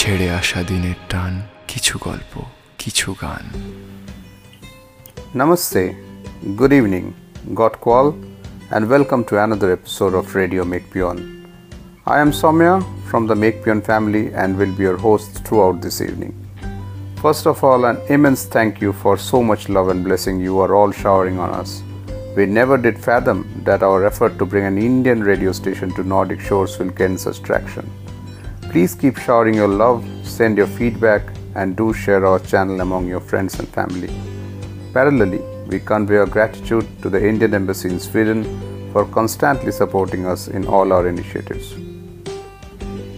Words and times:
ছেড়ে 0.00 0.30
আসা 0.30 0.60
দিনের 0.62 0.98
টান 1.10 1.32
কিছু 1.70 1.94
গল্প 2.06 2.32
কিছু 2.78 3.08
গান 3.22 3.44
Namaste, 5.38 5.84
good 6.60 6.72
evening, 6.78 7.06
God 7.60 7.74
Kwal, 7.84 8.06
and 8.70 8.82
welcome 8.94 9.22
to 9.30 9.34
another 9.44 9.70
episode 9.78 10.14
of 10.20 10.34
Radio 10.40 10.62
Make 10.72 10.86
Pion. 10.92 11.18
I 12.06 12.16
am 12.24 12.30
Soumya 12.40 12.74
from 13.08 13.22
the 13.26 13.36
Make 13.42 13.58
Pion 13.64 13.80
family 13.82 14.24
and 14.40 14.50
will 14.58 14.74
be 14.78 14.84
your 14.88 14.96
host 15.06 15.30
throughout 15.44 15.76
this 15.84 16.00
evening. 16.00 16.32
First 17.24 17.44
of 17.52 17.56
all, 17.66 17.84
an 17.90 17.98
immense 18.08 18.42
thank 18.56 18.80
you 18.84 18.92
for 19.02 19.14
so 19.30 19.38
much 19.50 19.68
love 19.76 19.88
and 19.92 20.02
blessing 20.08 20.36
you 20.46 20.54
are 20.64 20.72
all 20.78 20.92
showering 21.02 21.38
on 21.44 21.50
us. 21.62 21.70
We 22.36 22.46
never 22.46 22.76
did 22.86 23.04
fathom 23.08 23.38
that 23.64 23.82
our 23.82 24.00
effort 24.10 24.32
to 24.38 24.46
bring 24.46 24.64
an 24.64 24.78
Indian 24.78 25.20
radio 25.32 25.52
station 25.52 25.90
to 25.96 26.02
Nordic 26.14 26.40
shores 26.40 26.78
will 26.78 26.92
gain 27.00 27.18
such 27.18 27.42
traction. 27.42 27.86
Please 28.71 28.95
keep 28.95 29.17
showering 29.17 29.53
your 29.53 29.67
love, 29.67 30.01
send 30.23 30.57
your 30.57 30.65
feedback, 30.65 31.23
and 31.55 31.75
do 31.75 31.91
share 31.91 32.25
our 32.25 32.39
channel 32.39 32.79
among 32.79 33.05
your 33.05 33.19
friends 33.19 33.59
and 33.59 33.67
family. 33.67 34.07
Parallelly, 34.93 35.41
we 35.67 35.81
convey 35.81 36.15
our 36.15 36.25
gratitude 36.25 36.87
to 37.01 37.09
the 37.09 37.21
Indian 37.21 37.53
Embassy 37.53 37.89
in 37.89 37.99
Sweden 37.99 38.45
for 38.93 39.03
constantly 39.07 39.73
supporting 39.73 40.25
us 40.25 40.47
in 40.47 40.65
all 40.67 40.93
our 40.93 41.05
initiatives. 41.09 41.73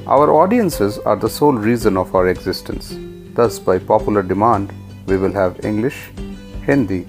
Our 0.07 0.34
audiences 0.34 0.98
are 0.98 1.16
the 1.16 1.29
sole 1.29 1.54
reason 1.54 1.98
of 1.98 2.15
our 2.15 2.29
existence. 2.29 2.98
Thus, 3.35 3.59
by 3.59 3.77
popular 3.77 4.23
demand, 4.23 4.73
we 5.05 5.17
will 5.17 5.34
have 5.34 5.63
English, 5.63 6.09
Hindi, 6.65 7.04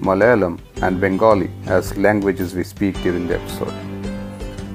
Malayalam, 0.00 0.58
and 0.82 1.00
Bengali 1.00 1.48
as 1.66 1.96
languages 1.96 2.56
we 2.56 2.64
speak 2.64 3.00
during 3.04 3.28
the 3.28 3.36
episode. 3.40 3.93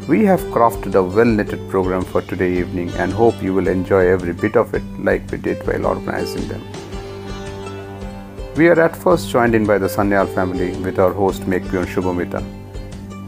We 0.10 0.26
have 0.26 0.42
crafted 0.54 0.96
a 0.96 1.04
well 1.04 1.32
knitted 1.38 1.70
program 1.70 2.04
for 2.04 2.24
today 2.24 2.58
evening 2.58 2.90
and 3.02 3.14
hope 3.14 3.44
you 3.44 3.54
will 3.54 3.68
enjoy 3.68 4.08
every 4.12 4.34
bit 4.34 4.56
of 4.56 4.74
it 4.74 4.82
like 4.98 5.30
we 5.30 5.38
did 5.38 5.68
while 5.68 5.86
organizing 5.86 6.48
them. 6.48 6.64
We 8.56 8.70
are 8.70 8.82
at 8.82 8.96
first 8.96 9.30
joined 9.30 9.54
in 9.54 9.68
by 9.68 9.78
the 9.78 9.86
Sanyal 9.86 10.34
family 10.34 10.72
with 10.78 10.98
our 10.98 11.14
host 11.14 11.44
Mekpion 11.44 11.86
Shubhamita. 11.86 12.42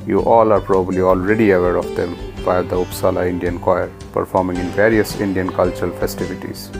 You 0.08 0.22
all 0.22 0.52
are 0.52 0.60
probably 0.60 1.02
already 1.02 1.52
aware 1.52 1.76
of 1.76 1.96
them 1.96 2.16
via 2.46 2.64
the 2.64 2.78
Uppsala 2.78 3.30
Indian 3.30 3.60
Choir 3.60 3.92
performing 4.12 4.58
in 4.58 4.72
various 4.72 5.22
Indian 5.22 5.52
cultural 5.52 5.92
festivities. 6.00 6.72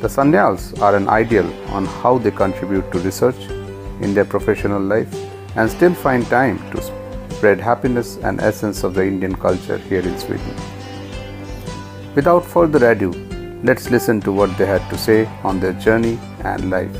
The 0.00 0.08
Sanyals 0.08 0.80
are 0.80 0.96
an 0.96 1.10
ideal 1.10 1.52
on 1.74 1.84
how 1.84 2.16
they 2.16 2.30
contribute 2.30 2.90
to 2.92 3.00
research 3.00 3.50
in 4.00 4.14
their 4.14 4.24
professional 4.24 4.80
life 4.80 5.14
and 5.56 5.70
still 5.70 5.92
find 5.92 6.24
time 6.28 6.58
to 6.70 6.80
spread 7.40 7.58
happiness 7.58 8.18
and 8.18 8.38
essence 8.42 8.82
of 8.84 8.92
the 8.92 9.02
Indian 9.02 9.34
culture 9.34 9.78
here 9.78 10.00
in 10.00 10.18
Sweden. 10.18 10.56
Without 12.14 12.44
further 12.44 12.90
ado, 12.90 13.12
let's 13.64 13.88
listen 13.90 14.20
to 14.20 14.30
what 14.30 14.58
they 14.58 14.66
had 14.66 14.86
to 14.90 14.98
say 14.98 15.24
on 15.42 15.58
their 15.58 15.72
journey 15.84 16.18
and 16.44 16.68
life. 16.68 16.94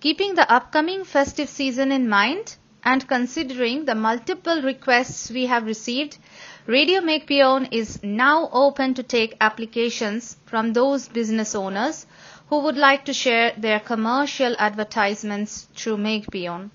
Keeping 0.00 0.34
the 0.34 0.50
upcoming 0.52 1.04
festive 1.04 1.48
season 1.48 1.92
in 1.92 2.08
mind 2.08 2.56
and 2.82 3.06
considering 3.06 3.84
the 3.84 3.94
multiple 3.94 4.60
requests 4.62 5.30
we 5.30 5.46
have 5.46 5.66
received, 5.66 6.18
Radio 6.66 7.00
Make 7.00 7.28
Beyond 7.28 7.68
is 7.70 8.02
now 8.02 8.48
open 8.52 8.94
to 8.94 9.04
take 9.04 9.36
applications 9.40 10.36
from 10.46 10.72
those 10.72 11.06
business 11.06 11.54
owners 11.54 12.06
who 12.48 12.60
would 12.60 12.76
like 12.76 13.04
to 13.04 13.12
share 13.12 13.52
their 13.56 13.80
commercial 13.80 14.54
advertisements 14.58 15.68
through 15.74 15.96
Make 15.96 16.30
Beyond. 16.30 16.70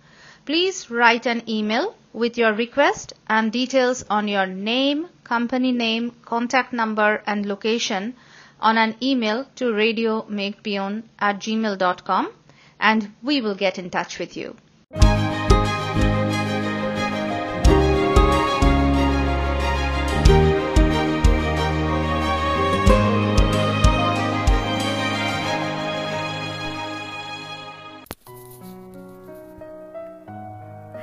Please 0.46 0.90
write 0.90 1.26
an 1.26 1.44
email 1.48 1.96
with 2.14 2.38
your 2.38 2.54
request 2.54 3.14
and 3.28 3.52
details 3.52 4.04
on 4.10 4.28
your 4.28 4.46
name, 4.46 5.08
company 5.24 5.72
name, 5.72 6.12
contact 6.26 6.74
number, 6.74 7.24
and 7.26 7.46
location 7.46 8.16
on 8.60 8.78
an 8.78 8.96
email 9.02 9.46
to 9.56 9.66
radiomakebeyond 9.66 11.04
at 11.20 11.40
gmail.com 11.40 12.31
and 12.80 13.12
we 13.24 13.42
will 13.42 13.56
get 13.56 13.78
in 13.80 13.90
touch 13.90 14.20
with 14.20 14.36
you. 14.36 14.56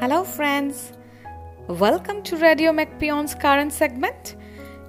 Hello, 0.01 0.23
friends. 0.23 0.93
Welcome 1.67 2.23
to 2.23 2.37
Radio 2.37 2.71
MacPion's 2.71 3.35
current 3.35 3.73
segment. 3.73 4.37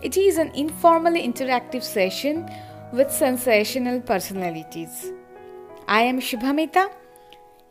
It 0.04 0.18
is 0.18 0.38
an 0.38 0.52
informally 0.54 1.28
interactive 1.28 1.82
session 1.82 2.48
with 2.94 3.12
sensational 3.12 4.02
personalities. 4.02 5.12
I 5.88 6.02
am 6.02 6.20
Shubhamita. 6.20 6.92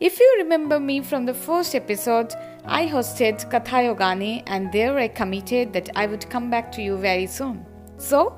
If 0.00 0.19
you 0.19 0.34
remember 0.38 0.81
me 0.81 1.00
from 1.00 1.26
the 1.26 1.32
first 1.32 1.76
episode, 1.76 2.34
I 2.65 2.88
hosted 2.88 3.49
Katha 3.53 3.87
Yogani 3.87 4.43
and 4.49 4.72
there 4.72 4.99
I 4.99 5.06
committed 5.06 5.72
that 5.75 5.91
I 5.94 6.06
would 6.06 6.28
come 6.28 6.50
back 6.50 6.72
to 6.72 6.82
you 6.82 6.97
very 6.97 7.28
soon. 7.28 7.65
So, 7.99 8.37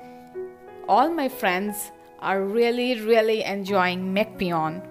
all 0.89 1.09
my 1.09 1.29
friends 1.29 1.91
are 2.19 2.41
really, 2.43 2.99
really 3.01 3.43
enjoying 3.43 4.13
McPion, 4.13 4.83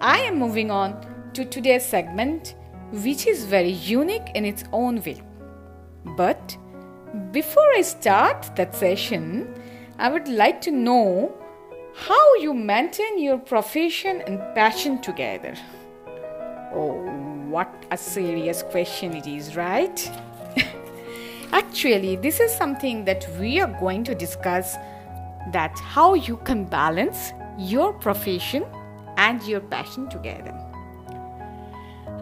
I 0.00 0.18
am 0.20 0.38
moving 0.38 0.70
on 0.70 0.96
to 1.34 1.44
today's 1.44 1.84
segment, 1.84 2.54
which 2.90 3.26
is 3.26 3.44
very 3.44 3.72
unique 3.72 4.30
in 4.34 4.46
its 4.46 4.64
own 4.72 5.02
way. 5.02 5.20
But 6.16 6.56
before 7.32 7.70
I 7.74 7.82
start 7.82 8.56
that 8.56 8.74
session, 8.74 9.54
I 9.98 10.10
would 10.10 10.26
like 10.26 10.62
to 10.62 10.70
know 10.70 11.36
how 11.94 12.34
you 12.36 12.54
maintain 12.54 13.18
your 13.18 13.36
profession 13.36 14.22
and 14.22 14.38
passion 14.54 15.02
together. 15.02 15.54
Oh, 16.72 16.94
what 17.50 17.70
a 17.90 17.96
serious 17.98 18.62
question 18.62 19.14
it 19.14 19.26
is, 19.26 19.54
right? 19.54 20.10
Actually, 21.52 22.16
this 22.16 22.40
is 22.40 22.52
something 22.52 23.04
that 23.04 23.26
we 23.38 23.60
are 23.60 23.76
going 23.80 24.04
to 24.04 24.14
discuss 24.14 24.76
that 25.52 25.76
how 25.78 26.14
you 26.14 26.36
can 26.38 26.64
balance 26.64 27.32
your 27.58 27.92
profession 27.92 28.64
and 29.16 29.42
your 29.42 29.60
passion 29.60 30.08
together. 30.08 30.54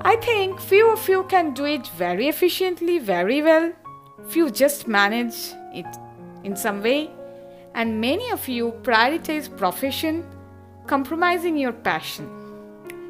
I 0.03 0.17
think 0.17 0.61
few 0.61 0.91
of 0.93 1.09
you 1.09 1.25
can 1.25 1.55
do 1.55 1.65
it 1.65 1.87
very 1.89 2.29
efficiently, 2.29 2.99
very 2.99 3.43
well. 3.43 3.73
Few 4.29 4.51
just 4.51 4.89
manage 4.89 5.53
it 5.75 5.87
in 6.45 6.57
some 6.57 6.83
way, 6.83 7.11
and 7.75 8.01
many 8.01 8.31
of 8.31 8.49
you 8.49 8.73
prioritize 8.83 9.55
profession, 9.57 10.25
compromising 10.87 11.57
your 11.57 11.73
passion. 11.73 12.29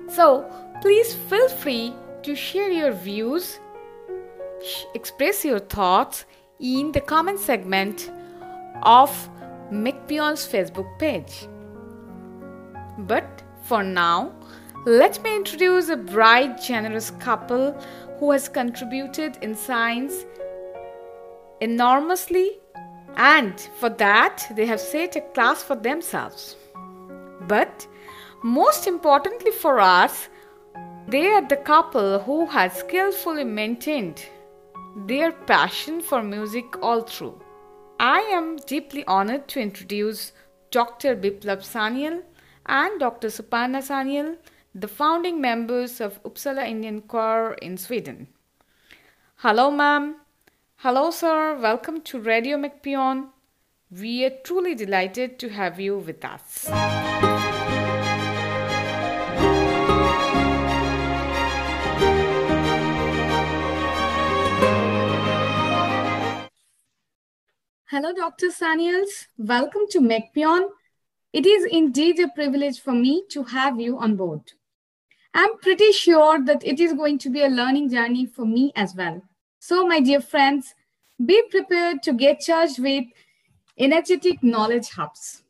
So, 0.08 0.50
please 0.80 1.14
feel 1.14 1.48
free 1.48 1.92
to 2.22 2.34
share 2.34 2.70
your 2.70 2.92
views, 2.92 3.58
express 4.94 5.44
your 5.44 5.58
thoughts 5.58 6.24
in 6.60 6.92
the 6.92 7.00
comment 7.00 7.38
segment 7.38 8.10
of 8.82 9.10
McPion's 9.72 10.46
Facebook 10.46 10.98
page. 10.98 11.46
But 12.98 13.42
for 13.62 13.82
now, 13.82 14.32
let 14.86 15.22
me 15.22 15.36
introduce 15.36 15.88
a 15.88 15.96
bright, 15.96 16.60
generous 16.60 17.10
couple 17.10 17.72
who 18.18 18.30
has 18.32 18.48
contributed 18.48 19.38
in 19.42 19.54
science 19.54 20.24
enormously, 21.60 22.58
and 23.16 23.60
for 23.78 23.90
that, 23.90 24.46
they 24.56 24.66
have 24.66 24.80
set 24.80 25.16
a 25.16 25.20
class 25.20 25.62
for 25.62 25.76
themselves. 25.76 26.56
But 27.42 27.86
most 28.42 28.86
importantly 28.86 29.50
for 29.50 29.80
us, 29.80 30.28
they 31.06 31.26
are 31.28 31.46
the 31.46 31.56
couple 31.56 32.20
who 32.20 32.46
has 32.46 32.72
skillfully 32.74 33.44
maintained 33.44 34.24
their 35.06 35.30
passion 35.32 36.00
for 36.00 36.22
music 36.22 36.82
all 36.82 37.02
through. 37.02 37.40
I 38.00 38.20
am 38.32 38.56
deeply 38.56 39.04
honored 39.06 39.46
to 39.48 39.60
introduce 39.60 40.32
Dr. 40.70 41.14
Biplab 41.14 41.62
Sanyal 41.62 42.22
and 42.66 42.98
Dr. 42.98 43.28
Suparna 43.28 43.80
Sanyal, 43.80 44.36
the 44.74 44.88
founding 44.88 45.40
members 45.40 46.00
of 46.00 46.22
Uppsala 46.24 46.66
Indian 46.66 47.02
Choir 47.02 47.54
in 47.54 47.76
Sweden. 47.76 48.28
Hello, 49.36 49.70
ma'am. 49.70 50.16
Hello, 50.76 51.10
sir. 51.10 51.56
Welcome 51.56 52.00
to 52.02 52.18
Radio 52.18 52.56
McPeon. 52.56 53.28
We 53.90 54.24
are 54.24 54.36
truly 54.44 54.74
delighted 54.74 55.38
to 55.38 55.48
have 55.48 55.78
you 55.78 55.98
with 55.98 56.24
us. 56.24 56.68
Hello, 67.90 68.12
Dr. 68.12 68.48
Sanyals. 68.48 69.28
Welcome 69.38 69.86
to 69.92 70.00
McPeon. 70.00 70.68
It 71.32 71.46
is 71.46 71.64
indeed 71.64 72.20
a 72.20 72.28
privilege 72.28 72.80
for 72.80 72.92
me 72.92 73.22
to 73.30 73.44
have 73.44 73.80
you 73.80 73.98
on 73.98 74.14
board. 74.14 74.52
I'm 75.32 75.56
pretty 75.60 75.92
sure 75.92 76.38
that 76.44 76.62
it 76.66 76.80
is 76.80 76.92
going 76.92 77.16
to 77.20 77.30
be 77.30 77.42
a 77.42 77.48
learning 77.48 77.88
journey 77.88 78.26
for 78.26 78.44
me 78.44 78.72
as 78.76 78.94
well. 78.94 79.22
So, 79.58 79.86
my 79.86 80.00
dear 80.00 80.20
friends, 80.20 80.74
be 81.24 81.42
prepared 81.50 82.02
to 82.02 82.12
get 82.12 82.40
charged 82.40 82.78
with 82.78 83.06
energetic 83.78 84.42
knowledge 84.42 84.90
hubs. 84.90 85.44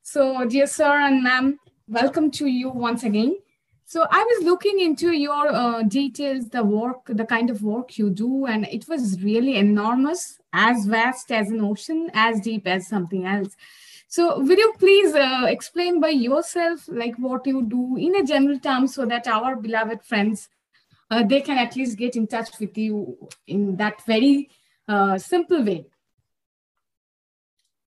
So, 0.00 0.46
dear 0.46 0.66
sir 0.66 0.98
and 0.98 1.22
ma'am, 1.22 1.58
welcome 1.86 2.30
to 2.40 2.46
you 2.46 2.70
once 2.70 3.02
again. 3.02 3.36
So, 3.84 4.06
I 4.10 4.24
was 4.24 4.46
looking 4.46 4.80
into 4.80 5.12
your 5.12 5.48
uh, 5.48 5.82
details, 5.82 6.48
the 6.48 6.64
work, 6.64 7.04
the 7.04 7.26
kind 7.26 7.50
of 7.50 7.62
work 7.62 7.98
you 7.98 8.08
do, 8.08 8.46
and 8.46 8.64
it 8.68 8.88
was 8.88 9.22
really 9.22 9.56
enormous, 9.56 10.39
as 10.52 10.86
vast 10.86 11.30
as 11.30 11.50
an 11.50 11.60
ocean, 11.60 12.10
as 12.14 12.40
deep 12.40 12.66
as 12.66 12.86
something 12.86 13.26
else. 13.26 13.56
So, 14.08 14.40
will 14.40 14.58
you 14.58 14.74
please 14.78 15.14
uh, 15.14 15.46
explain 15.46 16.00
by 16.00 16.08
yourself, 16.08 16.88
like 16.88 17.16
what 17.16 17.46
you 17.46 17.62
do 17.62 17.96
in 17.96 18.16
a 18.16 18.24
general 18.24 18.58
term, 18.58 18.88
so 18.88 19.06
that 19.06 19.28
our 19.28 19.54
beloved 19.54 20.02
friends 20.02 20.48
uh, 21.10 21.24
they 21.24 21.40
can 21.40 21.58
at 21.58 21.76
least 21.76 21.98
get 21.98 22.16
in 22.16 22.26
touch 22.26 22.58
with 22.60 22.76
you 22.78 23.28
in 23.46 23.76
that 23.76 24.04
very 24.06 24.48
uh, 24.88 25.18
simple 25.18 25.62
way. 25.64 25.84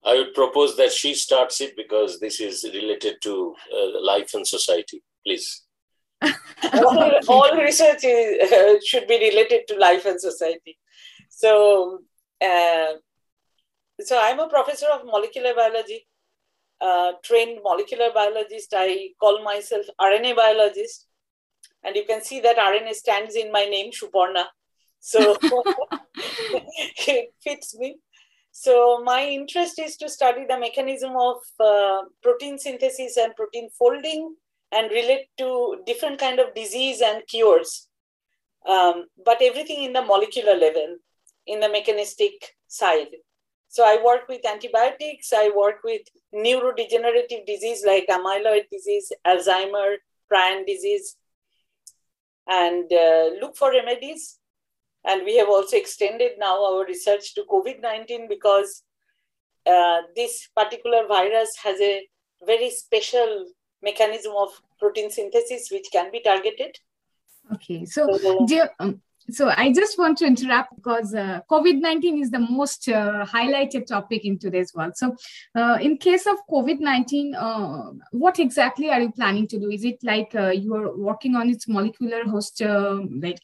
I 0.03 0.15
would 0.15 0.33
propose 0.33 0.75
that 0.77 0.91
she 0.91 1.13
starts 1.13 1.61
it 1.61 1.75
because 1.75 2.19
this 2.19 2.39
is 2.39 2.63
related 2.63 3.21
to 3.21 3.55
uh, 3.71 4.03
life 4.03 4.33
and 4.33 4.47
society. 4.47 5.03
Please. 5.23 5.61
all, 6.73 7.11
all, 7.27 7.55
research 7.55 8.03
is, 8.03 8.51
uh, 8.51 8.79
should 8.85 9.07
be 9.07 9.19
related 9.19 9.67
to 9.67 9.77
life 9.77 10.05
and 10.05 10.19
society. 10.19 10.77
So, 11.29 11.99
uh, 12.41 12.93
so 13.99 14.19
I'm 14.21 14.39
a 14.39 14.47
professor 14.47 14.87
of 14.87 15.05
molecular 15.05 15.53
biology, 15.53 16.07
uh, 16.79 17.13
trained 17.23 17.59
molecular 17.63 18.09
biologist. 18.13 18.73
I 18.75 19.09
call 19.19 19.43
myself 19.43 19.85
RNA 19.99 20.35
biologist 20.35 21.07
and 21.83 21.95
you 21.95 22.05
can 22.05 22.23
see 22.23 22.39
that 22.41 22.57
RNA 22.57 22.93
stands 22.93 23.35
in 23.35 23.51
my 23.51 23.65
name, 23.65 23.91
Suparna. 23.91 24.45
So 24.99 25.35
it 27.07 27.33
fits 27.43 27.75
me. 27.77 27.97
So 28.51 29.01
my 29.03 29.25
interest 29.25 29.79
is 29.79 29.95
to 29.97 30.09
study 30.09 30.45
the 30.47 30.59
mechanism 30.59 31.15
of 31.15 31.37
uh, 31.59 32.01
protein 32.21 32.57
synthesis 32.59 33.17
and 33.17 33.35
protein 33.35 33.69
folding 33.77 34.35
and 34.71 34.91
relate 34.91 35.27
to 35.37 35.77
different 35.85 36.19
kind 36.19 36.39
of 36.39 36.53
disease 36.53 37.01
and 37.01 37.25
cures. 37.27 37.87
Um, 38.67 39.05
but 39.25 39.41
everything 39.41 39.83
in 39.83 39.93
the 39.93 40.01
molecular 40.01 40.55
level, 40.55 40.97
in 41.47 41.59
the 41.59 41.69
mechanistic 41.69 42.55
side. 42.67 43.07
So 43.67 43.83
I 43.85 44.03
work 44.03 44.27
with 44.27 44.45
antibiotics, 44.45 45.31
I 45.33 45.49
work 45.55 45.77
with 45.83 46.01
neurodegenerative 46.35 47.45
disease 47.45 47.83
like 47.85 48.07
amyloid 48.07 48.69
disease, 48.69 49.11
Alzheimer, 49.25 49.95
prion 50.31 50.65
disease, 50.65 51.15
and 52.47 52.91
uh, 52.91 53.29
look 53.39 53.55
for 53.55 53.71
remedies. 53.71 54.37
And 55.05 55.23
we 55.25 55.37
have 55.37 55.47
also 55.47 55.77
extended 55.77 56.33
now 56.37 56.63
our 56.63 56.85
research 56.85 57.33
to 57.35 57.43
COVID 57.49 57.81
19 57.81 58.27
because 58.27 58.83
uh, 59.65 60.01
this 60.15 60.49
particular 60.55 61.07
virus 61.07 61.49
has 61.63 61.79
a 61.79 62.07
very 62.45 62.69
special 62.69 63.45
mechanism 63.81 64.33
of 64.37 64.49
protein 64.79 65.09
synthesis 65.09 65.69
which 65.71 65.87
can 65.91 66.11
be 66.11 66.19
targeted. 66.19 66.77
Okay, 67.53 67.85
so, 67.85 68.07
so 68.17 68.45
dear, 68.45 68.69
um, 68.79 69.01
so 69.29 69.51
I 69.55 69.71
just 69.71 69.97
want 69.97 70.17
to 70.19 70.25
interrupt 70.25 70.75
because 70.75 71.13
uh, 71.13 71.41
COVID 71.49 71.79
19 71.79 72.21
is 72.21 72.31
the 72.31 72.39
most 72.39 72.87
uh, 72.89 73.25
highlighted 73.25 73.85
topic 73.85 74.25
in 74.25 74.39
today's 74.39 74.73
world. 74.73 74.97
So, 74.97 75.15
uh, 75.55 75.77
in 75.81 75.97
case 75.97 76.25
of 76.25 76.37
COVID 76.49 76.79
19, 76.79 77.35
uh, 77.35 77.91
what 78.11 78.39
exactly 78.39 78.89
are 78.89 79.01
you 79.01 79.11
planning 79.11 79.47
to 79.47 79.59
do? 79.59 79.69
Is 79.69 79.85
it 79.85 79.99
like 80.03 80.33
uh, 80.35 80.49
you 80.49 80.73
are 80.75 80.97
working 80.97 81.35
on 81.35 81.49
its 81.49 81.67
molecular 81.67 82.23
host, 82.23 82.61
uh, 82.61 82.99
like 83.21 83.39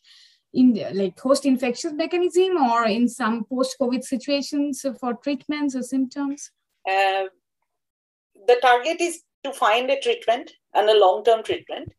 in 0.53 0.79
like 0.93 1.19
host 1.19 1.45
infectious 1.45 1.93
mechanism, 1.93 2.57
or 2.57 2.87
in 2.87 3.07
some 3.07 3.45
post 3.45 3.75
COVID 3.79 4.03
situations 4.03 4.85
for 4.99 5.13
treatments 5.15 5.75
or 5.75 5.83
symptoms? 5.83 6.51
the 6.85 8.57
target 8.61 9.01
is 9.01 9.23
to 9.43 9.51
find 9.51 9.89
a 9.89 9.99
treatment 9.99 10.51
and 10.73 10.89
a 10.89 10.97
long 10.97 11.23
term 11.23 11.43
treatment 11.43 11.91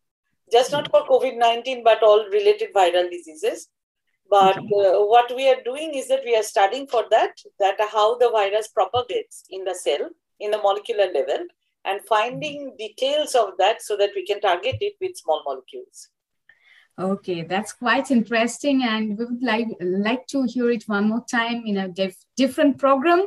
just 0.53 0.73
not 0.73 0.91
for 0.91 1.05
COVID 1.07 1.37
19, 1.39 1.83
but 1.85 2.03
all 2.03 2.25
related 2.31 2.73
viral 2.75 3.11
diseases. 3.11 3.69
But 4.31 4.59
uh, 4.59 5.05
what 5.13 5.35
we 5.35 5.49
are 5.49 5.63
doing 5.65 5.95
is 5.95 6.09
that 6.09 6.23
we 6.25 6.37
are 6.37 6.43
studying 6.43 6.87
for 6.87 7.05
that, 7.11 7.33
that 7.59 7.77
how 7.91 8.19
the 8.19 8.31
virus 8.31 8.69
propagates 8.69 9.45
in 9.49 9.65
the 9.65 9.75
cell, 9.75 10.11
in 10.39 10.51
the 10.51 10.59
molecular 10.59 11.07
level, 11.13 11.47
and 11.85 12.01
finding 12.07 12.75
details 12.79 13.35
of 13.35 13.51
that 13.59 13.81
so 13.81 13.97
that 13.97 14.11
we 14.15 14.27
can 14.27 14.41
target 14.41 14.77
it 14.81 14.95
with 15.01 15.17
small 15.17 15.43
molecules. 15.47 16.09
Okay, 16.99 17.43
that's 17.43 17.73
quite 17.73 18.11
interesting, 18.11 18.83
and 18.83 19.17
we 19.17 19.25
would 19.25 19.43
like 19.43 19.69
like 19.81 20.27
to 20.27 20.43
hear 20.43 20.71
it 20.71 20.83
one 20.89 21.09
more 21.09 21.25
time 21.31 21.63
in 21.65 21.77
a 21.77 21.89
diff- 21.89 22.25
different 22.37 22.77
program 22.77 23.25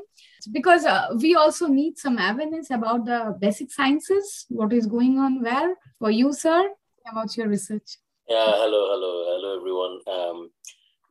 because 0.51 0.85
uh, 0.85 1.07
we 1.21 1.35
also 1.35 1.67
need 1.67 1.97
some 1.97 2.17
awareness 2.17 2.69
about 2.69 3.06
the 3.06 3.35
basic 3.39 3.71
sciences, 3.71 4.45
what 4.50 4.74
is 4.74 4.88
going 4.88 5.19
on 5.19 5.41
where 5.41 5.75
for 6.00 6.12
you, 6.12 6.33
sir, 6.33 6.69
about 7.09 7.36
your 7.38 7.48
research. 7.48 7.98
Yeah, 8.27 8.46
hello, 8.46 8.88
hello, 8.91 9.25
hello, 9.27 9.58
everyone. 9.58 10.00
Um, 10.08 10.50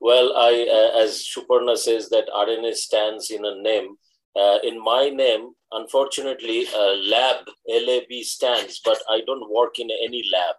well, 0.00 0.32
I, 0.36 0.66
uh, 0.70 1.02
as 1.02 1.26
Suparna 1.26 1.76
says, 1.76 2.08
that 2.08 2.28
RNA 2.34 2.74
stands 2.74 3.30
in 3.30 3.44
a 3.44 3.60
name. 3.60 3.96
Uh, 4.34 4.58
in 4.62 4.82
my 4.82 5.08
name, 5.08 5.52
unfortunately, 5.72 6.66
uh, 6.74 6.94
lab, 6.94 7.44
LAB 7.68 8.22
stands, 8.22 8.80
but 8.84 8.98
I 9.10 9.20
don't 9.26 9.52
work 9.52 9.78
in 9.78 9.90
any 9.90 10.22
lab. 10.32 10.54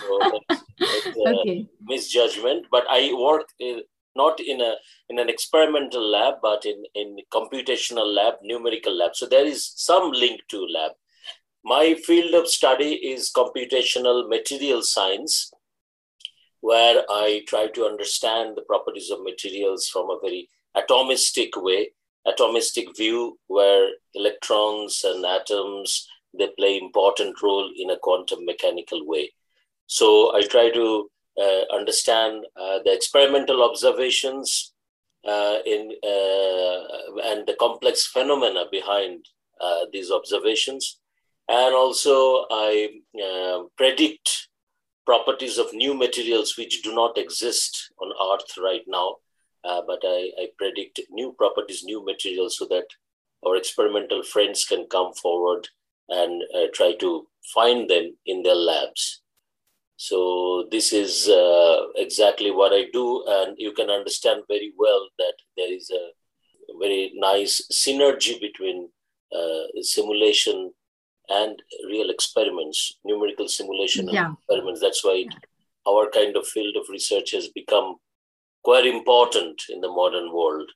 So 0.00 0.40
it's, 0.50 0.62
it's 0.78 1.16
okay. 1.16 1.66
misjudgment. 1.82 2.66
But 2.70 2.84
I 2.88 3.12
work 3.12 3.46
in, 3.58 3.82
not 4.16 4.40
in 4.40 4.60
a 4.60 4.74
in 5.08 5.18
an 5.18 5.28
experimental 5.28 6.08
lab, 6.08 6.34
but 6.42 6.64
in 6.64 6.82
in 6.94 7.18
computational 7.32 8.06
lab, 8.06 8.34
numerical 8.42 8.96
lab. 8.96 9.14
So 9.14 9.26
there 9.26 9.46
is 9.46 9.72
some 9.76 10.12
link 10.12 10.40
to 10.50 10.66
lab. 10.66 10.92
My 11.64 11.94
field 11.94 12.34
of 12.34 12.48
study 12.48 12.94
is 12.94 13.30
computational 13.30 14.28
material 14.28 14.82
science, 14.82 15.52
where 16.60 17.04
I 17.10 17.42
try 17.46 17.68
to 17.68 17.84
understand 17.84 18.56
the 18.56 18.62
properties 18.62 19.10
of 19.10 19.22
materials 19.22 19.88
from 19.88 20.10
a 20.10 20.18
very 20.20 20.48
atomistic 20.76 21.50
way, 21.56 21.90
atomistic 22.26 22.96
view, 22.96 23.38
where 23.48 23.90
electrons 24.14 25.04
and 25.04 25.24
atoms 25.24 26.06
they 26.36 26.48
play 26.56 26.78
important 26.78 27.42
role 27.42 27.70
in 27.76 27.90
a 27.90 27.98
quantum 27.98 28.44
mechanical 28.44 29.06
way. 29.06 29.32
So 29.86 30.34
I 30.34 30.42
try 30.42 30.70
to 30.70 31.10
uh, 31.40 31.62
understand 31.74 32.46
uh, 32.56 32.78
the 32.84 32.92
experimental 32.92 33.62
observations 33.62 34.72
uh, 35.26 35.58
in 35.66 35.90
uh, 36.02 37.30
and 37.30 37.46
the 37.46 37.56
complex 37.58 38.06
phenomena 38.06 38.66
behind 38.70 39.26
uh, 39.60 39.86
these 39.92 40.10
observations, 40.10 40.99
and 41.50 41.74
also 41.74 42.46
I 42.50 42.88
uh, 43.20 43.64
predict 43.76 44.48
properties 45.04 45.58
of 45.58 45.72
new 45.72 45.94
materials 45.94 46.56
which 46.56 46.82
do 46.82 46.94
not 46.94 47.18
exist 47.18 47.92
on 48.00 48.12
Earth 48.32 48.56
right 48.62 48.84
now. 48.86 49.16
Uh, 49.64 49.82
but 49.86 49.98
I, 50.04 50.30
I, 50.40 50.46
predict 50.56 51.00
new 51.10 51.34
properties, 51.36 51.82
new 51.84 52.02
materials, 52.02 52.56
so 52.56 52.64
that 52.70 52.86
our 53.46 53.56
experimental 53.56 54.22
friends 54.22 54.64
can 54.64 54.86
come 54.90 55.12
forward 55.12 55.68
and 56.08 56.42
uh, 56.54 56.68
try 56.72 56.94
to 57.00 57.26
find 57.52 57.90
them 57.90 58.16
in 58.24 58.42
their 58.42 58.54
labs. 58.54 59.20
So 59.96 60.66
this 60.70 60.94
is 60.94 61.28
uh, 61.28 61.88
exactly 61.96 62.50
what 62.50 62.72
I 62.72 62.86
do, 62.90 63.22
and 63.28 63.54
you 63.58 63.72
can 63.72 63.90
understand 63.90 64.44
very 64.48 64.72
well 64.78 65.08
that 65.18 65.34
there 65.58 65.70
is 65.70 65.90
a 65.90 66.08
very 66.78 67.12
nice 67.16 67.60
synergy 67.70 68.40
between 68.40 68.88
uh, 69.36 69.82
simulation 69.82 70.72
and 71.30 71.62
real 71.86 72.10
experiments, 72.10 72.98
numerical 73.04 73.48
simulation 73.48 74.08
yeah. 74.08 74.32
experiments. 74.32 74.80
That's 74.80 75.04
why 75.04 75.24
yeah. 75.26 75.36
our 75.88 76.10
kind 76.10 76.36
of 76.36 76.46
field 76.46 76.76
of 76.76 76.88
research 76.90 77.30
has 77.32 77.48
become 77.48 77.96
quite 78.64 78.86
important 78.86 79.62
in 79.70 79.80
the 79.80 79.88
modern 79.88 80.32
world. 80.32 80.70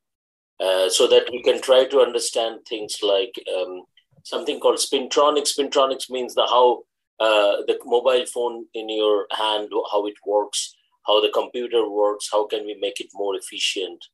Uh, 0.60 0.88
so 0.88 1.08
that 1.08 1.28
we 1.32 1.42
can 1.42 1.60
try 1.60 1.84
to 1.84 2.00
understand 2.00 2.60
things 2.68 2.98
like 3.02 3.34
um, 3.58 3.82
something 4.22 4.60
called 4.60 4.78
spintronics. 4.78 5.52
Spintronics 5.58 6.08
means 6.08 6.32
the 6.34 6.46
how 6.46 6.84
uh, 7.18 7.62
the 7.66 7.76
mobile 7.84 8.24
phone 8.26 8.64
in 8.72 8.88
your 8.88 9.26
hand, 9.32 9.68
how 9.90 10.06
it 10.06 10.14
works, 10.24 10.76
how 11.06 11.20
the 11.20 11.30
computer 11.30 11.88
works, 11.88 12.28
how 12.30 12.46
can 12.46 12.64
we 12.64 12.76
make 12.80 13.00
it 13.00 13.08
more 13.14 13.34
efficient, 13.36 14.04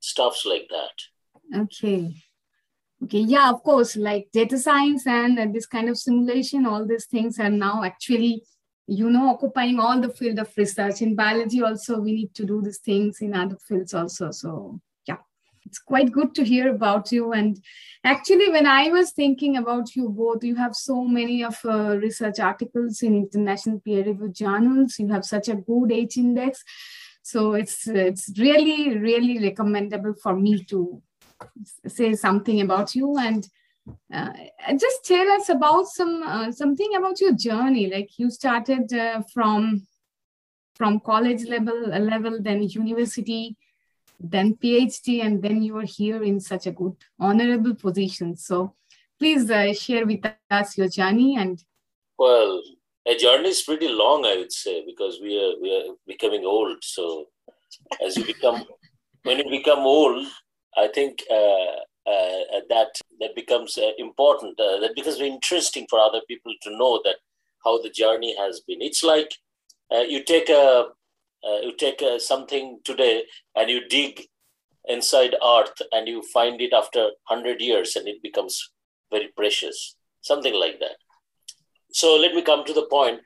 stuffs 0.00 0.44
like 0.44 0.68
that. 0.70 1.60
Okay. 1.62 2.14
Okay, 3.04 3.18
yeah, 3.18 3.50
of 3.50 3.62
course, 3.62 3.96
like 3.96 4.28
data 4.32 4.56
science 4.56 5.06
and 5.06 5.54
this 5.54 5.66
kind 5.66 5.90
of 5.90 5.98
simulation, 5.98 6.64
all 6.64 6.86
these 6.86 7.04
things 7.04 7.38
are 7.38 7.50
now 7.50 7.84
actually, 7.84 8.42
you 8.86 9.10
know, 9.10 9.28
occupying 9.28 9.78
all 9.78 10.00
the 10.00 10.08
field 10.08 10.38
of 10.38 10.50
research. 10.56 11.02
In 11.02 11.14
biology, 11.14 11.62
also, 11.62 12.00
we 12.00 12.12
need 12.12 12.34
to 12.34 12.46
do 12.46 12.62
these 12.62 12.78
things 12.78 13.20
in 13.20 13.34
other 13.34 13.58
fields 13.68 13.92
also. 13.92 14.30
So, 14.30 14.80
yeah, 15.06 15.18
it's 15.66 15.80
quite 15.80 16.12
good 16.12 16.34
to 16.36 16.44
hear 16.44 16.70
about 16.70 17.12
you. 17.12 17.32
And 17.32 17.60
actually, 18.04 18.48
when 18.50 18.66
I 18.66 18.88
was 18.88 19.12
thinking 19.12 19.58
about 19.58 19.94
you 19.94 20.08
both, 20.08 20.42
you 20.42 20.54
have 20.54 20.74
so 20.74 21.04
many 21.04 21.44
of 21.44 21.58
uh, 21.64 21.98
research 21.98 22.40
articles 22.40 23.02
in 23.02 23.16
international 23.16 23.80
peer-reviewed 23.80 24.34
journals. 24.34 24.98
You 24.98 25.08
have 25.08 25.26
such 25.26 25.48
a 25.48 25.56
good 25.56 25.92
H 25.92 26.16
index. 26.16 26.64
So 27.22 27.54
it's 27.54 27.86
it's 27.86 28.30
really 28.38 28.98
really 28.98 29.38
recommendable 29.42 30.14
for 30.22 30.36
me 30.36 30.62
to 30.64 31.02
say 31.86 32.14
something 32.14 32.60
about 32.60 32.94
you 32.94 33.16
and 33.18 33.48
uh, 34.12 34.32
just 34.78 35.04
tell 35.04 35.28
us 35.32 35.48
about 35.48 35.86
some 35.86 36.22
uh, 36.22 36.50
something 36.50 36.94
about 36.96 37.20
your 37.20 37.32
journey. 37.32 37.92
Like 37.92 38.18
you 38.18 38.30
started 38.30 38.92
uh, 38.92 39.22
from 39.32 39.86
from 40.74 41.00
college 41.00 41.44
level 41.44 41.88
level 41.88 42.38
then 42.40 42.62
university 42.62 43.56
then 44.20 44.54
phd 44.54 45.24
and 45.24 45.42
then 45.42 45.62
you 45.62 45.76
are 45.76 45.84
here 45.84 46.22
in 46.22 46.40
such 46.40 46.66
a 46.66 46.72
good 46.72 46.96
honorable 47.18 47.74
position. 47.74 48.36
So 48.36 48.74
please 49.18 49.50
uh, 49.50 49.72
share 49.74 50.06
with 50.06 50.24
us 50.50 50.78
your 50.78 50.88
journey 50.88 51.36
and 51.36 51.62
well 52.18 52.62
a 53.06 53.16
journey 53.16 53.50
is 53.50 53.62
pretty 53.62 53.88
long 53.88 54.24
i 54.24 54.36
would 54.36 54.52
say 54.52 54.84
because 54.86 55.20
we 55.20 55.36
are 55.38 55.60
we 55.60 55.74
are 55.76 55.94
becoming 56.06 56.44
old. 56.44 56.82
So 56.82 57.26
as 58.04 58.16
you 58.16 58.24
become 58.24 58.64
when 59.24 59.38
you 59.38 59.50
become 59.50 59.80
old 59.80 60.26
I 60.76 60.88
think 60.88 61.22
uh, 61.30 61.76
uh, 62.06 62.60
that 62.68 63.00
that 63.20 63.34
becomes 63.34 63.78
uh, 63.78 63.92
important. 63.98 64.56
that 64.58 64.92
becomes 64.94 65.20
interesting 65.20 65.86
for 65.88 65.98
other 65.98 66.20
people 66.28 66.52
to 66.62 66.76
know 66.76 67.00
that 67.04 67.16
how 67.64 67.80
the 67.80 67.90
journey 67.90 68.36
has 68.36 68.60
been. 68.66 68.82
It's 68.82 69.02
like 69.04 69.32
you 69.90 70.22
take 70.24 70.48
a 70.48 70.86
you 71.62 71.74
take 71.76 72.02
something 72.18 72.80
today 72.84 73.24
and 73.54 73.70
you 73.70 73.86
dig 73.88 74.22
inside 74.86 75.34
earth 75.44 75.80
and 75.92 76.08
you 76.08 76.22
find 76.32 76.60
it 76.60 76.72
after 76.72 77.04
100 77.28 77.60
years 77.60 77.96
and 77.96 78.06
it 78.06 78.22
becomes 78.22 78.70
very 79.10 79.28
precious 79.36 79.96
something 80.20 80.54
like 80.54 80.78
that 80.80 80.96
so 81.92 82.16
let 82.16 82.34
me 82.34 82.42
come 82.42 82.64
to 82.64 82.72
the 82.72 82.86
point 82.90 83.18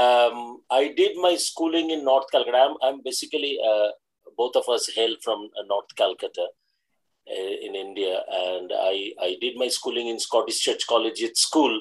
um, 0.00 0.60
i 0.70 0.92
did 0.96 1.16
my 1.16 1.34
schooling 1.36 1.90
in 1.90 2.04
north 2.04 2.24
calcutta 2.32 2.58
i'm, 2.58 2.76
I'm 2.82 3.02
basically 3.04 3.58
uh, 3.70 3.88
both 4.36 4.56
of 4.56 4.68
us 4.68 4.90
hail 4.94 5.14
from 5.22 5.48
uh, 5.58 5.64
north 5.66 5.94
calcutta 5.96 6.46
in 7.26 7.74
India, 7.74 8.20
and 8.30 8.72
I, 8.74 9.12
I 9.20 9.36
did 9.40 9.56
my 9.56 9.68
schooling 9.68 10.08
in 10.08 10.18
Scottish 10.18 10.60
Church 10.60 10.86
Collegiate 10.86 11.36
School, 11.36 11.80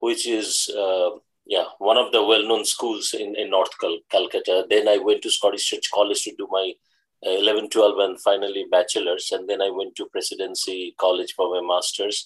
which 0.00 0.26
is 0.26 0.68
uh, 0.76 1.10
yeah 1.46 1.64
one 1.78 1.96
of 1.96 2.12
the 2.12 2.22
well-known 2.22 2.64
schools 2.64 3.14
in, 3.14 3.34
in 3.36 3.50
North 3.50 3.78
Cal- 3.80 4.00
Calcutta. 4.10 4.66
Then 4.68 4.88
I 4.88 4.98
went 4.98 5.22
to 5.22 5.30
Scottish 5.30 5.68
Church 5.68 5.90
College 5.92 6.22
to 6.24 6.34
do 6.36 6.48
my 6.50 6.72
uh, 7.26 7.30
11, 7.30 7.70
12, 7.70 7.98
and 7.98 8.20
finally 8.20 8.66
bachelor's, 8.70 9.30
and 9.32 9.48
then 9.48 9.60
I 9.60 9.70
went 9.70 9.96
to 9.96 10.06
Presidency 10.06 10.94
College 10.98 11.34
for 11.34 11.50
my 11.50 11.66
master's. 11.66 12.24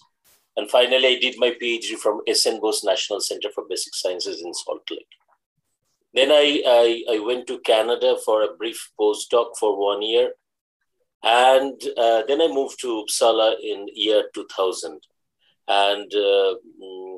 And 0.57 0.69
finally, 0.69 1.17
I 1.17 1.19
did 1.19 1.37
my 1.39 1.55
PhD 1.63 1.97
from 1.97 2.23
SN 2.31 2.61
Bose 2.61 2.83
National 2.85 3.21
Center 3.21 3.49
for 3.55 3.65
Basic 3.69 3.95
Sciences 3.95 4.43
in 4.43 4.53
Salt 4.53 4.83
Lake. 4.91 5.07
Then 6.13 6.33
I, 6.33 6.63
I, 6.67 7.15
I 7.15 7.19
went 7.21 7.47
to 7.47 7.61
Canada 7.61 8.17
for 8.25 8.43
a 8.43 8.53
brief 8.55 8.91
postdoc 8.99 9.57
for 9.59 9.79
one 9.79 10.03
year 10.03 10.33
and 11.23 11.81
uh, 11.97 12.23
then 12.27 12.41
I 12.41 12.49
moved 12.49 12.81
to 12.81 13.05
Uppsala 13.05 13.55
in 13.63 13.87
year 13.95 14.25
2000. 14.35 15.01
And 15.69 16.13
uh, 16.15 16.55
mm, 16.83 17.17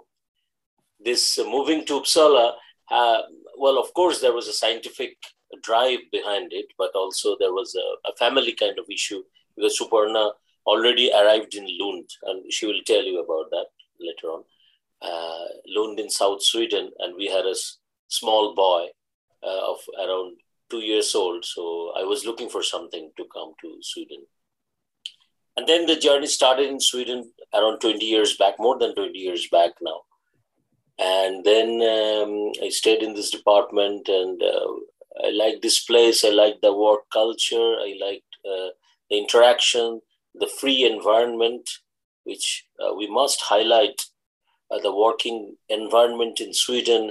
this 1.04 1.38
moving 1.38 1.85
to 1.87 2.00
Uppsala, 2.00 2.52
uh, 2.90 3.23
well, 3.56 3.78
of 3.78 3.92
course, 3.94 4.21
there 4.21 4.32
was 4.32 4.49
a 4.49 4.52
scientific 4.52 5.16
drive 5.62 6.00
behind 6.11 6.52
it, 6.52 6.66
but 6.78 6.90
also 6.94 7.37
there 7.38 7.52
was 7.52 7.75
a, 7.76 8.11
a 8.11 8.16
family 8.16 8.52
kind 8.52 8.78
of 8.78 8.87
issue 8.90 9.23
because 9.56 9.78
Suparna 9.78 10.32
already 10.66 11.12
arrived 11.12 11.54
in 11.54 11.66
Lund, 11.78 12.09
and 12.25 12.52
she 12.52 12.66
will 12.66 12.80
tell 12.87 13.02
you 13.02 13.21
about 13.21 13.50
that 13.50 13.66
later 14.00 14.28
on. 14.28 14.44
Uh, 15.00 15.47
Lund 15.66 15.99
in 15.99 16.09
South 16.11 16.42
Sweden, 16.42 16.90
and 17.00 17.14
we 17.16 17.26
had 17.26 17.44
a 17.44 17.50
s- 17.50 17.78
small 18.09 18.54
boy 18.54 18.87
uh, 19.42 19.71
of 19.73 19.78
around 19.99 20.37
two 20.73 20.81
years 20.81 21.14
old. 21.14 21.45
So 21.45 21.93
I 21.97 22.02
was 22.02 22.25
looking 22.25 22.49
for 22.49 22.62
something 22.62 23.11
to 23.17 23.25
come 23.33 23.52
to 23.61 23.76
Sweden. 23.83 24.23
And 25.57 25.69
then 25.69 25.85
the 25.87 25.97
journey 25.97 26.26
started 26.26 26.69
in 26.71 26.81
Sweden 26.81 27.31
around 27.55 27.81
20 27.81 28.05
years 28.05 28.37
back, 28.38 28.55
more 28.59 28.79
than 28.79 28.95
20 28.95 29.19
years 29.19 29.49
back 29.52 29.73
now. 29.83 30.00
And 30.99 31.45
then 31.45 31.69
um, 31.83 32.52
I 32.62 32.71
stayed 32.71 33.02
in 33.02 33.14
this 33.14 33.31
department 33.31 34.09
and 34.09 34.43
uh, 34.43 35.26
I 35.26 35.31
liked 35.31 35.61
this 35.62 35.85
place. 35.85 36.25
I 36.25 36.31
liked 36.31 36.62
the 36.62 36.73
work 36.73 37.02
culture. 37.12 37.76
I 37.81 37.95
liked 38.00 38.33
uh, 38.47 38.71
the 39.11 39.19
interaction, 39.19 40.00
the 40.35 40.50
free 40.61 40.85
environment, 40.85 41.69
which 42.25 42.64
uh, 42.81 42.95
we 42.95 43.11
must 43.11 43.43
highlight 43.43 44.00
uh, 44.71 44.79
the 44.79 44.95
working 44.95 45.57
environment 45.69 46.41
in 46.41 46.55
Sweden 46.55 47.11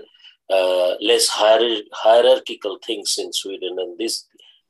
uh, 0.52 0.96
less 1.02 1.30
hier- 1.30 1.84
hierarchical 1.94 2.78
things 2.86 3.18
in 3.18 3.32
Sweden, 3.34 3.78
and 3.80 3.98
this 3.98 4.28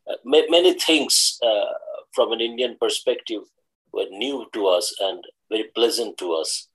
uh, 0.10 0.16
many 0.26 0.74
things 0.74 1.40
uh, 1.44 1.74
from 2.14 2.32
an 2.32 2.42
Indian 2.42 2.76
perspective 2.80 3.42
were 3.94 4.08
new 4.10 4.46
to 4.54 4.68
us 4.68 4.94
and 5.00 5.24
very 5.50 5.66
pleasant 5.76 6.18
to 6.18 6.34
us 6.34 6.68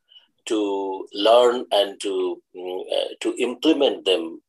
to 0.47 1.07
learn 1.13 1.65
and 1.73 2.01
to 2.01 2.43
mm, 2.57 2.81
uh, 2.93 3.09
to 3.21 3.35
implement 3.39 4.05
them 4.05 4.41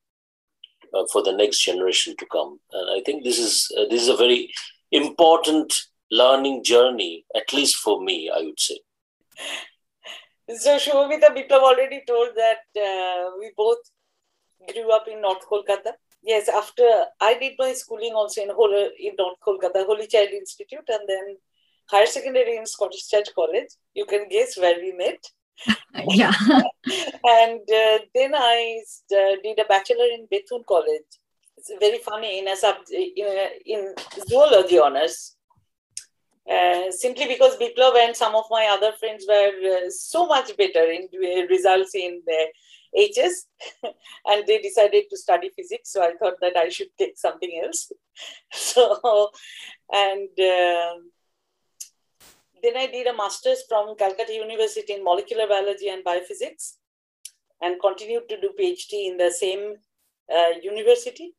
uh, 0.94 1.04
for 1.12 1.24
the 1.24 1.32
next 1.32 1.64
generation 1.64 2.16
to 2.18 2.26
come. 2.32 2.60
And 2.72 3.00
I 3.00 3.04
think 3.04 3.24
this 3.24 3.40
is 3.40 3.68
this 3.90 4.02
is 4.02 4.10
a 4.10 4.18
very 4.18 4.52
important 4.92 5.74
learning 6.12 6.64
journey, 6.64 7.26
at 7.36 7.52
least 7.54 7.78
for 7.78 8.02
me, 8.02 8.32
I 8.34 8.42
would 8.42 8.60
say. 8.60 8.80
So 10.56 10.78
Shubhamita 10.78 11.36
Biplav 11.36 11.62
already 11.62 12.04
told 12.08 12.30
that 12.36 12.64
uh, 12.82 13.32
we 13.38 13.52
both 13.58 13.80
grew 14.72 14.92
up 14.92 15.08
in 15.08 15.22
North 15.22 15.48
Kolkata. 15.50 15.94
Yes, 16.24 16.50
after 16.50 17.06
I 17.22 17.38
did 17.38 17.54
my 17.58 17.74
schooling 17.74 18.14
also 18.14 18.42
in, 18.42 18.50
Holy, 18.50 18.90
in 19.00 19.14
North 19.18 19.38
Kolkata, 19.46 19.86
Holy 19.86 20.08
Child 20.08 20.30
Institute, 20.30 20.88
and 20.90 21.08
then 21.08 21.38
higher 21.90 22.06
secondary 22.06 22.58
in 22.58 22.66
Scottish 22.66 23.08
Church 23.08 23.30
College. 23.34 23.70
You 23.94 24.06
can 24.06 24.28
guess 24.30 24.58
where 24.58 24.76
we 24.76 24.94
met. 24.94 25.24
yeah. 26.10 26.34
and 26.54 27.62
uh, 27.62 28.00
then 28.14 28.36
I 28.36 28.82
uh, 29.12 29.36
did 29.44 29.60
a 29.60 29.66
bachelor 29.68 30.06
in 30.06 30.28
Bethune 30.30 30.64
College. 30.68 31.10
It's 31.58 31.72
very 31.80 31.98
funny 32.00 32.40
in 32.40 32.48
a 32.48 32.56
sub 32.56 32.76
in, 32.92 33.26
a, 33.26 33.50
in 33.66 33.96
zoology 34.28 34.80
honors. 34.80 35.36
Uh, 36.50 36.90
simply 36.92 37.28
because 37.28 37.58
Biplav 37.58 37.98
and 37.98 38.16
some 38.16 38.34
of 38.34 38.46
my 38.50 38.68
other 38.72 38.94
friends 38.94 39.26
were 39.28 39.52
uh, 39.66 39.90
so 39.90 40.28
much 40.28 40.56
better 40.56 40.90
in 40.90 41.10
results 41.50 41.94
in 41.94 42.22
the 42.26 42.48
HS 42.96 43.48
and 44.25 44.46
they 44.48 44.60
decided 44.60 45.06
to 45.10 45.17
study 45.17 45.50
physics. 45.56 45.91
So 45.91 46.03
I 46.03 46.13
thought 46.20 46.36
that 46.41 46.56
I 46.58 46.70
should 46.70 46.89
take 46.98 47.17
something 47.17 47.62
else. 47.63 47.91
so, 48.51 49.32
and 49.91 50.29
uh, 50.39 50.96
then 52.63 52.77
I 52.77 52.88
did 52.88 53.08
a 53.08 53.15
master's 53.15 53.63
from 53.67 53.96
Calcutta 53.96 54.34
University 54.34 54.94
in 54.94 55.03
molecular 55.03 55.48
biology 55.48 55.89
and 55.89 56.03
biophysics 56.03 56.74
and 57.62 57.82
continued 57.82 58.29
to 58.29 58.39
do 58.39 58.51
PhD 58.60 59.10
in 59.10 59.17
the 59.17 59.32
same 59.32 59.75
uh, 60.34 60.51
university. 60.62 61.34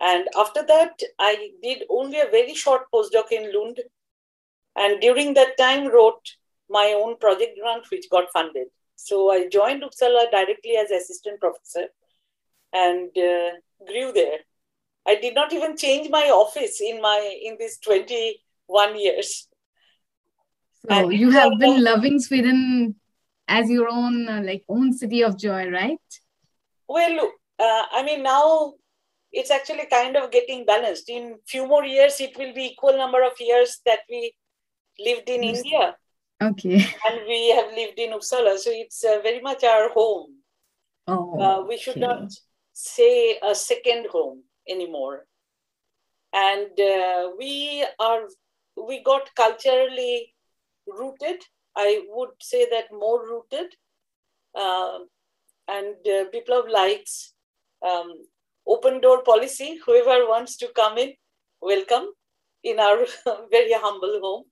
And 0.00 0.28
after 0.36 0.64
that, 0.66 1.00
I 1.18 1.50
did 1.62 1.84
only 1.88 2.20
a 2.20 2.30
very 2.30 2.54
short 2.54 2.82
postdoc 2.92 3.30
in 3.30 3.52
Lund. 3.54 3.80
And 4.76 5.00
during 5.00 5.34
that 5.34 5.56
time, 5.56 5.88
wrote 5.88 6.36
my 6.68 6.94
own 6.96 7.16
project 7.18 7.58
grant, 7.60 7.84
which 7.90 8.10
got 8.10 8.32
funded. 8.32 8.66
So 8.96 9.30
I 9.30 9.48
joined 9.48 9.82
Uppsala 9.82 10.30
directly 10.30 10.76
as 10.76 10.90
assistant 10.90 11.40
professor 11.40 11.86
and 12.72 13.10
uh, 13.16 13.50
grew 13.86 14.12
there. 14.12 14.38
I 15.06 15.16
did 15.16 15.34
not 15.34 15.52
even 15.52 15.76
change 15.76 16.08
my 16.10 16.30
office 16.30 16.80
in 16.80 17.00
my 17.02 17.38
in 17.42 17.56
these 17.58 17.78
21 17.78 18.98
years. 18.98 19.48
So 20.82 20.88
and 20.90 21.12
you 21.12 21.30
have 21.30 21.52
been 21.58 21.82
loving 21.82 22.18
Sweden 22.20 22.96
as 23.46 23.68
your 23.68 23.88
own 23.88 24.28
uh, 24.28 24.42
like 24.42 24.64
own 24.68 24.92
city 24.92 25.22
of 25.22 25.38
joy, 25.38 25.68
right? 25.70 25.98
Well, 26.88 27.32
uh, 27.58 27.84
I 27.92 28.02
mean 28.04 28.22
now 28.22 28.74
it's 29.32 29.50
actually 29.50 29.86
kind 29.90 30.16
of 30.16 30.30
getting 30.30 30.64
balanced. 30.64 31.10
In 31.10 31.36
few 31.46 31.66
more 31.66 31.84
years, 31.84 32.20
it 32.20 32.36
will 32.38 32.54
be 32.54 32.66
equal 32.66 32.96
number 32.96 33.22
of 33.22 33.32
years 33.40 33.80
that 33.84 34.00
we 34.08 34.32
lived 34.98 35.28
in 35.28 35.42
yes. 35.42 35.58
India. 35.58 35.96
Okay. 36.50 36.86
And 37.08 37.20
we 37.26 37.50
have 37.50 37.72
lived 37.74 37.98
in 37.98 38.10
Uppsala, 38.10 38.58
so 38.58 38.70
it's 38.72 39.04
uh, 39.04 39.18
very 39.22 39.40
much 39.40 39.64
our 39.64 39.88
home. 39.90 40.38
Oh. 41.06 41.40
Uh, 41.40 41.66
we 41.66 41.78
should 41.78 42.02
okay. 42.02 42.06
not 42.06 42.32
say 42.72 43.38
a 43.42 43.54
second 43.54 44.06
home 44.10 44.42
anymore. 44.68 45.26
And 46.32 46.78
uh, 46.80 47.30
we 47.38 47.86
are, 48.00 48.22
we 48.76 49.02
got 49.02 49.34
culturally 49.34 50.34
rooted. 50.86 51.42
I 51.76 52.02
would 52.08 52.30
say 52.40 52.66
that 52.70 52.92
more 52.92 53.20
rooted. 53.26 53.74
Um 54.54 55.08
and 55.68 55.96
uh, 56.06 56.24
Biplav 56.32 56.70
likes 56.70 57.32
um, 57.86 58.12
open 58.66 59.00
door 59.00 59.22
policy. 59.22 59.78
Whoever 59.84 60.28
wants 60.28 60.56
to 60.58 60.68
come 60.74 60.98
in, 60.98 61.14
welcome 61.60 62.06
in 62.62 62.78
our 62.78 63.06
very 63.50 63.72
humble 63.72 64.20
home. 64.22 64.44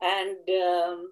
And 0.00 0.38
um, 0.48 1.08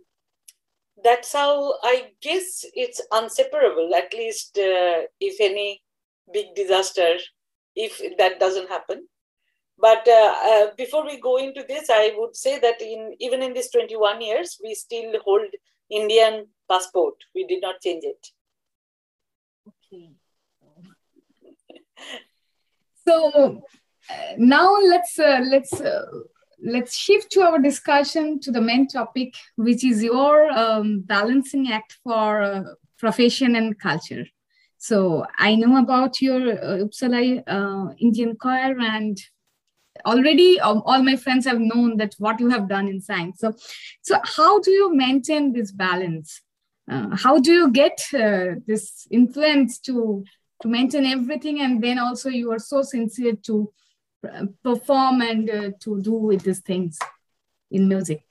that's 1.02 1.33
how 1.33 1.75
I 1.83 2.12
guess 2.23 2.64
it's 2.75 3.00
inseparable, 3.12 3.95
at 3.95 4.12
least 4.12 4.57
uh, 4.59 5.07
if 5.21 5.40
any 5.40 5.83
big 6.33 6.55
disaster, 6.55 7.16
if 7.75 8.00
that 8.19 8.40
doesn't 8.40 8.69
happen. 8.69 9.07
But 9.78 10.09
uh, 10.09 10.35
uh, 10.45 10.66
before 10.76 11.05
we 11.05 11.21
go 11.21 11.37
into 11.37 11.64
this, 11.69 11.90
I 11.90 12.14
would 12.16 12.35
say 12.35 12.59
that 12.61 12.81
in 12.81 13.14
even 13.21 13.43
in 13.43 13.52
these 13.52 13.71
21 13.71 14.23
years, 14.23 14.59
we 14.62 14.75
still 14.75 15.12
hold 15.25 15.49
Indian 15.90 16.47
passport. 16.71 17.14
We 17.35 17.47
did 17.47 17.61
not 17.61 17.81
change 17.83 18.05
it. 18.05 18.26
Okay. 19.69 20.11
So 23.07 23.62
uh, 24.11 24.14
now 24.38 24.76
let's 24.81 25.19
uh, 25.19 25.40
let's 25.45 25.81
uh, 25.81 26.07
let's 26.62 26.96
shift 26.96 27.30
to 27.32 27.42
our 27.42 27.58
discussion 27.58 28.40
to 28.40 28.50
the 28.50 28.60
main 28.60 28.88
topic, 28.88 29.34
which 29.56 29.84
is 29.84 30.02
your 30.02 30.50
um, 30.50 31.00
balancing 31.00 31.70
act 31.70 31.98
for 32.02 32.42
uh, 32.42 32.62
profession 32.98 33.56
and 33.56 33.78
culture. 33.78 34.25
So 34.78 35.26
I 35.38 35.54
know 35.54 35.78
about 35.78 36.20
your 36.20 36.52
uh, 36.52 36.84
Uppsala 36.84 37.42
uh, 37.46 37.94
Indian 37.98 38.36
choir, 38.36 38.78
and 38.78 39.18
already 40.04 40.60
um, 40.60 40.82
all 40.84 41.02
my 41.02 41.16
friends 41.16 41.46
have 41.46 41.60
known 41.60 41.96
that 41.96 42.14
what 42.18 42.40
you 42.40 42.48
have 42.50 42.68
done 42.68 42.88
in 42.88 43.00
science. 43.00 43.40
So, 43.40 43.54
so 44.02 44.18
how 44.25 44.60
do 44.60 44.70
you 44.70 44.94
maintain 44.94 45.52
this 45.52 45.72
balance? 45.72 46.40
Uh, 46.90 47.16
how 47.16 47.40
do 47.40 47.52
you 47.52 47.72
get 47.72 48.00
uh, 48.14 48.60
this 48.66 49.06
influence 49.10 49.78
to 49.80 50.25
to 50.62 50.68
maintain 50.68 51.04
everything, 51.04 51.60
and 51.60 51.82
then 51.82 51.98
also 51.98 52.30
you 52.30 52.50
are 52.50 52.58
so 52.58 52.82
sincere 52.82 53.34
to 53.44 53.72
perform 54.62 55.23
and 55.23 55.50
uh, 55.50 55.71
to 55.80 56.00
do 56.00 56.12
with 56.12 56.42
these 56.42 56.61
things 56.61 56.99
in 57.71 57.88
music? 57.88 58.23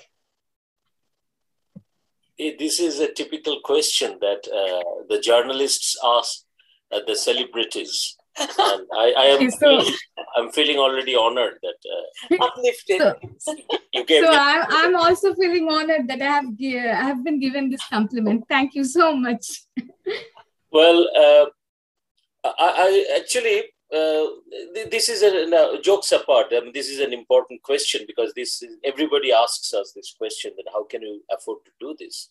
This 2.37 2.79
is 2.79 2.99
a 2.99 3.11
typical 3.13 3.61
question 3.63 4.17
that 4.19 4.41
uh, 4.47 5.05
the 5.09 5.19
journalists 5.21 5.97
ask 6.03 6.43
uh, 6.91 6.99
the 7.07 7.15
celebrities. 7.15 8.15
And 8.37 8.85
I, 8.93 9.13
I 9.17 9.25
am 9.35 9.49
so- 9.49 9.57
feeling, 9.59 9.93
I'm 10.35 10.51
feeling 10.51 10.77
already 10.77 11.15
honored 11.15 11.57
that 11.63 11.79
uh, 11.95 12.43
Uplifted. 12.45 13.01
So, 13.37 13.55
you 13.93 14.03
gave 14.05 14.25
so 14.25 14.31
I'm, 14.33 14.65
I'm 14.69 14.95
also 14.97 15.33
feeling 15.35 15.69
honored 15.71 16.09
that 16.09 16.21
I 16.21 16.25
have 16.25 16.57
gi- 16.57 16.79
I 16.79 17.03
have 17.03 17.23
been 17.23 17.39
given 17.39 17.69
this 17.69 17.85
compliment. 17.87 18.43
Thank 18.49 18.75
you 18.75 18.83
so 18.83 19.15
much. 19.15 19.45
Well, 20.71 21.07
uh, 21.15 21.45
I, 22.43 22.67
I 22.85 23.17
actually, 23.21 23.59
uh, 23.59 23.61
th- 23.61 23.74
this 24.91 25.09
is 25.09 25.21
a 25.21 25.47
no, 25.47 25.79
jokes 25.81 26.11
apart. 26.11 26.47
I 26.51 26.59
mean, 26.59 26.73
this 26.73 26.89
is 26.89 26.99
an 26.99 27.13
important 27.13 27.61
question 27.63 28.03
because 28.07 28.33
this 28.33 28.61
is, 28.61 28.77
everybody 28.83 29.31
asks 29.31 29.73
us 29.73 29.91
this 29.93 30.13
question: 30.17 30.53
that 30.57 30.71
how 30.71 30.83
can 30.83 31.01
you 31.01 31.21
afford 31.31 31.59
to 31.65 31.71
do 31.79 31.95
this? 31.97 32.29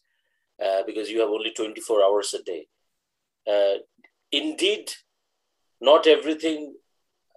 Uh, 0.65 0.83
because 0.87 1.11
you 1.11 1.21
have 1.21 1.31
only 1.31 1.53
24 1.53 2.03
hours 2.05 2.35
a 2.35 2.43
day. 2.43 2.67
Uh, 3.51 3.79
indeed, 4.31 4.93
not 5.81 6.07
everything 6.07 6.75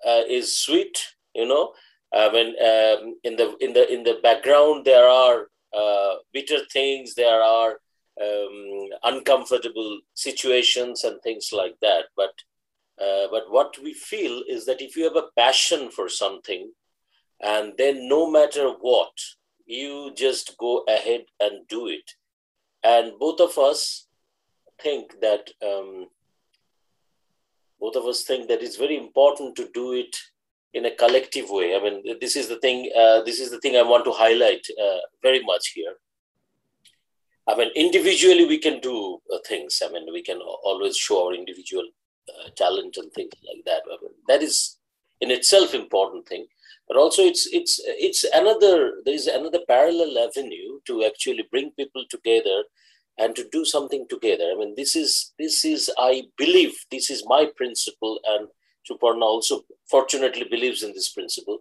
uh, 0.06 0.22
is 0.28 0.56
sweet. 0.56 0.98
You 1.34 1.48
know, 1.48 1.74
uh, 2.14 2.30
when 2.30 2.48
um, 2.48 3.16
in 3.24 3.36
the 3.36 3.56
in 3.60 3.74
the 3.74 3.92
in 3.92 4.04
the 4.04 4.20
background 4.24 4.86
there 4.86 5.08
are 5.08 5.48
uh, 5.76 6.16
bitter 6.34 6.60
things, 6.72 7.16
there 7.16 7.42
are 7.42 7.80
um, 8.22 8.90
uncomfortable 9.04 10.00
situations 10.14 11.04
and 11.04 11.22
things 11.22 11.50
like 11.52 11.76
that. 11.82 12.06
But 12.16 12.32
uh, 13.02 13.28
but 13.30 13.44
what 13.50 13.78
we 13.84 13.94
feel 13.94 14.44
is 14.48 14.66
that 14.66 14.82
if 14.82 14.96
you 14.96 15.04
have 15.04 15.16
a 15.16 15.30
passion 15.38 15.90
for 15.92 16.10
something, 16.10 16.72
and 17.42 17.74
then 17.78 18.08
no 18.08 18.30
matter 18.30 18.70
what, 18.80 19.12
you 19.66 20.12
just 20.16 20.58
go 20.58 20.84
ahead 20.88 21.26
and 21.40 21.68
do 21.68 21.88
it. 21.88 22.12
And 22.84 23.20
both 23.20 23.40
of 23.40 23.58
us 23.58 24.08
think 24.82 25.20
that 25.22 25.50
um, 25.62 26.08
both 27.80 27.96
of 27.96 28.06
us 28.06 28.24
think 28.24 28.48
that 28.48 28.64
it's 28.64 28.78
very 28.78 28.98
important 28.98 29.56
to 29.58 29.70
do 29.74 29.94
it 29.94 30.16
in 30.74 30.86
a 30.86 30.96
collective 30.96 31.50
way. 31.50 31.76
I 31.76 31.84
mean, 31.84 32.18
this 32.20 32.36
is 32.36 32.48
the 32.48 32.60
thing. 32.60 32.92
Uh, 32.98 33.22
this 33.24 33.40
is 33.40 33.52
the 33.52 33.60
thing 33.60 33.76
I 33.76 33.84
want 33.84 34.06
to 34.06 34.12
highlight 34.12 34.66
uh, 34.82 35.00
very 35.22 35.44
much 35.44 35.74
here. 35.76 35.94
I 37.48 37.56
mean, 37.56 37.70
individually 37.76 38.46
we 38.46 38.58
can 38.58 38.80
do 38.80 39.20
uh, 39.34 39.38
things. 39.48 39.82
I 39.86 39.92
mean, 39.92 40.06
we 40.12 40.24
can 40.24 40.40
always 40.40 40.98
show 40.98 41.28
our 41.28 41.34
individual 41.34 41.84
uh, 42.30 42.50
talent 42.56 42.98
and 42.98 43.12
things 43.14 43.34
like 43.48 43.64
that. 43.66 43.84
I 43.86 43.98
mean, 44.02 44.14
that 44.28 44.44
is 44.44 44.78
in 45.22 45.32
itself 45.32 45.74
important 45.74 46.28
thing. 46.28 46.48
But 46.88 46.98
also, 46.98 47.22
it's 47.22 47.48
it's 47.52 47.82
it's 47.84 48.24
another. 48.34 48.94
There 49.04 49.14
is 49.14 49.28
another 49.28 49.60
parallel 49.68 50.18
avenue 50.18 50.80
to 50.86 51.04
actually 51.04 51.46
bring 51.52 51.72
people 51.72 52.06
together 52.10 52.64
and 53.18 53.36
to 53.36 53.48
do 53.52 53.66
something 53.66 54.06
together. 54.10 54.52
I 54.54 54.58
mean, 54.58 54.74
this 54.78 54.96
is 54.96 55.34
this 55.38 55.66
is 55.66 55.92
I 55.98 56.24
believe 56.38 56.76
this 56.90 57.10
is 57.10 57.26
my 57.28 57.50
principle, 57.58 58.20
and 58.26 58.48
Suparna 58.90 59.24
also 59.24 59.64
fortunately 59.90 60.46
believes 60.50 60.82
in 60.84 60.94
this 60.94 61.10
principle 61.10 61.60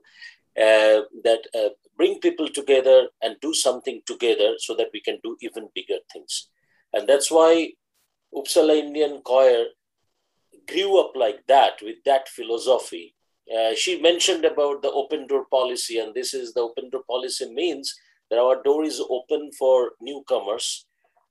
uh, 0.56 1.02
that 1.24 1.40
uh, 1.54 1.70
bring 1.96 2.20
people 2.20 2.48
together 2.48 3.08
and 3.22 3.36
do 3.40 3.52
something 3.52 4.02
together 4.06 4.54
so 4.58 4.74
that 4.76 4.88
we 4.92 5.00
can 5.00 5.18
do 5.24 5.36
even 5.40 5.68
bigger 5.74 5.98
things. 6.12 6.48
And 6.92 7.08
that's 7.08 7.30
why 7.30 7.72
Uppsala 8.34 8.76
Indian 8.76 9.20
Choir 9.22 9.66
grew 10.66 11.00
up 11.00 11.12
like 11.14 11.46
that 11.48 11.74
with 11.82 11.96
that 12.04 12.28
philosophy. 12.28 13.14
Uh, 13.54 13.74
she 13.74 14.00
mentioned 14.00 14.44
about 14.44 14.82
the 14.82 14.90
open 14.90 15.26
door 15.26 15.46
policy, 15.50 15.98
and 15.98 16.14
this 16.14 16.34
is 16.34 16.52
the 16.52 16.60
open 16.60 16.90
door 16.90 17.02
policy 17.08 17.52
means 17.52 17.94
that 18.30 18.38
our 18.38 18.62
door 18.62 18.84
is 18.84 19.00
open 19.08 19.50
for 19.58 19.92
newcomers. 20.00 20.86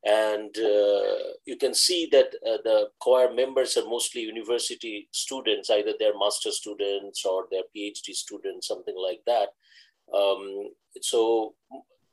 And 0.06 0.56
uh, 0.58 1.34
you 1.46 1.58
can 1.60 1.74
see 1.74 2.08
that 2.12 2.28
uh, 2.48 2.58
the 2.64 2.90
choir 3.00 3.34
members 3.34 3.76
are 3.76 3.86
mostly 3.86 4.22
university 4.22 5.10
students, 5.12 5.72
either 5.72 5.94
they're 5.98 6.18
master 6.18 6.52
students 6.52 7.26
or 7.26 7.48
they're 7.50 7.64
PhD 7.76 8.14
students, 8.14 8.68
something 8.68 8.96
like 8.96 9.22
that. 9.26 9.50
Um, 10.14 10.70
so 11.02 11.56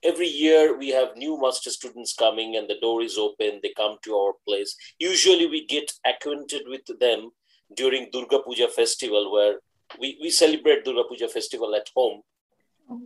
every 0.04 0.26
year 0.26 0.76
we 0.76 0.88
have 0.90 1.16
new 1.16 1.40
master 1.40 1.70
students 1.70 2.12
coming 2.14 2.56
and 2.56 2.68
the 2.68 2.78
door 2.80 3.02
is 3.02 3.16
open 3.18 3.60
they 3.62 3.72
come 3.76 3.96
to 4.04 4.14
our 4.16 4.32
place. 4.46 4.74
Usually 4.98 5.46
we 5.46 5.66
get 5.66 5.92
acquainted 6.06 6.62
with 6.66 6.86
them 7.00 7.30
during 7.76 8.08
durga 8.12 8.38
puja 8.40 8.68
festival 8.68 9.32
where 9.32 9.54
we, 10.00 10.18
we 10.22 10.30
celebrate 10.30 10.84
durga 10.84 11.04
puja 11.08 11.28
festival 11.28 11.74
at 11.74 11.88
home. 11.94 12.20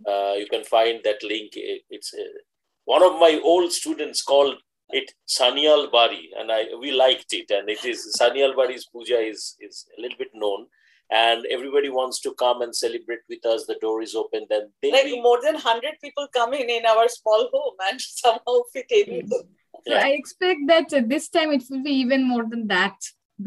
Uh, 0.09 0.35
you 0.37 0.46
can 0.46 0.64
find 0.64 1.00
that 1.04 1.22
link. 1.22 1.50
It- 1.54 1.85
it's 1.90 2.12
uh, 2.14 2.38
one 2.85 3.02
of 3.02 3.14
my 3.20 3.40
old 3.44 3.72
students 3.72 4.22
called 4.22 4.56
it 4.90 5.11
sanyal 5.26 5.90
bari 5.90 6.30
and 6.38 6.52
i 6.52 6.61
we 6.80 6.92
liked 6.92 7.32
it 7.32 7.50
and 7.50 7.68
it 7.68 7.85
is 7.85 8.16
sanyal 8.20 8.52
bari's 8.59 8.85
puja 8.92 9.18
is 9.30 9.56
is 9.66 9.85
a 9.98 10.00
little 10.00 10.16
bit 10.16 10.28
known 10.42 10.66
and 11.11 11.47
everybody 11.47 11.88
wants 11.88 12.21
to 12.21 12.35
come 12.35 12.62
and 12.62 12.75
celebrate 12.75 13.21
with 13.29 13.45
us 13.47 13.64
the 13.66 13.77
door 13.81 14.03
is 14.03 14.14
open 14.14 14.47
then 14.51 14.73
they 14.83 14.90
like 14.90 15.05
we- 15.05 15.21
more 15.21 15.40
than 15.40 15.55
100 15.55 15.95
people 16.03 16.27
come 16.35 16.53
in 16.55 16.69
in 16.69 16.85
our 16.87 17.09
small 17.09 17.49
home 17.53 17.75
and 17.90 18.01
somehow 18.23 18.57
fit 18.73 18.90
in. 18.90 19.29
So 19.29 19.42
Yeah. 19.87 20.05
I 20.05 20.09
expect 20.21 20.61
that 20.69 20.92
uh, 20.92 21.03
this 21.07 21.29
time 21.29 21.53
it 21.53 21.64
will 21.71 21.83
be 21.83 21.92
even 22.05 22.27
more 22.29 22.45
than 22.53 22.66
that 22.69 22.97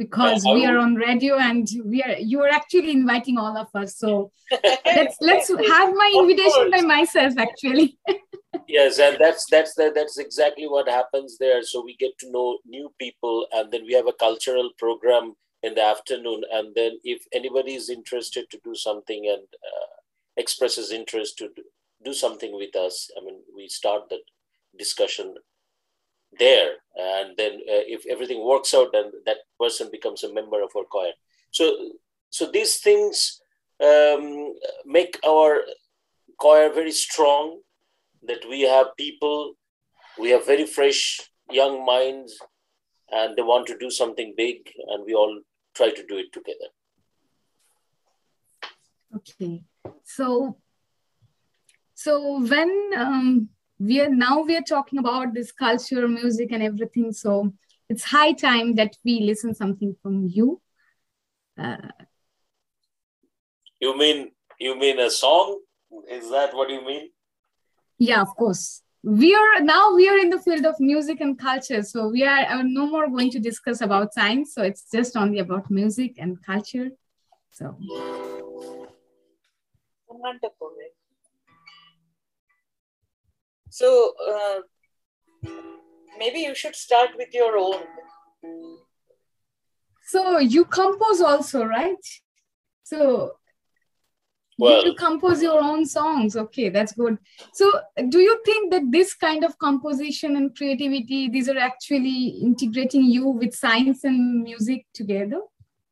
because 0.02 0.46
I 0.46 0.54
we 0.54 0.66
are 0.66 0.78
on 0.78 0.96
radio 0.96 1.36
and 1.38 1.68
we 1.84 2.02
are 2.04 2.16
you 2.18 2.42
are 2.42 2.50
actually 2.50 2.92
inviting 2.92 3.38
all 3.38 3.58
of 3.58 3.68
us. 3.82 3.98
So 3.98 4.32
let's 4.98 5.18
let's 5.20 5.50
have 5.50 5.90
my 6.04 6.10
invitation 6.22 6.72
by 6.76 6.82
myself 6.82 7.34
actually. 7.38 7.98
yes 8.68 9.00
and 9.00 9.18
that's 9.20 9.46
that's 9.52 9.74
the, 9.76 9.92
that's 9.94 10.18
exactly 10.18 10.68
what 10.68 10.88
happens 10.88 11.38
there 11.40 11.62
so 11.64 11.84
we 11.84 11.96
get 11.98 12.18
to 12.20 12.32
know 12.32 12.60
new 12.66 12.92
people 13.00 13.46
and 13.52 13.72
then 13.72 13.84
we 13.86 13.94
have 13.94 14.08
a 14.08 14.14
cultural 14.14 14.70
program 14.78 15.34
in 15.64 15.76
the 15.76 15.84
afternoon 15.84 16.44
and 16.52 16.74
then 16.76 17.00
if 17.04 17.26
anybody 17.34 17.74
is 17.74 17.90
interested 17.90 18.50
to 18.50 18.60
do 18.64 18.74
something 18.74 19.28
and 19.28 19.44
uh, 19.44 19.96
expresses 20.38 20.92
interest 20.92 21.38
to 21.38 21.50
do, 21.56 21.64
something 22.14 22.56
with 22.56 22.76
us 22.76 23.12
i 23.18 23.24
mean 23.24 23.40
we 23.56 23.68
start 23.68 24.10
the 24.10 24.18
discussion 24.78 25.36
there 26.38 26.72
and 26.96 27.36
then 27.38 27.54
uh, 27.54 27.86
if 27.88 28.06
everything 28.08 28.46
works 28.46 28.74
out 28.74 28.90
then 28.92 29.12
that 29.26 29.38
person 29.60 29.90
becomes 29.92 30.24
a 30.24 30.34
member 30.34 30.62
of 30.62 30.70
our 30.76 30.84
choir. 30.84 31.12
So 31.52 31.92
so 32.30 32.50
these 32.52 32.78
things 32.78 33.42
um, 33.84 34.54
make 34.86 35.20
our 35.26 35.62
choir 36.38 36.72
very 36.72 36.92
strong 36.92 37.62
that 38.24 38.44
we 38.48 38.62
have 38.62 38.96
people 38.98 39.54
we 40.20 40.30
have 40.30 40.46
very 40.46 40.66
fresh 40.66 41.22
young 41.50 41.86
minds 41.86 42.38
and 43.12 43.36
they 43.36 43.42
want 43.42 43.66
to 43.68 43.78
do 43.78 43.90
something 43.90 44.34
big 44.38 44.58
and 44.90 45.06
we 45.06 45.14
all 45.14 45.42
try 45.76 45.92
to 45.92 46.06
do 46.06 46.18
it 46.18 46.32
together. 46.34 46.70
Okay. 49.16 49.64
So 50.04 50.58
so 51.94 52.42
when 52.42 52.92
um, 52.96 53.50
we 53.80 54.00
are 54.02 54.10
now 54.10 54.42
we 54.42 54.56
are 54.56 54.62
talking 54.62 55.00
about 55.00 55.34
this 55.34 55.52
culture 55.52 56.08
music 56.08 56.52
and 56.52 56.64
everything 56.64 57.12
so 57.12 57.54
it's 57.90 58.04
high 58.04 58.34
time 58.34 58.76
that 58.76 58.96
we 59.04 59.22
listen 59.22 59.56
something 59.56 59.96
from 60.02 60.28
you. 60.28 60.62
Uh, 61.58 61.90
you 63.80 63.98
mean 63.98 64.32
you 64.60 64.78
mean 64.78 65.00
a 65.00 65.10
song? 65.10 65.60
Is 66.10 66.30
that 66.30 66.54
what 66.54 66.70
you 66.70 66.86
mean? 66.86 67.10
Yeah 67.98 68.22
of 68.22 68.36
course 68.36 68.84
we 69.04 69.34
are 69.34 69.62
now 69.62 69.96
we 69.96 70.10
are 70.10 70.18
in 70.18 70.30
the 70.30 70.40
field 70.42 70.66
of 70.66 70.76
music 70.80 71.22
and 71.22 71.40
culture 71.40 71.82
so 71.82 72.10
we 72.10 72.24
are 72.24 72.40
uh, 72.40 72.62
no 72.64 72.86
more 72.86 73.10
going 73.10 73.30
to 73.30 73.40
discuss 73.40 73.82
about 73.82 74.14
science 74.14 74.54
so 74.54 74.62
it's 74.62 74.90
just 74.92 75.16
only 75.16 75.40
about 75.40 75.70
music 75.72 76.16
and 76.18 76.44
culture 76.46 76.90
so. 77.52 77.78
Wonderful. 80.08 80.72
So 83.70 84.14
uh, 84.32 85.50
maybe 86.18 86.40
you 86.40 86.56
should 86.56 86.76
start 86.76 87.12
with 87.18 87.34
your 87.34 87.58
own. 87.58 87.84
So 90.06 90.40
you 90.40 90.66
compose 90.66 91.22
also 91.22 91.66
right? 91.66 92.06
So 92.84 93.34
well 94.60 94.86
you 94.86 94.94
compose 94.94 95.42
your 95.42 95.60
own 95.62 95.86
songs? 95.86 96.36
Okay 96.36 96.70
that's 96.70 96.94
good. 96.94 97.18
So 97.54 97.72
do 98.10 98.20
you 98.20 98.42
think 98.46 98.72
that 98.72 98.92
this 98.92 99.14
kind 99.14 99.44
of 99.44 99.58
composition 99.58 100.36
and 100.36 100.56
creativity 100.56 101.30
these 101.30 101.50
are 101.50 101.58
actually 101.58 102.40
integrating 102.42 103.06
you 103.06 103.28
with 103.28 103.54
science 103.56 104.04
and 104.04 104.44
music 104.44 104.86
together? 104.94 105.42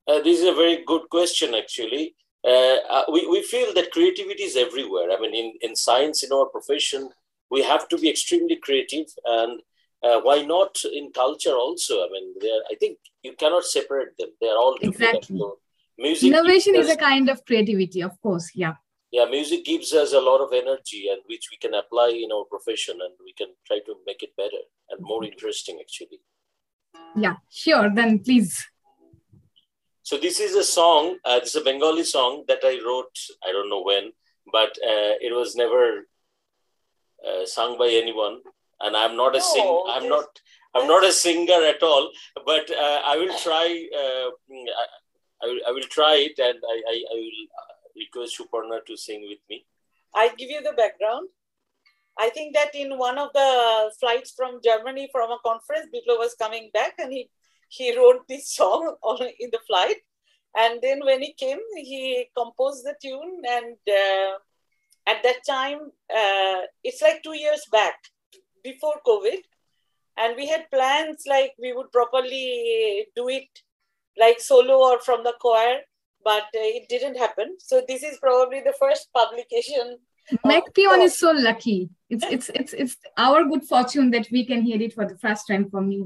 Uh, 0.07 0.19
this 0.21 0.39
is 0.39 0.47
a 0.47 0.53
very 0.53 0.83
good 0.85 1.09
question 1.09 1.53
actually. 1.53 2.15
Uh, 2.43 2.77
uh, 2.89 3.03
we, 3.11 3.27
we 3.27 3.41
feel 3.43 3.73
that 3.73 3.91
creativity 3.91 4.43
is 4.43 4.55
everywhere. 4.55 5.11
I 5.11 5.19
mean 5.19 5.35
in, 5.35 5.53
in 5.61 5.75
science 5.75 6.23
in 6.23 6.31
our 6.31 6.45
profession 6.45 7.09
we 7.49 7.63
have 7.63 7.87
to 7.89 7.97
be 7.97 8.09
extremely 8.09 8.57
creative. 8.57 9.07
And 9.25 9.61
uh, 10.03 10.19
why 10.21 10.43
not 10.43 10.77
in 10.93 11.11
culture 11.11 11.55
also? 11.55 12.03
I 12.05 12.09
mean 12.11 12.33
i 12.71 12.75
think 12.79 12.97
you 13.23 13.33
cannot 13.33 13.63
separate 13.65 14.17
them. 14.17 14.29
They 14.41 14.47
are 14.47 14.57
all 14.57 14.77
Exactly. 14.81 15.21
together. 15.21 15.53
So 15.97 16.03
music 16.03 16.27
innovation 16.31 16.73
gives 16.73 16.89
is 16.89 16.93
a 16.93 16.97
kind 16.97 17.27
of 17.27 17.43
creativity 17.43 18.01
of 18.01 18.21
course 18.21 18.51
yeah. 18.53 18.75
Yeah 19.11 19.25
music 19.25 19.65
gives 19.65 19.93
us 19.93 20.13
a 20.13 20.19
lot 20.19 20.41
of 20.41 20.53
energy 20.53 21.07
and 21.11 21.21
which 21.25 21.47
we 21.51 21.57
can 21.57 21.73
apply 21.73 22.09
in 22.09 22.31
our 22.31 22.45
profession 22.45 22.99
and 23.01 23.13
we 23.25 23.33
can 23.33 23.47
try 23.65 23.79
to 23.79 23.95
make 24.05 24.21
it 24.21 24.35
better 24.37 24.61
and 24.91 24.99
more 25.01 25.23
interesting 25.23 25.79
actually. 25.79 26.21
Yeah 27.15 27.37
sure 27.49 27.89
then 27.93 28.19
please. 28.19 28.63
So 30.03 30.17
this 30.17 30.39
is 30.39 30.55
a 30.55 30.63
song 30.63 31.17
uh, 31.25 31.39
this 31.39 31.55
is 31.55 31.61
a 31.61 31.63
bengali 31.63 32.03
song 32.03 32.43
that 32.47 32.59
i 32.63 32.79
wrote 32.85 33.17
i 33.43 33.51
don't 33.51 33.69
know 33.69 33.81
when 33.81 34.11
but 34.51 34.77
uh, 34.91 35.13
it 35.27 35.35
was 35.35 35.55
never 35.55 36.07
uh, 37.27 37.45
sung 37.45 37.77
by 37.77 37.89
anyone. 37.89 38.37
And 38.79 38.95
i'm 38.95 39.17
not 39.17 39.35
a 39.35 39.41
sing 39.41 39.67
i'm 39.89 40.07
not 40.07 40.27
i'm 40.75 40.87
not 40.87 41.03
a 41.03 41.11
singer 41.11 41.61
at 41.73 41.81
all 41.81 42.11
but 42.45 42.69
uh, 42.69 42.99
i 43.11 43.17
will 43.17 43.35
try 43.39 43.65
uh, 44.01 44.29
I, 45.41 45.45
will, 45.45 45.59
I 45.67 45.71
will 45.71 45.89
try 45.89 46.15
it 46.15 46.39
and 46.39 46.59
i, 46.73 46.77
I, 46.93 47.03
I 47.11 47.15
will 47.15 47.41
uh, 47.61 47.73
request 47.95 48.39
Suparna 48.39 48.85
to 48.85 48.97
sing 48.97 49.21
with 49.27 49.39
me 49.49 49.65
I 50.17 50.33
give 50.35 50.49
you 50.49 50.61
the 50.61 50.73
background. 50.73 51.29
I 52.19 52.29
think 52.29 52.55
that 52.55 52.73
in 52.73 52.97
one 52.97 53.19
of 53.19 53.29
the 53.33 53.91
flights 53.99 54.33
from 54.35 54.59
Germany 54.63 55.09
from 55.11 55.29
a 55.29 55.37
conference, 55.45 55.89
Biplo 55.93 56.17
was 56.17 56.33
coming 56.33 56.71
back 56.73 56.95
and 56.97 57.13
he, 57.13 57.29
he 57.69 57.95
wrote 57.95 58.27
this 58.27 58.51
song 58.51 58.95
on, 59.03 59.21
in 59.39 59.49
the 59.51 59.59
flight. 59.67 59.97
And 60.57 60.79
then 60.81 61.01
when 61.05 61.21
he 61.21 61.33
came, 61.33 61.59
he 61.75 62.29
composed 62.35 62.83
the 62.83 62.95
tune. 62.99 63.41
And 63.47 63.77
uh, 63.87 64.37
at 65.05 65.21
that 65.21 65.45
time, 65.47 65.91
uh, 66.09 66.61
it's 66.83 67.01
like 67.01 67.21
two 67.21 67.37
years 67.37 67.63
back 67.71 67.95
before 68.63 68.95
COVID. 69.05 69.37
And 70.17 70.35
we 70.35 70.47
had 70.47 70.71
plans 70.71 71.25
like 71.27 71.53
we 71.61 71.73
would 71.73 71.91
properly 71.91 73.05
do 73.15 73.29
it 73.29 73.49
like 74.18 74.40
solo 74.40 74.76
or 74.78 75.00
from 75.00 75.24
the 75.24 75.34
choir, 75.40 75.78
but 76.24 76.44
uh, 76.54 76.70
it 76.78 76.88
didn't 76.88 77.16
happen. 77.16 77.56
So 77.58 77.82
this 77.86 78.02
is 78.02 78.18
probably 78.18 78.60
the 78.60 78.74
first 78.78 79.08
publication 79.12 79.98
Macpion 80.44 81.00
is 81.02 81.18
so 81.18 81.32
lucky 81.32 81.90
it's 82.08 82.24
it's 82.30 82.48
it's 82.50 82.72
it's 82.72 82.96
our 83.16 83.44
good 83.44 83.64
fortune 83.64 84.10
that 84.12 84.28
we 84.30 84.44
can 84.44 84.62
hear 84.62 84.80
it 84.80 84.92
for 84.94 85.06
the 85.06 85.18
first 85.18 85.46
time 85.46 85.68
from 85.70 85.90
you 85.90 86.04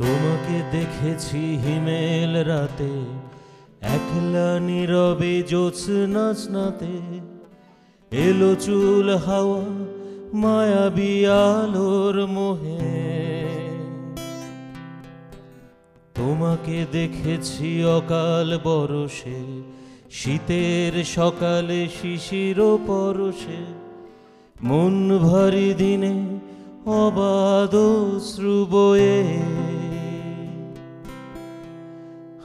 তোমাকে 0.00 0.56
দেখেছি 0.76 1.40
হিমেল 1.64 2.34
রাতে 2.50 2.92
একলা 3.96 4.48
নীরবে 4.68 5.34
জ্যোৎস্না 5.50 6.24
স্নাতে 6.42 6.94
এলো 8.23 8.51
চুল 8.65 9.07
হাওয়া 9.25 9.63
মায়াবী 10.33 11.13
আলোর 11.47 12.17
মোহে। 12.35 12.79
তোমাকে 16.15 16.77
দেখেছি 16.91 17.69
অকাল 17.97 18.49
বরসে 18.63 19.39
শীতের 20.11 20.93
সকালে 21.17 21.81
শিশির 21.97 22.59
পরশে। 22.87 23.61
মন 24.63 24.95
ভারী 25.27 25.69
দিনে 25.73 26.15
অবাধ 27.03 27.73
শ্রুবয়ে 28.29 29.19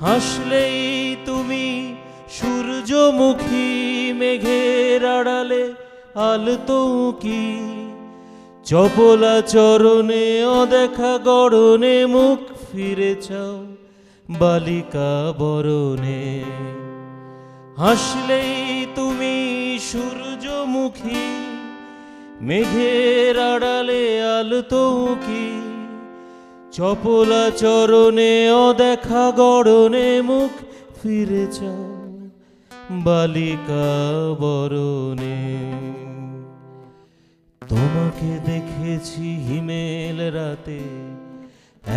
হাসলেই 0.01 0.81
তুমি 1.27 1.67
সূর্যমুখী 2.41 4.13
মেঘের 4.13 5.05
আড়ালে 5.07 5.65
আলতো 6.15 6.81
কি 7.21 7.45
চপলা 8.65 9.41
চরণে 9.47 10.45
অদেখা 10.45 11.19
গড়নে 11.25 12.07
মুখ 12.07 12.39
ফিরে 12.67 13.15
চাও 13.15 13.57
বালিকা 14.29 15.33
বরণে। 15.39 16.25
হাসলেই 17.77 18.87
তুমি 18.95 19.35
সূর্যমুখী, 19.91 21.27
মেঘের 22.41 23.37
আড়ালে 23.39 24.23
আলতো 24.23 24.85
কি 25.27 25.47
চপলা 26.73 27.51
চরণে 27.51 28.51
অদেখা 28.51 29.33
গড়নে 29.37 30.23
মুখ 30.23 30.53
ফিরে 31.03 31.47
চাও 31.53 32.00
বালিকা 32.91 33.89
বরণে 34.43 35.41
তোমাকে 37.63 38.31
দেখেছি 38.51 39.27
হিমেল 39.47 40.19
রাতে, 40.37 40.83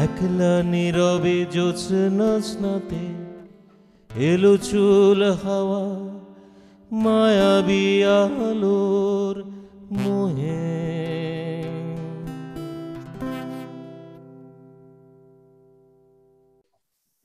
একলা 0.03 0.55
নীরবে 0.71 1.37
জ্যোৎস্না 1.53 2.31
স্নাতে 2.49 3.05
এলো 4.09 4.53
চুল 4.67 5.19
হাওয়া, 5.43 5.83
মায়াবী 7.03 7.85
আলোর 8.21 9.35
মোহে 10.03 10.61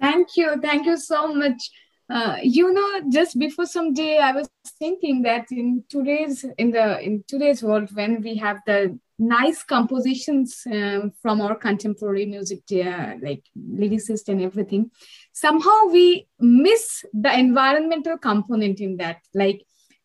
Thank 0.01 0.29
you. 0.37 0.49
Thank 0.67 0.87
you 0.87 0.97
so 0.97 1.21
much. 1.41 1.61
Uh, 2.11 2.37
you 2.43 2.73
know, 2.73 3.03
just 3.11 3.39
before 3.39 3.67
some 3.67 3.93
day, 3.93 4.19
I 4.19 4.33
was 4.33 4.49
thinking 4.79 5.23
that 5.23 5.47
in 5.51 5.85
today's 5.91 6.45
in 6.57 6.71
the 6.71 7.01
in 7.01 7.23
today's 7.29 7.63
world, 7.63 7.95
when 7.95 8.23
we 8.23 8.37
have 8.37 8.61
the 8.67 8.99
nice 9.19 9.63
compositions 9.63 10.63
um, 10.73 11.13
from 11.21 11.43
our 11.43 11.55
contemporary 11.55 12.25
music, 12.25 12.61
uh, 12.73 13.15
like 13.21 13.43
lyricist 13.59 14.29
and 14.29 14.41
everything, 14.41 14.91
somehow 15.33 15.87
we 15.91 16.27
miss 16.39 17.05
the 17.13 17.39
environmental 17.39 18.17
component 18.17 18.81
in 18.81 18.97
that, 18.97 19.19
like 19.35 19.63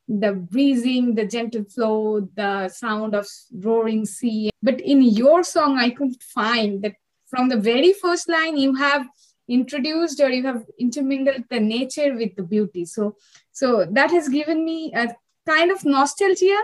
the 0.10 0.34
breezing, 0.34 1.16
the 1.16 1.26
gentle 1.26 1.64
flow, 1.64 2.28
the 2.36 2.68
sound 2.68 3.16
of 3.16 3.26
roaring 3.54 4.06
sea. 4.06 4.50
But 4.62 4.82
in 4.82 5.04
your 5.04 5.44
song, 5.44 5.78
I 5.78 5.92
could 5.92 6.22
find 6.22 6.82
that 6.82 6.96
from 7.28 7.48
the 7.48 7.58
very 7.58 7.94
first 7.94 8.28
line, 8.28 8.58
you 8.58 8.76
have 8.76 9.08
introduced 9.54 10.20
or 10.20 10.30
you 10.30 10.44
have 10.46 10.64
intermingled 10.80 11.44
the 11.50 11.60
nature 11.60 12.14
with 12.16 12.36
the 12.36 12.44
beauty 12.44 12.86
so 12.86 13.16
so 13.52 13.86
that 13.98 14.12
has 14.12 14.30
given 14.30 14.66
me 14.66 14.92
a 14.96 15.08
kind 15.48 15.72
of 15.72 15.86
nostalgia 15.86 16.62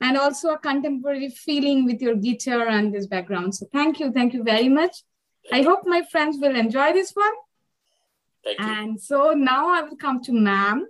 and 0.00 0.16
also 0.16 0.50
a 0.50 0.58
contemporary 0.58 1.28
feeling 1.28 1.84
with 1.84 2.00
your 2.00 2.14
guitar 2.14 2.66
and 2.68 2.94
this 2.94 3.06
background 3.06 3.54
so 3.54 3.66
thank 3.72 4.00
you 4.00 4.12
thank 4.12 4.32
you 4.32 4.42
very 4.42 4.68
much 4.68 5.04
i 5.52 5.62
hope 5.62 5.92
my 5.96 6.02
friends 6.12 6.38
will 6.40 6.56
enjoy 6.64 6.92
this 6.92 7.12
one 7.12 7.38
Thank 8.44 8.60
you. 8.60 8.66
And 8.66 9.00
so 9.00 9.32
now 9.32 9.68
I 9.74 9.82
will 9.82 9.96
come 9.96 10.22
to 10.22 10.32
ma'am 10.32 10.86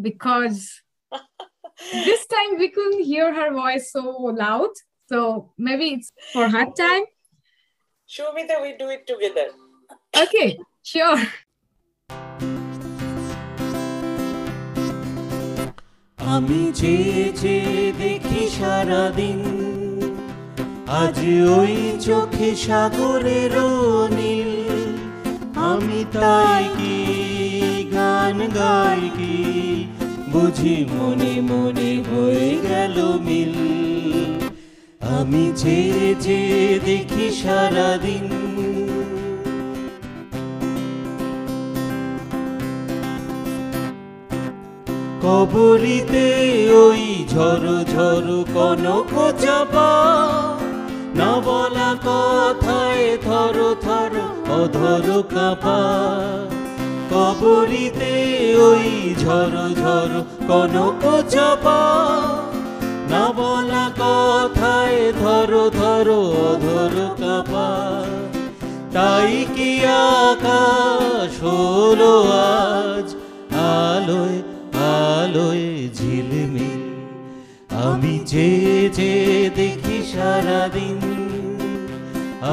because 0.00 0.82
this 1.92 2.26
time 2.26 2.58
we 2.58 2.68
couldn't 2.68 3.04
hear 3.04 3.34
her 3.34 3.52
voice 3.52 3.92
so 3.92 4.10
loud. 4.10 4.70
So 5.08 5.52
maybe 5.58 5.94
it's 5.94 6.12
for 6.32 6.48
her 6.48 6.66
time. 6.66 7.04
Show 8.06 8.32
me 8.32 8.44
that 8.46 8.60
we 8.60 8.76
do 8.76 8.88
it 8.88 9.06
together. 9.06 9.48
Okay, 10.14 10.58
sure. 10.84 11.26
আমি 16.18 16.72
যে 16.74 17.32
যে 17.32 17.92
দেখি 17.98 18.48
সারাদিন। 18.48 19.40
আজ 20.86 21.18
ওই 21.58 21.98
চোখে 22.00 22.56
সাগরের 22.56 23.54
নীল। 24.10 24.52
আমি 25.54 26.04
তাই 26.12 26.68
কি 26.78 26.98
গান 27.92 28.48
গাই 28.48 29.10
কি? 29.16 29.38
বুঝি 30.32 30.86
মনে 30.90 31.40
মনে 31.40 32.02
হয়ে 32.10 32.58
গেল 32.68 33.02
মিল। 33.02 33.54
আমি 35.00 35.52
যে 35.56 36.14
যে 36.20 36.80
দেখি 36.84 37.30
সারাদিন। 37.42 38.51
কবরিতে 45.22 46.26
ওই 46.84 47.02
ঝড়ো 47.28 47.76
ঝড়ো 47.92 48.44
কনক 48.54 49.12
চাপা। 49.40 49.90
না 51.14 51.40
বলা 51.40 51.90
কথায় 52.06 53.18
থরো 53.24 53.74
থরো 53.74 54.26
অধর 54.52 55.22
কাপা। 55.34 55.80
কবরিতে 57.10 58.12
ওই 58.56 59.14
ঝড়ো 59.18 59.66
ঝড়ো 59.74 60.20
কনক 60.48 61.02
চাপা। 61.28 61.80
না 63.10 63.24
বলা 63.36 63.90
কথায় 64.00 65.12
ধরো 65.12 65.70
ধরো 65.70 66.20
অধর 66.20 66.94
কাপা। 67.20 67.68
তাই 68.92 69.46
কি 69.56 69.70
আকাশ 70.20 71.42
হলো 71.42 72.14
আজ? 72.22 73.08
আলোয় 73.56 74.51
আলোয় 75.32 75.68
ঝিলমিল, 75.98 76.82
আমি 77.86 78.14
যে 78.32 78.48
যে 78.98 79.12
দেখি 79.58 79.98
সারাদিন, 80.12 81.00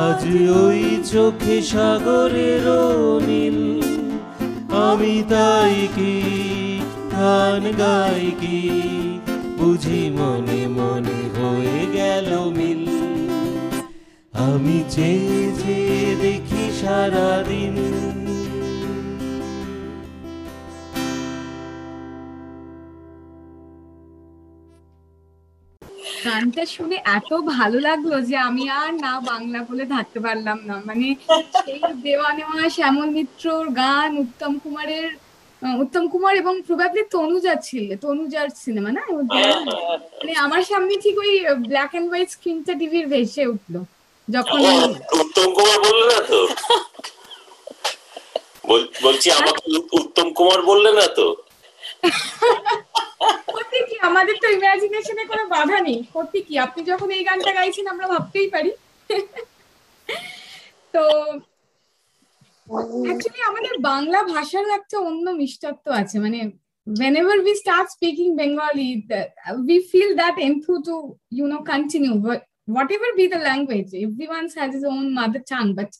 আজ 0.03 0.21
ওই 0.61 0.81
চোখে 1.11 1.57
সাগরের 1.71 2.65
নীল 3.27 3.59
আমি 4.87 5.15
তাই 5.31 5.77
কি 5.95 6.15
গান 7.13 7.63
গাই 7.81 8.25
কি 8.41 8.59
বুঝি 9.57 10.01
মনে 10.17 10.61
মনে 10.77 11.19
হয়ে 11.35 11.79
গেল 11.97 12.29
মিল। 12.57 12.83
আমি 14.47 14.77
যে 14.95 15.11
যে 15.61 15.79
দেখি 16.23 16.65
সারাদিন 16.79 17.75
গানটা 26.39 26.65
শুনে 26.75 26.97
এত 27.17 27.31
ভালো 27.53 27.77
লাগল 27.87 28.11
যে 28.29 28.35
আমি 28.49 28.63
আর 28.79 28.91
না 29.05 29.13
বাংলা 29.29 29.59
বলে 29.69 29.85
থাকতে 29.95 30.19
পারলাম 30.25 30.57
না। 30.69 30.75
মানে 30.85 31.07
সেই 31.59 31.79
দেওয়া 32.05 32.29
নেওয়া 32.37 32.69
শ্যামল 32.75 33.09
মিত্রর 33.17 33.65
গান 33.79 34.09
উত্তম 34.23 34.51
কুমারের 34.63 35.09
উত্তম 35.81 36.03
কুমার 36.11 36.35
এবং 36.35 36.53
প্রবাবলি 36.67 37.03
তনুজা 37.15 37.55
ছিল 37.67 37.87
তনুজার 38.03 38.47
সিনেমা 38.63 38.91
না? 38.97 39.03
মানে 40.17 40.33
আমার 40.45 40.63
সামনে 40.69 40.93
ঠিক 41.03 41.15
ওই 41.23 41.31
ব্ল্যাক 41.67 41.91
এন্ড 41.95 42.07
হোয়াইট 42.11 42.29
স্ক্রিনটা 42.35 42.73
টিভির 42.79 43.05
ভেসে 43.13 43.43
উঠল 43.53 43.75
যখন 44.27 44.59
উত্তম 45.21 45.47
কুমার 45.57 45.77
বললে 45.85 46.05
না 46.11 46.19
তো? 46.29 46.39
বলছি 49.05 49.27
আমাকে 49.39 49.61
উত্তম 49.99 50.27
কুমার 50.37 50.61
বললে 50.61 50.91
না 50.99 51.07
তো? 51.17 51.27
করতে 53.53 53.77
কি 53.87 53.95
আমাদের 54.09 54.35
তো 54.43 54.47
ইমাজিনেশনে 54.57 55.23
কোনো 55.31 55.43
বাধা 55.55 55.77
নেই 55.87 55.99
করতে 56.15 56.37
কি 56.47 56.53
আপনি 56.65 56.81
যখন 56.91 57.07
এই 57.17 57.23
গানটা 57.27 57.51
গাইছেন 57.57 57.85
আমরা 57.93 58.05
ভাবতেই 58.13 58.47
পারি 58.55 58.71
তো 60.93 61.03
অ্যাকচুয়ালি 63.05 63.41
আমাদের 63.49 63.73
বাংলা 63.89 64.19
ভাষারও 64.33 64.71
একটা 64.79 64.97
অন্য 65.09 65.25
মিষ্টত্ব 65.41 65.85
আছে 66.01 66.17
মানে 66.25 66.39
whenever 66.87 67.35
we 67.45 67.53
start 67.55 67.87
speaking 67.89 68.35
bengali 68.35 69.05
we 69.67 69.77
feel 69.91 70.11
that 70.15 70.35
enthu 70.47 70.73
to 70.87 70.95
you 71.31 71.45
know 71.47 71.61
continue 71.73 72.15
whatever 72.75 73.09
be 73.19 73.25
the 73.27 73.41
language 73.49 73.89
everyone 74.07 74.47
has 74.59 74.73
his 74.73 74.85
own 74.93 75.05
mother 75.13 75.41
tongue 75.51 75.71
but 75.79 75.91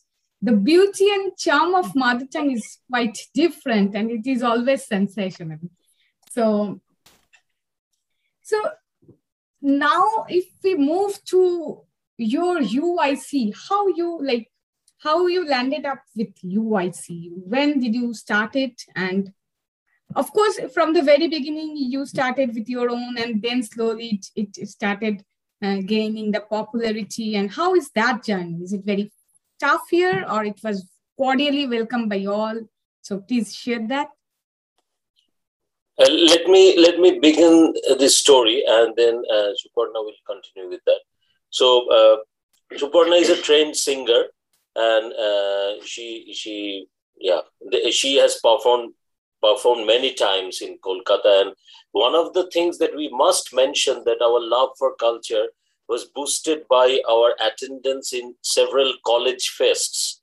the 0.41 0.55
beauty 0.69 1.07
and 1.15 1.25
charm 1.38 1.75
of 1.75 1.88
mother 1.95 2.27
tongue 2.33 2.51
is 2.51 2.65
quite 2.89 3.17
different 3.33 3.89
and 3.95 4.07
it 4.17 4.25
is 4.33 4.41
always 4.41 4.81
sensational 4.95 5.59
so 6.29 6.79
so 8.41 8.57
now 9.61 10.25
if 10.29 10.45
we 10.63 10.75
move 10.75 11.23
to 11.25 11.81
your 12.17 12.59
UIC, 12.59 13.53
how 13.69 13.87
you 13.87 14.19
like 14.21 14.51
how 14.99 15.27
you 15.27 15.47
landed 15.47 15.85
up 15.85 16.01
with 16.15 16.35
UIC? 16.43 17.29
When 17.45 17.79
did 17.79 17.95
you 17.95 18.13
start 18.13 18.55
it? 18.55 18.81
And 18.95 19.31
of 20.15 20.31
course, 20.33 20.59
from 20.73 20.93
the 20.93 21.01
very 21.01 21.27
beginning, 21.27 21.77
you 21.77 22.05
started 22.05 22.53
with 22.53 22.67
your 22.67 22.89
own, 22.89 23.17
and 23.17 23.41
then 23.41 23.63
slowly 23.63 24.21
it, 24.35 24.55
it 24.57 24.67
started 24.67 25.23
uh, 25.63 25.77
gaining 25.85 26.31
the 26.31 26.41
popularity. 26.41 27.35
And 27.35 27.49
how 27.49 27.75
is 27.75 27.89
that 27.91 28.23
journey? 28.23 28.59
Is 28.63 28.73
it 28.73 28.83
very 28.85 29.11
tough 29.59 29.83
here, 29.89 30.25
or 30.29 30.43
it 30.43 30.59
was 30.63 30.89
cordially 31.17 31.67
welcomed 31.67 32.09
by 32.09 32.25
all? 32.25 32.59
So 33.01 33.19
please 33.19 33.55
share 33.55 33.87
that. 33.87 34.09
Uh, 35.99 36.09
let 36.09 36.47
me 36.47 36.77
let 36.79 36.99
me 36.99 37.19
begin 37.19 37.73
uh, 37.89 37.95
this 37.95 38.17
story, 38.17 38.63
and 38.65 38.95
then 38.95 39.21
uh, 39.33 39.49
Suparna 39.59 39.99
will 40.07 40.21
continue 40.25 40.69
with 40.69 40.81
that. 40.85 41.01
So 41.49 41.67
uh, 41.91 42.17
Suparna 42.77 43.19
is 43.19 43.29
a 43.29 43.41
trained 43.41 43.75
singer, 43.75 44.23
and 44.75 45.13
uh, 45.13 45.83
she 45.85 46.33
she 46.33 46.88
yeah 47.19 47.41
she 47.91 48.15
has 48.15 48.39
performed 48.41 48.93
performed 49.41 49.88
many 49.88 50.13
times 50.13 50.62
in 50.62 50.77
Kolkata, 50.79 51.41
and 51.41 51.53
one 51.91 52.15
of 52.15 52.33
the 52.33 52.49
things 52.51 52.77
that 52.77 52.95
we 52.95 53.09
must 53.09 53.53
mention 53.53 54.03
that 54.05 54.21
our 54.21 54.39
love 54.39 54.69
for 54.77 54.95
culture 54.95 55.47
was 55.89 56.05
boosted 56.05 56.67
by 56.69 57.01
our 57.09 57.35
attendance 57.41 58.13
in 58.13 58.35
several 58.41 58.93
college 59.05 59.53
fests. 59.59 60.19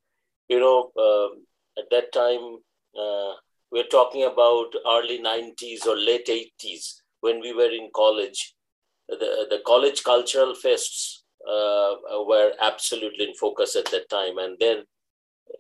You 0.49 0.61
know, 0.61 0.91
um, 0.99 1.45
at 1.79 1.91
that 1.91 2.13
time. 2.13 2.59
Uh, 2.99 3.35
we're 3.73 3.89
talking 3.91 4.25
about 4.25 4.75
early 4.87 5.19
90s 5.21 5.87
or 5.87 5.97
late 5.97 6.29
80s 6.29 7.03
when 7.21 7.41
we 7.41 7.53
were 7.53 7.71
in 7.71 7.91
college. 7.95 8.55
The, 9.09 9.47
the 9.51 9.61
college 9.67 10.03
cultural 10.05 10.55
fests 10.55 11.19
uh, 11.49 11.95
were 12.25 12.53
absolutely 12.61 13.29
in 13.29 13.35
focus 13.35 13.77
at 13.77 13.87
that 13.87 14.09
time. 14.09 14.39
And 14.39 14.57
then 14.59 14.85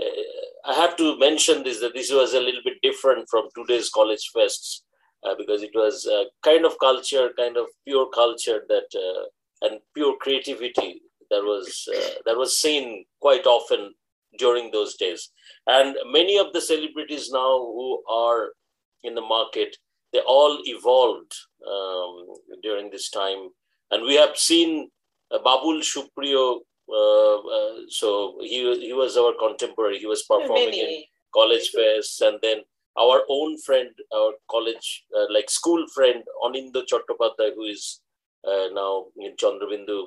uh, 0.00 0.22
i 0.70 0.74
have 0.74 0.96
to 0.96 1.18
mention 1.18 1.62
this 1.62 1.80
that 1.80 1.94
this 1.94 2.10
was 2.12 2.34
a 2.34 2.40
little 2.40 2.60
bit 2.64 2.78
different 2.82 3.28
from 3.30 3.48
today's 3.56 3.88
college 3.88 4.30
fests 4.34 4.80
uh, 5.24 5.34
because 5.38 5.62
it 5.62 5.70
was 5.74 6.08
kind 6.42 6.64
of 6.64 6.78
culture 6.78 7.30
kind 7.38 7.56
of 7.56 7.66
pure 7.86 8.08
culture 8.14 8.60
that 8.68 8.88
uh, 9.06 9.24
and 9.66 9.80
pure 9.94 10.16
creativity 10.20 11.00
that 11.30 11.42
was 11.42 11.88
uh, 11.96 12.14
that 12.26 12.36
was 12.36 12.58
seen 12.58 13.04
quite 13.20 13.46
often 13.46 13.94
during 14.38 14.70
those 14.70 14.96
days. 14.96 15.30
And 15.66 15.96
many 16.10 16.38
of 16.38 16.52
the 16.52 16.60
celebrities 16.60 17.30
now 17.30 17.58
who 17.58 18.02
are 18.08 18.50
in 19.02 19.14
the 19.14 19.20
market, 19.22 19.76
they 20.12 20.20
all 20.20 20.58
evolved 20.64 21.34
um, 21.66 22.26
during 22.62 22.90
this 22.90 23.10
time. 23.10 23.48
And 23.90 24.02
we 24.02 24.14
have 24.16 24.36
seen 24.36 24.90
uh, 25.30 25.38
Babul 25.38 25.82
Supriyo. 25.82 26.60
Uh, 26.88 27.36
uh, 27.56 27.80
so 27.88 28.38
he, 28.40 28.58
he 28.80 28.92
was 28.92 29.16
our 29.16 29.34
contemporary. 29.38 29.98
He 29.98 30.06
was 30.06 30.22
performing 30.22 30.74
in 30.74 31.02
college 31.34 31.72
fests. 31.76 32.20
And 32.20 32.38
then 32.42 32.58
our 32.98 33.22
own 33.28 33.58
friend, 33.58 33.90
our 34.14 34.32
college, 34.50 35.04
uh, 35.16 35.26
like 35.30 35.50
school 35.50 35.84
friend, 35.94 36.22
Anindo 36.44 36.82
Chattopadhyay, 36.90 37.54
who 37.54 37.64
is 37.64 38.00
uh, 38.46 38.68
now 38.72 39.06
in 39.18 39.34
Chandrabindu. 39.36 40.04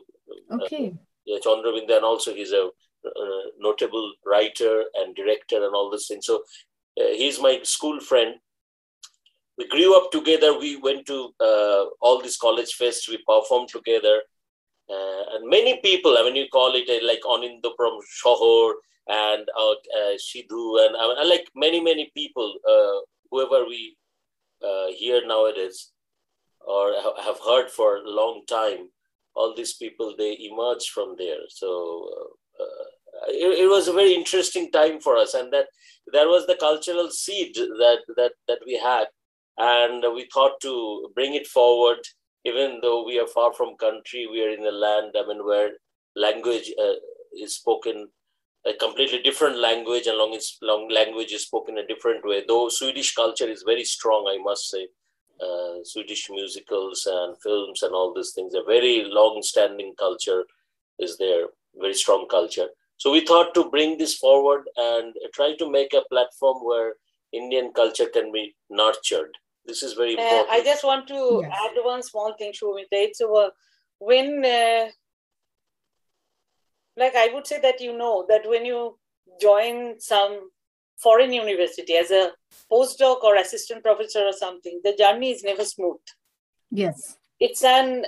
uh, 0.52 0.63
Okay. 0.63 0.94
yeah, 1.26 1.38
Chandrabindu, 1.46 1.96
and 1.98 2.06
also 2.06 2.34
he's 2.34 2.52
a 2.54 2.70
uh, 3.06 3.44
notable 3.60 4.14
writer 4.26 4.84
and 4.96 5.16
director 5.16 5.58
and 5.66 5.74
all 5.76 5.90
these 5.92 6.08
things. 6.08 6.26
So 6.26 6.44
uh, 7.00 7.12
he's 7.16 7.40
my 7.42 7.60
school 7.64 8.00
friend. 8.00 8.36
We 9.58 9.68
grew 9.68 9.98
up 9.98 10.12
together. 10.12 10.58
We 10.58 10.78
went 10.78 11.06
to 11.08 11.34
uh, 11.40 11.86
all 12.02 12.22
these 12.22 12.38
college 12.38 12.78
fests. 12.80 13.10
We 13.10 13.18
performed 13.28 13.70
together. 13.70 14.22
uh, 14.90 15.24
and 15.34 15.50
many 15.50 15.80
people, 15.82 16.18
I 16.18 16.24
mean, 16.24 16.36
you 16.36 16.48
call 16.50 16.74
it 16.76 16.90
uh, 16.90 17.06
like 17.06 17.22
Anindapram 17.26 18.00
Shohor 18.24 18.74
and 19.08 19.48
uh, 19.58 19.76
Shidhu, 20.18 20.86
and 20.86 20.96
uh, 20.96 21.26
like 21.28 21.48
many, 21.56 21.80
many 21.82 22.12
people, 22.16 22.56
uh, 22.68 23.00
whoever 23.32 23.66
we 23.66 23.96
uh, 24.64 24.88
hear 24.96 25.26
nowadays 25.26 25.92
or 26.62 26.94
ha- 26.98 27.22
have 27.24 27.40
heard 27.46 27.70
for 27.72 27.98
a 27.98 28.10
long 28.10 28.44
time, 28.48 28.90
all 29.36 29.56
these 29.56 29.74
people, 29.76 30.16
they 30.18 30.38
emerge 30.42 30.90
from 30.90 31.16
there. 31.18 31.44
So 31.50 32.10
it, 33.30 33.60
it 33.60 33.69
was 33.69 33.88
a 33.88 33.93
very 33.93 34.13
interesting 34.13 34.72
time 34.72 35.00
for 35.00 35.17
us. 35.17 35.34
And 35.34 35.52
that 35.54 35.67
there 36.12 36.28
was 36.28 36.48
the 36.48 36.56
cultural 36.56 37.10
seed 37.10 37.56
that, 37.56 38.00
that, 38.15 38.34
that 38.48 38.60
we 38.65 38.78
had. 38.78 39.08
And 39.58 40.04
we 40.13 40.28
thought 40.34 40.62
to 40.62 41.12
bring 41.15 41.34
it 41.34 41.48
forward 41.48 42.00
even 42.45 42.80
though 42.82 43.06
we 43.06 43.19
are 43.19 43.28
far 43.28 43.54
from 43.54 43.76
country, 43.78 44.28
we 44.32 44.43
are 44.43 44.50
in 44.50 44.65
a 44.65 44.72
land, 44.72 45.13
I 45.17 45.28
mean, 45.28 45.45
where 45.45 45.72
language 46.15 46.72
uh, 46.82 46.93
is 47.38 47.56
spoken 47.56 48.08
a 48.65 48.74
completely 48.74 49.22
different 49.22 49.58
language 49.58 50.08
and 50.08 50.17
long, 50.17 50.38
long 50.62 50.89
language 50.89 51.32
is 51.32 51.43
spoken 51.43 51.78
a 51.78 51.88
different 51.88 52.26
way. 52.26 52.43
Though 52.45 52.69
Swedish 52.69 53.13
culture 53.15 53.48
is 53.48 53.63
very 53.65 53.84
strong, 53.84 54.28
I 54.30 54.41
must 54.41 54.69
say. 54.69 54.88
Uh, 55.41 55.80
Swedish 55.84 56.30
musicals 56.30 57.08
and 57.10 57.36
films 57.41 57.82
and 57.84 57.93
all 57.93 58.13
these 58.13 58.34
things, 58.34 58.54
a 58.54 58.63
very 58.63 59.06
long-standing 59.06 59.93
culture 59.98 60.43
is 60.98 61.17
there, 61.17 61.45
very 61.76 61.94
strong 61.94 62.28
culture. 62.30 62.68
So 62.98 63.12
we 63.12 63.26
thought 63.26 63.54
to 63.54 63.70
bring 63.70 63.98
this 63.98 64.18
forward 64.18 64.68
and 64.76 65.16
try 65.34 65.56
to 65.56 65.72
make 65.72 65.94
a 65.94 66.04
platform 66.10 66.66
where 66.66 66.96
Indian 67.32 67.72
culture 67.74 68.08
can 68.08 68.32
be 68.32 68.56
nurtured 68.70 69.32
this 69.70 69.84
is 69.84 69.94
very 69.94 70.14
important. 70.14 70.50
Uh, 70.50 70.52
I 70.52 70.64
just 70.64 70.84
want 70.84 71.08
to 71.08 71.42
yes. 71.44 71.52
add 71.64 71.78
one 71.84 72.04
small 72.04 72.34
thing, 72.38 72.52
Shumita. 72.52 72.88
It's 72.92 73.22
uh, 73.22 73.50
when, 74.00 74.44
uh, 74.44 74.88
like 76.98 77.16
I 77.16 77.30
would 77.34 77.46
say 77.46 77.60
that 77.62 77.80
you 77.80 77.96
know 77.96 78.26
that 78.28 78.50
when 78.50 78.66
you 78.66 78.98
join 79.40 80.00
some 80.00 80.50
foreign 80.98 81.32
university 81.32 81.96
as 81.96 82.12
a 82.12 82.32
postdoc 82.72 83.24
or 83.24 83.36
assistant 83.36 83.84
professor 83.84 84.26
or 84.26 84.34
something, 84.34 84.82
the 84.84 84.96
journey 84.98 85.32
is 85.32 85.44
never 85.44 85.64
smooth. 85.64 86.02
Yes. 86.72 87.18
It's 87.40 87.64
an, 87.64 88.06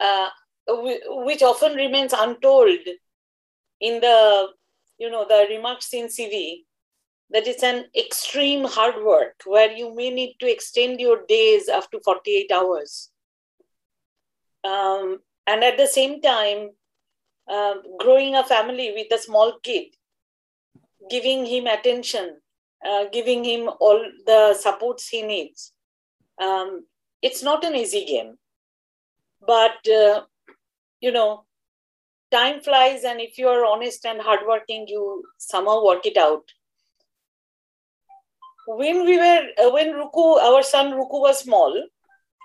uh, 0.00 0.28
which 0.66 1.42
often 1.42 1.74
remains 1.74 2.12
untold 2.12 2.78
in 3.80 4.00
the, 4.00 4.48
you 4.98 5.10
know, 5.10 5.26
the 5.28 5.46
remarks 5.50 5.92
in 5.92 6.06
CV 6.06 6.64
that 7.30 7.46
it's 7.46 7.62
an 7.62 7.86
extreme 7.96 8.64
hard 8.64 9.02
work 9.02 9.42
where 9.46 9.72
you 9.72 9.94
may 9.94 10.10
need 10.10 10.36
to 10.38 10.50
extend 10.50 11.00
your 11.00 11.24
days 11.26 11.68
up 11.68 11.90
to 11.90 12.00
48 12.04 12.52
hours. 12.52 13.10
Um, 14.64 15.18
and 15.46 15.64
at 15.64 15.76
the 15.76 15.86
same 15.86 16.20
time, 16.20 16.70
um, 17.50 17.82
growing 17.98 18.36
a 18.36 18.44
family 18.44 18.92
with 18.94 19.12
a 19.12 19.22
small 19.22 19.58
kid, 19.62 19.86
giving 21.10 21.44
him 21.46 21.66
attention, 21.66 22.36
uh, 22.86 23.06
giving 23.12 23.44
him 23.44 23.68
all 23.80 24.04
the 24.26 24.54
supports 24.54 25.08
he 25.08 25.22
needs. 25.22 25.72
Um, 26.40 26.86
it's 27.22 27.42
not 27.42 27.64
an 27.64 27.74
easy 27.74 28.04
game. 28.04 28.36
But, 29.44 29.88
uh, 29.88 30.22
you 31.02 31.12
know, 31.12 31.44
time 32.30 32.62
flies, 32.62 33.04
and 33.04 33.20
if 33.20 33.38
you 33.38 33.48
are 33.48 33.66
honest 33.66 34.06
and 34.06 34.22
hardworking, 34.22 34.86
you 34.88 35.24
somehow 35.38 35.84
work 35.84 36.06
it 36.06 36.16
out 36.16 36.44
when 38.66 39.04
we 39.04 39.16
were 39.18 39.46
uh, 39.62 39.70
when 39.70 39.92
Ruku, 39.92 40.38
our 40.40 40.62
son 40.62 40.92
Ruku 40.92 41.20
was 41.20 41.40
small, 41.40 41.74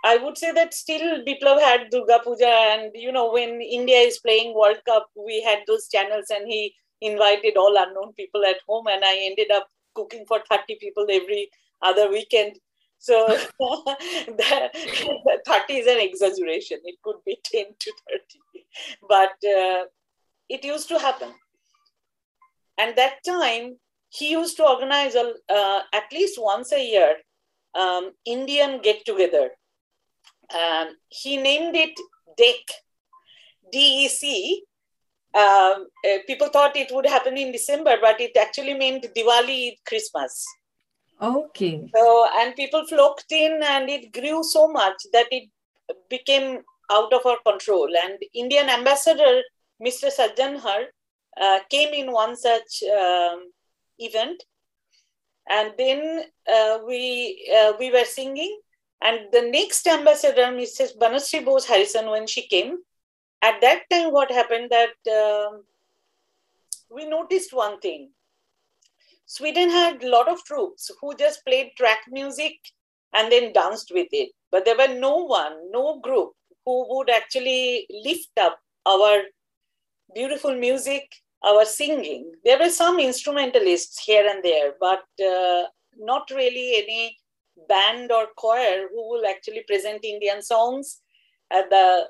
I 0.05 0.17
would 0.17 0.37
say 0.37 0.51
that 0.51 0.73
still 0.73 1.23
Biplav 1.23 1.59
had 1.59 1.89
Durga 1.91 2.19
Puja, 2.23 2.47
and 2.47 2.91
you 2.95 3.11
know 3.11 3.31
when 3.31 3.61
India 3.61 3.97
is 3.97 4.19
playing 4.19 4.55
World 4.55 4.81
Cup, 4.85 5.09
we 5.15 5.41
had 5.41 5.59
those 5.67 5.87
channels, 5.87 6.25
and 6.29 6.47
he 6.47 6.73
invited 7.01 7.57
all 7.57 7.75
unknown 7.77 8.13
people 8.13 8.43
at 8.45 8.57
home, 8.67 8.87
and 8.87 9.03
I 9.05 9.17
ended 9.21 9.51
up 9.51 9.67
cooking 9.95 10.25
for 10.27 10.41
thirty 10.49 10.75
people 10.79 11.05
every 11.09 11.49
other 11.81 12.09
weekend. 12.09 12.59
So 12.99 13.27
the, 13.59 14.69
the 15.25 15.41
30 15.45 15.73
is 15.73 15.87
an 15.87 15.99
exaggeration. 15.99 16.79
It 16.83 16.95
could 17.03 17.17
be 17.25 17.37
10 17.43 17.65
to 17.79 17.93
30. 18.09 18.65
But 19.07 19.35
uh, 19.47 19.85
it 20.49 20.63
used 20.63 20.89
to 20.89 20.99
happen. 20.99 21.29
And 22.77 22.95
that 22.95 23.23
time, 23.25 23.77
he 24.09 24.31
used 24.31 24.57
to 24.57 24.67
organize 24.67 25.15
uh, 25.15 25.81
at 25.93 26.11
least 26.11 26.35
once 26.41 26.71
a 26.71 26.83
year 26.83 27.15
um, 27.77 28.11
Indian 28.25 28.81
get 28.81 29.05
together. 29.05 29.51
Um, 30.53 30.95
he 31.09 31.37
named 31.37 31.75
it 31.75 31.97
DEC, 32.39 32.55
D-E-C. 33.71 34.63
Um, 35.35 35.87
uh, 36.05 36.17
people 36.25 36.47
thought 36.47 36.75
it 36.75 36.91
would 36.91 37.05
happen 37.05 37.37
in 37.37 37.51
December, 37.51 37.97
but 38.01 38.19
it 38.21 38.35
actually 38.37 38.73
meant 38.73 39.05
Diwali, 39.15 39.75
Christmas. 39.85 40.45
Okay. 41.21 41.89
So, 41.95 42.27
and 42.35 42.55
people 42.55 42.85
flocked 42.85 43.31
in, 43.31 43.61
and 43.63 43.89
it 43.89 44.13
grew 44.13 44.43
so 44.43 44.67
much 44.67 44.95
that 45.13 45.27
it 45.31 45.49
became 46.09 46.59
out 46.91 47.11
of 47.11 47.25
our 47.25 47.37
control. 47.45 47.89
And 48.03 48.19
Indian 48.33 48.69
ambassador, 48.69 49.41
Mr. 49.83 50.11
Sajjanhar, 50.11 50.85
uh, 51.39 51.59
came 51.69 51.93
in 51.93 52.11
one 52.11 52.35
such 52.35 52.83
um, 52.83 53.51
event 53.99 54.43
and 55.49 55.73
then 55.77 56.23
uh, 56.51 56.79
we 56.85 57.49
uh, 57.57 57.73
we 57.79 57.91
were 57.91 58.05
singing 58.05 58.59
and 59.01 59.19
the 59.31 59.41
next 59.41 59.87
ambassador 59.87 60.47
mrs 60.59 60.97
banashri 60.97 61.43
bose 61.45 61.65
harrison 61.65 62.09
when 62.09 62.27
she 62.27 62.47
came 62.47 62.77
at 63.41 63.61
that 63.61 63.83
time 63.91 64.11
what 64.11 64.31
happened 64.31 64.69
that 64.69 65.11
um, 65.21 65.63
we 66.89 67.05
noticed 67.05 67.53
one 67.53 67.79
thing 67.79 68.09
sweden 69.35 69.69
had 69.69 70.03
a 70.03 70.09
lot 70.15 70.27
of 70.27 70.43
troops 70.45 70.89
who 70.99 71.15
just 71.23 71.45
played 71.45 71.71
track 71.77 71.99
music 72.09 72.55
and 73.13 73.31
then 73.31 73.53
danced 73.53 73.91
with 73.93 74.07
it 74.11 74.31
but 74.51 74.65
there 74.65 74.77
were 74.77 74.93
no 74.93 75.15
one 75.17 75.55
no 75.71 75.99
group 75.99 76.31
who 76.65 76.75
would 76.89 77.09
actually 77.09 77.85
lift 78.07 78.43
up 78.47 78.59
our 78.85 79.21
beautiful 80.15 80.55
music 80.55 81.03
our 81.45 81.65
singing. 81.65 82.31
There 82.43 82.59
were 82.59 82.69
some 82.69 82.99
instrumentalists 82.99 84.03
here 84.03 84.27
and 84.27 84.43
there, 84.43 84.73
but 84.79 85.03
uh, 85.23 85.63
not 85.97 86.29
really 86.31 86.83
any 86.83 87.17
band 87.69 88.11
or 88.11 88.27
choir 88.35 88.87
who 88.89 89.09
will 89.09 89.25
actually 89.25 89.63
present 89.67 90.03
Indian 90.03 90.41
songs 90.41 91.01
at 91.51 91.69
the 91.69 92.07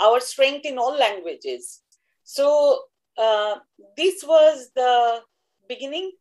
our 0.00 0.20
strength 0.20 0.66
in 0.66 0.78
all 0.78 0.96
languages. 0.98 1.82
So 2.24 2.84
uh, 3.18 3.56
this 3.96 4.24
was 4.24 4.70
the 4.74 5.20
beginning. 5.68 6.12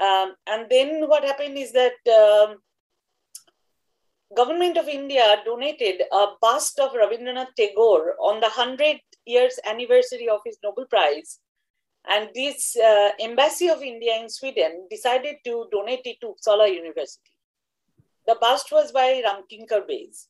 Um, 0.00 0.34
and 0.46 0.66
then 0.70 1.08
what 1.08 1.24
happened 1.24 1.58
is 1.58 1.72
that 1.72 1.92
um, 2.08 2.56
government 4.34 4.78
of 4.78 4.88
India 4.88 5.42
donated 5.44 6.02
a 6.12 6.26
bust 6.40 6.78
of 6.78 6.92
Rabindranath 6.92 7.54
Tagore 7.56 8.14
on 8.20 8.40
the 8.40 8.48
100 8.48 9.00
years 9.26 9.58
anniversary 9.68 10.28
of 10.28 10.40
his 10.44 10.58
Nobel 10.62 10.86
Prize. 10.86 11.38
And 12.08 12.30
this 12.34 12.76
uh, 12.76 13.10
embassy 13.20 13.68
of 13.68 13.82
India 13.82 14.16
in 14.18 14.30
Sweden 14.30 14.86
decided 14.90 15.36
to 15.44 15.66
donate 15.70 16.00
it 16.04 16.16
to 16.22 16.34
Uppsala 16.34 16.72
University. 16.74 17.30
The 18.26 18.36
bust 18.40 18.72
was 18.72 18.90
by 18.92 19.22
Ramkinkar 19.26 19.86
Baij. 19.86 20.26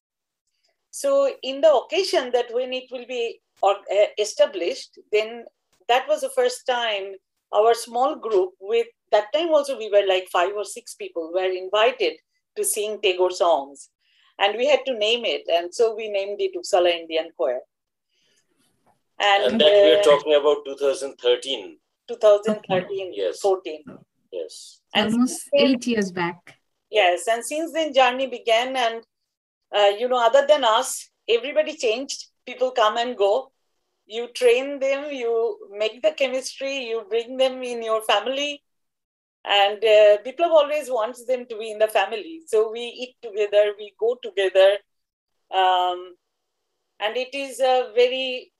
So 0.90 1.32
in 1.42 1.60
the 1.60 1.72
occasion 1.72 2.32
that 2.32 2.52
when 2.52 2.72
it 2.72 2.90
will 2.90 3.06
be 3.06 3.40
uh, 3.62 3.74
established, 4.18 4.98
then 5.12 5.44
that 5.86 6.08
was 6.08 6.22
the 6.22 6.30
first 6.30 6.66
time 6.66 7.14
our 7.54 7.74
small 7.74 8.16
group 8.16 8.50
with 8.60 8.86
that 9.12 9.32
time 9.32 9.48
also 9.48 9.76
we 9.76 9.90
were 9.90 10.06
like 10.06 10.28
five 10.28 10.52
or 10.54 10.64
six 10.64 10.94
people 10.94 11.32
were 11.32 11.50
invited 11.50 12.14
to 12.56 12.64
sing 12.64 13.00
Tagore 13.02 13.30
songs. 13.30 13.90
And 14.38 14.56
we 14.56 14.66
had 14.66 14.80
to 14.86 14.94
name 14.96 15.24
it. 15.24 15.42
And 15.52 15.74
so 15.74 15.94
we 15.94 16.08
named 16.08 16.40
it 16.40 16.54
Uppsala 16.56 16.90
Indian 16.90 17.30
Choir. 17.36 17.60
And, 19.18 19.52
and 19.52 19.60
that 19.60 19.66
uh, 19.66 19.84
we 19.84 19.92
are 19.92 20.02
talking 20.02 20.34
about 20.34 20.64
2013. 20.64 21.76
2013, 22.08 23.12
yes. 23.14 23.40
14. 23.40 23.84
Yes. 24.32 24.80
And 24.94 25.12
Almost 25.12 25.48
eight 25.54 25.86
years 25.86 26.10
back. 26.10 26.56
Yes. 26.90 27.28
And 27.28 27.44
since 27.44 27.72
then, 27.72 27.92
journey 27.92 28.28
began. 28.28 28.76
And, 28.76 29.04
uh, 29.76 29.92
you 29.98 30.08
know, 30.08 30.24
other 30.24 30.46
than 30.46 30.64
us, 30.64 31.10
everybody 31.28 31.76
changed. 31.76 32.26
People 32.46 32.70
come 32.70 32.96
and 32.96 33.16
go. 33.16 33.52
You 34.06 34.26
train 34.28 34.80
them, 34.80 35.12
you 35.12 35.56
make 35.70 36.02
the 36.02 36.10
chemistry, 36.10 36.78
you 36.78 37.04
bring 37.08 37.36
them 37.36 37.62
in 37.62 37.80
your 37.80 38.02
family. 38.02 38.60
And 39.44 39.82
uh, 39.82 40.18
Biplav 40.24 40.50
always 40.50 40.90
wants 40.90 41.24
them 41.24 41.46
to 41.46 41.58
be 41.58 41.70
in 41.70 41.78
the 41.78 41.88
family. 41.88 42.42
So 42.46 42.70
we 42.70 42.80
eat 42.80 43.16
together, 43.22 43.72
we 43.78 43.94
go 43.98 44.16
together. 44.22 44.76
Um, 45.54 46.14
and 47.00 47.16
it 47.16 47.34
is 47.34 47.60
a 47.60 47.90
very 47.94 48.52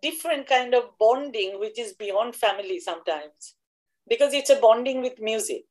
different 0.00 0.46
kind 0.46 0.74
of 0.74 0.84
bonding 0.98 1.58
which 1.58 1.78
is 1.78 1.94
beyond 1.94 2.36
family 2.36 2.78
sometimes. 2.78 3.56
Because 4.08 4.32
it's 4.32 4.50
a 4.50 4.56
bonding 4.56 5.02
with 5.02 5.20
music. 5.20 5.64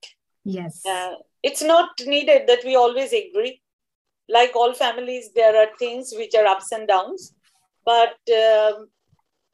Yes. 0.44 0.86
Uh, 0.86 1.16
it's 1.42 1.62
not 1.62 1.90
needed 2.06 2.48
that 2.48 2.64
we 2.66 2.76
always 2.76 3.14
agree. 3.14 3.62
Like 4.28 4.56
all 4.56 4.74
families 4.74 5.32
there 5.34 5.56
are 5.56 5.70
things 5.78 6.14
which 6.16 6.36
are 6.36 6.46
ups 6.46 6.72
and 6.72 6.88
downs. 6.88 7.34
But 7.86 8.18
um, 8.30 8.90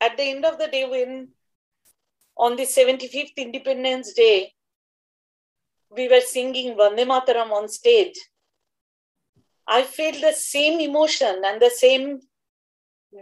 at 0.01 0.17
the 0.17 0.23
end 0.23 0.45
of 0.45 0.57
the 0.57 0.67
day, 0.67 0.87
when 0.89 1.29
on 2.37 2.55
the 2.55 2.63
75th 2.63 3.35
Independence 3.37 4.13
Day, 4.13 4.51
we 5.89 6.07
were 6.07 6.21
singing 6.21 6.75
Vande 6.75 7.05
Mataram 7.05 7.51
on 7.51 7.69
stage, 7.69 8.17
I 9.67 9.83
felt 9.83 10.21
the 10.21 10.33
same 10.33 10.79
emotion 10.79 11.41
and 11.43 11.61
the 11.61 11.71
same 11.71 12.19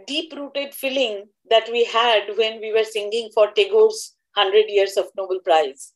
deep 0.06 0.32
rooted 0.34 0.74
feeling 0.74 1.28
that 1.48 1.68
we 1.70 1.84
had 1.84 2.36
when 2.36 2.60
we 2.60 2.72
were 2.72 2.84
singing 2.84 3.30
for 3.32 3.50
Tagore's 3.52 4.16
100 4.34 4.64
Years 4.68 4.96
of 4.96 5.06
Nobel 5.16 5.40
Prize. 5.44 5.92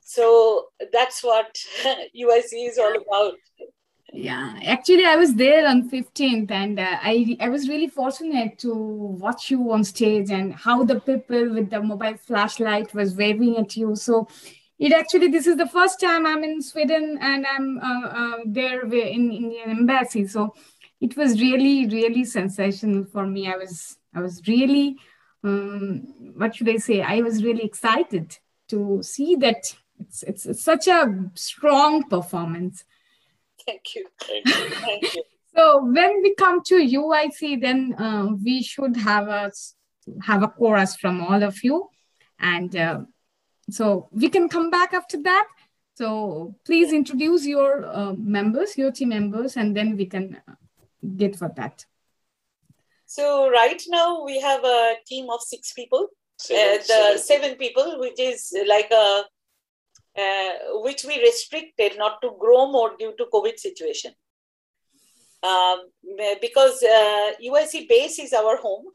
So 0.00 0.66
that's 0.92 1.24
what 1.24 1.56
UIC 1.84 2.68
is 2.68 2.78
all 2.78 2.94
about. 2.94 3.34
Yeah, 4.18 4.58
actually, 4.64 5.04
I 5.04 5.16
was 5.16 5.34
there 5.34 5.68
on 5.68 5.90
15th, 5.90 6.50
and 6.50 6.80
uh, 6.80 6.96
I 7.02 7.36
I 7.38 7.50
was 7.50 7.68
really 7.68 7.86
fortunate 7.86 8.58
to 8.60 8.72
watch 8.74 9.50
you 9.50 9.70
on 9.72 9.84
stage 9.84 10.30
and 10.30 10.54
how 10.54 10.84
the 10.84 11.00
people 11.00 11.52
with 11.52 11.68
the 11.68 11.82
mobile 11.82 12.16
flashlight 12.16 12.94
was 12.94 13.14
waving 13.14 13.58
at 13.58 13.76
you. 13.76 13.94
So 13.94 14.26
it 14.78 14.94
actually 14.94 15.28
this 15.28 15.46
is 15.46 15.58
the 15.58 15.68
first 15.68 16.00
time 16.00 16.24
I'm 16.24 16.42
in 16.44 16.62
Sweden 16.62 17.18
and 17.20 17.46
I'm 17.46 17.78
uh, 17.78 18.06
uh, 18.06 18.38
there 18.46 18.86
in 18.86 19.30
Indian 19.32 19.70
embassy. 19.70 20.26
So 20.26 20.54
it 20.98 21.14
was 21.14 21.38
really 21.38 21.86
really 21.86 22.24
sensational 22.24 23.04
for 23.04 23.26
me. 23.26 23.52
I 23.52 23.56
was 23.56 23.98
I 24.14 24.22
was 24.22 24.40
really 24.48 24.96
um, 25.44 26.32
what 26.38 26.56
should 26.56 26.70
I 26.70 26.78
say? 26.78 27.02
I 27.02 27.20
was 27.20 27.44
really 27.44 27.64
excited 27.64 28.38
to 28.68 29.02
see 29.02 29.36
that 29.36 29.76
it's, 30.00 30.22
it's, 30.22 30.46
it's 30.46 30.64
such 30.64 30.88
a 30.88 31.30
strong 31.34 32.04
performance. 32.04 32.84
Thank 33.66 33.94
you. 33.94 34.06
Thank 34.20 34.46
you. 34.46 34.70
Thank 34.70 35.14
you. 35.14 35.22
so 35.56 35.84
when 35.84 36.22
we 36.22 36.34
come 36.34 36.62
to 36.64 36.74
UIC, 36.76 37.60
then 37.60 37.94
uh, 37.98 38.28
we 38.42 38.62
should 38.62 38.96
have 38.96 39.28
a 39.28 39.50
have 40.22 40.42
a 40.42 40.48
chorus 40.48 40.94
from 40.96 41.20
all 41.20 41.42
of 41.42 41.64
you, 41.64 41.88
and 42.38 42.76
uh, 42.76 43.00
so 43.70 44.08
we 44.12 44.28
can 44.28 44.48
come 44.48 44.70
back 44.70 44.94
after 44.94 45.20
that. 45.22 45.48
So 45.96 46.54
please 46.64 46.92
introduce 46.92 47.46
your 47.46 47.86
uh, 47.86 48.12
members, 48.12 48.76
your 48.76 48.92
team 48.92 49.08
members, 49.08 49.56
and 49.56 49.76
then 49.76 49.96
we 49.96 50.06
can 50.06 50.40
get 51.16 51.36
for 51.36 51.50
that. 51.56 51.84
So 53.06 53.50
right 53.50 53.82
now 53.88 54.24
we 54.24 54.40
have 54.40 54.62
a 54.64 54.94
team 55.06 55.30
of 55.30 55.40
six 55.40 55.72
people. 55.72 56.08
Seven, 56.38 56.74
uh, 56.74 56.78
the 56.78 56.84
seven. 56.84 57.18
seven 57.18 57.54
people, 57.56 57.98
which 57.98 58.20
is 58.20 58.54
like 58.68 58.90
a 58.90 59.22
uh, 60.16 60.80
which 60.80 61.04
we 61.04 61.20
restricted 61.20 61.98
not 61.98 62.20
to 62.22 62.30
grow 62.38 62.70
more 62.70 62.92
due 62.98 63.14
to 63.18 63.26
COVID 63.32 63.58
situation. 63.58 64.12
Um, 65.42 65.90
because 66.40 66.82
uh, 66.82 67.32
UIC 67.44 67.88
base 67.88 68.18
is 68.18 68.32
our 68.32 68.56
home. 68.56 68.86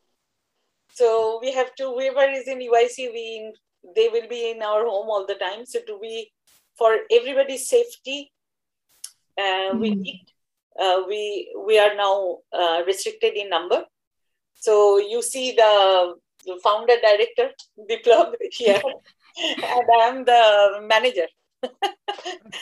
So 0.93 1.39
we 1.41 1.51
have 1.53 1.73
to, 1.75 1.85
whoever 1.85 2.23
is 2.29 2.47
in 2.47 2.59
UIC, 2.59 3.13
we, 3.13 3.53
they 3.95 4.09
will 4.09 4.27
be 4.27 4.51
in 4.51 4.61
our 4.61 4.83
home 4.83 5.09
all 5.09 5.25
the 5.25 5.35
time. 5.35 5.65
So 5.65 5.79
to 5.87 5.99
be, 6.01 6.31
for 6.77 6.97
everybody's 7.11 7.69
safety, 7.69 8.31
uh, 9.37 9.73
mm. 9.73 9.79
we, 9.79 10.25
uh, 10.79 11.03
we, 11.07 11.53
we 11.65 11.79
are 11.79 11.95
now 11.95 12.39
uh, 12.51 12.81
restricted 12.85 13.33
in 13.35 13.49
number. 13.49 13.85
So 14.55 14.97
you 14.97 15.21
see 15.21 15.53
the, 15.53 16.15
the 16.45 16.59
founder 16.63 16.95
director, 17.01 17.51
Biplab 17.89 18.33
here. 18.51 18.81
and 19.37 19.85
I'm 20.01 20.25
the 20.25 20.79
manager. 20.87 21.27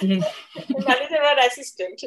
manager 0.01 1.22
or 1.24 1.39
assistant. 1.45 2.03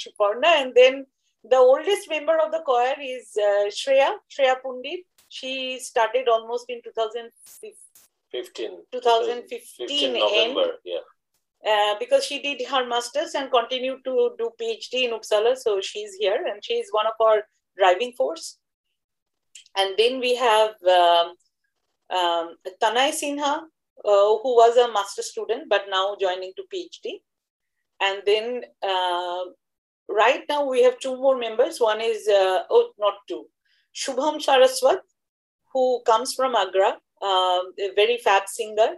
Chuparna. 0.00 0.62
And 0.62 0.72
then 0.74 1.06
the 1.44 1.56
oldest 1.56 2.08
member 2.08 2.38
of 2.38 2.50
the 2.52 2.60
choir 2.64 2.94
is 3.00 3.36
uh, 3.36 3.68
Shreya, 3.68 4.12
Shreya 4.30 4.60
Pundit. 4.62 5.00
She 5.28 5.78
started 5.78 6.28
almost 6.28 6.66
in 6.68 6.80
2015. 6.82 8.70
2015 8.92 10.12
November, 10.12 10.60
end, 10.60 10.72
yeah. 10.84 10.98
Uh, 11.66 11.94
because 11.98 12.24
she 12.24 12.40
did 12.40 12.66
her 12.68 12.86
master's 12.86 13.34
and 13.34 13.50
continued 13.50 14.04
to 14.04 14.30
do 14.38 14.50
PhD 14.60 15.04
in 15.04 15.10
Uppsala. 15.10 15.56
So 15.56 15.80
she's 15.80 16.14
here 16.14 16.44
and 16.46 16.62
she's 16.64 16.88
one 16.90 17.06
of 17.06 17.14
our 17.20 17.42
driving 17.76 18.12
force. 18.12 18.58
And 19.76 19.94
then 19.98 20.20
we 20.20 20.34
have 20.36 20.70
um, 20.82 21.34
um, 22.10 22.56
Tanay 22.82 23.10
Sinha, 23.12 23.60
uh, 24.04 24.32
who 24.42 24.56
was 24.56 24.76
a 24.76 24.92
master 24.92 25.22
student 25.22 25.68
but 25.68 25.82
now 25.90 26.16
joining 26.20 26.52
to 26.56 26.62
PhD. 26.72 27.20
And 28.00 28.22
then 28.24 28.62
uh, 28.82 29.44
right 30.08 30.42
now 30.48 30.64
we 30.64 30.82
have 30.82 30.98
two 30.98 31.16
more 31.16 31.36
members. 31.38 31.80
One 31.80 32.00
is, 32.00 32.28
uh, 32.28 32.62
oh, 32.70 32.90
not 32.98 33.14
two, 33.28 33.46
Shubham 33.94 34.38
Saraswat, 34.38 34.98
who 35.72 36.02
comes 36.06 36.34
from 36.34 36.54
Agra, 36.54 36.96
um, 37.22 37.72
a 37.78 37.90
very 37.96 38.18
fab 38.18 38.48
singer. 38.48 38.90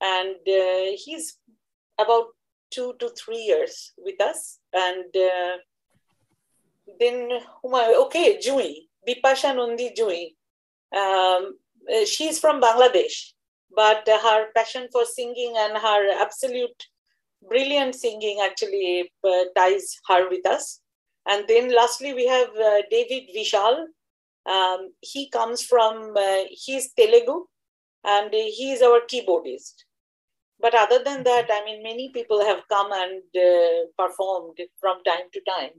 And 0.00 0.36
uh, 0.46 0.96
he's 0.96 1.38
about 1.98 2.26
two 2.70 2.94
to 2.98 3.08
three 3.10 3.38
years 3.38 3.92
with 3.96 4.20
us. 4.20 4.58
And 4.74 5.16
uh, 5.16 5.56
then, 7.00 7.30
okay, 7.64 8.38
Jui, 8.38 8.88
Bipasha 9.08 9.54
Nundi 9.54 9.96
Jui. 9.96 10.34
Um, 10.96 11.58
uh, 11.92 12.04
she's 12.04 12.38
from 12.38 12.60
Bangladesh, 12.60 13.32
but 13.74 14.06
her 14.06 14.46
passion 14.54 14.88
for 14.92 15.04
singing 15.04 15.54
and 15.56 15.76
her 15.76 16.20
absolute 16.20 16.86
brilliant 17.48 17.94
singing 17.94 18.40
actually 18.44 19.10
uh, 19.24 19.44
ties 19.56 19.96
her 20.08 20.28
with 20.28 20.46
us. 20.46 20.80
And 21.28 21.44
then 21.48 21.74
lastly, 21.74 22.14
we 22.14 22.26
have 22.26 22.48
uh, 22.56 22.82
David 22.90 23.30
Vishal. 23.36 23.86
Um, 24.50 24.92
he 25.00 25.28
comes 25.30 25.62
from, 25.62 26.14
uh, 26.16 26.44
he's 26.50 26.92
Telugu 26.92 27.46
and 28.04 28.32
he 28.32 28.72
is 28.72 28.82
our 28.82 29.00
keyboardist. 29.00 29.74
But 30.60 30.74
other 30.74 31.02
than 31.04 31.24
that, 31.24 31.48
I 31.52 31.64
mean, 31.64 31.82
many 31.82 32.10
people 32.12 32.44
have 32.44 32.62
come 32.68 32.90
and 32.92 33.22
uh, 33.36 33.86
performed 33.98 34.58
from 34.80 35.02
time 35.04 35.26
to 35.32 35.40
time. 35.48 35.72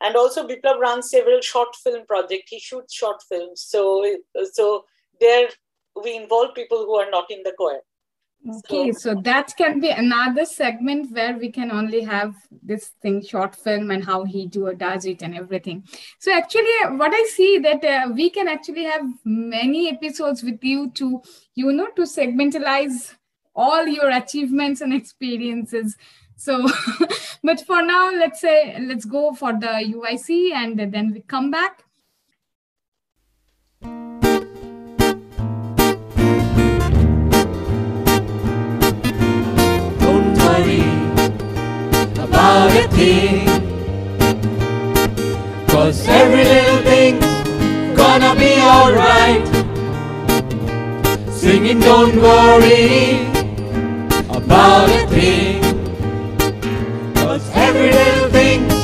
And 0.00 0.16
also, 0.16 0.46
Biplab 0.46 0.78
runs 0.78 1.10
several 1.10 1.40
short 1.40 1.74
film 1.76 2.04
projects. 2.06 2.50
He 2.50 2.58
shoots 2.58 2.94
short 2.94 3.22
films. 3.28 3.64
So, 3.66 4.04
so 4.52 4.84
there 5.22 5.48
we 6.02 6.16
involve 6.16 6.54
people 6.54 6.84
who 6.84 6.94
are 6.96 7.10
not 7.10 7.30
in 7.30 7.42
the 7.44 7.52
choir. 7.56 7.80
Okay, 8.44 8.90
so, 8.90 9.14
so, 9.14 9.20
that 9.22 9.54
can 9.56 9.78
be 9.78 9.90
another 9.90 10.44
segment 10.44 11.12
where 11.12 11.38
we 11.38 11.48
can 11.48 11.70
only 11.70 12.00
have 12.00 12.34
this 12.60 12.90
thing 13.00 13.22
short 13.22 13.54
film 13.54 13.92
and 13.92 14.04
how 14.04 14.24
he 14.24 14.48
do 14.48 14.66
or 14.66 14.74
does 14.74 15.04
it 15.04 15.22
and 15.22 15.36
everything. 15.36 15.84
So 16.18 16.32
actually, 16.32 16.72
what 16.96 17.12
I 17.14 17.22
see 17.34 17.58
that 17.58 17.84
uh, 17.84 18.08
we 18.12 18.30
can 18.30 18.48
actually 18.48 18.82
have 18.82 19.06
many 19.24 19.90
episodes 19.90 20.42
with 20.42 20.58
you 20.64 20.90
to 21.02 21.22
you 21.54 21.72
know 21.72 21.86
to 21.94 22.02
segmentalize 22.02 23.14
all 23.54 23.86
your 23.86 24.10
achievements 24.10 24.80
and 24.80 24.92
experiences. 24.92 25.96
So, 26.34 26.66
but 27.44 27.60
for 27.64 27.80
now, 27.80 28.10
let's 28.10 28.40
say 28.40 28.76
let's 28.80 29.04
go 29.04 29.34
for 29.34 29.52
the 29.52 29.72
UIC 29.94 30.50
and 30.52 30.92
then 30.92 31.12
we 31.12 31.20
come 31.20 31.52
back 31.52 31.84
a. 42.90 43.44
Cause 45.68 46.06
every 46.08 46.44
little 46.44 46.82
thing's 46.82 47.96
gonna 47.96 48.34
be 48.38 48.54
alright. 48.60 49.46
Singing, 51.30 51.80
don't 51.80 52.16
worry 52.16 53.26
about 54.30 54.88
a 54.90 55.06
thing. 55.08 55.62
Cause 57.14 57.48
every 57.54 57.90
little 57.90 58.30
thing's 58.30 58.74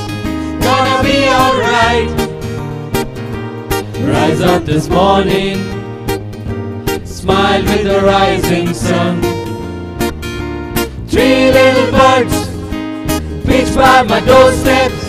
gonna 0.64 1.02
be 1.02 1.18
alright. 1.28 2.10
Rise 4.12 4.40
up 4.40 4.64
this 4.64 4.88
morning, 4.88 5.56
smile 7.04 7.62
with 7.62 7.84
the 7.84 8.00
rising 8.04 8.72
sun. 8.74 9.20
Three 11.08 11.50
little 11.50 11.90
birds 11.90 12.37
by 13.78 14.02
my 14.02 14.18
doorsteps, 14.18 15.02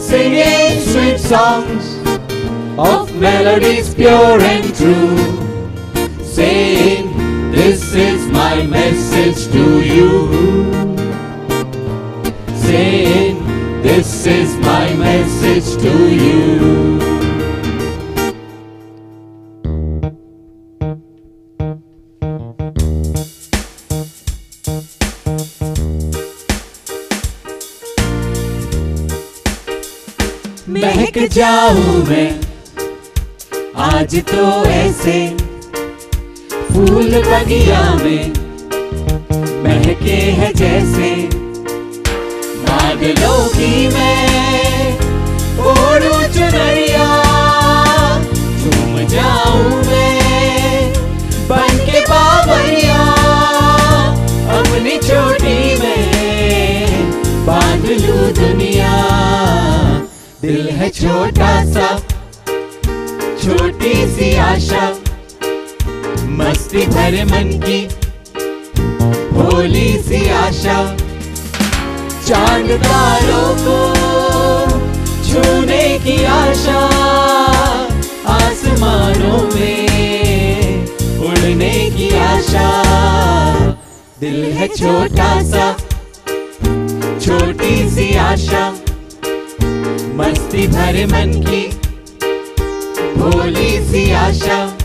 singing 0.00 0.80
sweet 0.80 1.18
songs 1.18 1.98
of 2.78 3.12
melodies 3.16 3.92
pure 3.92 4.38
and 4.40 4.72
true, 4.76 5.18
saying, 6.22 7.50
This 7.50 7.94
is 7.96 8.28
my 8.28 8.62
message 8.62 9.52
to 9.52 9.82
you. 9.82 10.12
Saying, 12.54 13.42
This 13.82 14.24
is 14.26 14.56
my 14.58 14.94
message 14.94 15.82
to 15.82 16.14
you. 16.14 17.15
जाऊँ 31.32 32.04
मैं। 32.08 32.30
आज 33.84 34.14
तो 34.28 34.44
ऐसे 34.64 35.18
फूल 36.68 37.10
बगिया 37.24 37.82
में 37.94 38.32
महके 39.64 40.18
है 40.38 40.52
जैसे 40.52 41.10
बादलों 42.62 43.38
की 43.48 43.88
मैं। 43.88 44.98
ओढ़ू 45.66 46.14
चुनरिया 46.34 47.08
दिल 60.46 60.68
है 60.70 60.88
छोटा 60.88 61.52
सा, 61.64 61.86
छोटी 63.38 63.94
सी 64.10 64.28
आशा। 64.36 64.82
मस्ती 66.38 66.86
भरे 66.86 67.24
मन 67.24 67.50
की, 67.64 67.80
भोली 69.32 69.88
सी 70.02 70.20
आशा। 70.30 70.76
चाँद 72.28 72.70
तारों 72.84 73.50
को 73.64 73.78
छूने 75.24 75.98
की 75.98 76.24
आशा, 76.24 76.78
आसमानों 78.28 79.42
में 79.54 80.86
उड़ने 81.26 81.74
की 81.90 82.16
आशा। 82.18 82.70
दिल 84.20 84.42
है 84.52 84.68
छोटा 84.68 85.32
सा, 85.50 85.72
छोटी 87.20 87.88
सी 87.90 88.14
आशा। 88.16 88.85
मस्ती 90.16 90.66
भरे 90.66 91.06
मन 91.06 91.32
की। 91.46 91.68
भोली 93.20 93.84
सी 93.84 94.12
आशा। 94.12 94.75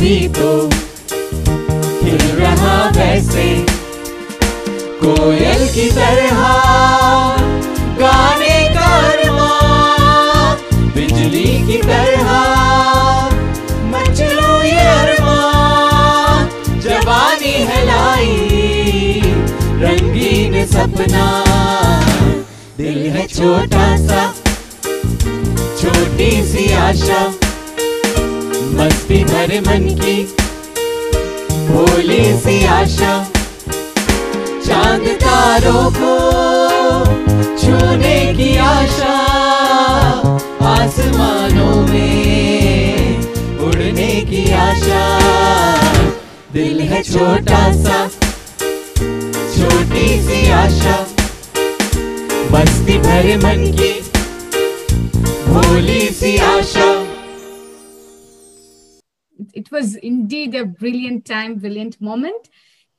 भी 0.00 0.16
तो 0.38 0.52
खिल 2.00 2.18
रहा 2.40 2.74
वैसे 2.96 3.46
कोयल 5.02 5.66
की 5.74 5.88
तरह 5.90 6.42
गाने 8.00 8.58
का 8.74 8.88
बिजली 10.94 11.46
की 11.66 11.76
तरह 11.82 12.30
मचलो 13.88 14.52
ये 14.62 15.16
जवानी 16.84 17.52
है 17.70 17.84
लाई 17.86 19.20
रंगीन 19.82 20.64
सपना 20.66 21.26
दिल 22.78 22.98
है 23.16 23.26
छोटा 23.28 23.86
सा 24.06 24.22
छोटी 25.80 26.30
सी 26.50 26.72
आशा 26.84 27.47
मस्ती 28.88 29.24
भरे 29.24 29.60
मन 29.60 29.94
की। 29.94 30.22
भोली 31.68 32.38
सी 32.38 32.66
आशा। 32.66 33.24
चाँद 34.66 35.00
तारों 35.00 35.90
को 35.90 36.12
छूने 37.58 38.34
की 38.36 38.56
आशा। 38.56 39.12
आसमानों 40.62 41.88
में 41.88 43.18
उड़ने 43.58 44.26
की 44.30 44.52
आशा। 44.52 45.02
दिल 46.52 46.80
है 46.80 47.02
छोटा 47.02 47.72
सा, 47.84 48.08
छोटी 49.56 50.22
सी 50.22 50.50
आशा। 50.50 51.06
मस्ती 52.52 52.98
भरे 52.98 53.36
मन 53.36 53.72
की 53.72 54.10
भोली 55.52 56.00
सी 56.00 56.36
आशा। 56.36 56.97
It 59.54 59.70
was 59.70 59.96
indeed 59.96 60.54
a 60.54 60.64
brilliant 60.64 61.24
time, 61.24 61.56
brilliant 61.58 62.00
moment. 62.00 62.48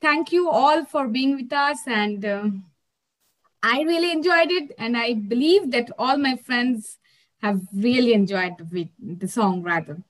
Thank 0.00 0.32
you 0.32 0.50
all 0.50 0.84
for 0.84 1.08
being 1.08 1.36
with 1.36 1.52
us. 1.52 1.80
And 1.86 2.24
um 2.24 2.64
I 3.62 3.82
really 3.82 4.10
enjoyed 4.10 4.50
it. 4.50 4.72
And 4.78 4.96
I 4.96 5.14
believe 5.14 5.70
that 5.72 5.90
all 5.98 6.16
my 6.16 6.36
friends 6.36 6.98
have 7.42 7.60
really 7.74 8.12
enjoyed 8.12 8.54
the, 8.70 8.88
the 8.98 9.28
song 9.28 9.62
rather. 9.62 10.02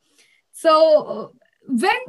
So 0.53 1.07
uh, 1.07 1.28
when 1.66 2.01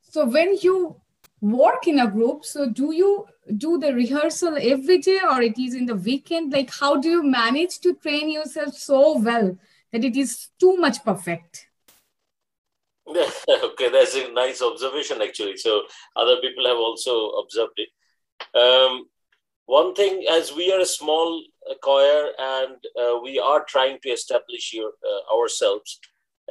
so 0.00 0.26
when 0.26 0.56
you 0.60 0.96
work 1.40 1.86
in 1.86 1.98
a 1.98 2.10
group, 2.10 2.44
so 2.44 2.68
do 2.68 2.92
you 2.94 3.26
do 3.56 3.78
the 3.78 3.92
rehearsal 3.92 4.56
every 4.60 4.98
day 4.98 5.18
or 5.30 5.42
it 5.42 5.58
is 5.58 5.74
in 5.74 5.86
the 5.86 5.94
weekend? 5.96 6.52
Like 6.52 6.70
how 6.72 6.96
do 6.96 7.08
you 7.08 7.22
manage 7.22 7.80
to 7.80 7.94
train 7.94 8.30
yourself 8.30 8.74
so 8.74 9.18
well 9.18 9.58
that 9.92 10.04
it 10.04 10.16
is 10.16 10.48
too 10.58 10.76
much 10.76 11.04
perfect? 11.04 11.66
okay, 13.08 13.90
that's 13.90 14.14
a 14.14 14.32
nice 14.32 14.62
observation 14.62 15.20
actually. 15.22 15.56
So 15.56 15.82
other 16.16 16.36
people 16.40 16.66
have 16.66 16.78
also 16.78 17.30
observed 17.42 17.78
it. 17.78 17.88
Um, 18.58 19.06
one 19.66 19.94
thing, 19.94 20.26
as 20.30 20.52
we 20.52 20.72
are 20.72 20.80
a 20.80 20.86
small 20.86 21.42
uh, 21.70 21.74
choir 21.82 22.30
and 22.38 22.76
uh, 23.00 23.18
we 23.22 23.38
are 23.38 23.64
trying 23.64 23.98
to 24.02 24.10
establish 24.10 24.72
your, 24.72 24.90
uh, 25.06 25.36
ourselves, 25.36 26.00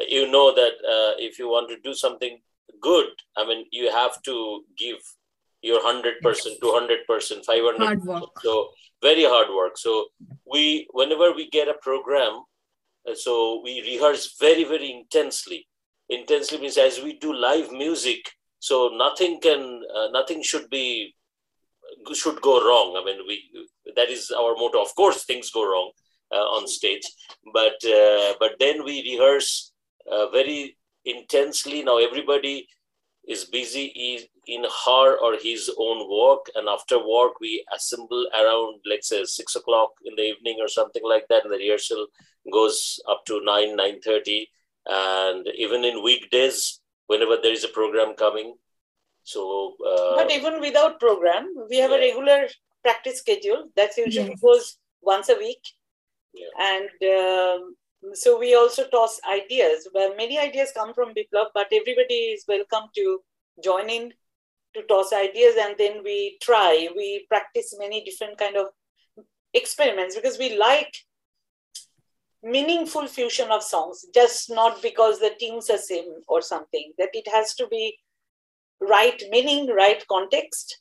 you 0.08 0.32
know 0.32 0.54
that 0.56 0.74
uh, 0.88 1.14
if 1.20 1.38
you 1.38 1.48
want 1.48 1.70
to 1.70 1.78
do 1.84 1.94
something 1.94 2.40
good, 2.82 3.10
I 3.38 3.46
mean, 3.46 3.66
you 3.72 3.92
have 3.92 4.22
to 4.24 4.64
give 4.78 4.98
your 5.62 5.82
100%, 5.82 6.22
200%, 6.24 7.46
500 7.46 7.78
Hard 7.78 8.04
work. 8.04 8.24
So 8.42 8.70
very 9.02 9.24
hard 9.24 9.50
work. 9.56 9.78
So 9.78 10.08
we, 10.52 10.88
whenever 10.92 11.34
we 11.34 11.50
get 11.50 11.68
a 11.68 11.76
program, 11.82 12.42
uh, 13.08 13.14
so 13.14 13.62
we 13.64 13.82
rehearse 13.82 14.36
very, 14.40 14.64
very 14.64 14.92
intensely 14.92 15.68
intensely 16.12 16.60
means 16.60 16.78
as 16.78 17.02
we 17.02 17.18
do 17.18 17.34
live 17.34 17.72
music 17.72 18.30
so 18.60 18.92
nothing 18.94 19.40
can 19.42 19.82
uh, 19.96 20.08
nothing 20.12 20.44
should 20.44 20.70
be 20.70 21.16
should 22.14 22.42
go 22.42 22.56
wrong. 22.68 22.96
I 23.00 23.06
mean 23.06 23.20
we 23.28 23.36
that 23.96 24.10
is 24.10 24.32
our 24.32 24.54
motto. 24.56 24.82
Of 24.82 24.94
course 24.96 25.24
things 25.24 25.50
go 25.52 25.64
wrong 25.72 25.92
uh, 26.32 26.48
on 26.58 26.68
stage 26.68 27.08
but 27.54 27.84
uh, 27.86 28.34
but 28.40 28.52
then 28.60 28.84
we 28.84 29.02
rehearse 29.12 29.74
uh, 30.12 30.28
very 30.30 30.78
intensely. 31.06 31.82
Now 31.84 31.98
everybody 31.98 32.68
is 33.28 33.46
busy 33.46 33.86
in 34.48 34.64
her 34.86 35.18
or 35.18 35.38
his 35.42 35.72
own 35.78 36.10
work 36.10 36.46
and 36.56 36.68
after 36.68 36.98
work 36.98 37.40
we 37.40 37.64
assemble 37.74 38.28
around 38.40 38.80
let's 38.86 39.10
say 39.10 39.24
six 39.24 39.56
o'clock 39.56 39.92
in 40.04 40.16
the 40.16 40.24
evening 40.24 40.58
or 40.60 40.68
something 40.68 41.04
like 41.06 41.28
that 41.30 41.44
and 41.44 41.54
the 41.54 41.58
rehearsal 41.58 42.08
goes 42.52 43.00
up 43.08 43.24
to 43.26 43.40
9 43.46 43.78
9.30 43.78 44.46
and 44.88 45.48
even 45.56 45.84
in 45.86 46.04
weekdays 46.04 46.80
whenever 47.08 47.38
there 47.42 47.54
is 47.54 47.64
a 47.64 47.68
program 47.80 48.14
coming 48.16 48.56
so 49.24 49.76
uh, 49.88 50.16
But 50.16 50.32
even 50.32 50.60
without 50.60 51.00
program, 51.00 51.54
we 51.70 51.78
have 51.78 51.92
a 51.92 52.00
regular 52.00 52.48
practice 52.84 53.20
schedule 53.20 53.70
that 53.76 53.92
usually 53.98 54.30
Yes. 54.30 54.40
goes 54.42 54.78
once 55.02 55.30
a 55.30 55.36
week. 55.36 55.62
Yeah. 56.34 56.48
And 56.60 56.90
um, 57.20 57.76
so 58.14 58.40
we 58.40 58.56
also 58.56 58.88
toss 58.88 59.20
ideas. 59.30 59.88
Well, 59.94 60.16
many 60.16 60.40
ideas 60.40 60.72
come 60.74 60.94
from 60.94 61.14
Biplab, 61.14 61.48
but 61.54 61.68
everybody 61.72 62.34
is 62.34 62.46
welcome 62.48 62.90
to 62.96 63.20
join 63.64 63.90
in 63.90 64.14
to 64.74 64.82
toss 64.84 65.12
ideas, 65.14 65.56
and 65.60 65.76
then 65.78 66.02
we 66.04 66.38
try. 66.42 66.88
We 66.96 67.26
practice 67.30 67.76
many 67.78 68.04
different 68.04 68.38
kind 68.38 68.56
of 68.56 68.68
experiments 69.54 70.16
because 70.16 70.40
we 70.40 70.58
like 70.58 70.94
meaningful 72.44 73.08
fusion 73.08 73.52
of 73.52 73.64
songs, 73.64 74.06
just 74.14 74.50
not 74.50 74.82
because 74.82 75.20
the 75.20 75.32
tunes 75.40 75.70
are 75.70 75.78
same 75.78 76.14
or 76.28 76.42
something. 76.42 76.92
That 76.98 77.10
it 77.14 77.28
has 77.32 77.54
to 77.56 77.68
be 77.68 77.98
right 78.80 79.22
meaning, 79.30 79.68
right 79.68 80.04
context. 80.08 80.80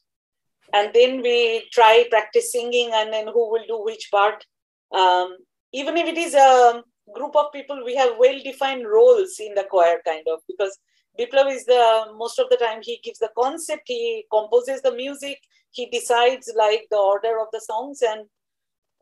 And 0.72 0.90
then 0.94 1.20
we 1.20 1.68
try 1.72 2.06
practice 2.10 2.52
singing 2.52 2.90
and 2.94 3.12
then 3.12 3.26
who 3.26 3.50
will 3.50 3.64
do 3.66 3.82
which 3.82 4.08
part. 4.10 4.44
Um, 4.92 5.36
even 5.72 5.96
if 5.96 6.06
it 6.06 6.18
is 6.18 6.34
a 6.34 6.82
group 7.14 7.36
of 7.36 7.52
people, 7.52 7.84
we 7.84 7.96
have 7.96 8.12
well 8.18 8.38
defined 8.42 8.86
roles 8.86 9.36
in 9.40 9.54
the 9.54 9.64
choir, 9.64 10.00
kind 10.06 10.26
of, 10.28 10.40
because 10.46 10.78
Biplav 11.18 11.52
is 11.52 11.64
the 11.66 12.06
most 12.16 12.38
of 12.38 12.48
the 12.50 12.56
time 12.56 12.80
he 12.82 13.00
gives 13.02 13.18
the 13.18 13.30
concept, 13.38 13.82
he 13.86 14.24
composes 14.32 14.80
the 14.80 14.92
music, 14.92 15.38
he 15.72 15.86
decides 15.86 16.52
like 16.56 16.86
the 16.90 16.96
order 16.96 17.40
of 17.40 17.48
the 17.52 17.60
songs 17.60 18.02
and 18.02 18.26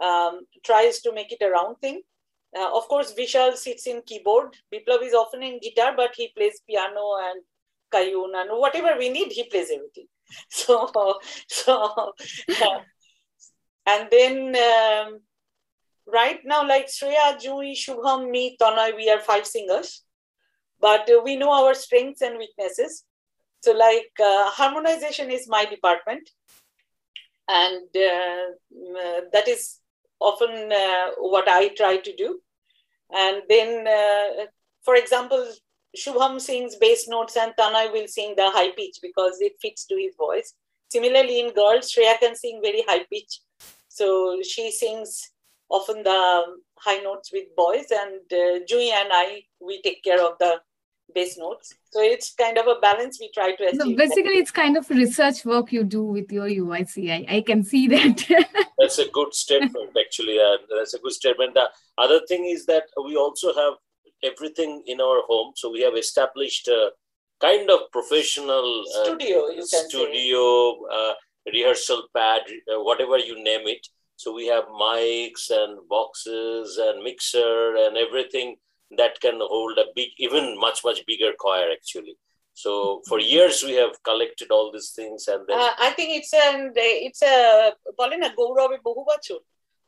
um, 0.03 0.41
tries 0.65 1.01
to 1.01 1.13
make 1.13 1.33
it 1.33 1.45
a 1.45 1.51
round 1.51 1.77
thing. 1.81 2.03
Uh, 2.57 2.77
of 2.77 2.89
course, 2.89 3.13
Vishal 3.15 3.57
sits 3.57 3.87
in 3.87 4.03
keyboard. 4.07 4.57
Biplav 4.73 5.03
is 5.03 5.15
often 5.15 5.43
in 5.43 5.61
guitar, 5.61 5.95
but 5.97 6.13
he 6.17 6.29
plays 6.29 6.61
piano 6.67 7.17
and 7.21 7.43
cajón 7.93 8.35
and 8.35 8.51
whatever 8.53 8.97
we 8.99 9.09
need, 9.09 9.33
he 9.33 9.45
plays 9.45 9.71
everything. 9.71 10.07
So, 10.51 10.91
so, 11.49 12.13
uh, 12.63 12.79
and 13.87 14.09
then 14.11 14.55
um, 14.57 15.21
right 16.07 16.39
now, 16.45 16.69
like 16.69 16.89
Shreya, 16.89 17.41
Jui, 17.43 17.73
Shubham, 17.73 18.31
me, 18.31 18.57
Tanay, 18.61 18.95
we 18.95 19.09
are 19.09 19.21
five 19.21 19.47
singers, 19.47 20.03
but 20.81 21.09
uh, 21.09 21.23
we 21.25 21.37
know 21.37 21.51
our 21.51 21.73
strengths 21.73 22.21
and 22.21 22.37
weaknesses. 22.37 23.05
So, 23.63 23.73
like 23.73 24.13
uh, 24.21 24.51
harmonization 24.51 25.31
is 25.31 25.49
my 25.49 25.65
department, 25.65 26.29
and 27.49 27.89
uh, 27.97 29.21
that 29.33 29.49
is 29.49 29.81
often 30.21 30.73
uh, 30.73 31.11
what 31.19 31.49
I 31.49 31.69
try 31.69 31.99
to 31.99 32.17
do. 32.17 32.41
And 33.15 33.43
then, 33.49 33.87
uh, 33.87 34.47
for 34.85 34.95
example, 34.97 35.47
Shubham 35.97 36.41
sings 36.41 36.77
bass 36.77 37.09
notes 37.09 37.37
and 37.37 37.55
Tanay 37.59 37.93
will 37.93 38.09
sing 38.09 38.35
the 38.37 38.51
high 38.51 38.71
pitch 38.73 38.99
because 39.03 39.41
it 39.41 39.55
fits 39.61 39.87
to 39.87 39.97
his 39.97 40.15
voice. 40.17 40.55
Similarly, 40.91 41.41
in 41.41 41.53
girls, 41.53 41.93
Shreya 41.93 42.19
can 42.19 42.35
sing 42.35 42.61
very 42.63 42.83
high 42.87 43.05
pitch. 43.13 43.41
So 43.89 44.41
she 44.43 44.71
sings 44.71 45.31
often 45.69 46.03
the 46.03 46.45
high 46.79 46.99
notes 46.99 47.31
with 47.33 47.55
boys, 47.57 47.87
and 47.91 48.21
uh, 48.33 48.65
Jui 48.65 48.91
and 48.91 49.11
I, 49.13 49.43
we 49.61 49.83
take 49.83 50.03
care 50.03 50.25
of 50.25 50.39
the 50.39 50.61
bass 51.15 51.39
notes. 51.39 51.75
So 51.91 52.01
it's 52.01 52.35
kind 52.35 52.59
of 52.59 52.67
a 52.67 52.81
balance 52.81 53.19
we 53.21 53.31
try 53.33 53.55
to 53.55 53.65
achieve. 53.65 53.81
So 53.81 53.97
basically, 53.97 54.39
it's 54.39 54.51
kind 54.51 54.77
of 54.77 54.89
research 54.91 55.45
work 55.45 55.73
you 55.73 55.85
do 55.85 56.05
with 56.05 56.31
your 56.31 56.49
UIC. 56.49 57.11
I, 57.11 57.37
I 57.37 57.41
can 57.41 57.65
see 57.65 57.89
that. 57.89 58.25
that's 58.79 58.99
a 58.99 59.09
good 59.09 59.35
statement, 59.35 59.97
actually. 59.99 60.39
Uh, 60.39 60.57
that's 60.77 60.95
a 60.95 60.99
good 60.99 61.13
statement. 61.13 61.55
The 61.55 61.69
other 61.97 62.21
thing 62.29 62.47
is 62.47 62.67
that 62.67 62.85
we 63.03 63.17
also 63.17 63.55
have 63.55 63.75
everything 64.23 64.83
in 64.87 65.01
our 65.01 65.23
home. 65.27 65.53
So 65.57 65.71
we 65.71 65.81
have 65.83 65.97
established 65.97 66.69
a 66.69 66.91
kind 67.41 67.71
of 67.71 67.91
professional 67.93 68.85
uh, 68.97 69.05
studio, 69.05 69.61
studio 69.61 70.87
uh, 70.93 71.15
rehearsal 71.53 72.03
pad, 72.15 72.43
uh, 72.73 72.83
whatever 72.83 73.19
you 73.19 73.43
name 73.43 73.67
it. 73.67 73.87
So 74.17 74.35
we 74.35 74.49
have 74.49 74.65
mics 74.65 75.51
and 75.51 75.79
boxes 75.89 76.77
and 76.79 77.03
mixer 77.05 77.77
and 77.77 77.97
everything 77.97 78.57
that 78.98 79.20
can 79.22 79.40
hold 79.40 79.78
a 79.78 79.86
big, 79.96 80.10
even 80.18 80.58
much, 80.60 80.84
much 80.84 81.06
bigger 81.06 81.32
choir 81.38 81.72
actually. 81.72 82.16
So 82.54 83.02
for 83.08 83.18
mm-hmm. 83.18 83.34
years 83.34 83.64
we 83.64 83.74
have 83.74 84.02
collected 84.04 84.52
all 84.52 84.72
these 84.72 84.92
things 84.92 85.28
and 85.28 85.42
then 85.48 85.58
uh, 85.60 85.74
I 85.80 85.90
think 85.92 86.10
it's 86.20 86.34
an 86.34 86.72
it's 86.76 87.22
a 87.24 87.36
বলে 88.00 88.16
না 88.24 88.30
গৌরবে 88.40 88.78
বহু 88.88 89.02
বছর 89.12 89.40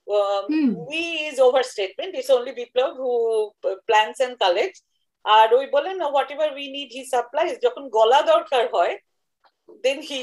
um, 0.08 0.44
hmm. 0.52 0.72
we 0.90 1.02
is 1.30 1.38
overstatement 1.48 2.12
it's 2.20 2.32
only 2.38 2.52
Biplav 2.60 2.92
who 3.02 3.14
plans 3.88 4.18
and 4.26 4.36
collects 4.44 4.82
আর 5.38 5.48
ওই 5.60 5.66
বলেন 5.76 5.96
what 6.12 6.30
ever 6.34 6.50
we 6.58 6.66
need 6.76 6.90
he 6.98 7.04
supplies 7.14 7.54
যখন 7.66 7.84
গলা 7.98 8.20
দরকার 8.34 8.64
হয় 8.76 8.94
দেন 9.86 10.00
হি 10.10 10.22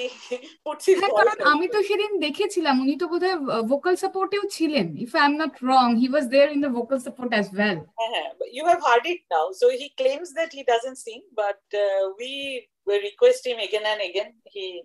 পুটস 0.65 0.85
হিজ 0.89 0.99
কারণ 1.19 1.39
আমি 1.53 1.67
তো 1.75 1.79
সেদিন 1.89 2.13
দেখেছিলাম 2.27 2.75
উনি 2.85 2.95
তো 3.03 3.07
বোধহয় 3.13 3.39
ভোকাল 3.73 3.95
সাপোর্টেও 4.05 4.45
ছিলেন 4.57 4.87
if 5.05 5.11
I 5.19 5.25
am 5.29 5.35
not 5.43 5.55
wrong 5.73 5.87
he 6.03 6.07
was 6.13 6.25
there 6.35 6.49
in 6.55 6.61
the 6.67 6.73
vocal 6.79 6.99
support 7.07 7.31
as 7.35 7.47
well 7.57 7.79
হ্যাঁ 8.01 8.29
you 8.57 8.63
have 8.71 8.81
heard 8.89 9.05
it 9.13 9.23
now 9.35 9.47
so 9.61 9.67
he 9.81 9.89
claims 10.01 10.29
that 10.39 10.51
he 10.57 10.63
doesn't 10.73 10.99
Singh 11.07 11.19
but 11.41 11.61
we 12.19 12.35
request 13.09 13.47
him 13.47 13.59
again 13.59 13.85
and 13.87 14.03
again 14.03 14.31
he 14.45 14.83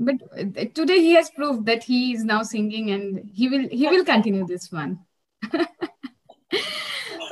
but 0.00 0.16
today 0.74 1.00
he 1.00 1.12
has 1.12 1.30
proved 1.30 1.66
that 1.66 1.84
he 1.84 2.12
is 2.12 2.24
now 2.24 2.42
singing 2.42 2.90
and 2.90 3.30
he 3.32 3.48
will 3.48 3.68
he 3.68 3.86
will 3.86 4.04
continue 4.04 4.46
this 4.46 4.72
one 4.72 4.92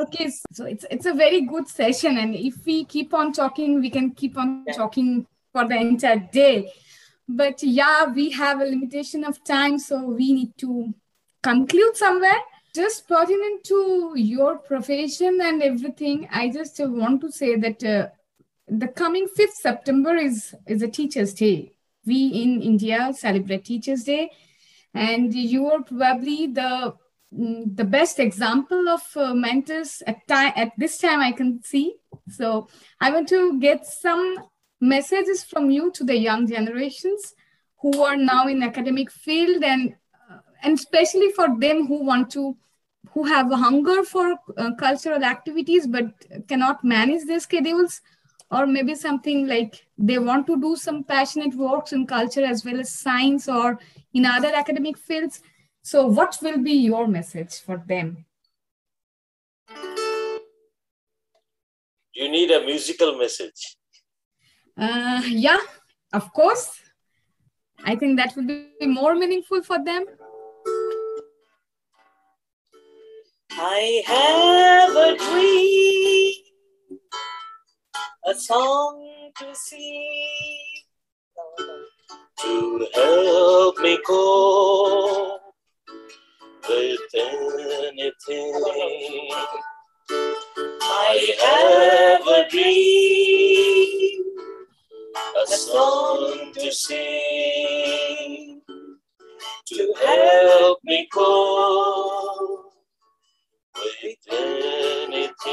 okay 0.01 0.31
so 0.53 0.65
it's 0.65 0.87
it's 0.91 1.07
a 1.07 1.13
very 1.13 1.41
good 1.43 1.67
session 1.69 2.19
and 2.19 2.35
if 2.35 2.55
we 2.67 2.85
keep 2.85 3.13
on 3.13 3.33
talking 3.33 3.81
we 3.81 3.91
can 3.91 4.13
keep 4.13 4.39
on 4.39 4.65
yeah. 4.67 4.73
talking 4.73 5.27
for 5.56 5.66
the 5.66 5.78
entire 5.78 6.20
day. 6.34 6.70
But 7.30 7.64
yeah, 7.64 8.08
we 8.08 8.32
have 8.32 8.60
a 8.60 8.66
limitation 8.66 9.24
of 9.24 9.42
time, 9.46 9.80
so 9.80 10.04
we 10.04 10.34
need 10.34 10.58
to 10.58 10.94
conclude 11.42 11.96
somewhere. 11.96 12.42
Just 12.76 13.08
pertinent 13.08 13.64
to 13.72 14.14
your 14.18 14.58
profession 14.58 15.40
and 15.42 15.64
everything, 15.64 16.28
I 16.30 16.50
just 16.50 16.78
want 16.80 17.22
to 17.22 17.32
say 17.32 17.56
that 17.56 17.82
uh, 17.84 18.10
the 18.68 18.90
coming 18.90 19.28
5th 19.38 19.58
September 19.68 20.14
is, 20.18 20.54
is 20.68 20.82
a 20.82 20.90
Teacher's 20.90 21.34
Day. 21.34 21.72
We 22.06 22.28
in 22.44 22.62
India 22.62 23.14
celebrate 23.16 23.64
Teacher's 23.64 24.04
Day, 24.04 24.32
and 24.94 25.34
you 25.34 25.68
are 25.68 25.84
probably 25.84 26.48
the 26.48 26.94
mm, 27.34 27.76
the 27.76 27.86
best 27.86 28.20
example 28.20 28.90
of 28.90 29.02
uh, 29.16 29.34
mentors 29.34 30.04
at 30.06 30.28
time 30.28 30.54
at 30.56 30.74
this 30.78 30.98
time 30.98 31.22
I 31.22 31.32
can 31.32 31.64
see. 31.64 31.96
So 32.30 32.68
I 33.00 33.10
want 33.12 33.30
to 33.30 33.60
get 33.60 33.86
some 33.86 34.36
messages 34.82 35.44
from 35.44 35.72
you 35.72 35.92
to 35.92 36.04
the 36.04 36.18
young 36.18 36.48
generations 36.48 37.34
who 37.82 38.02
are 38.02 38.18
now 38.18 38.48
in 38.48 38.64
academic 38.64 39.12
field 39.12 39.64
and 39.64 39.96
uh, 40.30 40.40
and 40.64 40.78
especially 40.78 41.32
for 41.32 41.48
them 41.60 41.88
who 41.88 42.04
want 42.04 42.30
to 42.32 42.58
who 43.12 43.24
have 43.24 43.52
a 43.52 43.58
hunger 43.58 44.04
for 44.04 44.36
uh, 44.58 44.72
cultural 44.76 45.24
activities 45.24 45.88
but 45.88 46.06
cannot 46.48 46.84
manage 46.84 47.26
their 47.26 47.40
schedules 47.40 48.02
or 48.52 48.66
maybe 48.68 48.94
something 48.94 49.48
like 49.48 49.86
they 49.98 50.20
want 50.20 50.46
to 50.48 50.60
do 50.60 50.76
some 50.76 51.04
passionate 51.04 51.56
works 51.56 51.94
in 51.94 52.06
culture 52.06 52.46
as 52.46 52.64
well 52.64 52.80
as 52.80 52.92
science 52.92 53.48
or 53.48 53.80
in 54.14 54.26
other 54.26 54.54
academic 54.54 54.98
fields. 54.98 55.42
So 55.82 56.06
what 56.08 56.38
will 56.42 56.60
be 56.60 56.74
your 56.74 57.08
message 57.08 57.60
for 57.60 57.84
them? 57.88 58.26
You 62.14 62.30
need 62.30 62.52
a 62.52 62.66
musical 62.66 63.18
message 63.18 63.76
uh, 64.78 65.22
yeah, 65.26 65.60
of 66.14 66.32
course. 66.34 66.80
I 67.84 67.96
think 67.96 68.18
that 68.18 68.36
would 68.36 68.48
be 68.48 68.88
more 68.88 69.16
meaningful 69.16 69.64
for 69.64 69.84
them. 69.84 70.06
I 73.52 74.04
have 74.06 74.96
a 74.96 75.18
dream, 75.18 76.34
a 78.26 78.34
song 78.34 79.32
to 79.38 79.56
sing, 79.56 80.68
to 82.42 82.88
help 82.94 83.78
me 83.80 83.98
cope 84.06 85.42
with 86.68 87.00
anything. 87.14 88.54
I 90.82 91.16
have 91.46 92.28
a 92.28 92.50
dream 92.50 93.65
song 95.72 96.52
to 96.54 96.72
sing 96.72 98.62
to 99.66 99.94
help 100.06 100.80
me 100.84 101.08
cope 101.12 102.74
with 103.76 104.18
anything. 104.32 105.46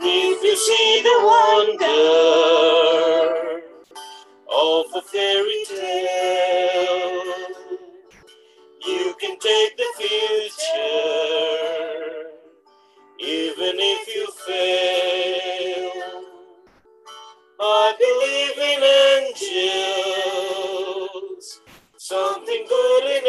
If 0.00 0.42
you 0.44 0.56
see 0.56 1.02
the 1.08 1.18
wonder 1.32 2.02
of 4.52 4.86
a 4.94 5.02
fairy 5.10 5.64
tale, 5.66 7.24
you 8.86 9.14
can 9.20 9.38
take 9.38 9.76
the 9.78 9.90
future, 9.96 10.76
even 13.18 13.76
if 13.78 14.08
you 14.14 14.26
fail. 14.46 15.57
I 17.60 17.94
believe 17.98 18.56
in 18.70 18.82
angels, 21.26 21.60
something 21.96 22.66
good 22.68 23.04
in 23.04 23.24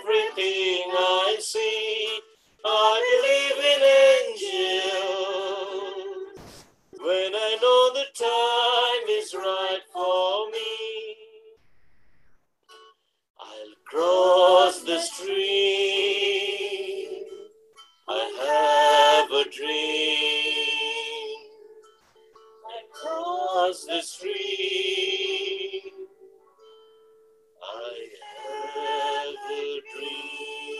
everything 0.00 0.90
I 0.90 1.36
see. 1.38 2.20
I 2.64 3.02
believe 3.12 3.58
in 3.72 3.82
angels 6.16 6.64
when 6.98 7.34
I 7.34 7.56
know 7.60 7.92
the 7.92 8.06
time 8.16 9.06
is 9.18 9.34
right 9.34 9.82
for 9.92 10.50
me. 10.50 10.76
I'll 13.38 13.74
cross 13.84 14.82
the 14.82 14.98
stream. 14.98 15.36
I 18.08 19.28
have 19.28 19.30
a 19.30 19.44
dream 19.50 20.41
across 23.52 23.84
the 23.84 24.00
street. 24.00 24.32
I 27.62 28.08
have 28.74 29.34
a 29.50 29.80
dream. 29.92 30.78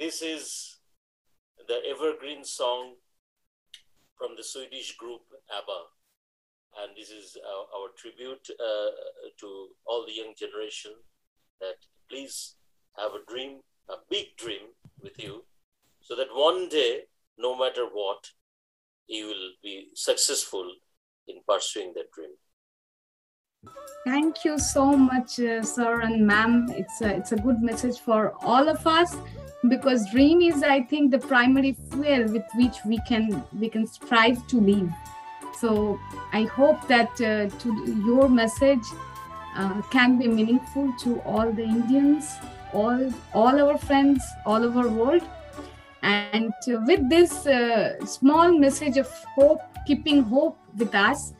This 0.00 0.22
is 0.22 0.78
the 1.68 1.78
evergreen 1.88 2.44
song 2.44 2.94
from 4.18 4.30
the 4.36 4.42
Swedish 4.42 4.96
group 4.96 5.22
ABBA. 5.50 5.80
And 6.82 6.96
this 6.96 7.10
is 7.10 7.36
our, 7.46 7.66
our 7.80 7.88
tribute 7.96 8.48
uh, 8.58 8.90
to 9.38 9.68
all 9.86 10.04
the 10.04 10.14
young 10.14 10.34
generation 10.36 10.92
that 11.60 11.76
please 12.10 12.56
have 12.98 13.12
a 13.12 13.24
dream, 13.30 13.60
a 13.88 13.94
big 14.10 14.36
dream 14.36 14.74
with 15.00 15.22
you, 15.22 15.44
so 16.00 16.16
that 16.16 16.34
one 16.34 16.68
day, 16.68 17.02
no 17.38 17.56
matter 17.56 17.86
what, 17.92 18.30
you 19.06 19.26
will 19.26 19.50
be 19.62 19.88
successful 19.94 20.70
in 21.28 21.36
pursuing 21.48 21.92
that 21.94 22.10
dream. 22.12 22.30
Thank 24.04 24.44
you 24.44 24.58
so 24.58 24.96
much, 24.96 25.40
uh, 25.40 25.62
sir 25.62 26.02
and 26.02 26.26
ma'am. 26.26 26.66
It's 26.70 27.00
a, 27.00 27.16
it's 27.16 27.32
a 27.32 27.36
good 27.36 27.62
message 27.62 27.98
for 27.98 28.34
all 28.42 28.68
of 28.68 28.86
us 28.86 29.16
because 29.68 30.10
dream 30.10 30.42
is, 30.42 30.62
I 30.62 30.82
think, 30.82 31.10
the 31.10 31.18
primary 31.18 31.74
fuel 31.90 32.24
with 32.30 32.44
which 32.54 32.76
we 32.84 32.98
can 33.08 33.42
we 33.58 33.70
can 33.70 33.86
strive 33.86 34.46
to 34.48 34.60
live. 34.60 34.90
So 35.58 35.98
I 36.32 36.42
hope 36.44 36.86
that 36.88 37.12
uh, 37.20 37.48
to 37.60 38.02
your 38.06 38.28
message 38.28 38.84
uh, 39.56 39.80
can 39.90 40.18
be 40.18 40.28
meaningful 40.28 40.92
to 41.04 41.20
all 41.20 41.50
the 41.50 41.62
Indians, 41.62 42.30
all 42.74 43.12
all 43.32 43.58
our 43.58 43.78
friends, 43.78 44.22
all 44.44 44.62
over 44.64 44.88
world. 44.88 45.22
And 46.04 46.52
with 46.86 47.08
this 47.08 47.46
uh, 47.46 48.04
small 48.04 48.52
message 48.52 48.98
of 48.98 49.08
hope, 49.34 49.62
keeping 49.86 50.22
hope 50.22 50.58
with 50.76 50.94
us, 50.94 51.32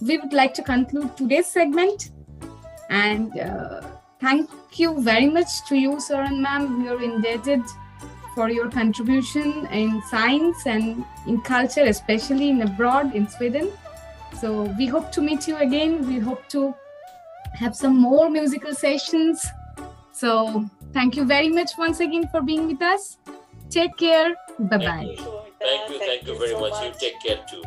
we 0.00 0.16
would 0.16 0.32
like 0.32 0.54
to 0.54 0.62
conclude 0.62 1.14
today's 1.18 1.46
segment. 1.46 2.12
And 2.88 3.38
uh, 3.38 3.82
thank 4.18 4.48
you 4.78 5.02
very 5.02 5.28
much 5.28 5.66
to 5.68 5.76
you, 5.76 6.00
sir 6.00 6.22
and 6.22 6.40
ma'am. 6.40 6.82
We 6.82 6.88
are 6.88 7.02
indebted 7.02 7.60
for 8.34 8.48
your 8.48 8.70
contribution 8.70 9.66
in 9.66 10.00
science 10.08 10.66
and 10.66 11.04
in 11.26 11.42
culture, 11.42 11.84
especially 11.84 12.48
in 12.48 12.62
abroad 12.62 13.14
in 13.14 13.28
Sweden. 13.28 13.70
So 14.40 14.62
we 14.78 14.86
hope 14.86 15.12
to 15.12 15.20
meet 15.20 15.46
you 15.46 15.56
again. 15.56 16.08
We 16.08 16.20
hope 16.20 16.48
to 16.50 16.74
have 17.52 17.76
some 17.76 17.98
more 17.98 18.30
musical 18.30 18.74
sessions. 18.74 19.46
So 20.12 20.64
thank 20.94 21.16
you 21.16 21.24
very 21.26 21.50
much 21.50 21.72
once 21.76 22.00
again 22.00 22.28
for 22.28 22.40
being 22.40 22.66
with 22.66 22.80
us. 22.80 23.18
Take 23.70 23.96
care. 23.96 24.34
Bye 24.58 24.78
bye. 24.78 24.84
Thank 24.84 25.20
you. 25.20 25.40
Thank 25.60 25.90
you, 25.90 25.98
thank 25.98 26.26
you 26.26 26.38
very 26.38 26.50
so 26.50 26.60
much. 26.60 26.84
You 26.84 26.92
take 26.98 27.20
care 27.20 27.44
too. 27.50 27.62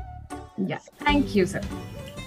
Yeah. 0.57 0.79
Thank 0.99 1.35
you, 1.35 1.45
sir. 1.45 1.61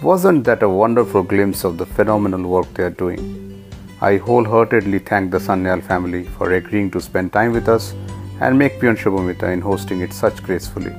Wasn't 0.02 0.44
that 0.44 0.62
a 0.62 0.68
wonderful 0.68 1.22
glimpse 1.22 1.64
of 1.64 1.78
the 1.78 1.86
phenomenal 1.86 2.42
work 2.42 2.72
they 2.74 2.82
are 2.82 2.90
doing? 2.90 3.64
I 4.00 4.16
wholeheartedly 4.16 4.98
thank 5.00 5.30
the 5.30 5.38
Sanyal 5.38 5.82
family 5.82 6.24
for 6.24 6.52
agreeing 6.52 6.90
to 6.90 7.00
spend 7.00 7.32
time 7.32 7.52
with 7.52 7.68
us 7.68 7.94
and 8.40 8.58
make 8.58 8.80
Pion 8.80 8.96
Shubhamita 8.96 9.52
in 9.52 9.60
hosting 9.60 10.00
it 10.00 10.12
such 10.12 10.42
gracefully. 10.42 10.92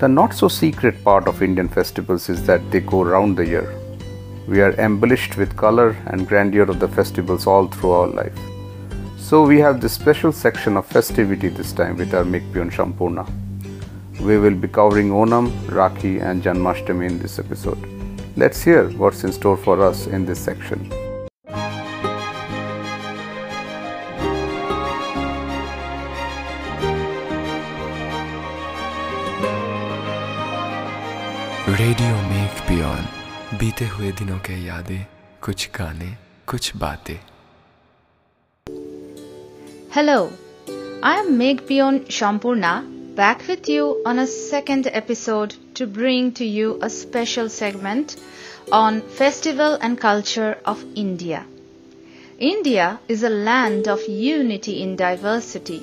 The 0.00 0.08
not 0.08 0.34
so 0.34 0.48
secret 0.48 1.02
part 1.02 1.26
of 1.28 1.42
Indian 1.42 1.68
festivals 1.68 2.28
is 2.28 2.44
that 2.46 2.70
they 2.70 2.80
go 2.80 3.02
round 3.02 3.38
the 3.38 3.46
year. 3.46 3.74
We 4.46 4.60
are 4.60 4.72
embellished 4.74 5.36
with 5.36 5.56
color 5.56 5.96
and 6.06 6.28
grandeur 6.28 6.64
of 6.64 6.80
the 6.80 6.88
festivals 6.88 7.46
all 7.46 7.68
through 7.68 7.92
our 7.92 8.08
life. 8.08 8.51
So 9.31 9.43
we 9.45 9.59
have 9.59 9.81
this 9.81 9.93
special 9.93 10.31
section 10.31 10.77
of 10.77 10.85
festivity 10.85 11.49
this 11.49 11.73
time 11.73 11.97
with 11.97 12.13
our 12.13 12.23
Mikpion 12.23 12.71
Shampurna. 12.71 13.25
We 14.21 14.37
will 14.37 14.55
be 14.55 14.67
covering 14.67 15.09
Onam, 15.09 15.51
Rakhi, 15.67 16.21
and 16.21 16.41
Janmashtami 16.41 17.07
in 17.09 17.19
this 17.19 17.37
episode. 17.39 17.77
Let's 18.35 18.63
hear 18.63 18.89
what's 18.91 19.23
in 19.23 19.31
store 19.31 19.57
for 19.57 19.81
us 19.81 20.07
in 20.07 20.25
this 20.25 20.39
section. 20.39 20.89
Radio 31.77 32.15
Make 32.29 32.59
peon 32.67 33.57
बीते 33.57 33.87
हुए 33.87 34.11
दिनों 34.19 34.37
के 34.45 34.53
यादें 34.65 35.05
कुछ 35.41 35.69
गाने 35.77 36.11
कुछ 36.47 36.75
बातें 36.75 37.30
Hello, 39.94 40.32
I 41.02 41.18
am 41.18 41.36
Meg 41.36 41.66
Pion 41.66 42.06
Shampurna 42.06 43.14
back 43.14 43.46
with 43.46 43.68
you 43.68 44.00
on 44.06 44.18
a 44.18 44.26
second 44.26 44.86
episode 44.90 45.54
to 45.74 45.86
bring 45.86 46.32
to 46.38 46.46
you 46.46 46.78
a 46.80 46.88
special 46.88 47.50
segment 47.50 48.16
on 48.80 49.02
festival 49.02 49.76
and 49.82 50.00
culture 50.00 50.56
of 50.64 50.82
India. 50.94 51.44
India 52.38 53.00
is 53.06 53.22
a 53.22 53.28
land 53.28 53.86
of 53.86 54.08
unity 54.08 54.80
in 54.82 54.96
diversity. 54.96 55.82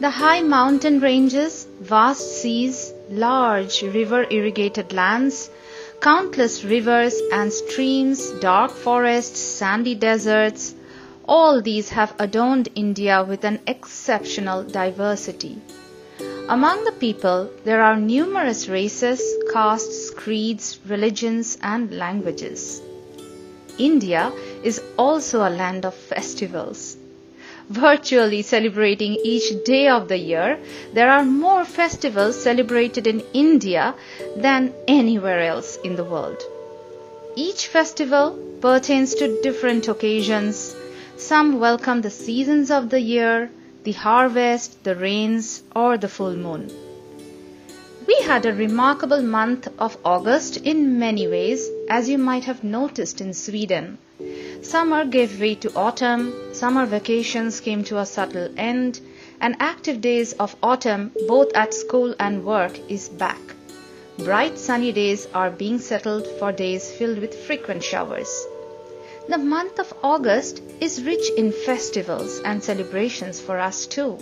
The 0.00 0.08
high 0.08 0.40
mountain 0.40 1.00
ranges, 1.00 1.66
vast 1.82 2.40
seas, 2.40 2.94
large 3.10 3.82
river 3.82 4.24
irrigated 4.30 4.94
lands, 4.94 5.50
countless 6.00 6.64
rivers 6.64 7.20
and 7.30 7.52
streams, 7.52 8.30
dark 8.40 8.70
forests, 8.70 9.38
sandy 9.38 9.94
deserts, 9.94 10.74
all 11.26 11.62
these 11.62 11.90
have 11.90 12.14
adorned 12.18 12.68
India 12.74 13.24
with 13.24 13.44
an 13.44 13.60
exceptional 13.66 14.62
diversity. 14.62 15.58
Among 16.48 16.84
the 16.84 16.92
people, 16.92 17.50
there 17.64 17.82
are 17.82 17.96
numerous 17.96 18.68
races, 18.68 19.22
castes, 19.52 20.10
creeds, 20.10 20.78
religions, 20.86 21.56
and 21.62 21.90
languages. 21.90 22.82
India 23.78 24.30
is 24.62 24.82
also 24.98 25.40
a 25.40 25.50
land 25.50 25.86
of 25.86 25.94
festivals. 25.94 26.96
Virtually 27.70 28.42
celebrating 28.42 29.14
each 29.24 29.64
day 29.64 29.88
of 29.88 30.08
the 30.08 30.18
year, 30.18 30.58
there 30.92 31.10
are 31.10 31.24
more 31.24 31.64
festivals 31.64 32.40
celebrated 32.40 33.06
in 33.06 33.22
India 33.32 33.94
than 34.36 34.74
anywhere 34.86 35.40
else 35.40 35.78
in 35.82 35.96
the 35.96 36.04
world. 36.04 36.42
Each 37.36 37.66
festival 37.66 38.38
pertains 38.60 39.14
to 39.14 39.40
different 39.40 39.88
occasions. 39.88 40.76
Some 41.24 41.58
welcome 41.58 42.02
the 42.02 42.10
seasons 42.10 42.70
of 42.70 42.90
the 42.90 43.00
year, 43.00 43.50
the 43.84 43.92
harvest, 43.92 44.84
the 44.84 44.94
rains, 44.94 45.62
or 45.74 45.96
the 45.96 46.06
full 46.06 46.36
moon. 46.36 46.70
We 48.06 48.16
had 48.24 48.44
a 48.44 48.52
remarkable 48.52 49.22
month 49.22 49.66
of 49.78 49.96
August 50.04 50.58
in 50.58 50.98
many 50.98 51.26
ways, 51.26 51.66
as 51.88 52.10
you 52.10 52.18
might 52.18 52.44
have 52.44 52.62
noticed 52.62 53.22
in 53.22 53.32
Sweden. 53.32 53.96
Summer 54.60 55.06
gave 55.06 55.40
way 55.40 55.54
to 55.54 55.74
autumn, 55.74 56.34
summer 56.52 56.84
vacations 56.84 57.60
came 57.60 57.84
to 57.84 58.00
a 58.00 58.04
subtle 58.04 58.50
end, 58.58 59.00
and 59.40 59.56
active 59.60 60.02
days 60.02 60.34
of 60.34 60.54
autumn, 60.62 61.10
both 61.26 61.54
at 61.54 61.72
school 61.72 62.14
and 62.20 62.44
work, 62.44 62.78
is 62.90 63.08
back. 63.08 63.40
Bright 64.18 64.58
sunny 64.58 64.92
days 64.92 65.26
are 65.32 65.50
being 65.50 65.78
settled 65.78 66.26
for 66.38 66.52
days 66.52 66.92
filled 66.92 67.18
with 67.18 67.34
frequent 67.46 67.82
showers. 67.82 68.46
The 69.26 69.38
month 69.38 69.78
of 69.78 69.94
August 70.02 70.60
is 70.80 71.02
rich 71.02 71.30
in 71.36 71.50
festivals 71.50 72.40
and 72.44 72.62
celebrations 72.62 73.40
for 73.40 73.58
us 73.58 73.86
too. 73.86 74.18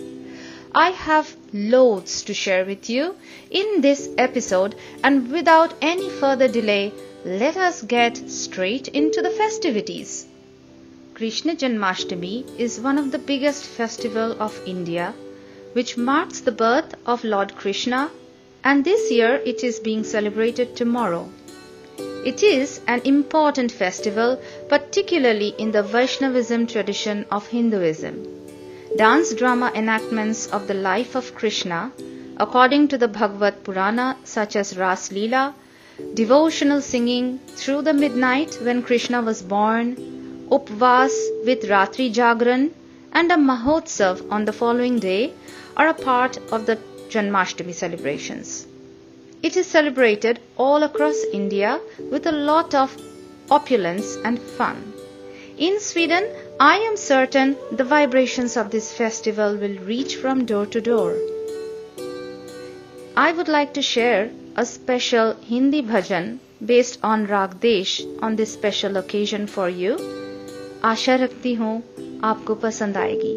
I 0.73 0.91
have 0.91 1.35
loads 1.51 2.23
to 2.23 2.33
share 2.33 2.63
with 2.63 2.89
you 2.89 3.15
in 3.51 3.81
this 3.81 4.09
episode, 4.17 4.75
and 5.03 5.29
without 5.29 5.73
any 5.81 6.09
further 6.09 6.47
delay, 6.47 6.93
let 7.25 7.57
us 7.57 7.81
get 7.81 8.29
straight 8.31 8.87
into 8.87 9.21
the 9.21 9.29
festivities. 9.29 10.25
Krishna 11.15 11.55
Janmashtami 11.55 12.57
is 12.57 12.79
one 12.79 12.97
of 12.97 13.11
the 13.11 13.19
biggest 13.19 13.65
festival 13.65 14.41
of 14.41 14.59
India, 14.65 15.13
which 15.73 15.97
marks 15.97 16.39
the 16.39 16.51
birth 16.53 16.95
of 17.05 17.25
Lord 17.25 17.55
Krishna, 17.55 18.09
and 18.63 18.85
this 18.85 19.11
year 19.11 19.35
it 19.45 19.65
is 19.65 19.81
being 19.81 20.05
celebrated 20.05 20.77
tomorrow. 20.77 21.29
It 22.25 22.41
is 22.41 22.79
an 22.87 23.01
important 23.03 23.69
festival, 23.69 24.39
particularly 24.69 25.53
in 25.57 25.71
the 25.71 25.83
Vaishnavism 25.83 26.67
tradition 26.67 27.25
of 27.29 27.47
Hinduism. 27.47 28.15
Dance 28.95 29.33
drama 29.33 29.73
enactments 29.75 30.47
of 30.47 30.67
the 30.67 30.73
life 30.73 31.15
of 31.15 31.35
Krishna, 31.35 31.91
according 32.37 32.87
to 32.87 32.97
the 32.97 33.09
Bhagavata 33.09 33.61
Purana, 33.63 34.15
such 34.23 34.55
as 34.55 34.77
Ras 34.77 35.09
Leela, 35.09 35.53
devotional 36.13 36.79
singing 36.79 37.39
through 37.57 37.81
the 37.81 37.93
midnight 37.93 38.57
when 38.61 38.83
Krishna 38.83 39.21
was 39.21 39.41
born, 39.41 40.47
Upvas 40.49 41.13
with 41.45 41.63
Ratri 41.63 42.09
Jagran, 42.13 42.71
and 43.11 43.31
a 43.33 43.35
Mahotsav 43.35 44.31
on 44.31 44.45
the 44.45 44.53
following 44.53 44.97
day 44.99 45.33
are 45.75 45.89
a 45.89 45.93
part 45.93 46.37
of 46.53 46.67
the 46.67 46.77
Janmashtami 47.09 47.73
celebrations. 47.73 48.65
It 49.42 49.56
is 49.56 49.66
celebrated 49.66 50.40
all 50.56 50.82
across 50.82 51.22
India 51.32 51.80
with 52.10 52.26
a 52.26 52.32
lot 52.32 52.74
of 52.74 52.96
opulence 53.50 54.16
and 54.24 54.38
fun. 54.38 54.92
In 55.56 55.80
Sweden, 55.80 56.24
I 56.60 56.76
am 56.78 56.96
certain 56.96 57.56
the 57.72 57.84
vibrations 57.84 58.56
of 58.56 58.70
this 58.70 58.92
festival 58.92 59.56
will 59.56 59.78
reach 59.78 60.16
from 60.16 60.44
door 60.44 60.66
to 60.66 60.80
door. 60.80 61.16
I 63.16 63.32
would 63.32 63.48
like 63.48 63.74
to 63.74 63.82
share 63.82 64.30
a 64.56 64.64
special 64.64 65.34
Hindi 65.48 65.82
bhajan 65.82 66.38
based 66.64 66.98
on 67.02 67.26
Rag 67.26 67.60
Desh 67.60 68.02
on 68.20 68.36
this 68.36 68.52
special 68.52 68.96
occasion 68.96 69.46
for 69.46 69.68
you. 69.68 69.98
आशा 70.84 71.14
रखती 71.16 71.52
हूँ 71.54 71.72
आपको 72.24 72.54
पसंद 72.64 72.96
आएगी 72.96 73.36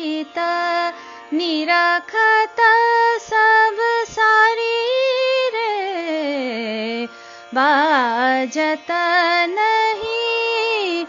शीत 0.00 0.38
निरखत 1.34 2.60
सब 3.22 3.80
सारी 4.08 4.78
रे 5.54 7.06
बाजत 7.54 8.90
नहीं 9.58 11.04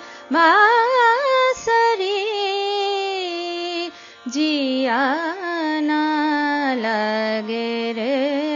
जिया 4.36 5.02
ना 5.88 6.04
लगे 6.84 7.92
रे 7.98 8.51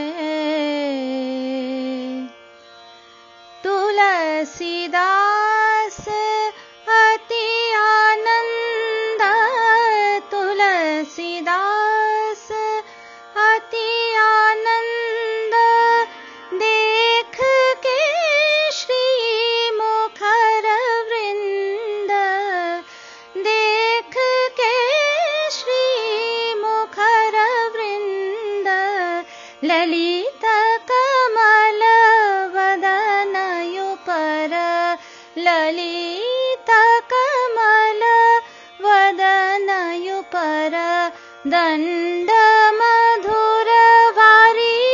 ललित 35.37 36.69
कमल 37.13 38.01
वदनयुपर 38.85 40.71
दण्ड 41.47 42.31
मधुर 42.73 43.71
वारी 44.17 44.87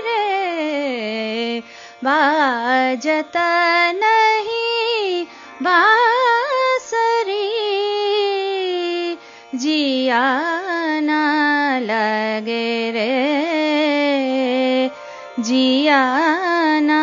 रे 0.00 1.60
बाजत 2.04 3.32
नहीं 4.02 5.26
बासरी। 5.62 6.38
जिया 9.54 10.40
ना 11.00 11.24
लगे 11.78 12.90
रे। 12.90 13.30
जिया 15.42 16.04
ना 16.80 17.00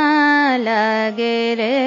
लगे 0.57 1.53
रे 1.53 1.86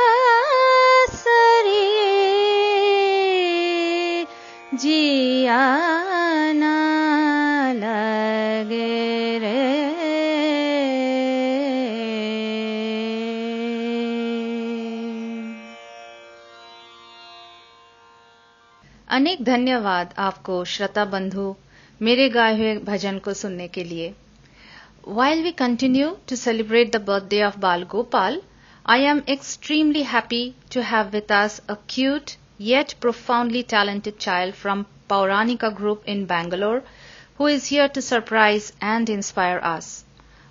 अनेक 19.09 19.43
धन्यवाद 19.43 20.13
आपको, 20.17 20.63
श्रोता 20.65 21.05
बंधु, 21.05 21.55
मेरे 22.01 22.29
गाए 22.29 22.57
हुए 22.57 22.75
भजन 22.77 23.17
को 23.19 23.33
सुनने 23.33 23.67
के 23.67 23.83
लिए। 23.83 24.13
While 25.07 25.43
we 25.43 25.51
continue 25.51 26.09
to 26.29 26.35
celebrate 26.35 26.91
the 26.95 27.01
birthday 27.01 27.41
of 27.43 27.57
Bal 27.59 27.83
Gopal 27.83 28.41
I 28.85 29.01
am 29.03 29.21
extremely 29.29 30.03
happy 30.03 30.43
to 30.73 30.81
have 30.81 31.09
with 31.09 31.31
us 31.31 31.61
a 31.69 31.75
cute 31.89 32.31
yet 32.61 32.93
profoundly 33.01 33.63
talented 33.69 34.17
child 34.17 34.55
from 34.55 34.83
Pauranika 35.11 35.75
Group 35.75 36.03
in 36.05 36.25
Bangalore 36.25 36.83
who 37.37 37.47
is 37.47 37.65
here 37.67 37.89
to 37.89 38.01
surprise 38.01 38.71
and 38.79 39.09
inspire 39.09 39.59
us. 39.61 40.05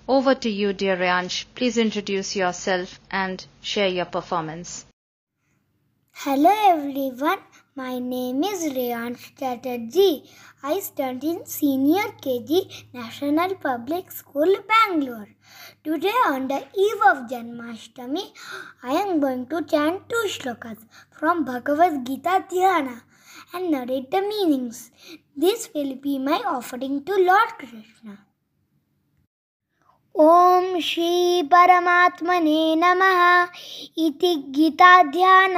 Over 0.07 0.35
to 0.35 0.49
you, 0.49 0.73
dear 0.73 0.97
Rayansh. 0.97 1.45
Please 1.55 1.77
introduce 1.77 2.35
yourself 2.35 2.99
and 3.09 3.45
share 3.61 3.87
your 3.87 4.05
performance. 4.05 4.85
Hello 6.11 6.53
everyone, 6.73 7.39
my 7.75 7.97
name 7.97 8.43
is 8.43 8.65
Rayansh 8.77 9.35
Chatterjee. 9.39 10.29
I 10.61 10.79
study 10.79 11.29
in 11.29 11.45
Senior 11.45 12.09
KG 12.25 12.83
National 12.93 13.55
Public 13.55 14.11
School, 14.11 14.57
Bangalore. 14.67 15.29
Today, 15.83 16.19
on 16.27 16.49
the 16.49 16.59
eve 16.87 17.01
of 17.11 17.23
Janmashtami, 17.31 18.25
I 18.83 18.91
am 18.91 19.19
going 19.21 19.47
to 19.47 19.63
chant 19.63 20.09
two 20.09 20.25
shlokas 20.27 20.85
from 21.09 21.45
Bhagavad 21.45 22.05
Gita 22.05 22.43
Dhyana 22.51 23.01
and 23.52 23.70
narrate 23.70 24.10
the 24.10 24.22
meanings. 24.22 24.90
This 25.36 25.68
will 25.74 25.96
be 25.96 26.18
my 26.18 26.40
offering 26.46 27.04
to 27.04 27.12
Lord 27.30 27.50
Krishna. 27.58 28.18
ॐ 30.14 30.80
श्री 30.80 31.42
परमात्मने 31.52 32.60
नमः 32.82 33.18
इति 34.04 34.34
गीताध्यान 34.56 35.56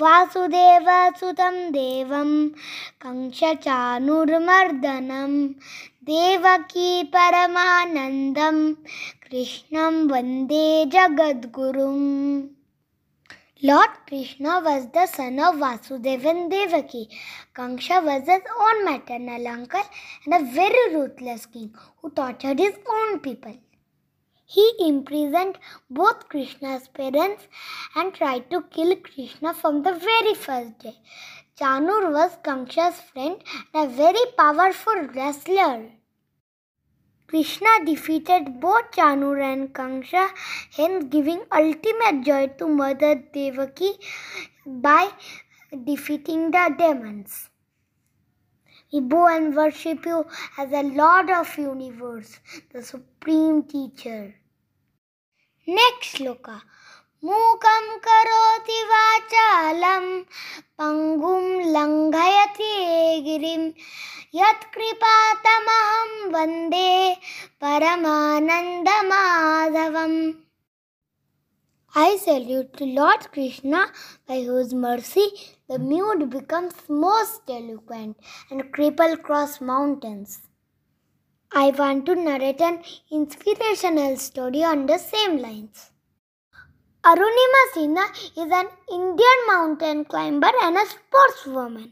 वासुदेवसुतं 0.00 1.56
देवं 1.72 2.30
कंसचानुर्मर्दनं 3.02 4.12
देवकी 6.10 7.02
परमानन्दं 7.14 8.60
कृष्णं 9.24 9.96
वन्दे 10.10 10.68
जगद्गुरुम् 10.94 12.06
Lord 13.65 13.91
Krishna 14.07 14.59
was 14.59 14.89
the 14.89 15.05
son 15.05 15.39
of 15.39 15.55
Vasudeva 15.55 16.31
and 16.31 16.51
Devaki. 16.51 17.07
Kamsa 17.55 18.03
was 18.03 18.27
his 18.27 18.41
own 18.59 18.83
maternal 18.83 19.47
uncle 19.47 19.83
and 20.25 20.33
a 20.33 20.51
very 20.51 20.93
ruthless 20.93 21.45
king 21.45 21.73
who 22.01 22.09
tortured 22.09 22.59
his 22.59 22.75
own 22.95 23.19
people. 23.19 23.55
He 24.43 24.69
imprisoned 24.79 25.59
both 25.89 26.27
Krishna's 26.27 26.89
parents 26.89 27.47
and 27.95 28.13
tried 28.13 28.51
to 28.51 28.63
kill 28.63 28.97
Krishna 28.97 29.53
from 29.53 29.83
the 29.83 29.93
very 29.93 30.33
first 30.33 30.79
day. 30.79 30.97
Chanur 31.57 32.11
was 32.11 32.37
Kangsha's 32.43 32.99
friend 32.99 33.41
and 33.73 33.93
a 33.93 33.95
very 33.95 34.25
powerful 34.37 35.07
wrestler. 35.15 35.89
Krishna 37.33 37.83
defeated 37.83 38.59
both 38.59 38.91
Chanur 38.91 39.41
and 39.41 39.73
Kangsha, 39.73 40.29
hence 40.77 41.05
giving 41.05 41.41
ultimate 41.51 42.23
joy 42.23 42.45
to 42.59 42.67
Mother 42.67 43.15
Devaki 43.33 43.93
by 44.67 45.09
defeating 45.83 46.51
the 46.51 46.75
demons. 46.77 47.49
We 48.91 48.99
bow 48.99 49.25
and 49.29 49.55
worship 49.55 50.05
you 50.05 50.27
as 50.59 50.69
the 50.69 50.83
Lord 50.83 51.31
of 51.31 51.57
universe, 51.57 52.39
the 52.71 52.83
supreme 52.83 53.63
teacher. 53.63 54.35
Next 55.65 56.17
shloka. 56.17 56.61
मूकं 57.27 57.85
करोति 58.05 58.79
वाचालं 58.87 60.07
पङ्गुं 60.79 61.45
लङ्घयति 61.75 62.71
गिरिं 63.27 63.61
यत्कृपातमहं 64.39 66.09
वंदे 66.33 66.89
परमानन्दमाधवम् 67.63 68.73
I 71.95 72.17
salute 72.17 72.75
to 72.77 72.85
Lord 72.85 73.31
Krishna, 73.31 73.91
by 74.27 74.41
whose 74.41 74.73
mercy 74.73 75.25
the 75.69 75.77
mute 75.77 76.27
becomes 76.27 76.73
most 76.89 77.41
eloquent 77.47 78.17
and 78.49 78.63
cripple 78.73 79.15
cross 79.21 79.61
mountains. 79.61 80.41
I 81.51 81.69
want 81.69 82.07
to 82.07 82.15
narrate 82.15 82.61
an 82.61 82.83
inspirational 83.11 84.17
story 84.17 84.63
on 84.63 84.87
the 84.87 84.97
same 84.97 85.37
lines. 85.37 85.92
Arunima 87.05 87.61
Sinha 87.73 88.05
is 88.41 88.49
an 88.49 88.67
Indian 88.89 89.39
mountain 89.45 90.05
climber 90.05 90.51
and 90.61 90.77
a 90.77 90.85
sportswoman. 90.85 91.91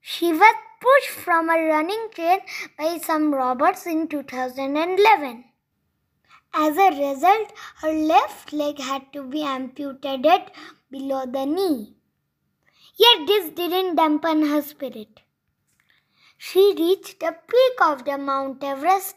She 0.00 0.32
was 0.32 0.54
pushed 0.80 1.10
from 1.10 1.50
a 1.50 1.62
running 1.64 2.08
train 2.14 2.38
by 2.78 2.96
some 2.96 3.34
robbers 3.34 3.84
in 3.84 4.08
2011. 4.08 5.44
As 6.54 6.78
a 6.78 6.88
result, 6.98 7.52
her 7.82 7.92
left 7.92 8.54
leg 8.54 8.80
had 8.80 9.12
to 9.12 9.22
be 9.22 9.42
amputated 9.42 10.50
below 10.90 11.26
the 11.26 11.44
knee. 11.44 11.96
Yet 12.96 13.26
this 13.26 13.50
didn't 13.50 13.96
dampen 13.96 14.46
her 14.46 14.62
spirit. 14.62 15.20
She 16.38 16.74
reached 16.78 17.20
the 17.20 17.34
peak 17.48 17.80
of 17.80 18.04
the 18.04 18.18
Mount 18.18 18.62
Everest, 18.62 19.16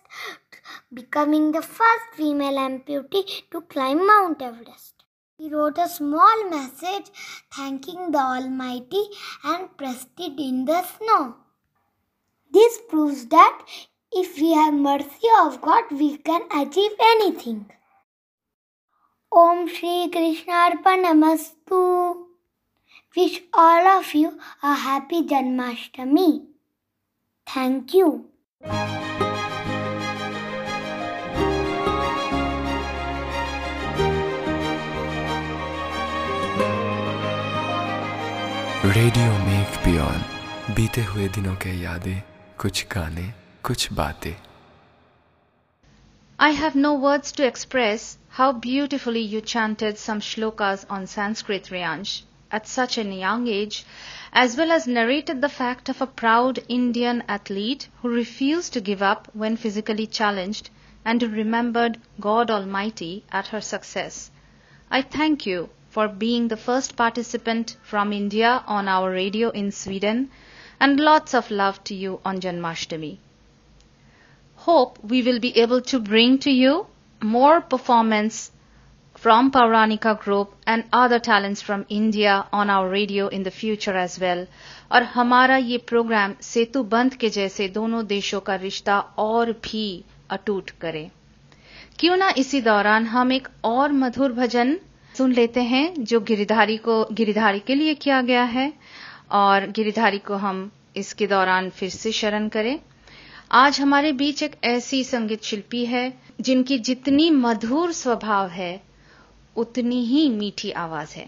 becoming 0.94 1.52
the 1.52 1.62
first 1.62 2.14
female 2.14 2.58
amputee 2.58 3.50
to 3.52 3.62
climb 3.62 4.08
Mount 4.08 4.42
Everest. 4.42 4.96
He 5.38 5.50
wrote 5.50 5.78
a 5.78 5.88
small 5.88 6.50
message 6.50 7.12
thanking 7.54 8.12
the 8.12 8.20
Almighty 8.20 9.04
and 9.44 9.76
pressed 9.78 10.10
it 10.18 10.40
in 10.40 10.66
the 10.66 10.82
snow. 10.84 11.36
This 12.52 12.80
proves 12.90 13.26
that 13.28 13.66
if 14.12 14.36
we 14.38 14.54
have 14.54 14.74
mercy 14.74 15.30
of 15.42 15.62
God, 15.62 15.92
we 15.92 16.18
can 16.18 16.42
achieve 16.52 16.92
anything. 17.00 17.72
Om 19.32 19.68
Shri 19.68 20.10
Krishna 20.12 20.72
Arpanamastu. 20.72 22.26
Wish 23.16 23.42
all 23.54 23.88
of 24.00 24.14
you 24.14 24.40
a 24.64 24.74
happy 24.74 25.22
Janmashtami. 25.24 26.49
Thank 27.49 27.95
you. 27.95 28.07
Radio 38.87 39.31
Make 39.45 39.77
peon 39.85 40.75
बीते 40.75 41.03
हुए 41.05 41.29
दिनों 41.37 41.55
के 41.63 41.71
यादें 41.83 42.23
कुछ 42.59 42.85
गाने 42.95 43.29
कुछ 43.65 43.93
बातें 44.01 44.35
I 46.39 46.51
have 46.51 46.75
no 46.75 46.93
words 47.07 47.33
to 47.39 47.47
express 47.47 48.19
how 48.41 48.53
beautifully 48.53 49.25
you 49.35 49.41
chanted 49.41 49.99
some 49.99 50.21
shlokas 50.21 50.85
on 50.91 51.07
Sanskrit, 51.07 51.71
Riyansh, 51.71 52.23
at 52.52 52.68
such 52.68 52.98
a 52.98 53.04
young 53.04 53.48
age, 53.48 53.86
as 54.34 54.58
well 54.58 54.72
as 54.72 54.88
narrated 54.88 55.42
the 55.42 55.50
fact 55.50 55.90
of 55.90 56.02
a 56.02 56.08
proud 56.08 56.60
Indian 56.68 57.24
athlete 57.28 57.88
who 58.02 58.10
refused 58.10 58.74
to 58.74 58.82
give 58.82 59.02
up 59.02 59.28
when 59.34 59.56
physically 59.58 60.08
challenged 60.08 60.70
and 61.06 61.22
who 61.22 61.28
remembered 61.28 62.00
God 62.20 62.52
Almighty 62.52 63.24
at 63.32 63.48
her 63.48 63.62
success. 63.62 64.32
I 64.92 65.02
thank 65.02 65.46
you 65.46 65.70
for 65.90 66.08
being 66.08 66.48
the 66.48 66.58
first 66.58 66.96
participant 66.96 67.78
from 67.84 68.14
India 68.14 68.64
on 68.68 68.88
our 68.88 69.12
radio 69.12 69.50
in 69.50 69.72
Sweden 69.72 70.30
and 70.80 71.00
lots 71.00 71.34
of 71.34 71.50
love 71.52 71.84
to 71.86 71.96
you 71.96 72.20
on 72.24 72.40
Janmashtami. 72.40 73.18
Hope 74.56 75.00
we 75.04 75.22
will 75.22 75.40
be 75.40 75.58
able 75.58 75.82
to 75.82 76.00
bring 76.00 76.38
to 76.40 76.52
you 76.52 76.88
more 77.22 77.62
performance 77.62 78.52
from 79.24 79.52
Pauranika 79.52 80.18
Group 80.24 80.48
and 80.68 80.84
other 80.94 81.20
talents 81.20 81.62
from 81.62 81.86
India 81.90 82.48
on 82.54 82.70
our 82.70 82.90
radio 82.90 83.28
in 83.28 83.44
the 83.44 83.52
future 83.52 83.96
as 83.96 84.20
well. 84.20 84.46
और 84.92 85.04
हमारा 85.04 85.58
ये 85.58 85.78
programme 85.78 86.34
सेतु 86.42 86.84
बंध 86.84 87.14
के 87.14 87.30
जैसे 87.30 87.68
दोनों 87.68 88.06
देशों 88.06 88.40
का 88.40 88.56
रिश्ता 88.56 89.00
और 89.00 89.52
भी 89.52 90.04
अटूट 90.30 90.70
करे। 90.70 91.12
क्यों 92.00 92.18
ना 92.18 92.34
इसी 92.38 92.62
दौरान 92.62 93.06
हम 93.06 93.32
एक 93.32 93.48
और 93.64 93.92
मधुर 93.92 94.32
भजन 94.32 94.80
सुन 95.18 95.34
लेते 95.34 95.62
हैं, 95.62 96.04
जो 96.04 96.20
गिरिधारी 96.20 96.78
को, 96.78 97.06
गिरिधारी 97.12 97.60
के 97.60 97.76
लिए 97.76 97.94
किया 97.94 98.22
गया 98.22 98.44
है। 98.44 98.74
और 99.32 99.68
गिरिधारी 99.68 100.18
को 100.18 100.36
हम 100.36 100.72
इसके 100.96 101.28
दौरान 101.28 101.70
फिर 101.70 101.90
से 101.90 102.12
शरण 102.12 102.48
करें। 102.48 102.80
आज 103.52 103.82
हमारे 103.82 104.12
बीच 104.12 104.44
एक 104.44 104.56
ऐसी 104.64 105.04
संगीत 105.04 105.44
शिल्पी 105.44 105.86
है, 105.86 106.14
जिनकी 106.42 106.80
जितनी 106.80 107.32
मधुर 107.32 107.92
स्वभाव 107.92 108.48
है 108.48 108.89
उतनी 109.56 110.04
ही 110.06 110.28
मीठी 110.30 110.72
आवाज़ 110.72 111.14
है। 111.16 111.28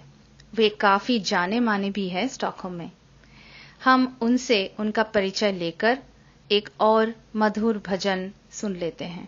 वे 0.55 0.69
काफ़ी 0.81 1.19
जाने 1.21 1.59
माने 1.59 1.89
भी 1.91 2.07
हैं 2.09 2.27
स्टॉकहोम 2.27 2.73
में। 2.73 2.91
हम 3.83 4.17
उनसे 4.21 4.59
उनका 4.79 5.03
परिचय 5.13 5.51
लेकर 5.51 5.97
एक 6.49 6.69
और 6.81 7.13
मधुर 7.35 7.81
भजन 7.87 8.29
सुन 8.51 8.75
लेते 8.75 9.05
हैं। 9.05 9.27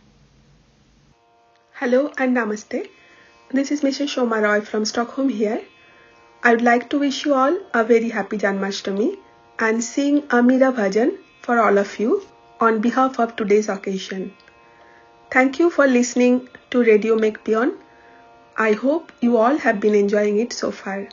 हेलो 1.76 2.02
एंड 2.22 2.38
नमस्ते। 2.38 2.84
This 3.50 3.72
is 3.72 3.86
Mrs 3.86 4.10
Shoma 4.10 4.40
Roy 4.40 4.60
from 4.62 4.84
stock 4.84 5.10
home 5.10 5.30
here 5.30 5.62
I 6.44 6.54
would 6.54 6.62
like 6.62 6.88
to 6.92 7.00
wish 7.00 7.26
you 7.28 7.34
all 7.34 7.62
a 7.76 7.82
very 7.90 8.10
happy 8.10 8.38
Janmashtami 8.38 9.12
and 9.60 9.82
sing 9.82 10.22
अमीरा 10.34 10.72
bhajan 10.72 11.12
for 11.44 11.58
all 11.58 11.80
of 11.80 12.02
you 12.02 12.22
on 12.60 12.80
behalf 12.82 13.20
of 13.20 13.36
today's 13.38 13.70
occasion 13.70 14.30
thank 15.32 15.60
you 15.62 15.70
for 15.70 15.88
listening 15.88 16.40
to 16.72 16.82
Radio 16.82 17.16
Make 17.16 17.38
Beyond 17.46 17.74
I 18.56 18.74
hope 18.74 19.12
you 19.20 19.38
all 19.38 19.58
have 19.58 19.80
been 19.80 19.96
enjoying 19.96 20.38
it 20.38 20.54
so 20.54 20.72
far. 20.72 21.08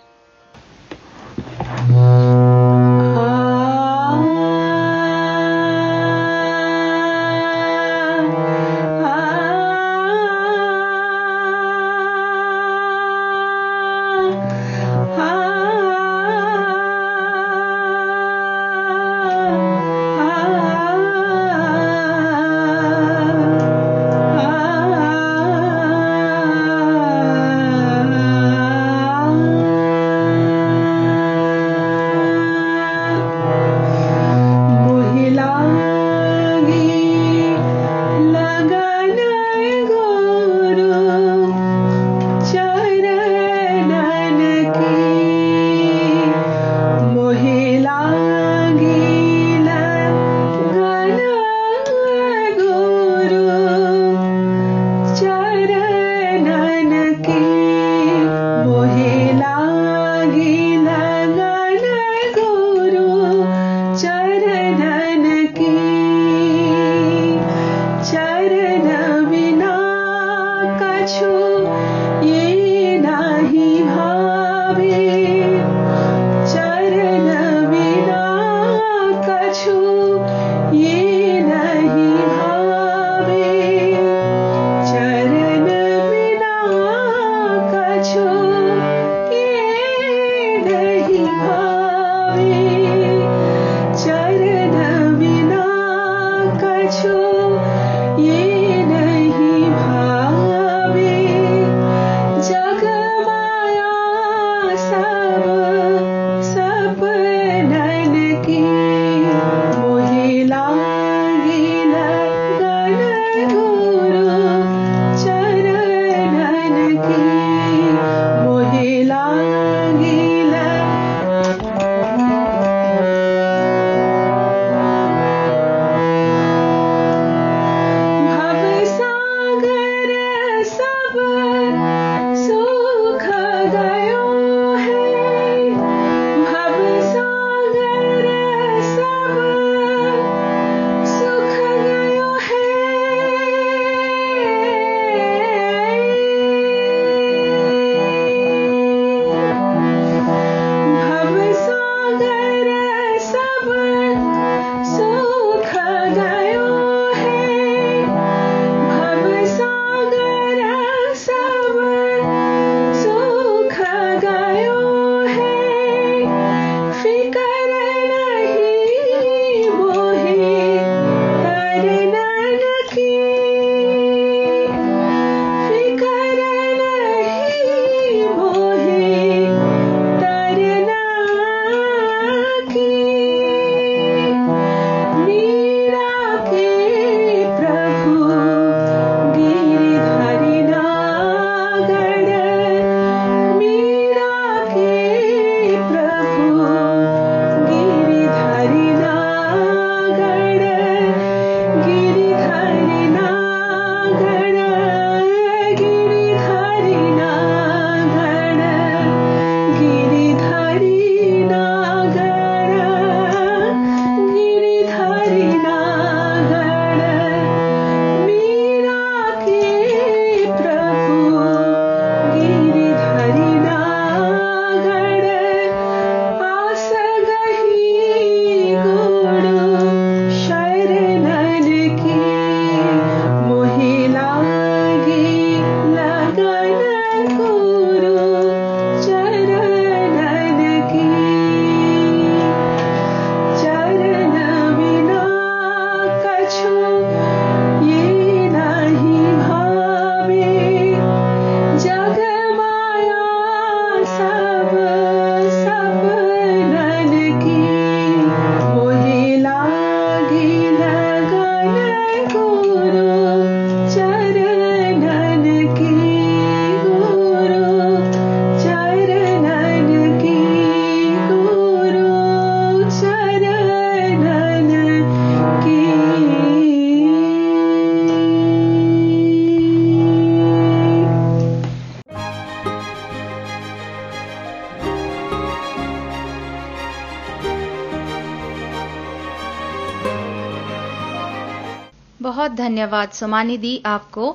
धन्यवाद 292.70 293.10
सोमानी 293.18 293.56
दी 293.58 293.70
आपको 293.86 294.26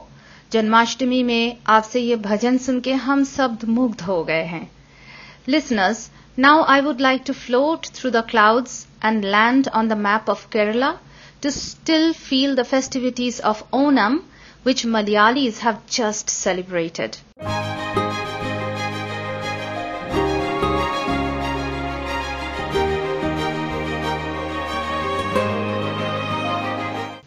जन्माष्टमी 0.52 1.22
में 1.24 1.58
आपसे 1.76 2.00
ये 2.00 2.16
भजन 2.26 2.58
सुन 2.66 2.80
के 2.88 2.94
हम 3.04 3.24
सब 3.24 3.60
मुग्ध 3.76 4.02
हो 4.08 4.24
गए 4.24 4.44
हैं 4.46 4.68
listeners 5.50 6.10
now 6.40 6.64
I 6.74 6.82
would 6.82 7.02
like 7.02 7.24
to 7.28 7.34
float 7.34 7.86
through 7.96 8.12
the 8.12 8.24
clouds 8.30 8.76
and 9.06 9.26
land 9.26 9.68
on 9.82 9.88
the 9.90 9.98
map 10.08 10.30
of 10.30 10.46
Kerala 10.54 10.92
to 11.44 11.50
still 11.52 12.12
feel 12.20 12.56
the 12.56 12.64
festivities 12.74 13.42
of 13.54 13.64
Onam 13.76 14.20
which 14.66 14.86
Malayalis 14.98 15.60
have 15.64 15.78
just 15.92 16.38
celebrated. 16.38 17.18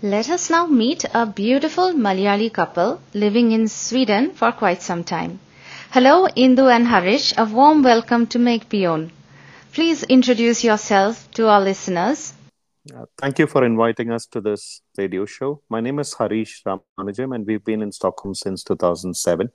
Let 0.08 0.30
us 0.30 0.48
now 0.48 0.66
meet 0.66 1.04
a 1.12 1.26
beautiful 1.26 1.92
Malayali 1.92 2.50
couple 2.50 2.98
living 3.12 3.52
in 3.52 3.68
Sweden 3.68 4.30
for 4.32 4.52
quite 4.52 4.80
some 4.80 5.04
time. 5.04 5.38
Hello, 5.90 6.26
Indu 6.34 6.70
and 6.74 6.86
Harish. 6.86 7.34
A 7.36 7.44
warm 7.44 7.82
welcome 7.82 8.26
to 8.28 8.38
Make 8.38 8.70
Beyond. 8.70 9.10
Please 9.74 10.04
introduce 10.04 10.64
yourself 10.64 11.30
to 11.32 11.48
our 11.48 11.60
listeners. 11.60 12.32
Uh, 12.90 13.04
thank 13.18 13.38
you 13.38 13.46
for 13.46 13.66
inviting 13.66 14.10
us 14.10 14.24
to 14.28 14.40
this 14.40 14.80
radio 14.96 15.26
show. 15.26 15.60
My 15.68 15.82
name 15.82 15.98
is 15.98 16.14
Harish 16.14 16.62
Ramanujam, 16.64 17.34
and 17.34 17.46
we've 17.46 17.64
been 17.66 17.82
in 17.82 17.92
Stockholm 17.92 18.34
since 18.34 18.64
2007. 18.64 19.50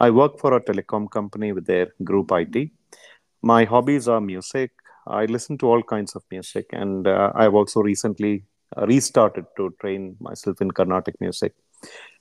I 0.00 0.10
work 0.10 0.38
for 0.38 0.54
a 0.54 0.60
telecom 0.60 1.10
company 1.10 1.52
with 1.52 1.64
their 1.64 1.86
group 2.04 2.30
IT. 2.30 2.72
My 3.40 3.64
hobbies 3.64 4.06
are 4.06 4.20
music. 4.20 4.72
I 5.06 5.24
listen 5.24 5.56
to 5.58 5.66
all 5.66 5.82
kinds 5.82 6.14
of 6.14 6.24
music, 6.30 6.66
and 6.72 7.06
uh, 7.06 7.32
I've 7.34 7.54
also 7.54 7.80
recently 7.80 8.44
restarted 8.76 9.46
to 9.56 9.74
train 9.80 10.16
myself 10.20 10.60
in 10.60 10.70
Carnatic 10.70 11.20
music. 11.20 11.54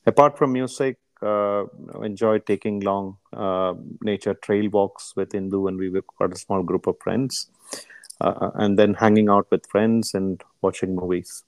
Apart 0.06 0.38
from 0.38 0.54
music, 0.54 0.98
uh, 1.22 1.64
enjoy 2.02 2.40
taking 2.40 2.82
long 2.82 3.18
uh, 3.32 3.74
nature 4.02 4.34
trail 4.34 4.70
walks 4.70 5.14
with 5.16 5.30
Indu, 5.30 5.68
and 5.68 5.78
we 5.78 5.90
were 5.90 6.02
quite 6.02 6.34
a 6.34 6.38
small 6.38 6.64
group 6.64 6.88
of 6.88 6.98
friends 7.02 7.50
uh, 8.20 8.52
and 8.56 8.78
then 8.78 8.94
hanging 8.94 9.30
out 9.30 9.48
with 9.52 9.66
friends 9.68 10.14
and 10.14 10.44
watching 10.62 10.96
movies. 10.96 11.44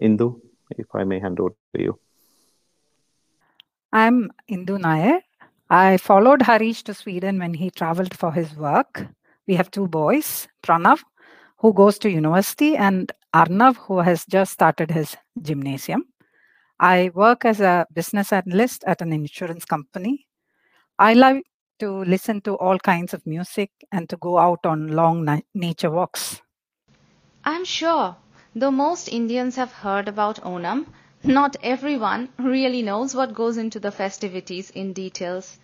Indu, 0.00 0.40
if 0.70 0.86
I 0.94 1.04
may 1.04 1.20
hand 1.20 1.40
over 1.40 1.54
to 1.74 1.82
you. 1.82 1.98
I'm 3.92 4.32
Indu 4.50 4.80
Nair. 4.80 5.20
I 5.70 5.96
followed 5.98 6.42
Harish 6.42 6.82
to 6.84 6.94
Sweden 6.94 7.38
when 7.38 7.54
he 7.54 7.70
traveled 7.70 8.14
for 8.16 8.32
his 8.32 8.54
work. 8.56 9.06
We 9.46 9.54
have 9.54 9.70
two 9.70 9.86
boys, 9.86 10.48
Pranav, 10.62 11.02
who 11.64 11.72
goes 11.72 11.98
to 11.98 12.10
university, 12.10 12.76
and 12.76 13.10
Arnav, 13.34 13.76
who 13.76 14.00
has 14.00 14.26
just 14.26 14.52
started 14.52 14.90
his 14.90 15.16
gymnasium. 15.40 16.04
I 16.78 17.10
work 17.14 17.46
as 17.46 17.62
a 17.62 17.86
business 17.90 18.34
analyst 18.34 18.84
at 18.86 19.00
an 19.00 19.14
insurance 19.14 19.64
company. 19.64 20.26
I 20.98 21.14
love 21.14 21.38
to 21.78 22.04
listen 22.04 22.42
to 22.42 22.56
all 22.56 22.78
kinds 22.78 23.14
of 23.14 23.26
music 23.26 23.70
and 23.90 24.10
to 24.10 24.18
go 24.18 24.36
out 24.36 24.66
on 24.66 24.88
long 24.88 25.24
na- 25.24 25.40
nature 25.54 25.90
walks. 25.90 26.42
I'm 27.46 27.64
sure, 27.64 28.16
though 28.54 28.70
most 28.70 29.08
Indians 29.08 29.56
have 29.56 29.72
heard 29.72 30.06
about 30.06 30.42
Onam, 30.42 30.84
not 31.22 31.56
everyone 31.62 32.28
really 32.38 32.82
knows 32.82 33.14
what 33.14 33.32
goes 33.32 33.56
into 33.56 33.80
the 33.80 33.90
festivities 33.90 34.68
in 34.68 34.92
details. 34.92 35.58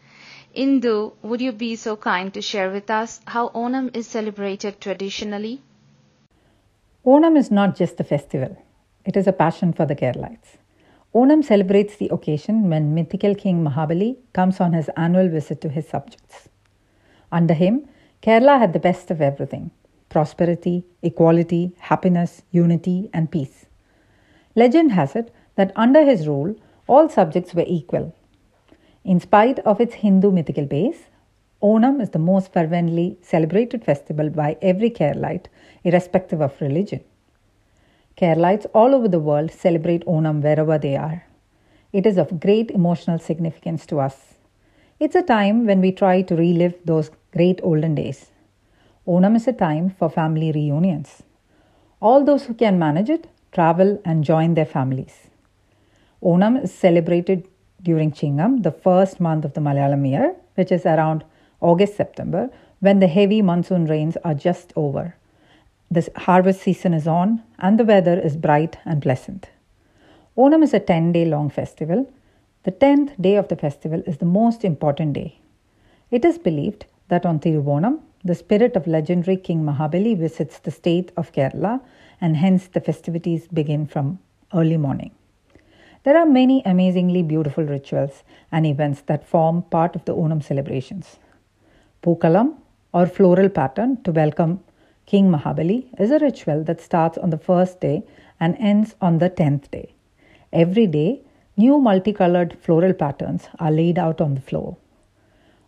Indu, 0.57 1.13
would 1.21 1.43
you 1.43 1.53
be 1.53 1.77
so 1.77 1.95
kind 1.95 2.33
to 2.33 2.41
share 2.41 2.71
with 2.71 2.89
us 2.91 3.21
how 3.27 3.51
Onam 3.51 3.95
is 3.95 4.07
celebrated 4.07 4.81
traditionally? 4.81 5.61
Onam 7.07 7.35
is 7.35 7.51
not 7.51 7.77
just 7.77 7.99
a 7.99 8.05
festival, 8.05 8.55
it 9.07 9.17
is 9.17 9.27
a 9.27 9.33
passion 9.33 9.73
for 9.73 9.87
the 9.87 9.97
Keralites. 9.97 10.59
Onam 11.15 11.43
celebrates 11.43 11.97
the 11.97 12.11
occasion 12.11 12.69
when 12.69 12.95
mythical 12.95 13.35
King 13.35 13.65
Mahabali 13.65 14.19
comes 14.35 14.61
on 14.61 14.75
his 14.75 14.91
annual 14.99 15.31
visit 15.31 15.63
to 15.63 15.71
his 15.71 15.89
subjects. 15.89 16.51
Under 17.33 17.55
him, 17.55 17.89
Kerala 18.23 18.59
had 18.59 18.75
the 18.75 18.79
best 18.79 19.11
of 19.11 19.23
everything 19.23 19.71
prosperity, 20.11 20.85
equality, 21.03 21.73
happiness, 21.79 22.43
unity, 22.51 23.09
and 23.15 23.31
peace. 23.31 23.65
Legend 24.55 24.93
has 24.93 25.17
it 25.17 25.33
that 25.55 25.73
under 25.77 26.05
his 26.05 26.29
rule, 26.29 26.55
all 26.87 27.09
subjects 27.09 27.55
were 27.55 27.65
equal. 27.67 28.15
In 29.05 29.21
spite 29.21 29.59
of 29.61 29.81
its 29.81 29.95
Hindu 29.95 30.33
mythical 30.33 30.67
base, 30.67 31.05
Onam 31.63 32.01
is 32.01 32.11
the 32.11 32.19
most 32.19 32.53
fervently 32.53 33.19
celebrated 33.21 33.85
festival 33.85 34.31
by 34.31 34.57
every 34.63 34.91
Keralite, 34.91 35.47
irrespective 35.85 36.41
of 36.41 36.59
religion. 36.61 37.01
Keralites 38.17 38.67
all 38.75 38.95
over 38.95 39.09
the 39.09 39.19
world 39.19 39.51
celebrate 39.51 40.05
Onam 40.07 40.43
wherever 40.43 40.79
they 40.79 40.97
are. 40.97 41.25
It 41.93 42.07
is 42.07 42.17
of 42.17 42.41
great 42.41 42.71
emotional 42.71 43.19
significance 43.19 43.85
to 43.87 44.01
us. 44.01 44.35
It's 44.99 45.15
a 45.15 45.23
time 45.23 45.67
when 45.67 45.81
we 45.81 45.93
try 45.93 46.23
to 46.23 46.37
relive 46.37 46.75
those 46.85 47.11
great 47.33 47.61
olden 47.63 47.95
days. 47.95 48.31
Onam 49.07 49.37
is 49.37 49.47
a 49.47 49.53
time 49.53 49.91
for 49.91 50.09
family 50.09 50.53
reunions. 50.53 51.23
All 52.01 52.25
those 52.25 52.45
who 52.45 52.55
can 52.55 52.79
manage 52.79 53.11
it 53.11 53.27
travel 53.53 54.01
and 54.05 54.25
join 54.25 54.55
their 54.55 54.67
families. 54.67 55.27
Onam 56.23 56.63
is 56.63 56.73
celebrated 56.73 57.49
during 57.83 58.13
Chingam, 58.13 58.63
the 58.63 58.71
first 58.71 59.21
month 59.21 59.45
of 59.45 59.55
the 59.55 59.61
Malayalam 59.61 60.09
year, 60.09 60.35
which 60.55 60.71
is 60.71 60.87
around 60.87 61.25
August 61.61 61.97
September, 61.97 62.51
when 62.81 63.01
the 63.01 63.09
heavy 63.09 63.43
monsoon 63.43 63.87
rains 63.87 64.17
are 64.25 64.35
just 64.35 64.73
over. 64.77 65.15
The 65.91 66.09
harvest 66.17 66.63
season 66.63 66.95
is 66.95 67.07
on 67.07 67.43
and 67.59 67.79
the 67.79 67.85
weather 67.85 68.19
is 68.19 68.37
bright 68.37 68.79
and 68.85 69.03
pleasant. 69.03 69.51
Onam 70.37 70.63
is 70.63 70.73
a 70.73 70.81
10 70.81 71.13
day 71.13 71.25
long 71.25 71.51
festival. 71.51 72.11
The 72.63 72.73
10th 72.73 73.21
day 73.21 73.37
of 73.37 73.49
the 73.49 73.57
festival 73.57 74.03
is 74.07 74.19
the 74.19 74.25
most 74.25 74.65
important 74.65 75.15
day. 75.15 75.39
It 76.11 76.25
is 76.25 76.39
believed 76.39 76.87
that 77.09 77.27
on 77.27 77.41
Thiruvonam, 77.41 78.01
the 78.25 78.35
spirit 78.35 78.77
of 78.77 78.87
legendary 78.87 79.37
King 79.37 79.65
Mahabali 79.65 80.17
visits 80.17 80.59
the 80.59 80.71
state 80.71 81.11
of 81.17 81.33
Kerala 81.33 81.81
and 82.21 82.37
hence 82.37 82.67
the 82.67 82.81
festivities 82.81 83.49
begin 83.49 83.87
from 83.87 84.19
early 84.55 84.77
morning. 84.77 85.11
There 86.05 86.17
are 86.17 86.27
many 86.27 86.63
amazingly 86.65 87.23
beautiful 87.23 87.65
rituals 87.65 88.23
and 88.53 88.67
events 88.67 89.03
that 89.03 89.27
form 89.27 89.63
part 89.63 89.97
of 89.97 90.05
the 90.05 90.15
Onam 90.15 90.43
celebrations. 90.43 91.19
Pookalam 92.03 92.55
or 92.95 93.07
floral 93.07 93.51
pattern 93.51 94.03
to 94.05 94.11
welcome 94.11 94.61
King 95.05 95.31
Mahabali 95.31 95.89
is 96.01 96.11
a 96.11 96.19
ritual 96.19 96.65
that 96.65 96.81
starts 96.81 97.19
on 97.19 97.29
the 97.29 97.37
first 97.37 97.79
day 97.83 98.05
and 98.41 98.57
ends 98.59 98.95
on 99.03 99.19
the 99.19 99.29
tenth 99.29 99.71
day. 99.71 99.93
Every 100.51 100.87
day, 100.87 101.21
new 101.59 101.79
multicolored 101.79 102.57
floral 102.63 102.95
patterns 102.95 103.49
are 103.59 103.71
laid 103.71 103.99
out 103.99 104.23
on 104.23 104.35
the 104.35 104.41
floor. 104.41 104.79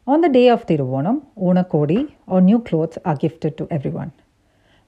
On 0.07 0.23
the 0.23 0.31
day 0.31 0.49
of 0.49 0.65
Tiruvonam, 0.65 1.21
Ona 1.37 1.65
Kodi 1.65 2.15
or 2.27 2.41
new 2.41 2.61
clothes 2.61 2.97
are 3.05 3.17
gifted 3.17 3.59
to 3.59 3.69
everyone. 3.71 4.13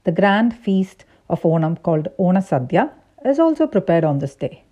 The 0.05 0.13
grand 0.13 0.57
feast 0.57 1.05
of 1.29 1.43
Onam 1.43 1.83
called 1.83 2.09
Ona 2.17 2.41
Sadhya 2.41 2.91
is 3.23 3.39
also 3.39 3.67
prepared 3.67 4.05
on 4.05 4.19
this 4.19 4.35
day. 4.35 4.65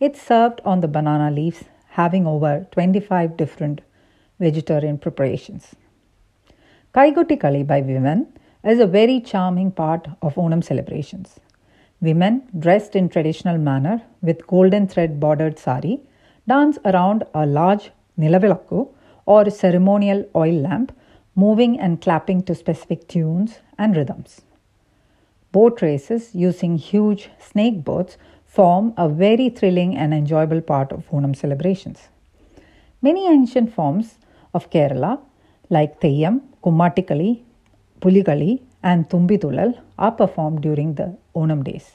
It's 0.00 0.22
served 0.22 0.62
on 0.64 0.80
the 0.80 0.88
banana 0.88 1.30
leaves, 1.30 1.64
having 1.90 2.26
over 2.26 2.66
25 2.70 3.36
different 3.36 3.82
vegetarian 4.40 4.96
preparations. 4.96 5.76
Kaikotti 6.96 7.38
Kali 7.38 7.62
by 7.62 7.82
women 7.82 8.26
is 8.64 8.78
a 8.80 8.86
very 8.86 9.20
charming 9.20 9.70
part 9.70 10.08
of 10.22 10.36
Onam 10.36 10.64
celebrations. 10.64 11.38
Women, 12.00 12.44
dressed 12.58 12.96
in 12.96 13.10
traditional 13.10 13.58
manner 13.58 14.00
with 14.22 14.46
golden 14.46 14.88
thread 14.88 15.20
bordered 15.20 15.58
sari, 15.58 16.00
dance 16.48 16.78
around 16.86 17.24
a 17.34 17.44
large 17.44 17.90
nilavilakku 18.18 18.88
or 19.26 19.50
ceremonial 19.50 20.24
oil 20.34 20.54
lamp, 20.54 20.90
moving 21.34 21.78
and 21.78 22.00
clapping 22.00 22.42
to 22.44 22.54
specific 22.54 23.06
tunes 23.08 23.58
and 23.76 23.94
rhythms. 23.94 24.40
Boat 25.52 25.82
races 25.82 26.34
using 26.34 26.78
huge 26.78 27.28
snake 27.38 27.84
boats 27.84 28.16
form 28.46 28.94
a 28.96 29.06
very 29.06 29.50
thrilling 29.50 29.94
and 29.94 30.14
enjoyable 30.14 30.62
part 30.62 30.92
of 30.92 31.06
Onam 31.10 31.36
celebrations. 31.36 32.08
Many 33.02 33.28
ancient 33.28 33.70
forms 33.74 34.14
of 34.54 34.70
Kerala, 34.70 35.20
like 35.70 36.00
Theyyam, 36.00 36.40
Kummatikali, 36.62 37.42
Pulikali, 38.00 38.62
and 38.82 39.08
Tumbitulal, 39.08 39.78
are 39.98 40.12
performed 40.12 40.62
during 40.62 40.94
the 40.94 41.16
Onam 41.34 41.64
days. 41.64 41.92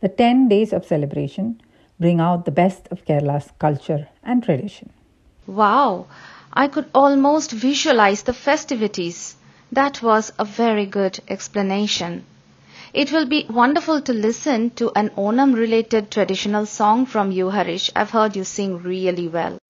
The 0.00 0.08
10 0.08 0.48
days 0.48 0.72
of 0.72 0.84
celebration 0.84 1.60
bring 2.00 2.20
out 2.20 2.44
the 2.44 2.50
best 2.50 2.88
of 2.90 3.04
Kerala's 3.04 3.50
culture 3.58 4.08
and 4.22 4.42
tradition. 4.42 4.90
Wow, 5.46 6.06
I 6.52 6.68
could 6.68 6.86
almost 6.94 7.52
visualize 7.52 8.22
the 8.22 8.32
festivities. 8.32 9.36
That 9.70 10.02
was 10.02 10.32
a 10.38 10.44
very 10.44 10.86
good 10.86 11.20
explanation. 11.28 12.24
It 12.92 13.10
will 13.10 13.26
be 13.26 13.46
wonderful 13.48 14.02
to 14.02 14.12
listen 14.12 14.70
to 14.70 14.92
an 14.94 15.10
Onam 15.16 15.54
related 15.54 16.10
traditional 16.10 16.66
song 16.66 17.06
from 17.06 17.32
you, 17.32 17.48
Harish. 17.48 17.90
I've 17.96 18.10
heard 18.10 18.36
you 18.36 18.44
sing 18.44 18.82
really 18.82 19.28
well. 19.28 19.61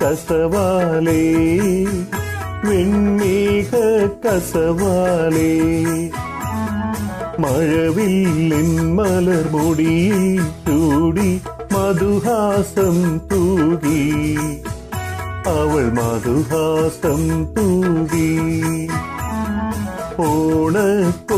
കസവാലേ 0.00 1.22
വെൺമേഘ 2.64 3.70
കസവാലേ 4.24 5.52
മഴവില്ലിൻ 7.42 8.70
മലർമുടിയിൽ 8.96 10.24
ചൂടി 10.66 11.30
മധുഹാസം 11.74 12.96
തൂകി 13.30 14.02
അവൾ 15.52 15.84
മധുഹാസം 15.98 17.22
തൂകി. 17.54 18.30
ഓണക്കോടിയുടുത്തു 20.26 21.28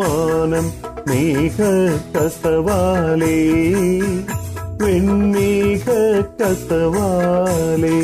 മാനം 0.00 0.66
മേഘ 1.08 1.58
കസവാലേ 2.14 3.38
വെൺമേഘ 4.81 5.85
കസവാലേ 6.39 7.99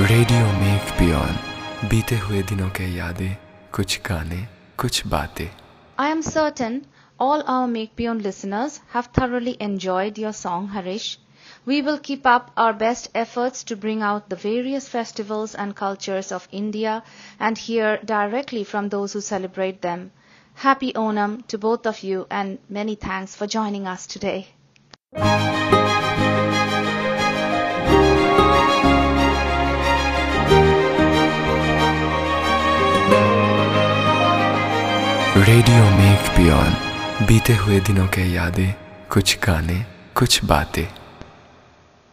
radio 0.00 0.46
make 0.60 0.90
बियॉन 0.98 1.36
बीते 1.90 2.16
हुए 2.18 2.42
दिनों 2.42 2.68
के 2.70 2.84
यादें 2.96 3.36
कुछ 3.74 3.98
गाने 4.08 4.40
कुछ 4.78 5.06
बातें 5.06 5.48
I 5.98 6.08
am 6.08 6.20
certain 6.24 6.74
all 7.21 7.43
our 7.45 7.67
Make 7.67 7.95
Beyond 7.95 8.23
listeners 8.23 8.79
have 8.89 9.05
thoroughly 9.13 9.55
enjoyed 9.59 10.17
your 10.17 10.33
song, 10.33 10.69
Harish. 10.69 11.19
We 11.67 11.83
will 11.83 11.99
keep 11.99 12.25
up 12.25 12.49
our 12.57 12.73
best 12.73 13.09
efforts 13.13 13.63
to 13.65 13.75
bring 13.75 14.01
out 14.01 14.27
the 14.27 14.35
various 14.35 14.89
festivals 14.89 15.53
and 15.53 15.75
cultures 15.75 16.31
of 16.31 16.47
India 16.51 17.03
and 17.39 17.55
hear 17.59 17.99
directly 18.03 18.63
from 18.63 18.89
those 18.89 19.13
who 19.13 19.21
celebrate 19.21 19.83
them. 19.83 20.11
Happy 20.55 20.93
Onam 20.93 21.45
to 21.49 21.59
both 21.59 21.85
of 21.85 22.01
you 22.01 22.25
and 22.31 22.57
many 22.67 22.95
thanks 22.95 23.35
for 23.35 23.45
joining 23.45 23.85
us 23.85 24.07
today. 24.07 24.47
Radio 35.47 35.81
Make 35.97 36.35
Beyond 36.35 36.90
बीते 37.21 37.53
हुए 37.53 37.79
दिनों 37.79 38.07
के 38.07 38.33
यादें, 38.33 38.73
कुछ 39.09 39.37
गाने, 39.45 39.85
कुछ 40.15 40.45
बातें। 40.45 40.85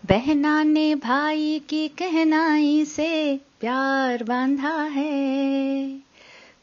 बहना 0.07 0.63
ने 0.63 0.95
भाई 0.95 1.63
की 1.69 1.89
कहनाई 1.89 2.85
से 2.85 3.41
प्यार 3.61 4.25
बांधा 4.25 4.83
है। 4.83 5.99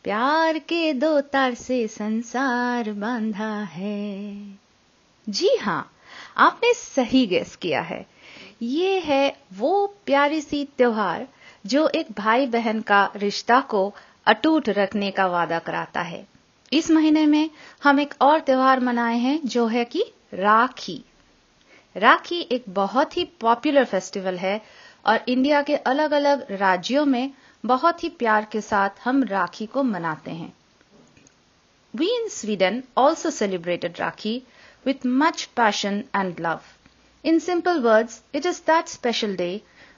प्यार 0.04 0.58
के 0.58 0.94
दो 0.94 1.22
तार 1.22 1.54
से 1.54 1.88
संसार 1.88 2.92
बांधा 2.92 3.64
है। 3.64 4.36
जी 5.30 5.58
हाँ 5.62 5.92
आपने 6.38 6.74
सही 6.74 7.26
गेस 7.26 7.56
किया 7.56 7.82
है। 7.82 8.06
ये 8.62 9.00
है 9.00 9.38
वो 9.54 9.96
प्यारी 10.06 10.42
सी 10.42 10.66
त्योहार 10.78 11.28
जो 11.66 11.88
एक 11.88 12.08
भाई 12.12 12.48
बहन 12.48 12.82
का 12.82 13.12
रिश्ता 13.16 13.62
को 13.62 13.96
अटूट 14.26 14.70
रखने 14.70 15.12
का 15.12 15.28
वादा 15.28 15.60
कराता 15.60 16.02
है। 16.02 16.35
इस 16.72 16.90
महीने 16.92 17.26
में 17.26 17.50
हम 17.84 18.00
एक 18.00 18.14
और 18.22 18.40
त्यौहार 18.40 18.80
मनाए 18.80 19.18
हैं, 19.18 19.40
जो 19.46 19.66
है 19.68 19.86
कि 19.86 20.04
राखी। 20.34 21.04
राखी 21.96 22.40
एक 22.52 22.64
बहुत 22.70 23.18
ही 23.18 23.24
पॉपुलर 23.42 23.86
फेस्टिवल 23.86 24.38
है 24.38 24.62
और 25.06 25.20
इंडिया 25.30 25.62
के 25.62 25.76
अलग 25.92 26.12
अलग 26.12 26.46
राज्यों 26.52 27.06
में 27.06 27.32
बहुत 27.64 28.04
ही 28.04 28.10
प्यार 28.20 28.48
के 28.52 28.62
साथ 28.62 29.00
हम 29.04 29.24
राखी 29.24 29.66
को 29.66 29.84
मनाते 29.84 30.32
हैं। 30.32 30.54
We 31.94 32.08
in 32.16 32.28
Sweden 32.30 32.82
also 32.98 33.30
celebrated 33.30 34.00
Rakhi 34.00 34.42
with 34.86 35.06
much 35.06 35.44
passion 35.56 36.04
and 36.16 36.40
love 36.40 36.62
in 37.24 37.40
simple 37.40 37.80
words 37.82 38.22
it 38.36 38.46
is 38.46 38.62
that 38.68 38.88
special 38.88 39.36
day 39.36 39.50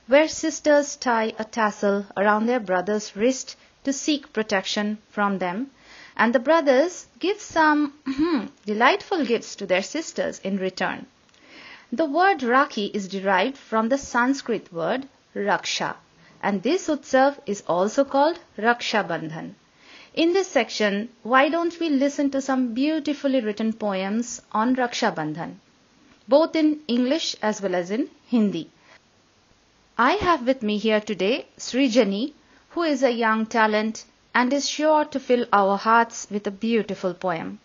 where 0.09 0.27
sisters 0.27 0.97
tie 1.03 1.29
a 1.29 1.43
tassel 1.55 2.03
around 2.17 2.47
their 2.47 2.59
brothers 2.59 3.11
wrist 3.17 3.57
to 3.85 3.91
seek 3.93 4.25
protection 4.33 4.95
from 5.11 5.37
them 5.37 5.65
and 6.17 6.33
the 6.33 6.39
brothers 6.39 7.05
give 7.19 7.39
some 7.39 7.93
hmm, 8.05 8.47
delightful 8.65 9.23
gifts 9.23 9.55
to 9.55 9.67
their 9.67 9.83
sisters 9.83 10.41
in 10.43 10.57
return. 10.57 11.05
The 11.91 12.05
word 12.05 12.39
Rakhi 12.39 12.93
is 12.93 13.07
derived 13.07 13.55
from 13.55 13.89
the 13.89 13.99
Sanskrit 13.99 14.73
word 14.73 15.07
Raksha, 15.35 15.95
and 16.41 16.63
this 16.63 16.87
Utsav 16.87 17.37
is 17.45 17.63
also 17.67 18.03
called 18.03 18.39
Raksha 18.57 19.07
Bandhan. 19.07 19.53
In 20.15 20.33
this 20.33 20.47
section, 20.47 21.09
why 21.21 21.49
don't 21.49 21.79
we 21.79 21.89
listen 21.89 22.31
to 22.31 22.41
some 22.41 22.73
beautifully 22.73 23.39
written 23.39 23.71
poems 23.71 24.41
on 24.51 24.75
Raksha 24.75 25.13
Bandhan, 25.13 25.57
both 26.27 26.55
in 26.55 26.81
English 26.87 27.35
as 27.43 27.61
well 27.61 27.75
as 27.75 27.91
in 27.91 28.09
Hindi. 28.25 28.71
I 29.99 30.13
have 30.13 30.47
with 30.47 30.63
me 30.63 30.79
here 30.79 30.99
today 30.99 31.47
Srijani, 31.57 32.33
who 32.71 32.81
is 32.81 33.03
a 33.03 33.11
young 33.11 33.45
talent 33.45 34.05
and 34.39 34.53
is 34.53 34.69
sure 34.69 35.03
to 35.03 35.19
fill 35.19 35.45
our 35.51 35.75
hearts 35.77 36.27
with 36.29 36.45
a 36.45 36.51
beautiful 36.63 37.13
poem. 37.15 37.57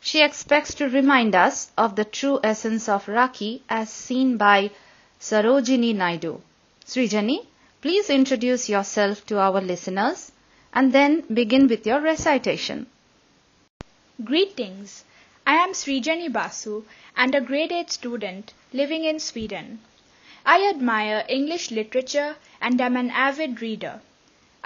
She 0.00 0.22
expects 0.22 0.72
to 0.76 0.88
remind 0.88 1.34
us 1.34 1.70
of 1.76 1.94
the 1.96 2.06
true 2.06 2.40
essence 2.42 2.88
of 2.88 3.04
Rakhi 3.06 3.60
as 3.68 3.90
seen 3.90 4.38
by 4.38 4.70
Sarojini 5.20 5.94
Naidu. 5.94 6.40
Srijani, 6.86 7.44
please 7.82 8.08
introduce 8.08 8.66
yourself 8.66 9.26
to 9.26 9.38
our 9.38 9.60
listeners 9.60 10.32
and 10.72 10.90
then 10.94 11.20
begin 11.40 11.66
with 11.68 11.86
your 11.86 12.00
recitation. 12.00 12.86
Greetings. 14.24 15.04
I 15.46 15.56
am 15.56 15.74
Srijani 15.74 16.32
Basu 16.32 16.84
and 17.14 17.34
a 17.34 17.42
grade 17.42 17.72
8 17.72 17.90
student 17.90 18.54
living 18.72 19.04
in 19.04 19.20
Sweden. 19.20 19.80
I 20.46 20.66
admire 20.74 21.26
English 21.28 21.70
literature 21.70 22.36
and 22.62 22.80
am 22.80 22.96
an 22.96 23.10
avid 23.10 23.60
reader. 23.60 24.00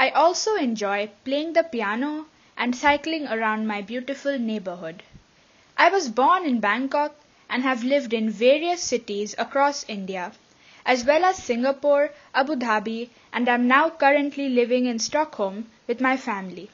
I 0.03 0.09
also 0.09 0.55
enjoy 0.57 1.11
playing 1.27 1.53
the 1.53 1.63
piano 1.63 2.25
and 2.57 2.75
cycling 2.75 3.27
around 3.27 3.67
my 3.67 3.83
beautiful 3.83 4.39
neighborhood. 4.39 5.03
I 5.77 5.91
was 5.91 6.09
born 6.09 6.47
in 6.47 6.59
Bangkok 6.59 7.15
and 7.51 7.63
have 7.63 7.85
lived 7.85 8.15
in 8.15 8.31
various 8.31 8.83
cities 8.83 9.35
across 9.37 9.85
India, 9.89 10.33
as 10.87 11.05
well 11.05 11.23
as 11.23 11.37
Singapore, 11.37 12.15
Abu 12.35 12.57
Dhabi, 12.57 13.11
and 13.31 13.47
am 13.47 13.69
now 13.69 13.91
currently 13.91 14.49
living 14.49 14.87
in 14.87 14.99
Stockholm 14.99 15.71
with 15.87 16.01
my 16.01 16.17
family. 16.17 16.71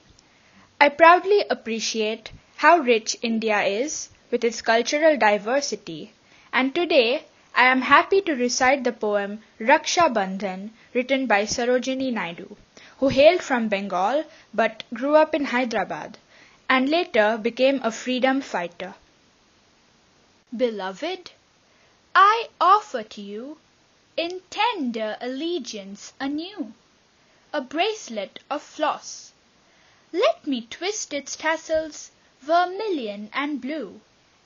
I 0.80 0.88
proudly 0.90 1.44
appreciate 1.50 2.30
how 2.58 2.78
rich 2.78 3.16
India 3.22 3.60
is 3.62 4.08
with 4.30 4.44
its 4.44 4.62
cultural 4.62 5.16
diversity, 5.16 6.12
and 6.52 6.72
today 6.72 7.24
I 7.56 7.64
am 7.72 7.80
happy 7.80 8.20
to 8.20 8.36
recite 8.36 8.84
the 8.84 8.92
poem 8.92 9.42
Raksha 9.58 10.14
Bandhan 10.14 10.70
written 10.94 11.26
by 11.26 11.42
Sarojini 11.42 12.12
Naidu, 12.12 12.56
who 12.98 13.08
hailed 13.08 13.42
from 13.42 13.68
Bengal 13.68 14.24
but 14.54 14.82
grew 14.94 15.16
up 15.16 15.34
in 15.34 15.46
Hyderabad 15.46 16.18
and 16.68 16.88
later 16.88 17.38
became 17.38 17.80
a 17.82 17.92
freedom 17.92 18.40
fighter. 18.40 18.94
Beloved, 20.56 21.30
I 22.14 22.48
offer 22.60 23.02
to 23.02 23.20
you 23.20 23.58
in 24.16 24.40
tender 24.48 25.18
allegiance 25.20 26.14
anew 26.18 26.72
a 27.52 27.60
bracelet 27.60 28.38
of 28.48 28.62
floss. 28.62 29.32
Let 30.12 30.46
me 30.46 30.66
twist 30.70 31.12
its 31.12 31.36
tassels 31.36 32.10
vermilion 32.40 33.28
and 33.32 33.60
blue 33.60 34.00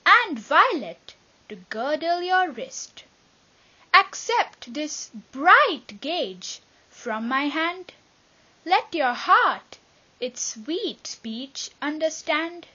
and 0.05 0.39
violet 0.39 1.15
to 1.49 1.57
girdle 1.57 2.23
your 2.23 2.51
wrist. 2.51 3.05
Accept 3.95 4.75
this 4.75 5.11
bright 5.31 6.01
gauge 6.01 6.61
from 6.89 7.29
my 7.29 7.49
hand. 7.49 7.93
Let 8.66 8.95
your 8.95 9.15
heart 9.15 9.78
its 10.20 10.43
sweet 10.43 11.07
speech 11.07 11.70
understand. 11.81 12.66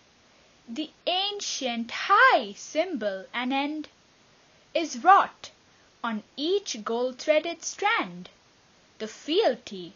The 0.68 0.90
ancient 1.06 1.92
high 1.92 2.54
symbol 2.54 3.28
and 3.32 3.54
end 3.54 3.90
is 4.74 5.04
wrought 5.04 5.52
on 6.04 6.24
each 6.36 6.84
gold-threaded 6.84 7.64
strand, 7.64 8.30
the 8.98 9.08
fealty 9.08 9.94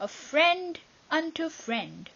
of 0.00 0.10
friend 0.10 0.80
unto 1.08 1.48
friend. 1.48 2.10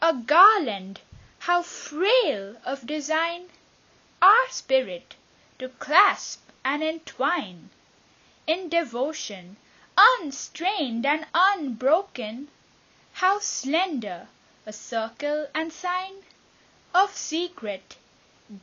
A 0.00 0.14
garland 0.14 1.02
how 1.40 1.60
frail 1.60 2.56
of 2.64 2.86
design, 2.86 3.50
our 4.22 4.48
spirit 4.48 5.16
to 5.58 5.68
clasp 5.68 6.40
and 6.64 6.82
entwine. 6.82 7.68
In 8.46 8.70
devotion 8.70 9.58
unstrained 9.96 11.04
and 11.04 11.26
unbroken, 11.34 12.48
how 13.14 13.38
slender 13.38 14.28
a 14.66 14.72
circle 14.72 15.46
and 15.54 15.72
sign 15.72 16.14
of 16.94 17.16
secret, 17.16 17.96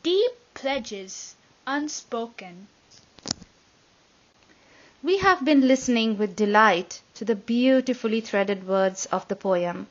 deep 0.04 0.32
pledges 0.54 1.36
unspoken. 1.66 2.68
We 5.02 5.20
have 5.20 5.46
been 5.46 5.68
listening 5.68 6.18
with 6.18 6.36
delight 6.36 7.02
to 7.16 7.26
the 7.26 7.36
beautifully 7.36 8.22
threaded 8.22 8.68
words 8.68 9.06
of 9.08 9.28
the 9.28 9.36
poem. 9.36 9.88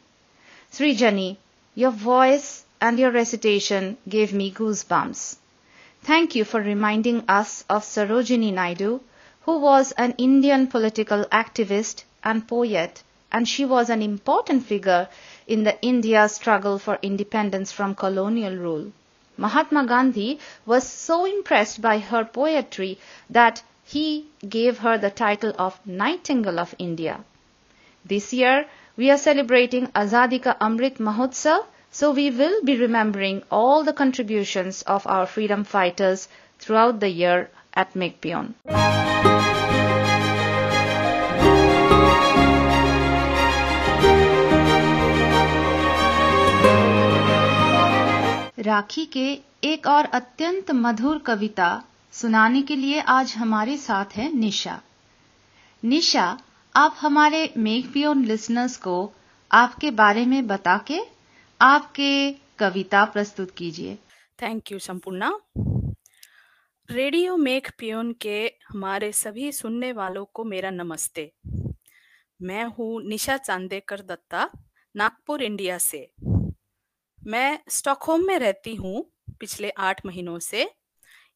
Sri 0.70 0.94
Srijani, 0.94 1.36
your 1.74 1.90
voice 1.90 2.64
and 2.80 2.98
your 2.98 3.10
recitation 3.10 3.96
gave 4.08 4.32
me 4.32 4.52
goosebumps. 4.52 5.36
Thank 6.02 6.34
you 6.34 6.44
for 6.44 6.60
reminding 6.60 7.24
us 7.28 7.64
of 7.68 7.84
Sarojini 7.84 8.52
Naidu, 8.52 9.00
who 9.48 9.58
was 9.60 9.92
an 9.92 10.14
Indian 10.18 10.66
political 10.66 11.24
activist 11.32 12.02
and 12.22 12.46
poet, 12.46 13.02
and 13.32 13.48
she 13.48 13.64
was 13.64 13.88
an 13.88 14.02
important 14.02 14.62
figure 14.62 15.08
in 15.46 15.64
the 15.64 15.74
India 15.80 16.28
struggle 16.28 16.78
for 16.78 16.98
independence 17.00 17.72
from 17.72 17.94
colonial 17.94 18.54
rule. 18.54 18.92
Mahatma 19.38 19.86
Gandhi 19.86 20.38
was 20.66 20.86
so 20.86 21.24
impressed 21.24 21.80
by 21.80 21.98
her 21.98 22.26
poetry 22.26 22.98
that 23.30 23.62
he 23.86 24.26
gave 24.46 24.76
her 24.80 24.98
the 24.98 25.08
title 25.22 25.54
of 25.56 25.80
Nightingale 25.86 26.58
of 26.58 26.74
India. 26.78 27.18
This 28.04 28.34
year, 28.34 28.66
we 28.98 29.10
are 29.10 29.16
celebrating 29.16 29.86
Azadi 30.02 30.42
Ka 30.42 30.56
Amrit 30.60 30.98
Mahotsav, 30.98 31.64
so 31.90 32.10
we 32.10 32.30
will 32.30 32.62
be 32.64 32.76
remembering 32.76 33.42
all 33.50 33.82
the 33.82 33.94
contributions 34.04 34.82
of 34.82 35.06
our 35.06 35.24
freedom 35.24 35.64
fighters 35.64 36.28
throughout 36.58 37.00
the 37.00 37.08
year 37.08 37.48
at 37.72 37.96
Make 37.96 38.20
Beyond. 38.20 39.37
Rakhi 48.58 49.06
के 49.06 49.42
एक 49.64 49.86
और 49.86 50.04
अत्यंत 50.04 50.70
मधुर 50.70 51.18
कविता 51.18 51.84
सुनाने 52.12 52.62
के 52.62 52.76
लिए 52.76 53.00
आज 53.00 53.34
हमारे 53.34 53.76
साथ 53.76 54.04
है 54.12 54.32
निशा। 54.32 54.82
निशा, 55.84 56.38
आप 56.76 56.96
हमारे 57.00 57.54
मेक 57.56 57.92
पियोन 57.92 58.24
लिसनर्स 58.24 58.76
को 58.76 59.12
आपके 59.52 59.90
बारे 59.90 60.26
में 60.26 60.46
बता 60.46 60.84
के 60.86 61.00
आपके 61.60 62.32
कविता 62.32 63.04
प्रस्तुत 63.04 63.50
कीजिए। 63.50 63.94
Thank 64.42 64.72
you 64.72 64.78
Sampurna. 64.78 65.40
Radio 66.90 67.36
Make 67.36 67.68
Beyond 67.78 68.12
के 68.12 68.52
हमारे 68.68 69.12
सभी 69.12 69.52
सुनने 69.52 69.92
वालों 69.92 70.24
को 70.24 70.44
मेरा 70.44 70.70
नमस्ते। 70.70 71.32
मैं 72.42 72.64
हूँ 72.64 73.02
निशा 73.02 73.36
चांदेकर 73.36 74.00
दत्ता, 74.00 74.50
नागपुर, 74.96 75.42
इंडिया 75.42 75.78
से। 75.78 76.10
मैं 77.26 77.58
स्टॉकहोम 77.68 78.26
में 78.26 78.38
रहती 78.38 78.74
हूँ 78.74 79.04
पिछले 79.40 79.70
आठ 79.70 80.06
महीनों 80.06 80.38
से। 80.38 80.70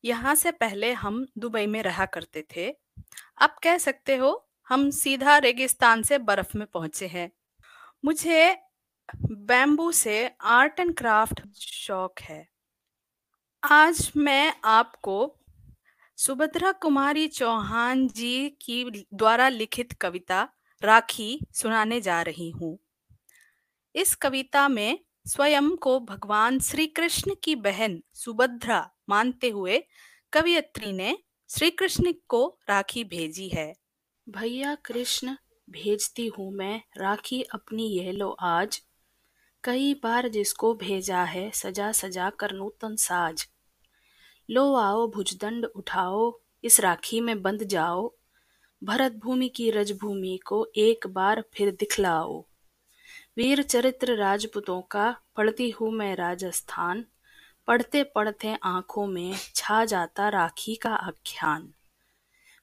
यहाँ 0.04 0.34
से 0.34 0.50
पहले 0.50 0.92
हम 0.92 1.26
दुबई 1.38 1.66
में 1.66 1.82
रहा 1.82 2.06
करते 2.06 2.44
थे। 2.56 2.70
आप 3.38 3.58
कह 3.62 3.78
सकते 3.78 4.16
हो 4.16 4.48
हम 4.70 4.90
सीधा 4.90 5.36
रेगिस्तान 5.38 6.02
से 6.02 6.18
बर्फ़ 6.18 6.56
में 6.58 6.66
पहुँचे 6.66 7.06
हैं। 7.06 7.30
मुझे 8.04 8.56
बैम्बू 9.16 9.92
से 9.92 10.30
आर्ट 10.40 10.80
एंड 10.80 10.94
क्राफ्ट 10.94 11.42
शौक 11.56 12.20
है। 12.20 12.46
आज 13.62 14.12
मैं 14.16 14.54
आपको 14.64 15.34
सुभद्रा 16.18 16.72
कुमारी 16.72 17.28
चौहान 17.28 18.08
जी 18.08 18.48
की 18.60 19.04
द्वारा 19.14 19.48
लिखित 19.48 19.92
कविता 19.92 20.48
राखी 20.82 21.40
सुनाने 21.54 22.00
जा 22.00 22.22
रही 22.22 22.50
हूँ। 22.50 22.78
इस 23.94 24.14
कविता 24.14 24.68
में 24.68 24.98
स्वयं 25.26 25.76
को 25.76 26.00
भगवान 26.00 26.58
श्री 26.60 26.86
कृष्ण 26.86 27.34
की 27.44 27.54
बहन 27.56 28.02
सुभद्रा 28.14 28.90
मानते 29.08 29.48
हुए 29.48 29.82
कवियत्री 30.32 30.92
ने 30.92 31.18
श्री 31.48 31.70
कृष्ण 31.70 32.12
को 32.28 32.58
राखी 32.68 33.04
भेजी 33.04 33.48
है। 33.48 33.74
भैया 34.28 34.74
कृष्ण, 34.74 35.36
भेजती 35.70 36.26
हूँ 36.26 36.52
मैं 36.52 36.82
राखी 36.96 37.42
अपनी 37.42 37.86
यह 37.86 38.12
लो 38.12 38.30
आज। 38.30 38.82
कई 39.64 39.94
बार 39.94 40.28
जिसको 40.28 40.74
भेजा 40.74 41.24
है 41.24 41.50
सजा 41.50 41.92
सजा 41.92 42.30
कर 42.30 42.52
नूतन 42.52 42.96
साज। 42.96 43.48
लो 44.50 44.74
आओ, 44.74 45.06
भुजदंड 45.08 45.64
उठाओ, 45.64 46.40
इस 46.64 46.80
राखी 46.80 47.20
में 47.20 47.42
बंध 47.42 47.64
जाओ। 47.64 48.14
भरत 48.84 49.12
भूमि 49.12 49.48
की 49.48 49.70
रजभूमि 49.70 50.40
को 50.46 50.72
एक 50.76 51.06
बार 51.06 51.44
फिर 51.54 51.70
दिखलाओ। 51.70 52.46
वीर 53.36 53.62
चरित्र 53.62 54.16
राजपूतों 54.16 54.82
का 54.82 55.16
पढ़ती 55.36 55.70
हूँ 55.70 55.92
मैं 55.92 56.16
राजस्थान। 56.16 57.04
पढ़ते 57.66 58.02
पढ़ते 58.02 58.56
आँखों 58.62 59.06
में 59.06 59.34
छा 59.54 59.84
जाता 59.84 60.28
राखी 60.28 60.74
का 60.74 60.94
आख्यान। 60.94 61.74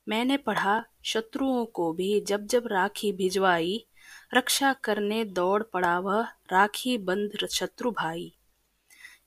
मैंने 0.08 0.38
पढ़ा, 0.38 0.84
शत्रुओं 1.04 1.66
को 1.66 1.94
भी 1.94 2.22
जब 2.22 2.46
जब 2.46 2.68
राखी 2.68 3.12
भिजवाई, 3.12 3.86
रक्षा 4.34 4.74
करने 4.74 5.26
दौड़ 5.26 5.64
पड़ा 5.64 6.00
वह 6.00 6.22
राखी 6.52 6.98
बंद 6.98 7.48
शत्रु 7.52 7.91
भाई। 7.91 8.36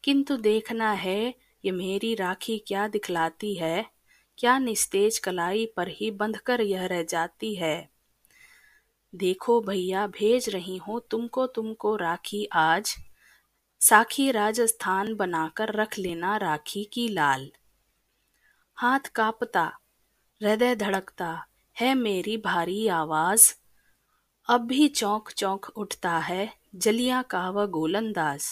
किंतु 0.05 0.36
देखना 0.36 0.93
है, 0.93 1.35
ये 1.64 1.70
मेरी 1.70 2.14
राखी 2.14 2.64
क्या 2.66 2.89
दिखलाती 2.89 3.55
है, 3.55 3.86
क्या 4.39 4.59
निस्तेज 4.59 5.19
कलाई 5.19 5.66
पर 5.66 5.89
ही 5.89 6.10
बंधकर 6.10 6.60
यह 6.60 6.86
रह 6.86 7.02
जाती 7.02 7.55
है। 7.55 7.91
देखो 9.14 9.60
भैया, 9.60 10.06
भेज 10.06 10.48
रही 10.48 10.76
हूँ 10.76 11.01
तुमको 11.10 11.47
तुमको 11.47 11.97
राखी 11.97 12.48
आज। 12.52 12.97
साखी 13.80 14.30
राजस्थान 14.30 15.14
बनाकर 15.14 15.72
रख 15.72 15.98
लेना 15.98 16.36
राखी 16.36 16.84
की 16.84 17.09
लाल। 17.09 17.51
हाथ 18.74 19.01
कांपता, 19.01 19.78
हृदय 20.43 20.76
धड़कता, 20.76 21.47
है 21.80 21.94
मेरी 21.94 22.36
भारी 22.36 22.89
आवाज़। 22.89 23.55
अब 24.48 24.60
भी 24.60 24.89
चौंक 24.89 25.30
चौंक 25.30 25.66
उठता 25.76 26.18
है 26.18 26.56
जलिया 26.74 27.22
का 27.22 27.51
वह 27.51 27.66
गोलंदाज। 27.66 28.44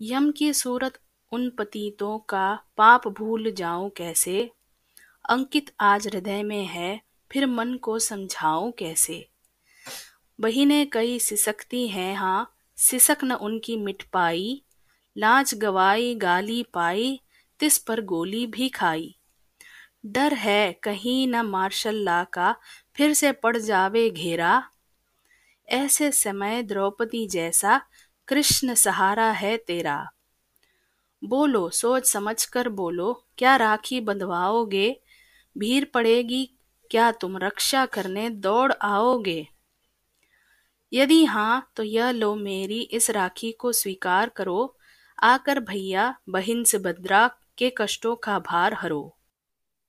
यम 0.00 0.32
की 0.32 0.52
सूरत 0.52 0.98
उन 1.32 1.50
पतीतों 1.50 2.18
का 2.18 2.64
पाप 2.76 3.08
भूल 3.08 3.50
जाऊँ 3.50 3.90
कैसे? 3.90 4.50
अंकित 5.30 5.74
आज 5.80 6.06
हृदय 6.06 6.42
में 6.42 6.64
है, 6.64 7.00
फिर 7.32 7.46
मन 7.46 7.74
को 7.74 7.98
समझाऊं 7.98 8.72
कैसे? 8.72 9.31
बहिने 10.40 10.86
कई 10.86 11.18
सिसकती 11.18 11.88
हैं 11.88 12.16
हाँ। 12.16 12.54
सिसक 12.76 13.16
न 13.24 13.32
उनकी 13.32 13.76
मिट 13.76 14.02
पाई। 14.02 14.62
लाज 15.18 15.54
गवाई, 15.54 16.14
गाली 16.14 16.62
पाई। 16.62 17.20
तिस 17.58 17.78
पर 17.78 18.00
गोली 18.00 18.46
भी 18.46 18.68
खाई। 18.68 19.16
डर 20.06 20.34
है 20.34 20.72
कहीं 20.72 21.28
न 21.28 21.36
मार्शल 21.36 21.94
ला 21.94 22.24
का। 22.24 22.56
फिर 22.96 23.12
से 23.12 23.32
पड़ 23.32 23.56
जावे 23.56 24.10
घेरा। 24.10 24.68
ऐसे 25.68 26.12
समय 26.12 26.62
द्रौपदी 26.62 27.26
जैसा, 27.26 27.82
कृष्ण 28.28 28.74
सहारा 28.74 29.30
है 29.30 29.56
तेरा। 29.56 30.10
बोलो, 31.24 31.70
सोच 31.70 32.06
समझ 32.06 32.44
कर 32.44 32.68
बोलो, 32.68 33.24
क्या 33.38 33.56
राखी 33.56 34.00
बंधवाओगे? 34.00 35.00
भीड़ 35.58 35.84
पड़ेगी, 35.84 36.50
क्या 36.90 37.12
तुम 37.12 37.38
रक्षा 37.38 37.86
करने 37.86 38.30
दौड़ 38.30 38.72
आओगे? 38.82 39.48
यदि 40.92 41.24
हाँ 41.24 41.72
तो 41.76 41.82
यह 41.82 42.10
लो 42.10 42.34
मेरी 42.34 42.80
इस 42.92 43.10
राखी 43.10 43.52
को 43.52 43.72
स्वीकार 43.72 44.28
करो। 44.28 44.74
आकर 45.18 45.60
भैया 45.60 46.14
बहिन 46.28 46.64
सुभद्रा 46.64 47.26
के 47.58 47.72
कष्टों 47.78 48.14
का 48.16 48.38
भार 48.38 48.74
हरो। 48.74 49.02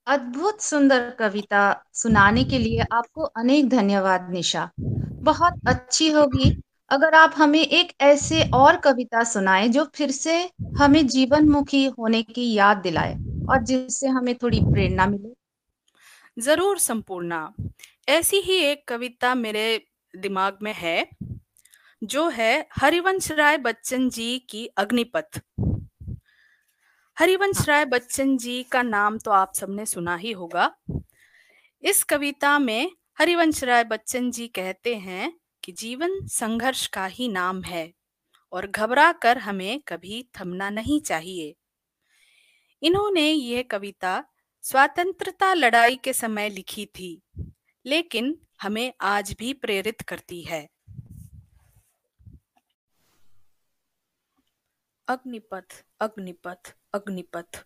अद्भुत 0.08 0.62
सुंदर 0.62 1.10
कविता 1.10 1.64
सुनाने 1.94 2.44
के 2.44 2.60
लिए 2.60 2.86
आपको 2.92 3.24
अनेक 3.24 3.70
धन्यवाद 3.70 4.30
निशा। 4.32 4.70
बहुत 5.24 5.60
अच्छी 5.68 6.10
होगी 6.12 6.52
अगर 6.92 7.16
आप 7.16 7.34
हमें 7.38 7.60
एक 7.60 7.94
ऐसे 8.02 8.42
और 8.54 8.78
कविता 8.78 9.24
सुनाएँ 9.24 9.68
जो 9.68 9.84
फिर 9.96 10.12
से 10.12 10.38
हमें 10.78 11.06
जीवन 11.08 11.48
मुखी 11.50 11.86
होने 12.00 12.22
की 12.24 12.52
याद 12.54 12.78
दिलाए 12.78 13.14
और 13.50 13.64
जिससे 13.64 14.08
हमें 14.08 14.36
थोड़ी 14.36 14.60
प्रेरणा 14.64 15.06
मिले। 15.06 15.34
ज़रूर 16.38 16.78
संपूर्णा। 16.80 17.54
ऐसी 18.10 18.38
ही 18.38 18.58
एक 18.62 18.88
कविता 18.88 19.34
मेरे 19.36 19.66
दिमाग 20.14 20.58
में 20.62 20.74
है 20.74 21.10
जो 22.02 22.28
है 22.30 22.68
हरिवंश 22.72 23.32
राय 23.32 23.58
बच्चन 23.58 24.10
जी 24.10 24.40
की 24.40 24.66
अग्निपथ। 24.68 25.40
हरिवंश 27.18 27.68
राय 27.70 27.86
बच्चन 27.86 28.38
जी 28.38 28.62
का 28.64 28.82
नाम 28.82 29.18
तो 29.18 29.32
आप 29.32 29.54
सबने 29.56 29.86
सुना 29.86 30.16
ही 30.16 30.32
होगा। 30.32 30.76
इस 31.84 32.04
कविता 32.04 32.58
में 32.60 32.92
हरिवंश 33.20 33.64
राय 33.64 33.84
बच्चन 33.84 34.32
जी 34.32 34.48
कहते 34.48 34.96
हैं 34.96 35.34
कि 35.64 35.72
जीवन 35.72 36.20
संघर्ष 36.28 36.86
का 36.88 37.06
ही 37.06 37.28
नाम 37.28 37.62
है 37.64 37.92
और 38.52 38.68
घबरा 38.68 39.12
कर 39.12 39.38
हमें 39.38 39.80
कभी 39.80 40.26
थमना 40.40 40.70
नहीं 40.70 41.00
चाहिए। 41.02 41.56
इन्होंने 42.82 43.30
यह 43.32 43.64
कविता 43.72 44.24
स्वतंत्रता 44.64 45.54
लड़ाई 45.54 45.96
के 45.96 46.14
समय 46.14 46.50
लिखी 46.50 46.86
थी 46.86 47.22
लेकिन 47.86 48.36
हमें 48.64 48.94
आज 49.02 49.36
भी 49.40 49.54
प्रेरित 49.54 50.02
करती 50.02 50.42
है। 50.42 50.70
अग्निपथ 55.08 55.86
अग्निपथ 56.00 56.76
अग्निपथ। 56.94 57.66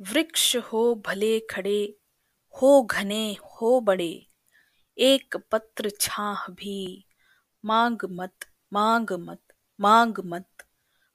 वृक्ष 0.00 0.56
हो 0.56 0.94
भले 0.94 1.40
खड़े, 1.40 1.96
हो 2.62 2.82
घने, 2.82 3.32
हो 3.32 3.80
बड़े, 3.80 4.26
एक 4.98 5.36
पत्र 5.50 5.90
छाह 6.00 6.52
भी। 6.52 7.06
मांग 7.64 7.98
मत 8.04 8.34
मांग 8.72 9.10
मत 9.12 9.42
मांग 9.80 10.14
मत। 10.24 10.48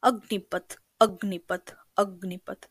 अग्निपथ 0.03 0.77
अग्निपथ 1.01 1.75
अग्निपथ। 1.97 2.69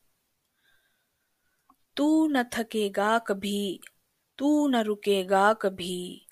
तू 1.96 2.28
न 2.28 2.42
थकेगा 2.42 3.18
कभी 3.18 3.80
तू 4.40 4.68
न 4.68 4.76
रुकेगा 4.76 5.52
कभी, 5.52 6.26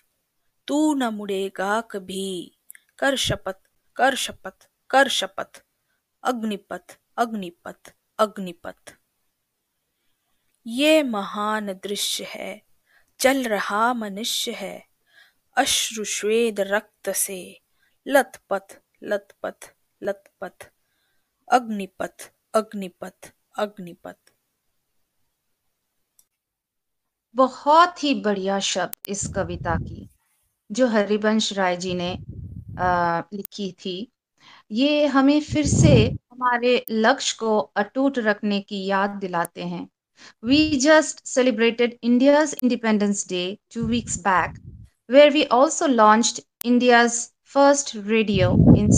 तू 0.67 0.95
न 0.95 1.03
मुड़ेगा 1.03 1.81
कभी। 1.81 2.59
कर 2.99 3.17
शपथ 3.17 3.61
कर 3.97 4.15
शपथ 4.15 4.69
कर 4.91 5.09
शपथ। 5.09 5.65
अग्निपथ 6.23 6.99
अग्निपथ 7.17 7.95
अग्निपथ। 8.19 8.97
ये 10.67 11.03
महान 11.03 11.73
दृश्य 11.73 12.25
है, 12.25 12.63
चल 13.19 13.45
रहा 13.45 13.93
मनुष्य 13.93 14.53
है। 14.53 14.89
अश्रु 15.57 16.05
श्वेद 16.05 16.61
रक्त 16.61 17.11
से, 17.11 17.61
लथपथ 18.07 18.83
लथपथ 19.03 19.75
लतपथ 20.03 20.73
अग्निपथ 21.49 22.33
अग्निपथ 22.55 23.33
अग्निपथ। 23.59 24.28
बहुत 27.39 28.03
ही 28.05 28.15
बढ़िया 28.23 28.59
शब्द 28.67 29.09
इस 29.09 29.27
कविता 29.35 29.77
की 29.79 30.09
जो 30.71 30.87
हरिवंश 30.89 31.53
राय 31.53 31.77
जी 31.77 31.95
ने 31.95 32.13
आ, 32.79 33.21
लिखी 33.35 33.71
थी। 33.81 33.97
ये 34.73 35.07
हमें 35.07 35.41
फिर 35.43 35.67
से 35.67 35.95
हमारे 36.33 36.85
लक्ष्य 36.91 37.37
को 37.41 37.59
अटूट 37.77 38.19
रखने 38.19 38.61
की 38.61 38.85
याद 38.87 39.11
दिलाते 39.21 39.63
हैं। 39.65 39.89
We 40.45 40.77
just 40.77 41.25
celebrated 41.27 41.97
India's 42.03 42.55
independence 42.63 43.27
day 43.29 43.43
two 43.75 43.83
weeks 43.87 44.19
back 44.21 44.59
where 45.11 45.31
we 45.33 45.45
also 45.53 45.87
launched 45.87 46.41
India's 46.65 47.21
first 47.55 47.93
radio 48.07 48.51
in 48.77 48.89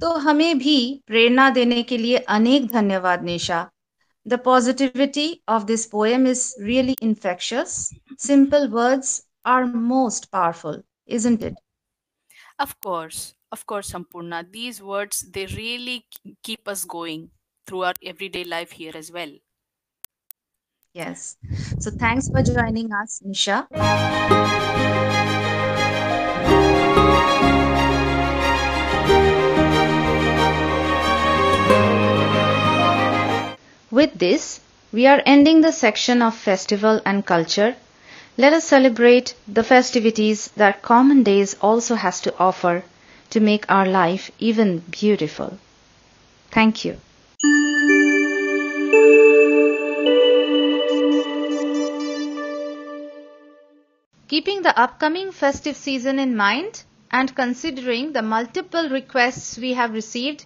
तो 0.00 0.12
हमें 0.18 0.58
भी 0.58 0.78
प्रेरणा 1.06 1.48
देने 1.50 1.82
के 1.82 1.98
लिए 1.98 2.16
अनेक 2.36 2.66
धन्यवाद 2.72 3.24
निशा। 3.24 3.68
The 4.26 4.38
positivity 4.38 5.42
of 5.48 5.66
this 5.66 5.86
poem 5.86 6.26
is 6.26 6.54
really 6.60 6.94
infectious. 7.00 7.92
Simple 8.18 8.68
words 8.68 9.22
are 9.44 9.66
most 9.66 10.30
powerful, 10.30 10.82
isn't 11.06 11.42
it? 11.42 11.54
Of 12.58 12.78
course. 12.80 13.34
Of 13.50 13.66
course, 13.66 13.90
Sampurna, 13.92 14.50
these 14.50 14.82
words, 14.82 15.22
they 15.32 15.46
really 15.46 16.06
keep 16.42 16.68
us 16.68 16.84
going 16.84 17.30
through 17.66 17.84
our 17.84 17.94
everyday 18.04 18.44
life 18.44 18.72
here 18.72 18.92
as 18.94 19.10
well. 19.10 19.30
Yes. 20.92 21.36
So 21.78 21.90
thanks 21.90 22.28
for 22.28 22.42
joining 22.42 22.92
us, 22.92 23.20
Nisha. 23.26 23.66
With 33.90 34.20
this, 34.20 34.60
we 34.92 35.08
are 35.08 35.20
ending 35.26 35.62
the 35.62 35.72
section 35.72 36.22
of 36.22 36.36
festival 36.36 37.00
and 37.04 37.26
culture. 37.26 37.74
Let 38.36 38.52
us 38.52 38.64
celebrate 38.64 39.34
the 39.48 39.64
festivities 39.64 40.48
that 40.56 40.80
common 40.80 41.24
days 41.24 41.56
also 41.60 41.96
has 41.96 42.20
to 42.20 42.38
offer 42.38 42.84
to 43.30 43.40
make 43.40 43.64
our 43.68 43.86
life 43.86 44.30
even 44.38 44.78
beautiful. 44.78 45.58
Thank 46.52 46.84
you. 46.84 46.98
Keeping 54.28 54.62
the 54.62 54.78
upcoming 54.78 55.32
festive 55.32 55.76
season 55.76 56.20
in 56.20 56.36
mind 56.36 56.84
and 57.10 57.34
considering 57.34 58.12
the 58.12 58.22
multiple 58.22 58.88
requests 58.88 59.58
we 59.58 59.72
have 59.72 59.92
received, 59.92 60.44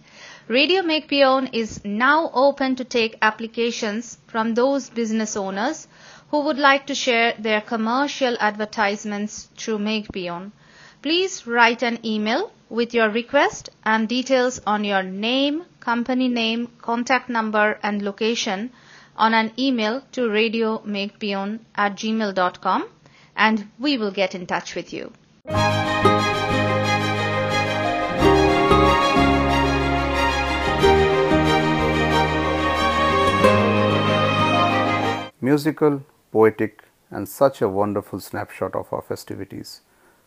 Radio 0.48 0.82
Make 0.82 1.08
Beyond 1.08 1.50
is 1.54 1.82
now 1.86 2.30
open 2.34 2.76
to 2.76 2.84
take 2.84 3.16
applications 3.22 4.18
from 4.26 4.52
those 4.54 4.90
business 4.90 5.36
owners 5.38 5.88
who 6.30 6.40
would 6.40 6.58
like 6.58 6.86
to 6.88 6.94
share 6.94 7.32
their 7.38 7.62
commercial 7.62 8.36
advertisements 8.38 9.48
through 9.56 9.78
Make 9.78 10.08
Beyond. 10.12 10.52
Please 11.00 11.46
write 11.46 11.82
an 11.82 11.98
email 12.04 12.52
with 12.68 12.92
your 12.92 13.08
request 13.08 13.70
and 13.84 14.06
details 14.06 14.60
on 14.66 14.84
your 14.84 15.02
name, 15.02 15.64
company 15.80 16.28
name, 16.28 16.68
contact 16.82 17.30
number 17.30 17.78
and 17.82 18.02
location 18.02 18.70
on 19.16 19.32
an 19.32 19.50
email 19.58 20.02
to 20.12 20.22
radiomakebeyond 20.28 21.60
at 21.74 21.94
gmail.com 21.96 22.86
and 23.34 23.66
we 23.78 23.96
will 23.96 24.10
get 24.10 24.34
in 24.34 24.46
touch 24.46 24.74
with 24.74 24.92
you. 24.92 25.10
Musical, 35.44 36.02
poetic, 36.32 36.84
and 37.10 37.28
such 37.28 37.60
a 37.60 37.68
wonderful 37.68 38.18
snapshot 38.18 38.74
of 38.74 38.90
our 38.90 39.02
festivities. 39.02 39.82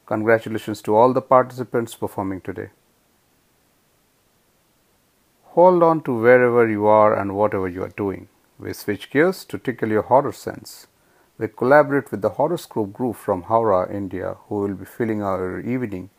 Congratulations 0.06 0.80
to 0.84 0.95
all 0.95 1.11
the 1.11 1.23
participants 1.23 1.95
performing 1.95 2.39
today. 2.41 2.69
Hold 5.56 5.81
on 5.81 6.02
to 6.03 6.14
wherever 6.14 6.69
you 6.69 6.85
are 6.85 7.19
and 7.19 7.35
whatever 7.35 7.68
you 7.68 7.81
are 7.81 7.95
doing. 8.03 8.27
We 8.60 8.73
switch 8.73 9.10
gears 9.10 9.44
to 9.45 9.57
tickle 9.57 9.89
your 9.89 10.03
horror 10.03 10.34
sense. 10.34 10.85
We 11.39 11.48
collaborate 11.48 12.11
with 12.11 12.22
the 12.22 12.35
Horoscope 12.38 12.94
group 12.94 13.15
from 13.15 13.45
Howrah, 13.45 13.91
India, 13.91 14.35
who 14.48 14.60
will 14.60 14.76
be 14.76 14.85
filling 14.85 15.23
our 15.23 15.60
evening 15.60 16.11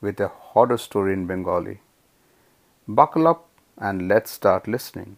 with 0.00 0.20
a 0.20 0.28
horror 0.28 0.78
story 0.78 1.14
in 1.14 1.26
Bengali. 1.26 1.80
Buckle 2.86 3.26
up 3.26 3.48
and 3.76 4.06
let's 4.06 4.30
start 4.30 4.68
listening. 4.68 5.16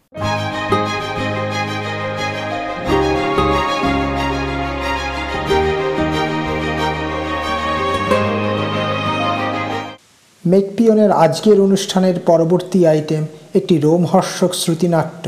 মেকপিয়নের 10.45 11.11
আজকের 11.25 11.57
অনুষ্ঠানের 11.61 12.19
পরবর্তী 12.19 12.79
item 12.85 13.23
একটি 13.53 13.75
রোমহর্ষক 13.79 14.51
শ্রুতিনাট্য। 14.53 15.23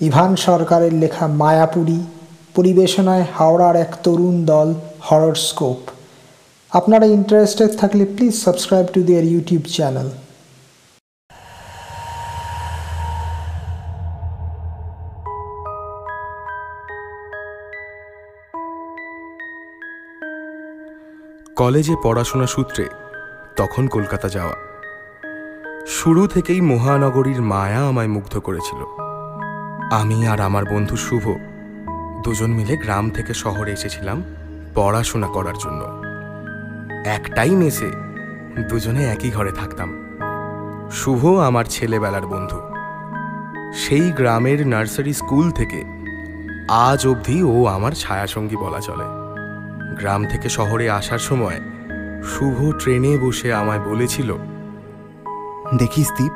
Ivan 0.00 0.36
সরকারের 0.36 0.92
লেখা 0.92 1.26
মায়াপুরী, 1.26 2.00
পরিবেশনায় 2.54 3.24
হাওড়ার 3.36 3.76
এক 3.76 3.92
তরুণ 4.04 4.36
দল 4.44 4.68
হরর 5.06 5.34
স্কোপ 5.48 5.80
আপনারা 6.72 7.06
ইন্টারেস্টেড 7.06 7.70
থাকলে 7.80 8.04
please 8.04 8.34
subscribe 8.44 8.86
to 8.94 9.00
their 9.02 9.24
YouTube 9.24 9.62
channel 9.76 10.08
কলেজে 21.56 21.94
পড়াশোনা 22.02 22.46
সূত্রে 22.46 22.84
তখন 23.56 23.88
কলকাতা 23.88 24.28
যাওয়া। 24.28 24.54
শুরু 25.86 26.26
থেকেই 26.26 26.60
মহানগরীর 26.60 27.42
মায়া 27.42 27.88
আমায় 27.88 28.06
মুগ্ধ 28.06 28.38
করেছিল। 28.38 28.84
আমি 29.92 30.26
আর 30.26 30.40
আমার 30.40 30.64
বন্ধু 30.64 30.96
শুভ 30.96 31.36
দুজন 32.24 32.50
মিলে 32.50 32.76
গ্রাম 32.76 33.10
থেকে 33.10 33.34
শহরে 33.34 33.72
এসেছিলাম 33.72 34.22
পড়াশোনা 34.74 35.26
করার 35.26 35.54
জন্য। 35.58 36.02
একটাই 37.06 37.50
মেসে 37.50 37.90
দুজনে 38.68 39.04
একই 39.04 39.30
ঘরে 39.30 39.52
থাকতাম। 39.52 40.18
শুভ 40.92 41.38
আমার 41.38 41.64
ছেলেবেলার 41.64 42.26
বন্ধু। 42.26 42.60
সেই 43.74 44.10
গ্রামের 44.10 44.66
নার্সারি 44.66 45.12
স্কুল 45.12 45.50
থেকে 45.50 45.84
আজ 46.68 47.06
অবধি 47.06 47.42
ও 47.42 47.66
আমার 47.66 47.92
ছায়াসঙ্গী 47.92 48.56
বলা 48.56 48.80
চলে। 48.80 49.04
গ্রাম 49.98 50.24
থেকে 50.24 50.48
শহরে 50.48 50.90
আসার 50.90 51.18
সময় 51.18 51.60
শুভ 52.26 52.72
ট্রেনে 52.78 53.18
বসে 53.18 53.54
আমায় 53.54 53.80
বলেছিল 53.80 54.34
দেখিস 55.78 56.08
দীপ 56.18 56.32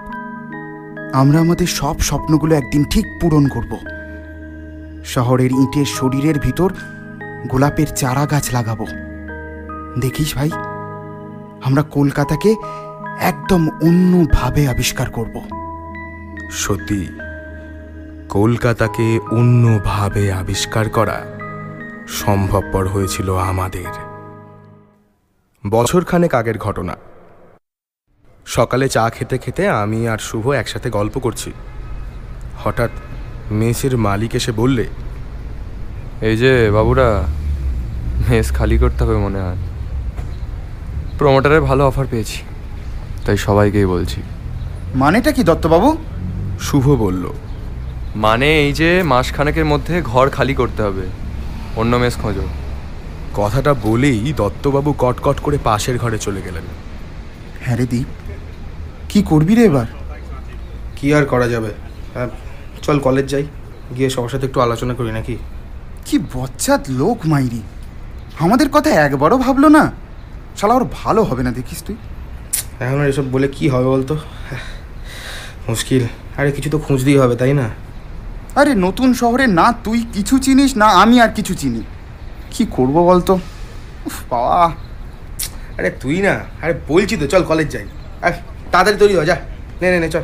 আমরা 1.12 1.40
আমাদের 1.40 1.66
সব 1.66 2.00
স্বপ্নগুলো 2.00 2.54
একদিন 2.54 2.84
ঠিক 2.84 3.06
পূরণ 3.20 3.48
করব। 3.48 3.76
শহরের 5.04 5.52
ইঁটের 5.52 5.84
শরীরের 5.86 6.38
ভিতর 6.38 6.72
গোলাপের 7.48 7.86
চারা 7.86 8.26
গাছ 8.26 8.52
লাগাবো। 8.52 8.86
দেখিস 10.00 10.34
ভাই 10.34 10.50
আমরা 11.64 11.82
কলকাতাকে 11.82 12.56
একদম 13.20 13.68
অন্যভাবে 13.68 14.68
আবিষ্কার 14.68 15.10
করব। 15.10 15.40
সত্যি 16.50 17.08
কলকাতাকে 18.28 19.20
অন্যভাবে 19.30 20.32
আবিষ্কার 20.32 20.88
করা 20.88 21.26
সম্ভবপর 22.08 22.88
হয়েছিল 22.88 23.36
আমাদের। 23.36 24.09
বছরখানেক 25.64 26.32
আগের 26.34 26.58
ঘটনা। 26.58 26.94
সকালে 28.46 28.86
চা 28.88 29.04
খেতে 29.10 29.36
খেতে 29.38 29.62
আমি 29.82 29.98
আর 30.08 30.20
শুভ 30.28 30.44
একসাথে 30.60 30.88
গল্প 30.90 31.14
করছি। 31.18 31.50
হঠাৎ 32.64 32.92
মেসের 33.60 33.94
মালিক 34.06 34.32
এসে 34.38 34.52
বললে 34.52 34.84
এই 36.28 36.36
যে 36.42 36.52
বাবুরা 36.76 37.08
মেস 38.28 38.46
খালি 38.58 38.76
করতে 38.78 39.00
হবে 39.04 39.16
মনে 39.26 39.40
হয়। 39.44 39.60
প্রমোটারের 41.18 41.62
ভালো 41.68 41.82
অফার 41.86 42.06
পেয়েছি 42.12 42.38
তাই 43.26 43.36
সবাইকেই 43.46 43.86
বলছি। 43.94 44.20
মানেটা 44.94 45.30
কি 45.36 45.42
দত্তবাবু? 45.50 45.88
শুভ 46.68 46.86
বলল 47.04 47.24
মানে 48.24 48.48
এই 48.64 48.72
যে 48.80 48.90
মাসখানেকের 49.12 49.66
মধ্যে 49.72 49.94
ঘর 50.02 50.26
খালি 50.36 50.54
করতে 50.60 50.80
হবে। 50.82 51.04
অন্য 51.80 51.92
মেস 52.02 52.14
খোঁজো। 52.22 52.46
কথাটা 53.34 53.74
বলেই 53.74 54.32
দত্তবাবু 54.36 54.94
কটকট 54.98 55.40
করে 55.40 55.58
পাশের 55.64 55.98
ঘরে 55.98 56.18
চলে 56.18 56.42
গেলেন। 56.42 56.62
হ্যাঁ 57.60 57.76
রে 57.76 57.86
দীপ 57.86 58.06
কি 59.08 59.22
করবি 59.22 59.54
রে 59.54 59.64
এবার? 59.64 59.86
কি 60.96 61.14
আর 61.14 61.24
করা 61.24 61.48
যাবে? 61.48 61.68
আহ, 61.68 62.28
চল 62.82 62.98
কলেজ 62.98 63.26
যাই 63.26 63.44
গিয়ে 63.96 64.10
সবার 64.10 64.28
সাথে 64.28 64.46
একটু 64.46 64.60
আলোচনা 64.60 64.94
করি 64.94 65.12
নাকি? 65.12 65.36
কি 66.06 66.18
বচ্চাত 66.18 66.80
লোক 66.88 67.18
মাইরি। 67.26 67.62
আমাদের 68.40 68.68
কথা 68.68 68.90
একবারও 68.90 69.38
ভাবলো 69.38 69.68
না। 69.68 69.92
শালা 70.56 70.74
ওর 70.74 70.86
ভালো 70.92 71.22
হবে 71.22 71.42
না 71.42 71.50
দেখিস 71.50 71.82
তুই। 71.82 71.96
এখন 72.80 73.00
আর 73.00 73.08
এসব 73.08 73.24
বলে 73.32 73.48
কি 73.48 73.68
হবে 73.68 73.84
বলতো? 73.84 74.16
মুশকিল। 75.68 76.04
আরে 76.36 76.52
কিছু 76.52 76.70
তো 76.70 76.78
খুঁজতেই 76.78 77.18
হবে 77.18 77.36
তাই 77.36 77.52
না? 77.52 77.70
আরে 78.54 78.74
নতুন 78.74 79.14
শহরে 79.14 79.46
না 79.46 79.72
তুই 79.84 80.06
কিছু 80.12 80.38
চিনিস 80.38 80.76
না 80.76 80.86
আমি 80.86 81.20
আর 81.20 81.28
কিছু 81.28 81.54
চিনি। 81.54 81.82
কি 82.50 82.66
করব 82.70 82.92
বলতো? 82.92 83.34
উফ, 84.06 84.20
বাবা। 84.30 84.72
আরে 85.78 85.90
তুই 85.90 86.22
না 86.22 86.40
আরে 86.62 86.80
বলছি 86.88 87.16
তো 87.16 87.26
চল 87.26 87.42
কলেজ 87.42 87.68
যাই। 87.68 87.86
আর 88.22 88.32
তাড়াতাড়ি 88.72 88.98
তৈরি 88.98 89.16
হ 89.16 89.24
যা। 89.24 89.36
নে 89.80 89.90
নে 89.90 90.00
নে 90.00 90.08
চল। 90.10 90.22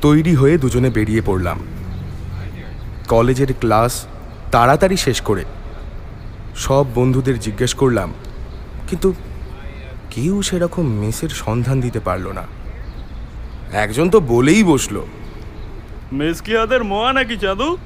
তৈরি 0.00 0.34
হয়ে 0.34 0.58
দুজনে 0.58 0.90
বেরিয়ে 0.90 1.22
পড়লাম। 1.26 1.60
কলেজের 3.08 3.54
ক্লাস 3.60 4.06
তাড়াতাড়ি 4.52 4.96
শেষ 4.96 5.20
করে 5.20 5.44
সব 6.56 6.86
বন্ধুদের 6.94 7.40
জিজ্ঞেস 7.40 7.74
করলাম 7.74 8.14
কিন্তু 8.88 9.14
কেউ 10.10 10.42
সেরকম 10.42 10.86
মেসের 10.86 11.28
সন্ধান 11.28 11.80
দিতে 11.80 12.00
পারল 12.00 12.28
না। 12.28 12.42
একজন 13.72 14.10
তো 14.10 14.20
বলেই 14.20 14.64
বসল। 14.64 15.06
মেস 16.12 16.40
কি 16.40 16.56
হাতের 16.56 16.84
মোয়া 16.84 17.12
নাকি 17.12 17.36
চাঁদু? 17.36 17.76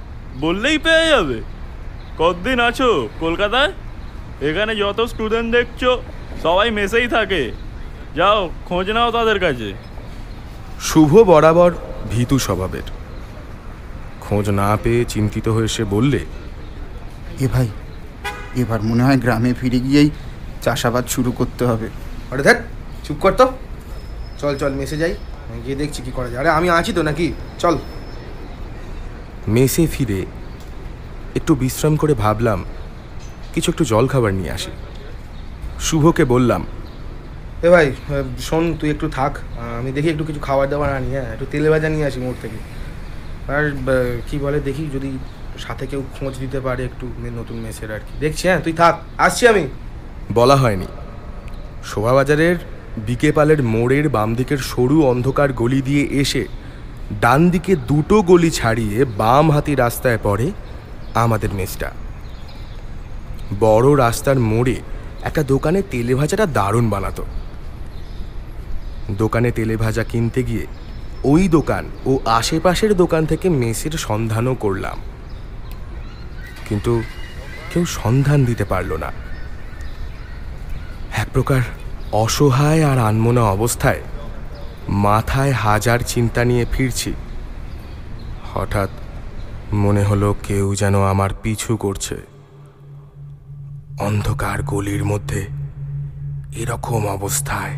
বললেই 0.40 0.78
পেয়ে 0.78 1.08
যাবে। 1.08 1.42
কতদিন 2.18 2.60
আছো 2.60 3.08
কলকাতায়? 3.20 3.72
এখানে 4.48 4.72
যত 4.76 4.98
স্টুডেন্ট 5.00 5.48
দেখছ 5.56 5.82
সবাই 6.42 6.70
মেসেই 6.70 7.08
থাকে। 7.08 7.42
যাও 8.14 8.50
খোঁজ 8.68 8.90
নাও 8.90 9.10
তাদের 9.10 9.38
কাছে। 9.40 9.68
শুভ 10.80 11.12
বরাবর 11.30 11.70
ভীতু 12.10 12.38
স্বভাবের। 12.38 12.86
খোঁজ 14.20 14.50
না 14.50 14.76
পেয়ে 14.82 15.04
চিন্তিত 15.04 15.48
হয়ে 15.48 15.68
সে 15.68 15.84
বললে 15.84 16.20
এ 17.40 17.46
ভাই 17.54 17.68
এবার 18.56 18.80
মনে 18.82 19.02
হয় 19.02 19.16
গ্রামে 19.16 19.54
ফিরে 19.54 19.80
গিয়েই 19.80 20.10
চাষাবাদ 20.62 21.04
শুরু 21.06 21.32
করতে 21.32 21.62
হবে। 21.66 21.88
আরে 22.30 22.42
দেখ 22.42 22.56
চুপ 23.04 23.16
কর 23.20 23.32
তো। 23.32 23.46
চল 24.40 24.56
চল 24.56 24.72
মেসে 24.72 24.96
যাই। 24.96 25.14
আমি 25.48 25.62
গিয়ে 25.62 25.76
দেখছি 25.76 26.02
কি 26.02 26.10
করা 26.10 26.28
যায়। 26.28 26.40
আরে 26.40 26.50
আমি 26.50 26.70
আছি 26.70 26.92
তো 26.92 27.02
নাকি? 27.02 27.32
চল। 27.58 27.74
মেসে 29.48 29.86
ফিরে 29.86 30.20
একটু 31.38 31.52
বিশ্রাম 31.62 31.94
করে 31.96 32.14
ভাবলাম 32.24 32.60
কিছু 33.54 33.68
একটু 33.72 33.84
জল 33.92 34.04
খাবার 34.12 34.32
নিয়ে 34.38 34.52
আসি। 34.56 34.72
শুভকে 35.86 36.24
বললাম 36.34 36.62
এ 37.66 37.68
ভাই 37.74 37.86
শোন 38.48 38.64
তুই 38.80 38.88
একটু 38.94 39.06
থাক। 39.18 39.32
আমি 39.80 39.90
দেখি 39.96 40.08
একটু 40.14 40.24
কিছু 40.28 40.40
খাবার 40.48 40.66
দাবার 40.72 40.90
আনি 40.98 41.08
হ্যাঁ 41.16 41.28
একটু 41.34 41.46
তেলে 41.52 41.68
ভাজা 41.72 41.88
নিয়ে 41.94 42.06
আসি 42.08 42.18
মোড় 42.24 42.38
থেকে। 42.42 42.58
আর 43.54 43.64
কি 44.28 44.36
বলে 44.44 44.58
দেখি 44.68 44.84
যদি 44.94 45.10
সাথে 45.64 45.84
কেউ 45.90 46.02
খোঁজ 46.16 46.32
দিতে 46.42 46.58
পারে 46.66 46.82
একটু 46.90 47.06
নতুন 47.38 47.56
মেসের 47.64 47.90
আর 47.96 48.02
কি। 48.06 48.12
দেখছি 48.24 48.44
হ্যাঁ 48.48 48.60
তুই 48.64 48.74
থাক 48.80 48.94
আসছি 49.26 49.42
আমি। 49.52 49.64
বলা 50.38 50.56
হয়নি। 50.62 50.88
শোভাবাজারের 51.90 52.56
বিকেপালের 53.08 53.60
মোড়ের 53.74 54.06
বাম 54.16 54.30
দিকের 54.34 54.60
সরু 54.70 54.96
অন্ধকার 55.12 55.48
গলি 55.52 55.80
দিয়ে 55.88 56.04
এসে 56.22 56.42
ডান 57.22 57.40
দিকে 57.50 57.72
দুটো 57.90 58.16
গলি 58.30 58.50
ছাড়িয়ে 58.50 58.98
বাম 59.20 59.46
হাতি 59.54 59.72
রাস্তায় 59.74 60.20
পড়ে 60.22 60.46
আমাদের 61.22 61.54
মেসটা 61.54 61.90
বড় 63.60 64.04
রাস্তার 64.04 64.38
মোড়ে 64.38 64.76
একটা 65.22 65.42
দোকানে 65.42 65.82
তেলে 65.82 66.14
ভাজাটা 66.14 66.46
দারুণ 66.46 66.90
বানাতো। 66.90 67.24
দোকানে 69.10 69.50
তেলে 69.50 69.76
ভাজা 69.76 70.04
কিনতে 70.04 70.42
গিয়ে 70.42 70.66
ওই 71.24 71.48
দোকান 71.48 71.84
ও 72.06 72.18
আশেপাশের 72.24 72.96
দোকান 72.96 73.26
থেকে 73.26 73.48
মেসের 73.48 73.90
সন্ধানও 73.90 74.54
করলাম। 74.54 74.98
কিন্তু 76.68 77.02
কেউ 77.74 77.84
সন্ধান 77.84 78.44
দিতে 78.44 78.64
পারল 78.64 78.92
না। 78.96 79.10
এক 81.16 81.28
প্রকার 81.32 81.62
অসহায় 82.12 82.82
আর 82.84 82.98
আনমনা 82.98 83.42
অবস্থায় 83.42 84.00
মাথায় 84.88 85.52
হাজার 85.52 85.98
চিন্তা 86.06 86.44
নিয়ে 86.44 86.64
ফিরছি। 86.72 87.12
হঠাৎ 88.54 88.88
মনে 89.72 90.02
হলো 90.02 90.34
কেউ 90.42 90.74
যেন 90.74 91.02
আমার 91.04 91.30
পিছু 91.42 91.76
করছে। 91.76 92.16
অন্ধকার 94.00 94.62
গলির 94.62 95.04
মধ্যে 95.04 95.46
এরকম 96.56 97.06
অবস্থায় 97.06 97.76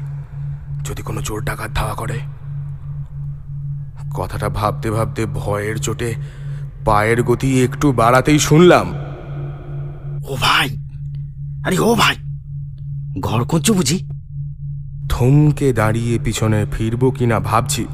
যদি 0.84 1.02
কোনো 1.02 1.22
চোর 1.22 1.40
ডাকাত 1.40 1.70
ধাওয়া 1.70 1.94
করে। 1.94 2.20
কথাটা 4.16 4.48
ভাবতে 4.48 4.90
ভাবতে 4.90 5.26
ভয়ের 5.26 5.78
চোটে 5.78 6.14
পায়ের 6.84 7.22
গতি 7.22 7.64
একটু 7.64 7.92
বাড়াতেই 7.92 8.38
শুনলাম। 8.38 8.94
ও 10.28 10.36
ভাই! 10.40 10.76
আরে 11.66 11.78
ও 11.78 11.94
ভাই! 11.94 12.16
ঘর 13.20 13.44
করছ 13.44 13.70
বুঝি? 13.70 14.08
থমকে 15.08 15.72
দাঁড়িয়ে 15.72 16.18
পিছনে 16.18 16.66
ফিরবো 16.72 17.10
কিনা 17.10 17.40
ভাবছি। 17.40 17.86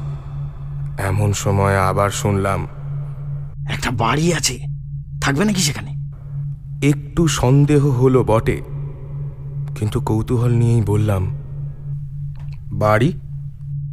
এমন 0.97 1.33
সময় 1.33 1.81
আবার 1.81 2.09
শুনলাম 2.09 2.67
একটা 3.69 3.91
বাড়ি 3.91 4.33
আছে। 4.33 4.59
থাকবে 5.21 5.45
নাকি 5.45 5.61
সেখানে? 5.61 5.97
একটু 6.87 7.27
সন্দেহ 7.27 7.87
হলো 7.87 8.23
বটে 8.23 8.61
কিন্তু 9.75 10.01
কৌতূহল 10.01 10.51
নিয়েই 10.51 10.81
বললাম 10.81 11.37
বাড়ি? 12.71 13.13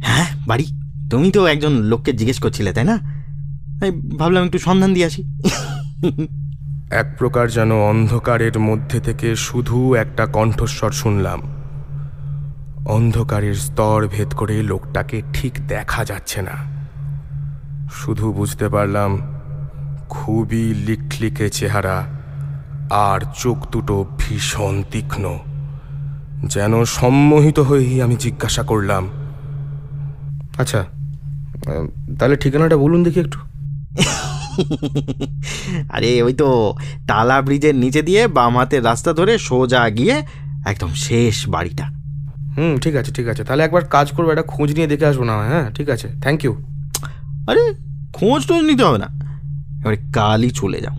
হ্যাঁ 0.03 0.25
বাড়ি। 0.47 0.65
তুমি 1.11 1.31
তো 1.31 1.45
একজন 1.45 1.71
লোককে 1.71 2.13
জিজ্ঞেস 2.13 2.39
করছিলে 2.39 2.73
তাই 2.73 2.83
না? 2.83 2.97
তাই 3.79 3.91
ভাবলাম 3.91 4.45
একটু 4.45 4.59
সন্ধান 4.59 4.93
দিয়ে 4.93 5.05
আসি। 5.05 5.23
এক 6.91 7.15
প্রকার 7.17 7.51
যেন 7.51 7.71
অন্ধকারের 7.71 8.59
মধ্যে 8.59 8.99
থেকে 8.99 9.35
শুধু 9.35 9.93
একটা 9.93 10.25
কণ্ঠস্বর 10.25 10.91
শুনলাম। 10.91 11.41
অন্ধকারের 12.85 13.55
স্তর 13.55 14.07
ভেদ 14.07 14.33
করে 14.33 14.63
লোকটাকে 14.63 15.21
ঠিক 15.33 15.67
দেখা 15.67 16.05
যাচ্ছে 16.05 16.41
না। 16.41 16.85
শুধু 17.91 18.33
বুঝতে 18.33 18.69
পারলাম 18.69 19.34
খুবই 20.09 20.73
লিকলিকে 20.73 21.49
চেহারা 21.49 22.05
আর 22.89 23.19
চোখ 23.35 23.71
দুটো 23.71 24.05
ভীষণ 24.19 24.83
তীক্ষ্ণ। 24.91 25.37
যেন 26.43 26.83
সম্মোহিত 26.83 27.59
হয়েই 27.59 28.01
আমি 28.01 28.15
জিজ্ঞাসা 28.15 28.63
করলাম 28.63 29.09
আচ্ছা 30.57 30.85
তাহলে 32.19 32.35
ঠিকানাটা 32.35 32.77
বলুন 32.77 33.03
দেখি 33.03 33.19
একটু। 33.19 33.39
আরে 35.89 36.21
ওই 36.21 36.33
তো 36.33 36.75
তালা 37.07 37.41
ব্রিজের 37.41 37.75
নিচে 37.75 38.01
দিয়ে 38.01 38.27
বাম 38.27 38.57
হাতের 38.57 38.83
রাস্তা 38.83 39.13
ধরে 39.13 39.37
সোজা 39.37 39.89
গিয়ে 39.89 40.23
একদম 40.65 40.89
শেষ 40.93 41.49
বাড়িটা। 41.49 41.85
হুম 42.57 42.77
ঠিক 42.77 42.95
আছে 42.95 43.11
ঠিক 43.11 43.27
আছে। 43.27 43.43
তাহলে 43.43 43.63
একবার 43.63 43.85
কাজ 43.85 44.11
করব 44.11 44.29
একটা 44.29 44.43
খোঁজ 44.43 44.73
নিয়ে 44.73 44.87
দেখে 44.87 45.05
আসব 45.05 45.23
না 45.23 45.37
হ্যাঁ 45.37 45.71
ঠিক 45.71 45.89
আছে 45.89 46.07
থ্যাংক 46.21 46.45
ইউ 46.45 46.53
আরে 47.47 47.73
খোঁজ 48.13 48.47
টোঁজ 48.47 48.63
নিতে 48.65 48.83
হবে 48.83 48.97
না। 48.97 49.24
এবারে 49.85 49.99
কালই 50.13 50.49
চলে 50.49 50.79
যাও। 50.81 50.95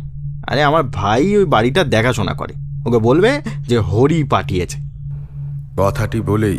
আরে 0.46 0.60
আমার 0.62 0.82
ভাই 0.82 1.36
ওই 1.36 1.44
বাড়িটা 1.44 1.84
দেখাশোনা 1.84 2.34
করে। 2.34 2.54
ওকে 2.86 2.98
বলবে 2.98 3.30
যে 3.60 3.78
হরি 3.78 4.24
পাঠিয়েছে। 4.24 4.78
কথাটি 5.76 6.20
বলেই 6.20 6.58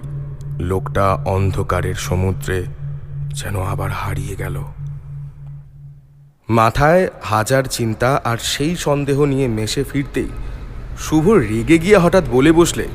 লোকটা 0.59 1.05
অন্ধকারের 1.25 1.95
সমুদ্রে 1.95 2.65
যেন 3.33 3.55
আবার 3.63 3.89
হারিয়ে 3.91 4.35
গেল। 4.35 4.55
মাথায় 6.49 7.07
হাজার 7.23 7.63
চিন্তা 7.63 8.21
আর 8.23 8.37
সেই 8.41 8.75
সন্দেহ 8.75 9.25
নিয়ে 9.25 9.47
মেশে 9.47 9.83
ফিরতেই 9.83 10.29
শুভ 10.99 11.25
রেগে 11.29 11.77
গিয়ে 11.77 11.97
হঠাৎ 11.97 12.23
বলে 12.31 12.51
বসলে 12.51 12.85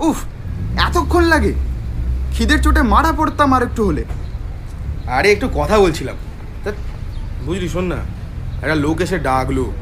উফ 0.00 0.18
এতক্ষণ 0.78 1.24
লাগে। 1.24 1.52
খিদের 2.32 2.62
চোটে 2.62 2.82
মারা 2.82 3.12
পড়তাম 3.12 3.52
আর 3.52 3.62
একটু 3.62 3.80
হলে। 3.86 4.04
আরে 5.10 5.28
একটু 5.32 5.46
কথা 5.54 5.76
বলছিলাম। 5.78 6.16
তা 6.64 6.70
বুঝলি 7.46 7.68
শোন 7.68 7.84
না 7.84 7.96
একটা 8.62 8.74
লোক 8.74 9.00
এসে 9.00 9.18
ডাকলো। 9.18 9.72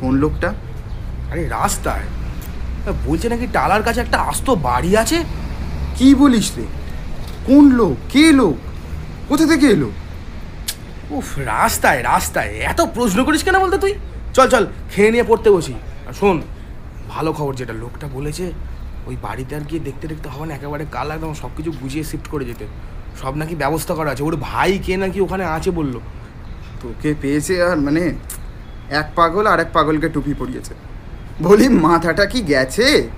কোন 0.00 0.14
লোকটা? 0.14 0.54
আরে 1.30 1.48
রাস্তায়। 1.48 2.04
বলছে 3.06 3.28
নাকি 3.28 3.46
টালার 3.52 3.82
কাছে 3.82 4.00
একটা 4.00 4.18
আস্ত 4.18 4.50
বাড়ি 4.50 4.96
আছে? 4.96 5.24
কি 5.96 6.14
বলিস 6.14 6.52
রে? 6.56 6.64
কোন 7.46 7.70
লোক? 7.70 7.96
কে 8.12 8.32
লোক? 8.32 8.56
কোথা 9.28 9.46
থেকে 9.46 9.66
এলো? 9.66 9.90
উফ 11.10 11.38
রাস্তায় 11.38 12.02
রাস্তায়। 12.02 12.48
এত 12.48 12.80
প্রশ্ন 12.80 13.24
করিস 13.24 13.42
কেন 13.42 13.58
বলতে 13.58 13.78
তুই? 13.78 13.94
চল 14.34 14.48
চল 14.48 14.66
খেয়ে 14.94 15.10
নিয়ে 15.10 15.24
পড়তে 15.28 15.50
বসি। 15.50 15.74
আর 16.08 16.12
শোন 16.12 16.42
ভালো 17.08 17.32
খবর 17.32 17.54
যেটা 17.54 17.72
লোকটা 17.72 18.08
বলেছে 18.12 18.52
ওই 19.06 19.16
বাড়িতে 19.22 19.54
আর 19.54 19.60
গিয়ে 19.60 19.80
দেখতে 19.80 20.08
দেখতে 20.08 20.28
হবে 20.28 20.46
না 20.46 20.54
একেবারে 20.54 20.86
কাল 20.92 21.10
একদম 21.10 21.34
সব 21.34 21.48
কিছু 21.56 21.72
বুঝিয়ে 21.80 22.04
শিফট 22.04 22.28
করে 22.28 22.44
যেতে। 22.44 22.66
সব 23.22 23.36
নাকি 23.36 23.54
ব্যবস্থা 23.54 23.94
করা 23.94 24.10
আছে। 24.10 24.22
ওর 24.22 24.36
ভাই 24.36 24.78
কে 24.78 24.96
নাকি 24.96 25.20
ওখানে 25.20 25.44
আছে 25.44 25.70
বলল। 25.70 26.00
তোকে 26.82 27.14
পেয়েছে 27.20 27.64
আর 27.64 27.76
মানে 27.76 28.14
এক 28.90 29.12
পাগল 29.14 29.46
আর 29.46 29.60
এক 29.60 29.66
পাগলকে 29.72 30.08
টুপি 30.08 30.34
পরিয়েছে। 30.34 30.74
বলি 31.42 31.68
মাথাটা 31.68 32.26
কি 32.26 32.40
গেছে? 32.42 33.08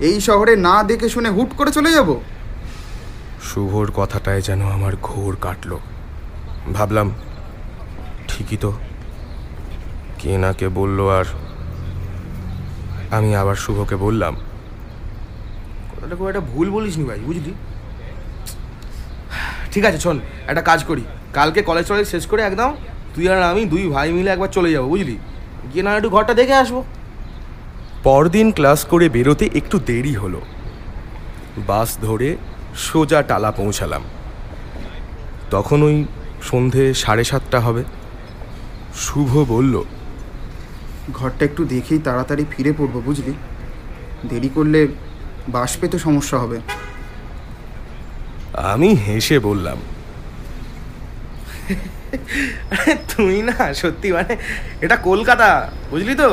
এই 0.00 0.20
শহরে 0.20 0.56
না 0.56 0.82
দেখে 0.82 1.08
শুনে 1.08 1.28
হুট 1.28 1.50
করে 1.56 1.70
চলে 1.72 1.92
যাব? 1.92 2.20
শুভর 3.42 3.90
কথাটায় 3.94 4.42
যেন 4.42 4.62
আমার 4.62 4.92
ঘোর 5.02 5.36
কাটলো। 5.40 5.80
ভাবলাম 6.74 7.10
ঠিকই 8.28 8.56
তো। 8.56 8.72
কে 10.18 10.38
না 10.38 10.52
কে 10.52 10.68
বলল 10.68 11.08
আর 11.08 11.24
আমি 13.10 13.36
আবার 13.36 13.54
শুভকে 13.54 13.96
বললাম। 13.96 14.34
কথাটা 15.90 16.16
খুব 16.16 16.28
একটা 16.28 16.40
ভুল 16.40 16.70
বলিসনি 16.70 17.04
ভাই 17.04 17.18
বুঝলি? 17.18 17.54
ঠিক 19.72 19.84
আছে 19.84 19.98
চল 19.98 20.18
একটা 20.46 20.62
কাজ 20.62 20.84
করি। 20.84 21.04
কালকে 21.32 21.62
কলেজ 21.62 21.86
টলেজ 21.86 22.06
শেষ 22.06 22.26
করে 22.26 22.42
একদম 22.42 22.74
তুই 23.14 23.28
আর 23.28 23.42
আমি 23.42 23.64
দুই 23.64 23.86
ভাই 23.88 24.12
মিলে 24.12 24.30
একবার 24.30 24.48
চলে 24.48 24.72
যাব 24.72 24.84
বুঝলি? 24.84 25.18
গিয়ে 25.74 25.82
না 25.82 25.96
একটু 25.96 26.10
ঘরটা 26.10 26.34
দেখে 26.34 26.54
আসব। 26.54 26.82
পরদিন 28.02 28.52
ক্লাস 28.52 28.84
করে 28.84 29.08
বেরোতে 29.08 29.50
একটু 29.54 29.78
দেরি 29.78 30.14
হলো। 30.14 30.40
বাস 31.66 31.98
ধরে 32.02 32.36
সোজা 32.76 33.22
টালা 33.22 33.50
পৌঁছালাম। 33.50 34.02
তখন 35.50 35.82
ওই 35.82 36.04
সন্ধে 36.42 36.94
সাড়ে 36.94 37.24
সাতটা 37.24 37.60
হবে। 37.60 37.84
শুভ 38.94 39.44
বলল 39.48 39.84
ঘরটা 41.14 41.44
একটু 41.44 41.64
দেখেই 41.64 41.98
তাড়াতাড়ি 41.98 42.44
ফিরে 42.50 42.72
পড়ব 42.72 43.02
বুঝলি? 43.04 43.32
দেরি 44.28 44.50
করলে 44.54 44.88
বাস 45.48 45.76
পেতে 45.76 45.98
সমস্যা 45.98 46.38
হবে। 46.38 46.60
আমি 48.54 48.94
হেসে 48.94 49.38
বললাম 49.38 49.76
তুই 53.10 53.36
না, 53.42 53.74
সত্যি 53.74 54.08
মানে 54.12 54.34
এটা 54.80 54.96
কলকাতা, 55.08 55.48
বুঝলি 55.90 56.14
তো? 56.14 56.28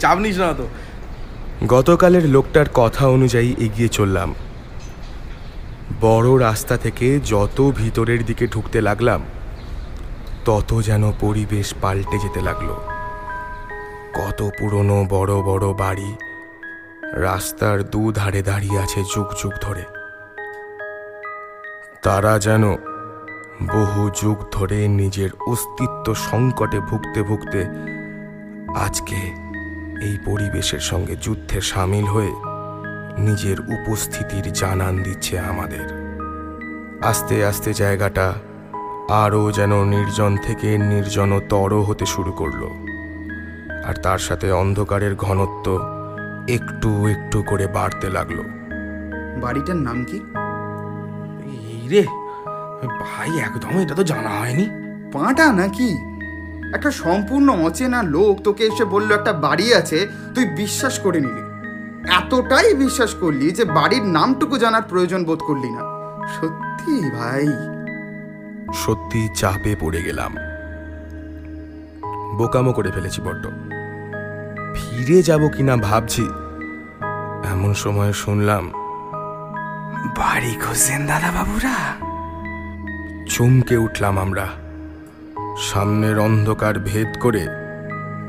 চাপ 0.00 0.16
নিস 0.18 0.36
না 0.38 0.48
তো 0.52 0.66
গতকালের 1.66 2.24
লোকটার 2.28 2.68
কথা 2.74 3.04
অনুযায়ী 3.06 3.50
এগিয়ে 3.58 3.88
চললাম। 3.88 4.30
বড় 6.00 6.28
রাস্তা 6.46 6.74
থেকে 6.76 7.06
যত 7.24 7.58
ভিতরের 7.76 8.20
দিকে 8.24 8.44
ঢুকতে 8.46 8.78
লাগলাম, 8.80 9.20
তত 10.44 10.70
যেন 10.80 11.04
পরিবেশ 11.20 11.68
পাল্টে 11.82 12.16
যেতে 12.18 12.40
লাগল। 12.40 12.68
কত 14.18 14.40
পুরনো 14.58 14.98
বড় 15.10 15.34
বড় 15.42 15.66
বাড়ি, 15.74 16.10
রাস্তার 17.20 17.78
দুধারে 17.82 18.40
দাঁড়িয়ে 18.42 18.78
আছে 18.78 19.00
যুগ 19.14 19.28
যুগ 19.42 19.54
ধরে। 19.60 19.84
তারা 22.02 22.34
যেন 22.38 22.64
বহু 23.66 24.10
যুগ 24.22 24.36
ধরে 24.52 24.88
নিজের 24.88 25.30
অস্তিত্ব 25.46 26.14
সংকটে 26.14 26.80
ভুগতে 26.80 27.22
ভুগতে 27.22 27.64
আজকে 28.76 29.16
এই 30.02 30.18
পরিবেশের 30.24 30.78
সঙ্গে 30.78 31.16
যুদ্ধে 31.16 31.60
সামিল 31.60 32.04
হয়ে 32.04 32.32
নিজের 33.18 33.60
উপস্থিতির 33.60 34.52
জানান 34.52 35.02
দিচ্ছে 35.02 35.38
আমাদের। 35.38 36.08
আস্তে 37.04 37.44
আস্তে 37.44 37.74
জায়গাটা 37.74 38.34
আরও 39.08 39.52
যেন 39.52 39.84
নির্জন 39.84 40.36
থেকে 40.36 40.78
নির্জনতর 40.78 41.82
হতে 41.82 42.06
শুরু 42.06 42.32
করল। 42.32 42.64
আর 43.84 43.94
তার 43.94 44.18
সাথে 44.18 44.52
অন্ধকারের 44.52 45.14
ঘনত্ব 45.14 45.80
একটু 46.48 47.06
একটু 47.06 47.42
করে 47.42 47.66
বাড়তে 47.66 48.10
লাগল। 48.10 48.42
বাড়িটার 49.40 49.76
নাম 49.76 50.04
কি? 50.04 50.16
এই 51.50 51.88
রে 51.88 52.27
ভাই 52.86 53.38
একদম 53.38 53.78
এটা 53.78 53.94
তো 53.94 54.04
জানা 54.04 54.28
হয়নি। 54.28 54.70
পাঁটা 55.12 55.52
নাকি? 55.52 55.98
একটা 56.74 56.90
সম্পূর্ণ 56.90 57.50
অচেনা 57.50 58.02
লোক 58.02 58.42
তোকে 58.42 58.64
এসে 58.64 58.84
বলল 58.84 59.12
একটা 59.12 59.32
বাড়ি 59.32 59.74
আছে 59.74 60.08
তুই 60.34 60.44
বিশ্বাস 60.44 60.98
করে 60.98 61.20
নিলি। 61.20 61.48
এতটাই 62.12 62.74
বিশ্বাস 62.74 63.14
করলি 63.14 63.50
যে 63.50 63.64
বাড়ির 63.64 64.02
নামটুকু 64.02 64.58
জানার 64.58 64.82
প্রয়োজন 64.82 65.24
বোধ 65.24 65.38
করলি 65.46 65.70
না। 65.70 65.80
সত্যি 66.40 67.10
ভাই? 67.10 67.46
সত্যি 68.74 69.28
চাপে 69.34 69.76
পড়ে 69.80 70.02
গেলাম। 70.02 70.34
বোকামো 72.38 72.72
করে 72.72 72.90
ফেলেছি 72.90 73.22
বড্ড। 73.22 73.46
ফিরে 74.74 75.22
যাব 75.22 75.48
কিনা 75.48 75.76
ভাবছি 75.76 76.22
এমন 77.52 77.74
সময় 77.74 78.12
শুনলাম 78.12 78.70
বাড়ি 80.16 80.54
খুঁজছেন 80.54 81.06
দাদা 81.06 81.32
বাবুরা 81.32 81.74
চমকে 83.28 83.76
উঠলাম 83.76 84.18
আমরা। 84.18 84.48
সামনের 85.58 86.18
অন্ধকার 86.18 86.78
ভেদ 86.78 87.08
করে 87.20 87.40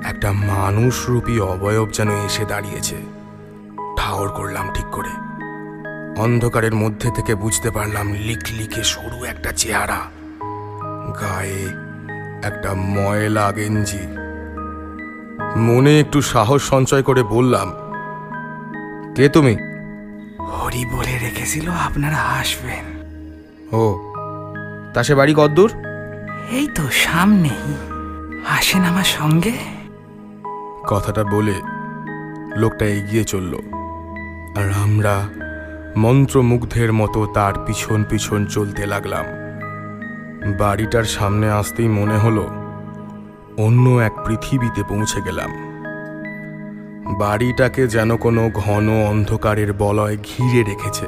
একটা 0.04 0.32
মানুষরূপী 0.32 1.40
অবয়ব 1.40 1.90
যেন 1.92 2.10
এসে 2.10 2.46
দাঁড়িয়েছে। 2.46 2.96
ঠাওর 3.98 4.30
করলাম 4.30 4.70
ঠিক 4.74 4.86
করে। 4.92 5.10
অন্ধকারের 6.22 6.76
মধ্যে 6.76 7.12
থেকে 7.16 7.36
বুঝতে 7.36 7.72
পারলাম 7.72 8.14
লিকলিকে 8.14 8.84
সরু 8.84 9.24
একটা 9.24 9.52
চেহারা। 9.52 9.98
গায়ে 11.22 11.70
একটা 12.44 12.74
ময়লা 12.74 13.52
গেঞ্জি। 13.52 14.00
মনে 15.60 16.00
একটু 16.00 16.22
সাহস 16.22 16.64
সঞ্চয় 16.64 17.04
করে 17.04 17.24
বললাম 17.24 17.72
কে 19.16 19.30
তুমি? 19.30 19.54
হরি 20.40 20.86
বলে 20.86 21.20
রেখেছিল 21.20 21.70
আপনারা 21.70 22.18
আসবেন 22.18 22.86
ও 23.72 24.09
তা 24.94 25.04
সে 25.04 25.16
বাড়ি 25.16 25.34
কদ্দূর 25.38 25.72
এই 26.52 26.68
তো 26.76 26.84
সামনেই 26.92 27.64
আসেন 28.50 28.84
আমার 28.84 29.04
সঙ্গে। 29.04 29.52
কথাটা 30.88 31.24
বলে 31.24 31.54
লোকটা 32.56 32.86
এগিয়ে 32.86 33.24
চলল 33.24 33.54
আর 34.58 34.68
আমরা 34.84 35.30
মন্ত্রমুগ্ধের 35.98 36.94
মতো 36.94 37.26
তার 37.26 37.54
পিছন 37.66 38.04
পিছন 38.04 38.46
চলতে 38.46 38.86
লাগলাম। 38.86 39.26
বাড়িটার 40.58 41.04
সামনে 41.04 41.52
আসতেই 41.52 41.88
মনে 41.88 42.18
হলো 42.18 42.50
অন্য 43.58 43.90
এক 43.90 44.12
পৃথিবীতে 44.26 44.84
পৌঁছে 44.90 45.22
গেলাম। 45.22 45.52
বাড়িটাকে 47.20 47.88
যেন 47.88 48.18
কোনো 48.18 48.50
ঘন 48.54 48.90
অন্ধকারের 48.90 49.74
বলয় 49.74 50.18
ঘিরে 50.18 50.64
রেখেছে। 50.64 51.06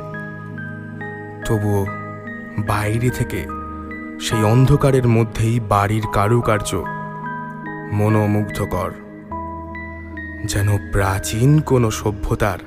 তবুও 1.46 1.86
বাইরে 2.68 3.10
থেকে 3.10 3.61
সেই 4.22 4.44
অন্ধকারের 4.44 5.08
মধ্যেই 5.08 5.60
বাড়ির 5.60 6.06
কারুকার্য 6.14 6.84
মনোমুগ্ধকর। 7.92 8.92
যেন 10.46 10.92
প্রাচীন 10.92 11.60
কোনো 11.60 11.92
সভ্যতার 11.92 12.60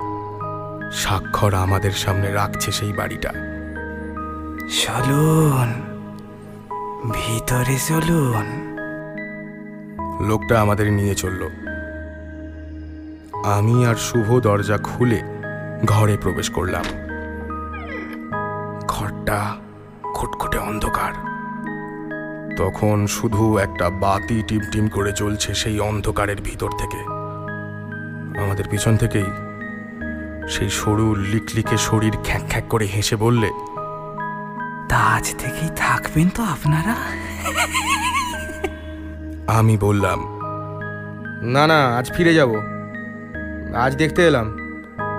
স্বাক্ষর 0.91 1.53
আমাদের 1.53 1.91
সামনে 1.91 2.31
রাখছে 2.31 2.71
সেই 2.71 2.93
বাড়িটা। 2.93 3.29
চলুন 4.69 5.73
ভিতরে 7.11 7.77
চলুন। 7.87 8.45
লোকটা 10.27 10.61
আমাদের 10.61 10.93
নিয়ে 10.93 11.15
চলল। 11.15 11.49
আমি 13.45 13.85
আর 13.85 13.95
শুভ 13.95 14.39
দরজা 14.39 14.77
খুলে 14.77 15.21
ঘরে 15.85 16.17
প্রবেশ 16.17 16.49
করলাম। 16.49 16.85
ঘরটা 18.87 19.55
খুটখুটে 20.13 20.57
অন্ধকার। 20.57 21.34
তখন 22.57 23.07
শুধু 23.07 23.57
একটা 23.57 23.89
বাতি 23.89 24.43
টিমটিম 24.47 24.87
করে 24.87 25.11
চলছে 25.11 25.53
সেই 25.53 25.79
অন্ধকারের 25.79 26.41
ভিতর 26.41 26.69
থেকে। 26.77 26.97
আমাদের 28.41 28.65
পিছন 28.71 28.97
থেকেই 28.97 29.25
সেই 30.49 30.69
সরু 30.69 31.15
লিকলিকে 31.15 31.77
শরীর 31.77 32.13
খ্যাক 32.23 32.41
খ্যাক 32.49 32.63
করে 32.69 32.85
হেসে 32.85 33.15
বললে 33.15 33.49
তা 34.89 34.97
আজ 34.97 35.35
থেকেই 35.37 35.69
থাকবেন 35.75 36.29
তো 36.29 36.43
আপনারা? 36.43 36.95
আমি 39.47 39.77
বললাম 39.77 40.19
না 41.41 41.67
না 41.67 41.97
আজ 41.97 42.11
ফিরে 42.11 42.33
যাব। 42.33 42.55
আজ 43.75 43.95
দেখতে 43.95 44.27
এলাম। 44.27 44.57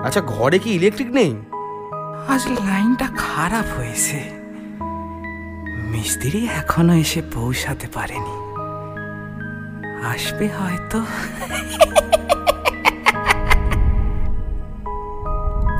আচ্ছা 0.05 0.21
ঘরে 0.21 0.59
কি 0.59 0.69
ইলেকট্রিক 0.71 1.11
নেই? 1.11 1.35
আজ 2.27 2.47
লাইনটা 2.47 3.07
খারাপ 3.17 3.65
হয়েছে। 3.77 4.36
মিস্ত্রি 5.87 6.45
এখনও 6.45 6.93
এসে 6.93 7.21
পৌঁছাতে 7.33 7.87
পারেনি। 7.93 8.35
আসবে 10.03 10.47
হয়তো। 10.47 11.05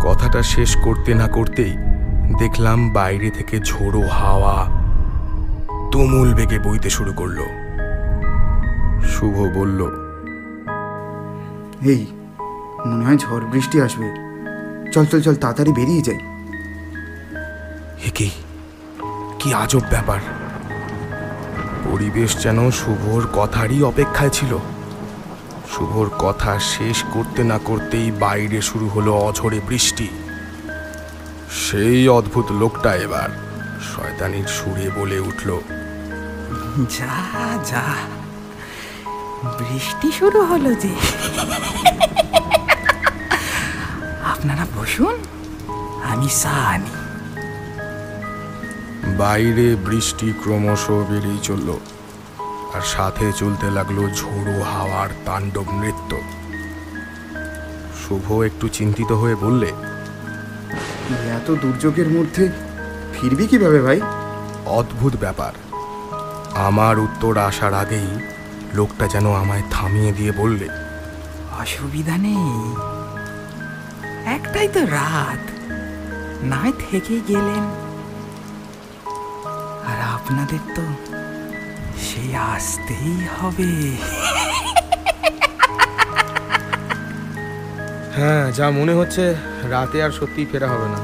কথাটা 0.03 0.43
শেষ 0.43 0.77
করতে 0.83 1.13
না 1.13 1.27
করতেই 1.27 1.73
দেখলাম 2.39 2.93
বাইরে 2.93 3.29
থেকে 3.29 3.59
ঝোড়ো 3.59 4.07
হাওয়া 4.07 4.65
তুমুল 5.91 6.33
বেগে 6.33 6.59
বইতে 6.59 6.89
শুরু 6.89 7.13
করল। 7.13 7.39
শুভ 9.07 9.35
বলল 9.57 9.79
এই 11.89 12.05
মনে 12.87 13.05
হয় 13.05 13.17
ঝড় 13.17 13.45
বৃষ্টি 13.45 13.81
আসবে। 13.81 14.07
চল 14.91 15.05
চল 15.05 15.21
চল 15.21 15.35
তাড়াতাড়ি 15.35 15.71
বেরিয়ে 15.73 16.01
যাই। 16.01 16.19
এ 18.07 18.29
কি 19.39 19.49
আজব 19.53 19.83
ব্যাপার। 19.89 20.21
পরিবেশ 21.85 22.31
যেন 22.43 22.59
শুভর 22.71 23.21
কথারই 23.33 23.79
অপেক্ষায় 23.83 24.29
ছিল। 24.29 24.51
শুভর 25.73 26.07
কথা 26.19 26.51
শেষ 26.59 26.97
করতে 27.13 27.41
না 27.43 27.57
করতেই 27.65 28.07
বাইরে 28.19 28.59
শুরু 28.61 28.87
হলো 28.89 29.11
অঝরে 29.27 29.59
বৃষ্টি। 29.67 30.07
সেই 31.63 32.01
অদ্ভুত 32.09 32.47
লোকটা 32.51 32.91
এবার 33.05 33.29
শয়তানির 33.89 34.47
সুরে 34.47 34.87
বলে 34.95 35.17
উঠল, 35.19 35.49
যা 36.95 37.15
যা, 37.71 37.85
বৃষ্টি 39.59 40.09
শুরু 40.11 40.39
হলো 40.41 40.71
যে। 40.73 40.93
আপনারা 44.33 44.65
বসুন, 44.77 45.15
আমি 46.11 46.29
আনি 46.73 46.96
বাইরে 49.15 49.75
বৃষ্টি 49.75 50.33
ক্রমশ 50.43 50.89
বেড়েই 50.89 51.37
চলল 51.43 51.79
আর 52.73 52.81
সাথে 52.81 53.31
চলতে 53.35 53.71
লাগল 53.71 54.09
ঝোড়ো 54.13 54.63
হাওয়ার 54.63 55.09
তাণ্ডব 55.25 55.65
নৃত্য। 55.71 56.17
শুভ 58.01 58.41
একটু 58.41 58.67
চিন্তিত 58.67 59.11
হয়ে 59.11 59.35
বললে 59.35 59.65
এত 61.29 61.51
দুর্যোগের 61.51 62.07
মধ্যে 62.07 62.49
ফিরবি 63.13 63.47
কীভাবে 63.47 63.81
ভাই? 63.81 64.01
অদ্ভুত 64.65 65.15
ব্যাপার। 65.15 65.53
আমার 66.55 66.99
উত্তর 66.99 67.37
আসার 67.37 67.73
আগেই 67.73 68.07
লোকটা 68.73 69.07
যেন 69.07 69.33
আমায় 69.33 69.63
থামিয়ে 69.71 70.11
দিয়ে 70.11 70.31
বললে 70.31 70.67
অসুবিধা 71.59 72.17
নেই। 72.17 72.73
একটাই 74.25 74.67
তো 74.67 74.85
রাত। 74.85 75.51
নাই 76.43 76.71
থেকে 76.89 77.19
গেলেন। 77.27 77.86
আর 79.89 79.99
আপনাদের 80.15 80.61
তো 80.75 80.85
সেই 82.07 82.31
আসতেই 82.53 83.15
হবে। 83.37 83.69
হ্যাঁ 88.17 88.45
যা 88.57 88.65
মনে 88.79 88.93
হচ্ছে 88.99 89.23
রাতে 89.73 89.97
আর 90.05 90.11
সত্যিই 90.19 90.47
ফেরা 90.51 90.67
হবে 90.73 90.87
না। 90.93 90.99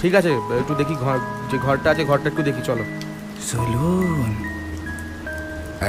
ঠিক 0.00 0.12
আছে 0.18 0.30
একটু 0.60 0.72
দেখি 0.80 0.94
ঘর 1.04 1.16
যে 1.50 1.56
ঘরটা 1.66 1.88
আছে 1.92 2.02
ঘরটা 2.10 2.26
একটু 2.32 2.42
দেখি 2.48 2.62
চলো। 2.68 2.84
চলুন। 3.50 4.30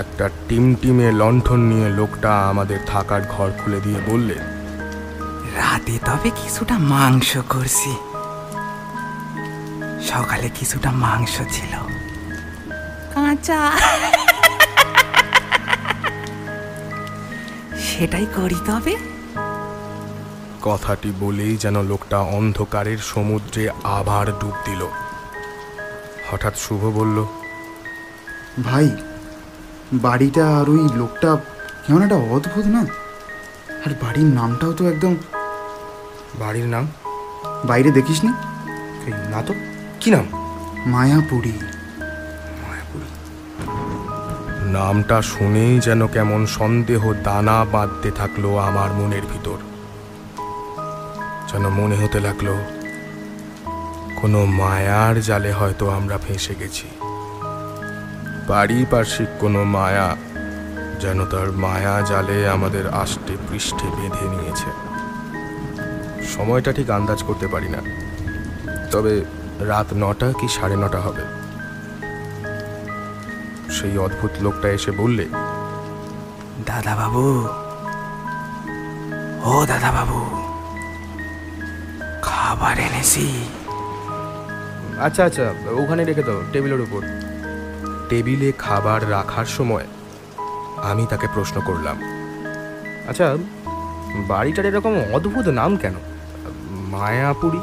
একটা 0.01 0.25
টিম 0.47 0.65
টিমে 0.81 1.07
লণ্ঠন 1.21 1.61
নিয়ে 1.71 1.87
লোকটা 1.99 2.31
আমাদের 2.51 2.79
থাকার 2.91 3.21
ঘর 3.33 3.49
খুলে 3.59 3.79
দিয়ে 3.85 3.99
বললে 4.09 4.35
রাতে 5.57 5.95
তবে 6.07 6.29
কিছুটা 6.39 6.75
মাংস 6.93 7.31
করছি। 7.53 7.91
সকালে 10.09 10.49
কিছুটা 10.49 10.91
মাংস 10.91 11.37
ছিল। 11.37 11.73
কাঁচা। 13.13 13.71
সেটাই 17.79 18.25
করি 18.35 18.55
তবে। 18.67 18.97
কথাটি 20.61 21.11
বলেই 21.19 21.57
যেন 21.57 21.83
লোকটা 21.83 22.19
অন্ধকারের 22.19 22.97
সমুদ্রে 22.97 23.69
আবার 23.83 24.25
ডুব 24.39 24.53
দিল। 24.65 24.87
হঠাৎ 26.31 26.57
শুভ 26.57 26.85
বলল 26.85 27.25
ভাই 28.63 28.89
বাড়িটা 29.93 30.57
আর 30.57 30.69
ওই 30.69 30.89
লোকটা 30.95 31.37
কেমন 31.87 32.03
একটা 32.03 32.15
অদ্ভুত 32.15 32.65
না? 32.65 32.81
আর 33.85 33.93
বাড়ির 34.01 34.25
নামটাও 34.25 34.73
তো 34.73 34.87
একদম 34.87 35.15
বাড়ির 36.39 36.65
নাম? 36.65 36.87
বাইরে 37.65 37.91
দেখিসনি? 37.91 38.31
এই, 39.05 39.13
না 39.29 39.41
তো। 39.41 39.53
কি 39.99 40.11
নাম? 40.11 40.27
মায়াপুরী। 40.85 41.51
নামটা 44.61 45.21
শুনেই 45.21 45.79
যেন 45.79 46.07
কেমন 46.07 46.45
সন্দেহ 46.45 47.13
দানা 47.13 47.65
বাঁধতে 47.65 48.11
থাকল 48.11 48.57
আমার 48.57 48.93
মনের 48.93 49.21
ভিতর। 49.21 49.57
যেন 51.51 51.69
মনে 51.69 51.95
হতে 51.95 52.19
লাগল 52.19 52.47
কোনো 54.21 54.45
মায়ার 54.45 55.21
জালে 55.21 55.51
হয়তো 55.51 55.89
আমরা 55.89 56.17
ফেঁসে 56.17 56.55
গেছি। 56.55 56.87
পারিপার্শ্বিক 58.47 59.29
কোনো 59.39 59.63
মায়া 59.63 60.15
যেন 61.01 61.25
তার 61.25 61.51
মায়া 61.51 62.01
জালে 62.01 62.49
আমাদের 62.49 62.89
আষ্টে 62.89 63.37
পৃষ্ঠে 63.51 63.87
বেঁধে 63.87 64.27
নিয়েছে। 64.29 64.69
সময়টা 66.35 66.71
ঠিক 66.71 66.89
আন্দাজ 66.89 67.23
করতে 67.23 67.47
পারি 67.47 67.69
না। 67.69 67.81
তবে 68.91 69.38
রাত 69.59 69.87
নটা 69.93 70.33
কি 70.39 70.47
সাড়ে 70.47 70.75
নটা 70.75 70.99
হবে? 70.99 71.23
সেই 73.71 73.97
অদ্ভুত 73.97 74.31
লোকটা 74.41 74.69
এসে 74.69 74.91
বললে 74.91 75.25
দাদা 76.65 76.95
বাবু 76.95 77.47
ও 79.43 79.65
দাদা 79.65 79.91
বাবু 79.91 80.19
খাবার 82.21 82.79
এনেছি। 82.79 83.43
আচ্ছা 84.99 85.25
আচ্ছা 85.25 85.53
ওখানে 85.73 86.03
রেখে 86.03 86.23
দাও 86.23 86.41
টেবিলের 86.53 86.81
উপর। 86.81 87.01
টেবিলে 88.09 88.51
খাবার 88.51 89.11
রাখার 89.11 89.45
সময় 89.45 89.85
আমি 90.77 91.05
তাকে 91.09 91.27
প্রশ্ন 91.33 91.61
করলাম 91.61 91.97
আচ্ছা 93.07 93.37
বাড়িটার 94.27 94.65
এরকম 94.65 94.93
অদ্ভুত 95.13 95.47
নাম 95.47 95.77
কেন? 95.77 95.93
মায়াপুরী? 96.91 97.59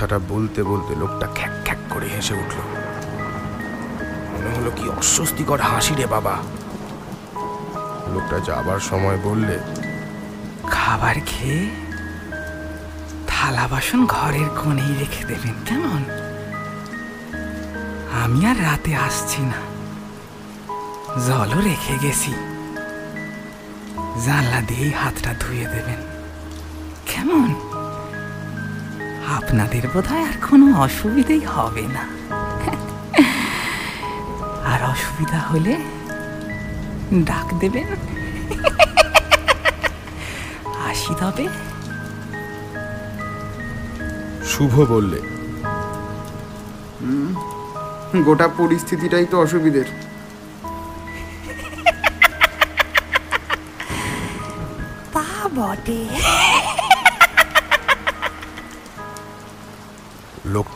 কথাটা 0.00 0.20
বলতে 0.28 0.62
বলতে 0.62 0.96
লোকটা 0.96 1.26
খ্যাক 1.34 1.50
খ্যাক 1.64 1.78
করে 1.90 2.08
হেসে 2.08 2.34
উঠল। 2.34 2.58
মনে 4.32 4.58
হলো 4.58 4.70
কি 4.76 4.88
অস্বস্তিকর 4.88 5.60
হাসি 5.60 5.94
রে 5.94 6.06
বাবা। 6.06 6.36
লোকটা 8.14 8.40
যাবার 8.40 8.80
সময় 8.80 9.18
বললে, 9.22 9.58
খাবার 10.70 11.14
খেয়ে 11.26 11.70
থালা 13.26 13.68
বাসন 13.68 14.06
ঘরের 14.06 14.48
কোণেই 14.48 14.94
রেখে 14.98 15.24
দেবেন 15.24 15.54
কেমন? 15.64 16.02
আমি 18.22 18.46
আর 18.46 18.62
রাতে 18.62 18.96
আসছি 18.96 19.42
না। 19.42 19.60
জলও 21.26 21.60
রেখে 21.60 21.98
গেছি। 22.06 22.32
জানলা 24.26 24.60
দিয়েই 24.60 24.90
হাতটা 24.90 25.34
ধুয়ে 25.40 25.66
দেবেন। 25.66 26.00
কেমন? 27.06 27.69
আপনাদের 29.36 29.88
বোধহয় 29.88 30.22
আর 30.22 30.48
কোনো 30.50 30.80
অসুবিধেই 30.80 31.40
হবে 31.40 31.82
না। 31.82 32.02
আর 34.64 34.82
অসুবিধা 34.90 35.38
হলে 35.38 35.76
ডাক 37.14 37.54
দেবেন। 37.58 37.86
আসি 40.88 41.14
তবে। 41.20 41.48
শুভ 44.44 44.92
বললে। 44.92 45.20
হুম, 47.00 47.34
গোটা 48.22 48.48
পরিস্থিতিটাই 48.48 49.26
তো 49.26 49.40
অসুবিধের। 49.40 49.84
তা 55.12 55.48
বটে। 55.56 56.19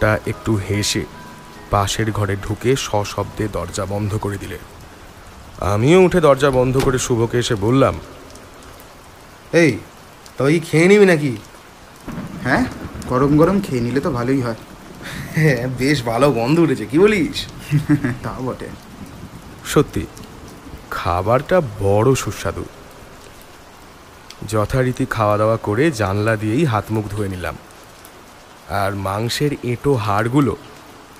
লোকটা 0.05 0.31
একটু 0.31 0.52
হেসে 0.66 1.02
পাশের 1.70 2.09
ঘরে 2.12 2.35
ঢুকে 2.36 2.70
সশব্দে 2.86 3.44
দরজা 3.52 3.85
বন্ধ 3.86 4.12
করে 4.16 4.36
দিলে। 4.39 4.59
আমিও 5.72 5.98
উঠে 6.02 6.20
দরজা 6.20 6.51
বন্ধ 6.51 6.74
করে 6.85 6.98
শুভকে 6.98 7.36
এসে 7.39 7.55
বললাম 7.55 7.94
এই 9.52 9.72
তবে 10.39 10.51
কি 10.52 10.60
খেয়ে 10.60 10.89
নিবি 10.89 11.06
নাকি? 11.06 11.32
হ্যাঁ 12.43 12.64
গরম 13.09 13.32
গরম 13.36 13.56
খেয়ে 13.60 13.81
নিলে 13.81 14.01
তো 14.01 14.10
ভালোই 14.10 14.40
হয়। 14.40 14.59
হ্যাঁ 15.35 15.62
বেশ 15.78 15.98
ভালো 16.02 16.26
গন্ধ 16.32 16.56
উঠেছে 16.59 16.85
কি 16.86 16.97
বলিস? 16.98 17.39
তা 18.24 18.32
বটে। 18.44 18.68
সত্যি 19.66 20.02
খাবারটা 20.90 21.56
বড় 21.81 22.09
সুস্বাদু। 22.14 22.64
যথারীতি 24.48 25.05
খাওয়া 25.10 25.36
দাওয়া 25.39 25.56
করে 25.62 25.85
জানলা 25.90 26.35
দিয়েই 26.36 26.64
হাত 26.64 26.86
মুখ 26.90 27.05
ধুয়ে 27.10 27.28
নিলাম। 27.28 27.56
আর 28.69 28.95
মাংসের 28.95 29.51
এঁটো 29.62 29.95
হাড়গুলো 29.95 30.57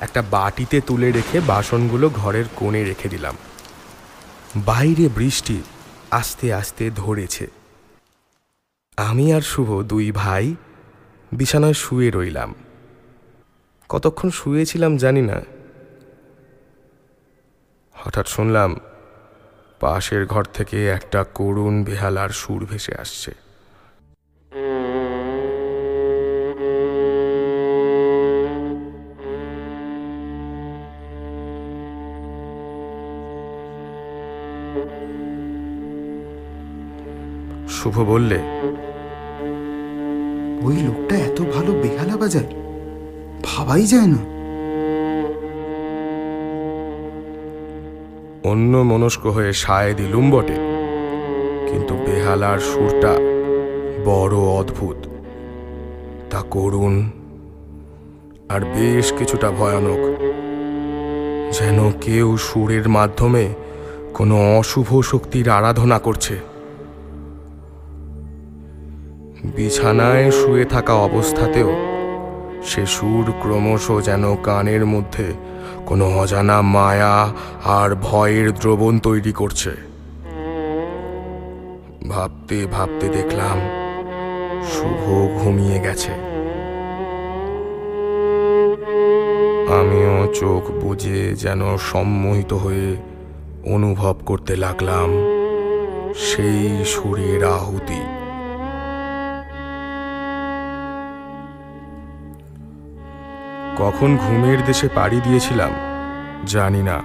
একটা 0.01 0.23
বাটিতে 0.23 0.81
তুলে 0.81 1.13
রেখে 1.13 1.41
বাসনগুলো 1.41 2.11
ঘরের 2.11 2.45
কোণে 2.57 2.85
রেখে 2.85 3.09
দিলাম। 3.09 3.37
বাইরে 4.57 5.09
বৃষ্টি 5.09 5.63
আস্তে 6.11 6.55
আস্তে 6.55 6.91
ধরেছে। 6.91 7.51
আমি 8.97 9.33
আর 9.33 9.41
শুভ 9.41 9.83
দুই 9.83 10.13
ভাই 10.13 10.55
বিছানায় 11.33 11.73
শুয়ে 11.73 12.11
রইলাম। 12.11 12.55
কতক্ষণ 13.89 14.31
শুয়েছিলাম 14.31 14.97
জানি 14.97 15.23
না। 15.23 15.41
হঠাৎ 17.93 18.29
শুনলাম 18.29 18.81
পাশের 19.81 20.27
ঘর 20.27 20.45
থেকে 20.45 20.89
একটা 20.89 21.25
করুণ 21.25 21.85
বেহালার 21.85 22.29
সুর 22.29 22.67
ভেসে 22.67 22.95
আসছে। 22.95 23.44
শুভ 37.85 37.99
বললে 38.03 38.39
ওই 40.67 40.77
লোকটা 40.87 41.17
এত 41.17 41.39
ভালো 41.55 41.73
বেহালা 41.73 42.17
বাজায় 42.17 42.51
ভাবাই 43.45 43.83
যায় 43.83 44.07
না। 44.07 44.21
অন্য 48.51 48.77
মনস্ক 48.77 49.27
হয়ে 49.27 49.53
সায় 49.53 49.95
দিলুম 49.95 50.31
বটে 50.31 50.57
কিন্তু 51.69 51.95
বেহালার 51.95 52.59
সুরটা 52.59 53.13
বড় 54.05 54.37
অদ্ভুত। 54.61 54.97
তা 56.31 56.41
করুণ 56.51 56.95
আর 58.49 58.61
বেশ 58.61 59.13
কিছুটা 59.13 59.51
ভয়ানক 59.51 60.03
যেন 61.53 61.79
কেউ 62.01 62.37
সুরের 62.37 62.89
মাধ্যমে 62.89 63.45
কোনো 64.15 64.59
অশুভ 64.59 65.01
শক্তির 65.01 65.51
আরাধনা 65.51 65.99
করছে। 65.99 66.54
বিছানায় 69.57 70.31
শুয়ে 70.31 70.65
থাকা 70.65 70.95
অবস্থাতেও 70.95 71.71
সে 72.63 72.87
সুর 72.87 73.33
ক্রমশ 73.43 73.91
যেন 74.05 74.37
কানের 74.37 74.87
মধ্যে 74.87 75.27
কোনো 75.87 76.05
অজানা 76.19 76.63
মায়া 76.63 77.33
আর 77.65 77.91
ভয়ের 78.03 78.53
দ্রবণ 78.53 78.99
তৈরি 78.99 79.33
করছে। 79.33 79.73
ভাবতে 82.09 82.67
ভাবতে 82.67 83.09
দেখলাম, 83.09 83.59
শুভ 84.73 85.03
ঘুমিয়ে 85.41 85.79
গেছে। 85.81 86.13
আমিও 89.81 90.33
চোখ 90.35 90.71
বুজে 90.71 91.35
যেন 91.35 91.77
সম্মোহিত 91.77 92.53
হয়ে 92.53 92.97
অনুভব 93.67 94.17
করতে 94.27 94.57
লাগলাম, 94.57 95.09
সেই 96.27 96.85
সুরের 96.85 97.45
আহুতি। 97.45 98.24
কখন 103.85 104.17
ঘুমের 104.17 104.65
দেশে 104.65 104.89
পাড়ি 104.89 105.21
দিয়েছিলাম, 105.21 105.71
জানি 106.47 106.83
না। 106.83 107.03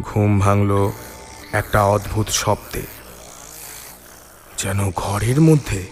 ঘুম 0.00 0.38
ভাঙল 0.38 0.90
একটা 1.52 1.84
অদ্ভুত 1.84 2.28
শব্দে। 2.28 2.82
যেন 4.58 4.90
ঘরের 4.96 5.40
মধ্যে 5.40 5.86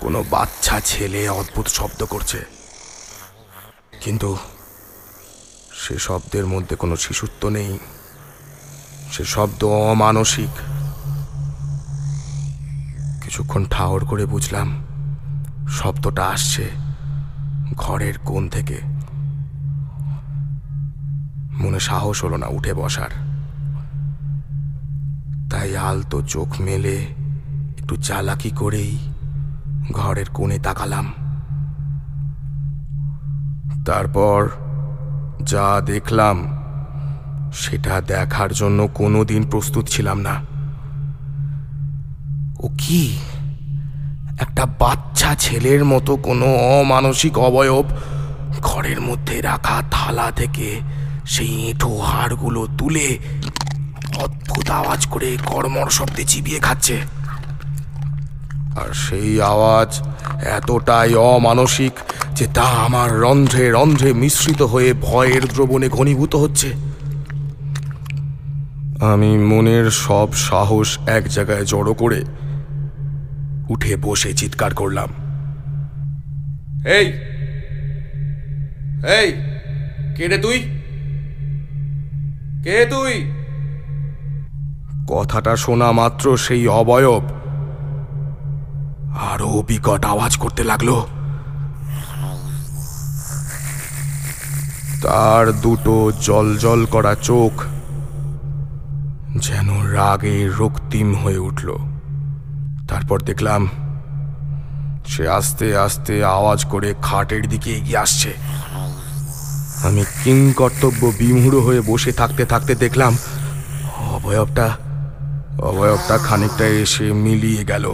কোনো 0.00 0.24
বাচ্চা 0.30 0.80
ছেলে 0.80 1.28
অদ্ভুত 1.28 1.66
শব্দ 1.66 2.04
করছে। 2.04 2.44
কিন্তু 4.00 4.36
সে 5.72 5.98
শব্দের 5.98 6.46
মধ্যে 6.46 6.76
কোনো 6.76 6.96
শিশুত্ব 6.96 7.48
নেই। 7.48 7.78
সে 9.12 9.24
শব্দ 9.24 9.64
অমানসিক। 9.64 10.50
কিছুক্ষণ 13.22 13.64
ঠাওর 13.70 14.04
করে 14.04 14.26
বুঝলাম, 14.26 14.86
শব্দটা 15.68 16.26
আসছে। 16.26 16.89
ঘরের 17.80 18.14
কোণ 18.24 18.48
থেকে। 18.48 18.80
মনে 21.60 21.80
সাহস 21.80 22.24
হলো 22.24 22.36
না 22.36 22.46
উঠে 22.46 22.74
বসার। 22.74 23.12
তাই 25.50 25.76
আলতো 25.76 26.22
চোখ 26.22 26.60
মেলে 26.60 27.06
একটু 27.78 27.96
চালাকি 27.96 28.50
করেই 28.50 28.98
ঘরের 29.92 30.26
কোণে 30.34 30.58
তাকালাম। 30.58 31.06
তারপর 33.86 34.48
যা 35.42 35.80
দেখলাম, 35.80 36.36
সেটা 37.52 38.00
দেখার 38.00 38.52
জন্য 38.52 38.88
কোনোদিন 38.94 39.42
প্রস্তুত 39.50 39.84
ছিলাম 39.86 40.18
না। 40.20 40.34
ও 42.60 42.68
কি? 42.78 43.18
একটা 44.40 44.66
বাচ্চা 44.66 45.34
ছেলের 45.34 45.84
মতো 45.84 46.16
কোনো 46.16 46.56
অমানসিক 46.56 47.38
অবয়ব 47.38 47.84
ঘরের 48.62 49.00
মধ্যে 49.00 49.42
রাখা 49.42 49.82
থালা 49.90 50.32
থেকে 50.36 50.80
সেই 51.26 51.68
এঁঠো 51.68 51.98
হাড়গুলো 51.98 52.66
তুলে 52.78 53.18
অদ্ভুত 54.16 54.70
আওয়াজ 54.70 55.06
করে 55.06 55.36
কর্মর 55.46 55.90
শব্দে 55.90 56.24
চিবিয়ে 56.24 56.58
খাচ্ছে। 56.58 57.00
আর 58.80 58.94
সেই 58.94 59.42
আওয়াজ 59.42 60.02
এতটাই 60.46 61.14
অমানসিক 61.14 61.92
যে 62.34 62.46
তা 62.54 62.62
আমার 62.62 63.20
রন্ধ্রে 63.20 63.70
রন্ধ্রে 63.70 64.12
মিশ্রিত 64.12 64.62
হয়ে 64.62 64.92
ভয়ের 64.92 65.46
দ্রবণে 65.46 65.88
ঘনীভূত 65.88 66.36
হচ্ছে। 66.36 66.72
আমি 69.00 69.38
মনের 69.38 69.90
সব 69.90 70.28
সাহস 70.34 70.98
এক 71.06 71.28
জায়গায় 71.28 71.64
জড়ো 71.64 71.94
করে 71.94 72.24
উঠে 73.70 73.96
বসে 73.96 74.32
চিৎকার 74.32 74.74
করলাম। 74.74 75.08
এই 76.86 77.06
এই 79.06 79.32
কে 80.16 80.28
রে 80.28 80.38
তুই? 80.38 80.58
কে 82.64 82.86
তুই? 82.90 83.14
কথাটা 85.08 85.56
শোনা 85.56 85.92
মাত্র 85.92 86.36
সেই 86.36 86.68
অবয়ব। 86.68 87.24
আরও 89.32 89.64
বিকট 89.68 90.04
আওয়াজ 90.04 90.36
করতে 90.36 90.64
লাগল। 90.64 90.90
তার 95.02 95.52
দুটো 95.52 96.12
জল 96.20 96.56
জল 96.56 96.86
করা 96.86 97.14
চোখ 97.14 97.62
যেন 99.36 99.68
রাগে 99.82 100.48
রক্তিম 100.58 101.14
হয়ে 101.14 101.38
উঠল। 101.38 101.89
তারপর 102.90 103.18
দেখলাম 103.20 103.62
সে 105.12 105.24
আস্তে 105.38 105.66
আস্তে 105.76 106.14
আওয়াজ 106.36 106.60
করে 106.64 106.88
খাটের 107.02 107.42
দিকে 107.48 107.70
এগিয়ে 107.78 108.02
আসছে। 108.04 108.30
আমি 109.86 110.02
কিং 110.24 110.38
কর্তব্য 110.52 111.02
বিমূঢ় 111.18 111.58
হয়ে 111.66 111.80
বসে 111.90 112.12
থাকতে 112.12 112.42
থাকতে 112.44 112.72
দেখলাম 112.74 113.12
অবয়বটা 114.16 114.66
অবয়বটা 115.68 116.16
খানিকটা 116.18 116.66
এসে 116.82 117.06
মিলিয়ে 117.24 117.62
গেল। 117.64 117.86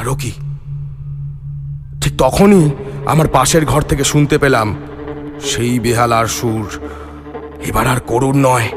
আরও 0.00 0.14
কি? 0.14 0.32
ঠিক 2.00 2.14
তখনই 2.18 2.64
আমার 3.06 3.28
পাশের 3.28 3.64
ঘর 3.64 3.82
থেকে 3.82 4.04
শুনতে 4.04 4.36
পেলাম, 4.38 4.68
সেই 5.44 5.74
বেহালার 5.80 6.26
সুর। 6.38 6.68
এবার 7.68 7.86
আর 7.86 8.00
করুণ 8.10 8.36
নয়, 8.48 8.68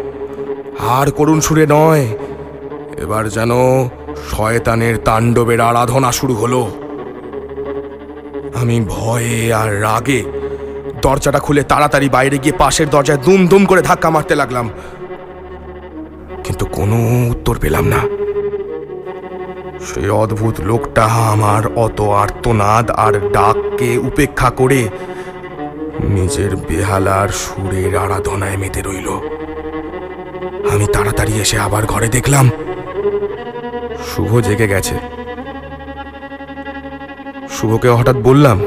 আর 0.97 1.07
করুণ 1.11 1.39
সুরে 1.39 1.65
নয় 1.77 2.05
এবার 3.03 3.29
যেন 3.29 3.51
শয়তানের 4.31 4.97
তাণ্ডবের 4.97 5.61
আরাধনা 5.61 6.11
শুরু 6.11 6.35
হলো। 6.35 6.61
আমি 8.55 8.85
ভয়ে 8.89 9.53
আর 9.53 9.81
রাগে 9.81 10.21
দরজাটা 11.01 11.39
খুলে 11.39 11.63
তাড়াতাড়ি 11.63 12.09
বাইরে 12.09 12.37
গিয়ে 12.37 12.55
পাশের 12.57 12.87
দরজায় 12.89 13.17
দুম 13.17 13.47
দুম 13.47 13.65
করে 13.65 13.81
ধাক্কা 13.81 14.09
মারতে 14.09 14.35
লাগলাম। 14.35 14.69
কিন্তু 16.43 16.65
কোনো 16.65 16.97
উত্তর 17.29 17.55
পেলাম 17.59 17.85
না। 17.87 18.01
সেই 19.85 20.09
অদ্ভুত 20.09 20.55
লোকটা 20.61 21.03
আমার 21.03 21.63
অত 21.75 21.99
আর্তনাদ 22.01 22.91
আর 22.91 23.13
ডাককে 23.31 23.97
উপেক্ষা 23.97 24.49
করে 24.49 24.81
নিজের 26.09 26.51
বেহালার 26.55 27.29
সুরের 27.29 27.93
আরাধনায় 27.97 28.57
মেতে 28.57 28.81
রইল। 28.81 29.09
আমি 30.73 30.85
তাড়াতাড়ি 30.93 31.33
এসে 31.33 31.57
আবার 31.59 31.83
ঘরে 31.85 32.07
দেখলাম 32.07 32.45
শুভ 34.11 34.39
জেগে 34.39 34.67
গেছে। 34.67 34.95
শুভকে 37.49 37.89
হঠাৎ 37.89 38.15
বললাম 38.15 38.59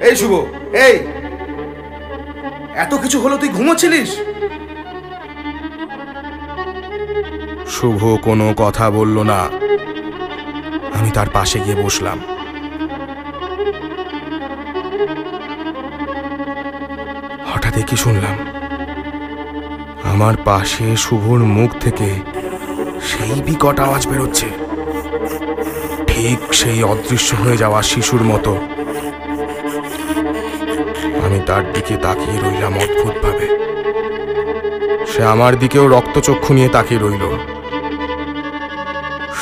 এই 0.00 0.16
শুভ 0.16 0.32
এই! 0.74 0.98
এত 2.74 2.94
কিছু 2.94 3.20
হলো 3.20 3.36
তুই 3.36 3.48
ঘুমোচ্ছিলিস? 3.48 4.10
শুভ 7.68 8.18
কোনো 8.22 8.54
কথা 8.56 8.90
বলল 8.90 9.22
না। 9.22 9.40
আমি 10.92 11.10
তার 11.10 11.26
পাশে 11.32 11.60
গিয়ে 11.60 11.82
বসলাম। 11.82 12.18
হঠাৎ 17.52 17.84
কি 17.86 17.96
শুনলাম? 17.96 18.36
আমার 20.04 20.34
পাশে 20.44 20.96
শুভর 20.96 21.38
মুখ 21.38 21.70
থেকে 21.80 22.14
সেই 23.22 23.42
বিকট 23.42 23.80
আওয়াজ 23.80 24.08
বেরোচ্ছে। 24.08 24.46
ঠিক 26.06 26.54
সেই 26.54 26.82
অদৃশ্য 26.82 27.34
হয়ে 27.34 27.56
যাওয়া 27.56 27.82
শিশুর 27.82 28.22
মতো। 28.22 28.56
আমি 31.24 31.40
তার 31.46 31.72
দিকে 31.72 31.96
তাকিয়ে 31.96 32.40
রইলাম 32.40 32.78
অদ্ভুতভাবে। 32.78 33.46
সে 35.12 35.24
আমার 35.24 35.58
দিকেও 35.58 35.88
রক্তচক্ষু 35.88 36.54
নিয়ে 36.54 36.68
তাকিয়ে 36.68 37.00
রইল। 37.00 37.38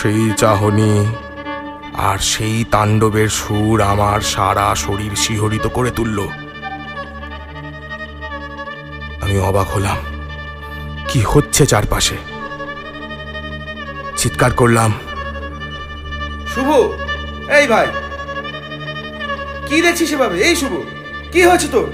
সেই 0.03 0.33
চাহনি 0.37 1.07
আর 1.95 2.19
সেই 2.19 2.65
তাণ্ডবের 2.71 3.29
সুর 3.29 3.81
আমার 3.81 4.21
সারা 4.21 4.75
শরীর 4.75 5.17
শিহরিত 5.17 5.67
করে 5.67 5.91
তুলল। 5.91 6.29
আমি 9.21 9.41
অবাক 9.41 9.71
হলাম। 9.71 9.97
কি 11.09 11.23
হচ্ছে 11.27 11.67
চারপাশে? 11.67 12.40
চিৎকার 14.21 14.53
করলাম। 14.53 14.91
শুভ 16.55 16.69
এই 17.59 17.67
ভাই। 17.73 17.87
কি 19.69 19.77
দেখছিস 19.85 20.11
এভাবে? 20.13 20.37
এই 20.49 20.55
শুভ 20.61 20.73
কি 21.33 21.41
হয়েছে 21.43 21.69
তোর? 21.75 21.89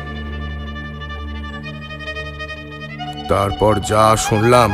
তারপর 3.31 3.73
যা 3.90 4.05
শুনলাম 4.27 4.70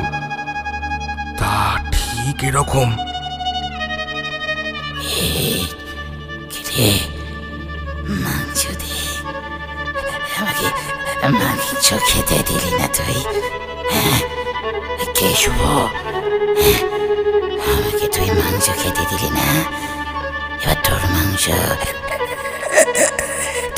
তা 1.40 1.54
ঠিক 1.94 2.38
এরকম। 2.48 2.88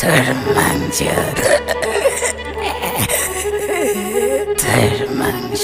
তোর 0.00 0.26
মাংস 0.56 0.98
তোর 4.62 4.94
মাংস 5.10 5.62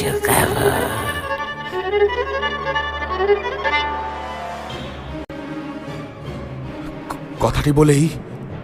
কথাটি 7.41 7.73
বলেই 7.73 8.09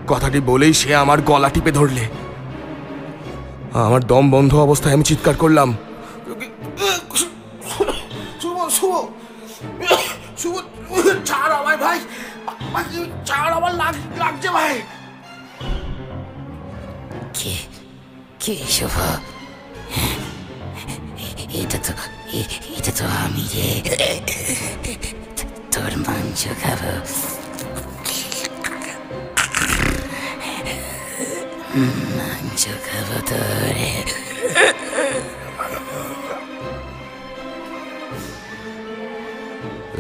কথাটি 0.06 0.40
বলেই 0.40 0.72
সে 0.72 0.94
আমার 0.94 1.20
গলা 1.20 1.48
টিপে 1.48 1.70
ধরলে। 1.70 2.04
আমার 3.72 4.02
দম 4.04 4.30
বন্ধ 4.30 4.52
অবস্থায় 4.56 4.94
আমি 4.94 5.04
চিৎকার 5.04 5.34
করলাম। 5.34 5.76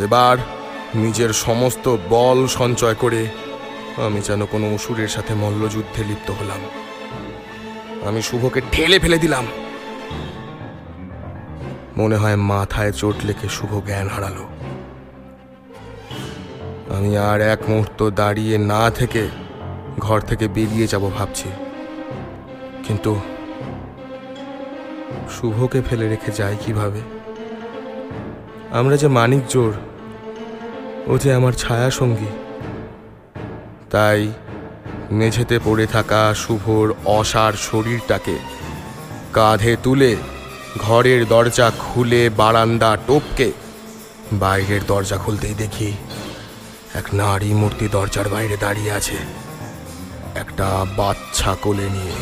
এবার 0.06 0.36
নিজের 0.94 1.32
সমস্ত 1.32 1.96
বল 2.10 2.46
সঞ্চয় 2.46 2.94
করে 2.94 3.26
আমি 3.96 4.20
যেন 4.20 4.46
কোনো 4.46 4.74
অসুরের 4.74 5.08
সাথে 5.08 5.34
মল্লযুদ্ধে 5.34 6.04
লিপ্ত 6.04 6.30
হলাম। 6.30 6.60
আমি 8.08 8.22
শুভকে 8.22 8.60
ঠেলে 8.72 8.98
ফেলে 8.98 9.18
দিলাম। 9.18 9.46
মনে 11.96 12.16
হয় 12.16 12.36
মাথায় 12.36 12.92
চোট 12.92 13.14
লেগে 13.24 13.48
শুভ 13.48 13.86
জ্ঞান 13.86 14.08
হারালো। 14.08 14.48
আমি 16.96 17.18
আর 17.18 17.40
এক 17.40 17.58
মুহূর্ত 17.68 18.10
দাঁড়িয়ে 18.10 18.58
না 18.58 18.90
থেকে 18.90 19.28
ঘর 19.98 20.20
থেকে 20.20 20.48
বেরিয়ে 20.48 20.86
যাব 20.86 21.10
ভাবছি। 21.18 21.48
কিন্তু 22.84 23.20
শুভকে 25.30 25.82
ফেলে 25.82 26.08
রেখে 26.08 26.32
যাই 26.32 26.56
কীভাবে? 26.66 27.00
আমরা 28.70 28.96
যে 28.96 29.08
মানিক 29.08 29.46
জোর 29.48 29.72
ও 31.06 31.18
যে 31.18 31.34
আমার 31.34 31.52
ছায়া 31.52 31.90
সঙ্গী। 31.90 32.30
তাই 33.90 34.32
মেঝেতে 35.10 35.58
পড়ে 35.64 35.86
থাকা 35.86 36.34
শুভর 36.34 36.92
অসার 37.04 37.52
শরীরটাকে 37.52 38.38
কাঁধে 39.32 39.76
তুলে 39.82 40.16
ঘরের 40.78 41.26
দরজা 41.26 41.72
খুলে 41.78 42.30
বারান্দা 42.30 42.98
টপকে 43.06 43.52
বাইরের 44.32 44.80
দরজা 44.86 45.16
খুলতেই 45.16 45.54
দেখি 45.54 45.92
এক 46.94 47.06
নারী 47.14 47.50
মূর্তি 47.52 47.88
দরজার 47.88 48.28
বাইরে 48.28 48.56
দাঁড়িয়ে 48.56 48.92
আছে। 48.92 49.16
একটা 50.34 50.86
বাচ্চা 50.96 51.56
কোলে 51.62 51.88
নিয়ে। 51.90 52.16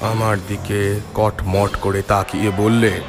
আমার 0.00 0.36
দিকে 0.48 1.00
কটমট 1.14 1.76
করে 1.76 2.02
তাকিয়ে 2.02 2.50
বললে 2.56 3.00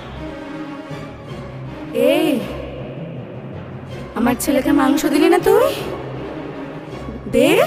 আমার 4.22 4.36
ছেলেকে 4.40 4.72
মাংস 4.72 5.06
দিলি 5.06 5.30
না 5.30 5.40
তুই? 5.40 5.74
দে 7.32 7.62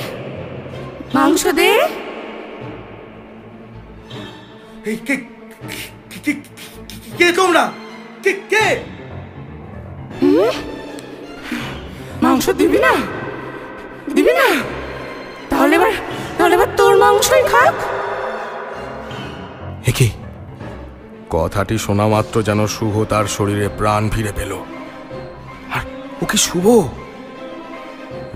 মাংস 1.15 1.47
দে। 1.47 1.73
এই 4.85 4.97
কে 4.97 5.17
কে- 5.17 5.17
কে- 6.25 6.35
কে 7.19 7.33
তোমরা? 7.33 7.73
কে 8.23 8.33
কে? 8.33 8.83
হুম? 10.23 10.51
মাংস 12.23 12.51
দিবি 12.51 12.79
না? 12.79 12.93
দিবি 14.15 14.33
না? 14.33 14.63
তাহলে 15.51 15.77
এবার 15.77 15.93
তাহলে 16.39 16.55
এবার 16.55 16.67
তোর 16.77 16.97
মাংসই 16.97 17.43
খাক। 17.43 17.75
একে 19.89 20.09
কথাটি 21.31 21.79
শোনা 21.79 22.09
মাত্র 22.09 22.43
যেন 22.43 22.67
শুভ 22.67 23.05
তার 23.05 23.25
শরীরে 23.25 23.69
প্রাণ 23.69 24.11
ফিরে 24.11 24.33
পেল। 24.37 24.57
কি 26.35 26.39
শুভ? 26.39 26.67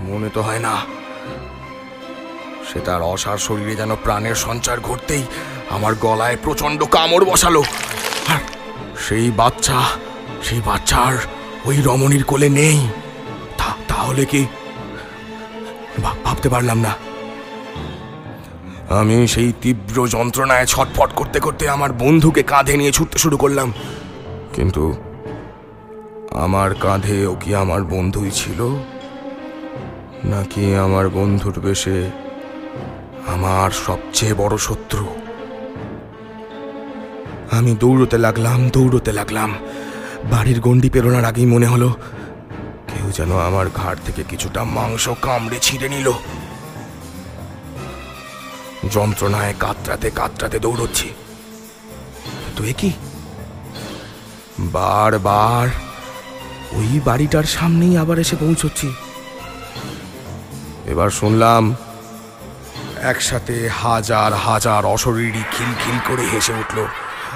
মনে 0.07 0.29
তো 0.33 0.41
হয় 0.41 0.59
না। 0.59 0.73
সে 2.67 2.79
তার 2.79 3.01
অসার 3.01 3.37
শরীরে 3.37 3.73
যেন 3.75 3.91
প্রাণের 4.03 4.35
সঞ্চার 4.35 4.79
ঘটতেই 4.79 5.23
আমার 5.69 5.93
গলায় 5.95 6.37
প্রচণ্ড 6.43 6.83
কামড় 6.83 7.25
বসালো। 7.25 7.61
সেই 9.05 9.31
বাচ্চা, 9.31 9.79
সেই 10.43 10.61
বাচ্চার 10.65 11.13
ওই 11.65 11.77
রমণীর 11.81 12.23
কোলে 12.23 12.49
নেই। 12.49 12.79
তাহলে 13.87 14.23
কি 14.25 14.41
ভাবতে 16.03 16.47
পারলাম 16.49 16.79
না। 16.79 16.93
আমি 18.99 19.27
সেই 19.27 19.49
তীব্র 19.61 20.07
যন্ত্রণায় 20.07 20.65
ছটফট 20.65 21.09
করতে 21.15 21.39
করতে 21.39 21.63
আমার 21.69 21.91
বন্ধুকে 21.93 22.43
কাঁধে 22.43 22.73
নিয়ে 22.77 22.91
ছুটতে 22.91 23.17
শুরু 23.17 23.37
করলাম। 23.37 23.73
কিন্তু 24.53 24.83
আমার 26.39 26.75
কাঁধে 26.75 27.27
ও 27.27 27.35
কি 27.35 27.55
আমার 27.55 27.83
বন্ধুই 27.83 28.31
ছিল? 28.31 28.59
নাকি 30.23 30.75
আমার 30.75 31.09
বন্ধুর 31.09 31.59
বেশে 31.59 32.09
আমার 33.27 33.71
সবচেয়ে 33.71 34.33
বড় 34.33 34.57
শত্রু? 34.57 35.05
আমি 37.51 37.75
দৌড়তে 37.79 38.17
লাগলাম 38.17 38.69
দৌড়তে 38.69 39.11
লাগলাম। 39.13 39.53
বাড়ির 40.31 40.59
গণ্ডি 40.59 40.89
পেরোনোর 40.89 41.25
আগেই 41.25 41.45
মনে 41.45 41.67
হলো 41.67 41.89
কেউ 42.87 43.11
যেন 43.11 43.37
আমার 43.39 43.67
ঘাট 43.75 43.97
থেকে 44.05 44.23
কিছুটা 44.23 44.63
মাংস 44.63 45.09
কামড়ে 45.21 45.57
ছিঁড়ে 45.61 45.89
নিল। 45.89 46.11
যন্ত্রণায় 48.91 49.53
কাতরাতে 49.59 50.09
কাতরাতে 50.09 50.59
দৌড়চ্ছি। 50.59 51.09
এ 52.69 52.73
কি? 52.77 52.91
বারবার 54.59 55.67
ওই 56.73 57.01
বাড়িটার 57.05 57.43
সামনেই 57.43 57.97
আবার 57.97 58.19
এসে 58.19 58.35
পৌঁছচ্ছি। 58.35 58.93
এবার 60.85 61.09
শুনলাম 61.09 61.75
একসাথে 63.01 63.69
হাজার 63.83 64.33
হাজার 64.33 64.85
অশরীরী 64.85 65.43
খিলখিল 65.51 65.97
করে 66.07 66.23
হেসে 66.29 66.53
উঠল 66.53 66.85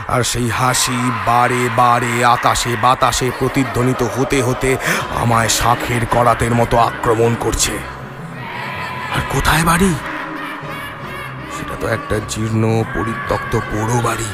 আর 0.07 0.23
সেই 0.23 0.49
হাসি 0.49 1.11
বারে 1.25 1.69
বারে 1.75 2.25
আকাশে 2.25 2.75
বাতাসে 2.81 3.31
প্রতিধ্বনিত 3.39 4.03
হতে 4.17 4.41
হতে 4.41 4.77
আমায় 5.15 5.49
শাখের 5.49 6.05
করাতের 6.05 6.53
মতো 6.55 6.77
আক্রমণ 6.77 7.35
করছে। 7.39 7.71
আর 9.13 9.21
কোথায় 9.31 9.63
বাড়ি? 9.63 9.93
সেটা 11.55 11.75
তো 11.81 11.87
একটা 11.87 12.19
জীর্ণ 12.29 12.83
পরিত্যক্ত 12.95 13.59
পোড়ো 13.71 13.97
বাড়ি। 14.01 14.29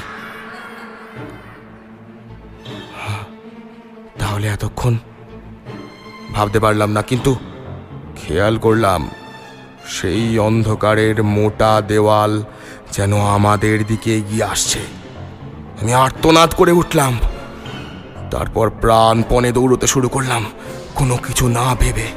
তাহলে 4.20 4.46
এতক্ষণ 4.56 4.94
ভাবতে 6.36 6.60
পারলাম 6.60 6.90
না, 6.98 7.02
কিন্তু 7.02 7.32
খেয়াল 8.20 8.56
করলাম 8.58 9.02
সেই 9.96 10.26
অন্ধকারের 10.40 11.18
মোটা 11.36 11.72
দেওয়াল 11.92 12.34
যেন 12.96 13.12
আমাদের 13.36 13.78
দিকে 13.88 14.10
এগিয়ে 14.18 14.48
আসছে। 14.54 14.82
আমি 15.80 15.92
আর্তনাদ 16.06 16.50
করে 16.60 16.72
উঠলাম, 16.82 17.14
তারপর 18.32 18.66
প্রাণপণে 18.84 19.50
দৌড়তে 19.58 19.88
শুরু 19.88 20.08
করলাম, 20.10 20.44
কোনো 20.96 21.16
কিছু 21.26 21.46
না 21.58 21.68
ভেবে। 21.82 22.08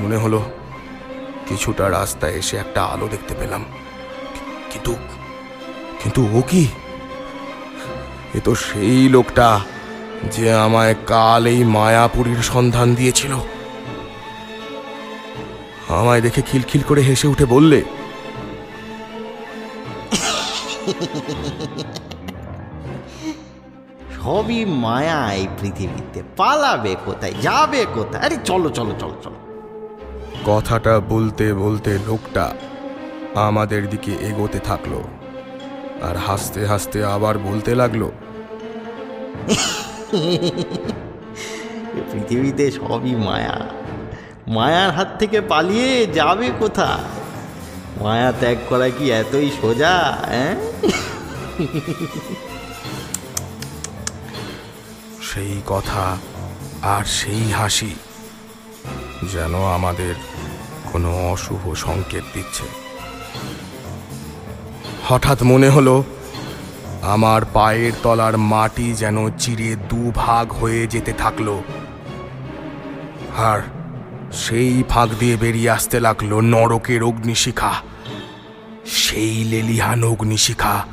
মনে 0.00 0.16
হলো 0.16 0.40
কিছুটা 1.48 1.84
রাস্তায় 1.98 2.34
এসে 2.40 2.54
একটা 2.56 2.80
আলো 2.92 3.06
দেখতে 3.08 3.34
পেলাম। 3.40 3.62
কিন্তু 4.70 4.92
কিন্তু 6.00 6.20
ও 6.38 6.40
কি? 6.50 6.64
এ 8.36 8.38
তো 8.46 8.52
সেই 8.66 9.08
লোকটা। 9.08 9.48
যে 10.34 10.44
আমায় 10.52 10.94
কাল 11.06 11.42
এই 11.46 11.60
মায়াপুরীর 11.64 12.40
সন্ধান 12.42 12.88
দিয়েছিল। 12.94 13.32
আমায় 15.88 16.20
দেখে 16.20 16.42
খিলখিল 16.42 16.82
করে 16.88 17.02
হেসে 17.02 17.26
উঠে 17.28 17.46
বললে 17.46 17.82
সবই 24.16 24.64
মায়া 24.64 25.34
এই 25.34 25.46
পৃথিবীতে 25.60 26.20
পালাবে 26.36 26.96
কোথায় 27.06 27.34
যাবে 27.42 27.86
কোথায়? 27.94 28.22
আরে 28.24 28.36
চলো 28.44 28.68
চলো 28.68 28.92
চলো 29.00 29.16
চলো। 29.24 29.38
কথাটা 30.46 31.00
বলতে 31.00 31.46
বলতে 31.54 31.98
লোকটা 32.06 32.44
আমাদের 33.34 33.82
দিকে 33.90 34.12
এগোতে 34.28 34.58
থাকল 34.58 34.92
আর 36.02 36.16
হাসতে 36.16 36.60
হাসতে 36.66 36.98
আবার 37.04 37.34
বলতে 37.38 37.74
লাগল 37.74 38.02
পৃথিবীতে 42.12 42.70
সবই 42.70 43.14
মায়া। 43.14 43.56
মায়ার 44.48 44.90
হাত 44.90 45.08
থেকে 45.18 45.40
পালিয়ে 45.40 46.06
যাবে 46.06 46.50
কোথা 46.58 46.98
মায়া 48.00 48.32
ত্যাগ 48.32 48.58
করা 48.68 48.88
কি 48.90 49.10
এতই 49.10 49.50
সোজা 49.62 49.94
হ্যাঁ 50.30 50.54
সেই 55.22 55.62
কথা 55.66 56.16
আর 56.82 57.04
সেই 57.04 57.52
হাসি 57.52 57.92
যেন 59.32 59.54
আমাদের 59.64 60.14
কোনো 60.92 61.10
অশুভ 61.32 61.74
সংকেত 61.74 62.24
দিচ্ছে। 62.34 62.66
হঠাৎ 65.08 65.42
মনে 65.42 65.68
হলো 65.68 66.04
আমার 67.02 67.42
পায়ের 67.52 67.92
তলার 68.02 68.38
মাটি 68.38 68.92
যেন 68.92 69.30
চিরে 69.38 69.76
দুভাগ 69.76 70.52
হয়ে 70.52 70.86
যেতে 70.86 71.12
থাকল। 71.12 71.48
আর 73.36 73.60
সেই 74.32 74.82
ফাঁক 74.88 75.08
দিয়ে 75.18 75.36
বেরিয়ে 75.36 75.70
আসতে 75.70 76.00
লাগল 76.00 76.40
নরকের 76.40 77.02
অগ্নিশিখা, 77.02 77.72
সেই 78.86 79.44
লেলিহান 79.44 80.04
অগ্নিশিখা, 80.04 80.84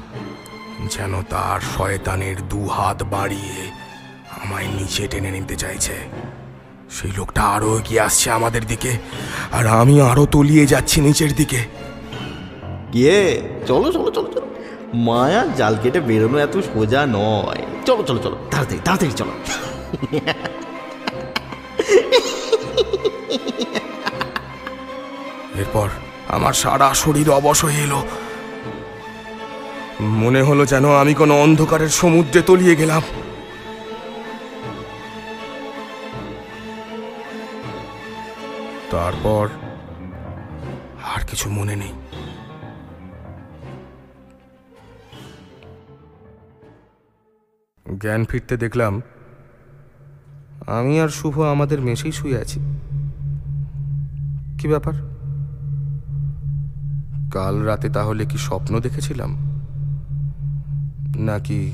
যেন 0.89 1.21
তার 1.29 1.59
শয়তানের 1.77 2.35
দু 2.49 2.67
হাত 2.67 3.03
বাড়িয়ে 3.03 3.57
আমায় 4.43 4.67
নিচে 4.67 5.07
টেনে 5.07 5.31
নিতে 5.31 5.55
চাইছে। 5.55 5.93
সেই 6.89 7.11
লোকটা 7.11 7.41
আরও 7.41 7.79
এগিয়ে 7.79 8.01
আসছে 8.01 8.31
আমাদের 8.31 8.65
দিকে, 8.65 8.97
আর 9.51 9.67
আমি 9.67 10.01
আরও 10.01 10.25
তলিয়ে 10.25 10.65
যাচ্ছি 10.65 11.01
নিচের 11.01 11.35
দিকে। 11.35 11.61
গিয়ে 12.93 13.41
চলো 13.67 13.91
চলো 13.91 14.11
চলো 14.11 14.29
চলো। 14.33 14.44
মায়ার 14.95 15.55
জাল 15.55 15.77
কেটে 15.83 15.99
বেরোনো 15.99 16.37
এত 16.37 16.57
সোজা 16.57 17.05
নয়। 17.05 17.61
চলো 17.85 18.03
চলো 18.03 18.19
চলো, 18.19 18.37
তাড়াতাড়ি 18.51 18.81
তাড়াতাড়ি 18.83 19.11
চলো। 19.11 19.31
এরপর 25.55 25.89
আমার 26.27 26.53
সারা 26.53 26.93
শরীর 26.93 27.29
অবশ 27.29 27.63
হয়ে 27.63 27.83
এলো। 27.83 28.01
মনে 30.01 30.41
হলো 30.41 30.65
যেন 30.65 30.95
আমি 30.95 31.13
কোনো 31.13 31.41
অন্ধকারের 31.41 31.89
সমুদ্রে 31.89 32.41
তলিয়ে 32.41 32.75
গেলাম। 32.75 33.01
তারপর 38.91 39.47
জ্ঞান 48.01 48.25
ফিরতে 48.25 48.57
দেখলাম, 48.57 49.01
আমি 50.67 51.01
আর 51.01 51.09
শুভ 51.09 51.41
আমাদের 51.41 51.81
মেশেই 51.81 52.11
শুয়ে 52.11 52.37
আছি। 52.39 52.59
কি 54.59 54.67
ব্যাপার? 54.67 54.93
কাল 57.33 57.61
রাতে 57.61 57.89
তাহলে 57.89 58.25
কি 58.25 58.37
স্বপ্ন 58.37 58.79
দেখেছিলাম? 58.79 59.31
নাকি 61.17 61.73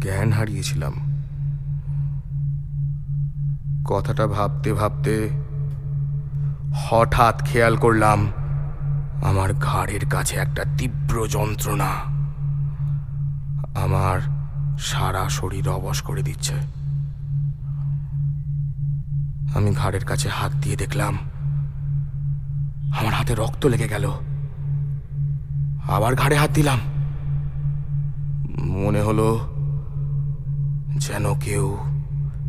জ্ঞান 0.00 0.32
হারিয়েছিলাম? 0.32 0.92
কথাটা 3.88 4.26
ভাবতে 4.26 4.72
ভাবতে 4.72 5.28
হঠাৎ 6.74 7.44
খেয়াল 7.44 7.76
করলাম, 7.76 8.26
আমার 9.24 9.54
ঘাড়ের 9.54 10.06
কাছে 10.10 10.36
একটা 10.36 10.64
তীব্র 10.78 11.26
যন্ত্রণা। 11.26 11.90
আমার 13.80 14.43
সারা 14.78 15.28
শরীর 15.28 15.68
অবশ 15.68 16.02
করে 16.02 16.22
দিচ্ছে। 16.22 16.54
আমি 19.54 19.74
ঘাড়ের 19.74 20.04
কাছে 20.04 20.28
হাত 20.28 20.52
দিয়ে 20.52 20.76
দেখলাম, 20.76 21.18
আমার 23.00 23.14
হাতে 23.14 23.34
রক্ত 23.34 23.66
লেগে 23.66 23.88
গেল। 23.88 24.10
আবার 25.88 26.14
ঘাড়ে 26.14 26.36
হাত 26.36 26.50
দিলাম। 26.50 26.78
মনে 28.58 29.00
হলো 29.00 29.38
যেন 30.96 31.34
কেউ 31.34 31.78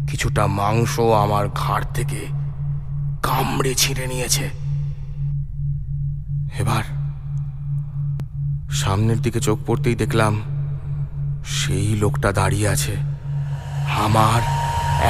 কিছুটা 0.08 0.48
মাংস 0.48 1.00
আমার 1.00 1.50
ঘাড় 1.50 1.84
থেকে 1.94 2.26
কামড়ে 3.24 3.76
ছিঁড়ে 3.76 4.08
নিয়েছে। 4.08 4.50
এবার 6.60 6.84
সামনের 8.72 9.22
দিকে 9.22 9.40
চোখ 9.40 9.60
পড়তেই 9.68 9.96
দেখলাম 9.96 10.42
সেই 11.46 11.96
লোকটা 11.96 12.32
দাঁড়িয়ে 12.32 12.68
আছে 12.68 12.96
আমার 13.88 14.42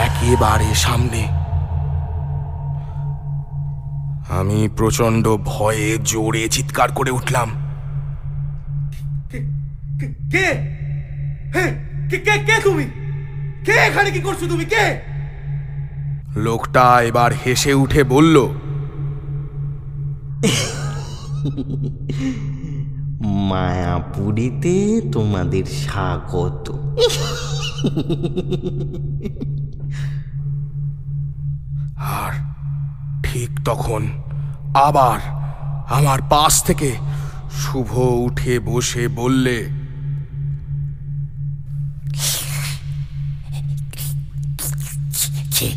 একেবারে 0.05 0.75
সামনে। 0.75 1.27
আমি 4.29 4.69
প্রচণ্ড 4.77 5.37
ভয়ে 5.45 5.97
জোরে 5.97 6.49
চিৎকার 6.49 6.91
করে 6.91 7.11
উঠলাম। 7.11 7.49
কে 10.31 10.47
কে 12.25 12.37
কে 12.45 12.61
তুমি? 12.63 12.83
কে 13.65 13.71
এখানে 13.71 14.11
কি 14.11 14.19
করছ 14.19 14.39
তুমি? 14.39 14.65
কে? 14.65 15.15
লোকটা 16.35 17.01
এবার 17.01 17.33
হেসে 17.33 17.73
উঠে 17.73 18.03
বলল 18.03 18.47
মায়াপুরীতে 23.21 25.01
তোমাদের 25.13 25.65
স্বাগত। 25.65 26.71
আর 31.97 32.31
ঠিক 33.23 33.49
তখন 33.65 34.07
আবার 34.73 35.19
আমার 35.89 36.19
পাশ 36.29 36.63
থেকে 36.63 36.95
শুভ 37.59 37.97
উঠে 37.97 38.59
বসে 38.59 39.07
বললে 39.07 39.69
কি 45.55 45.69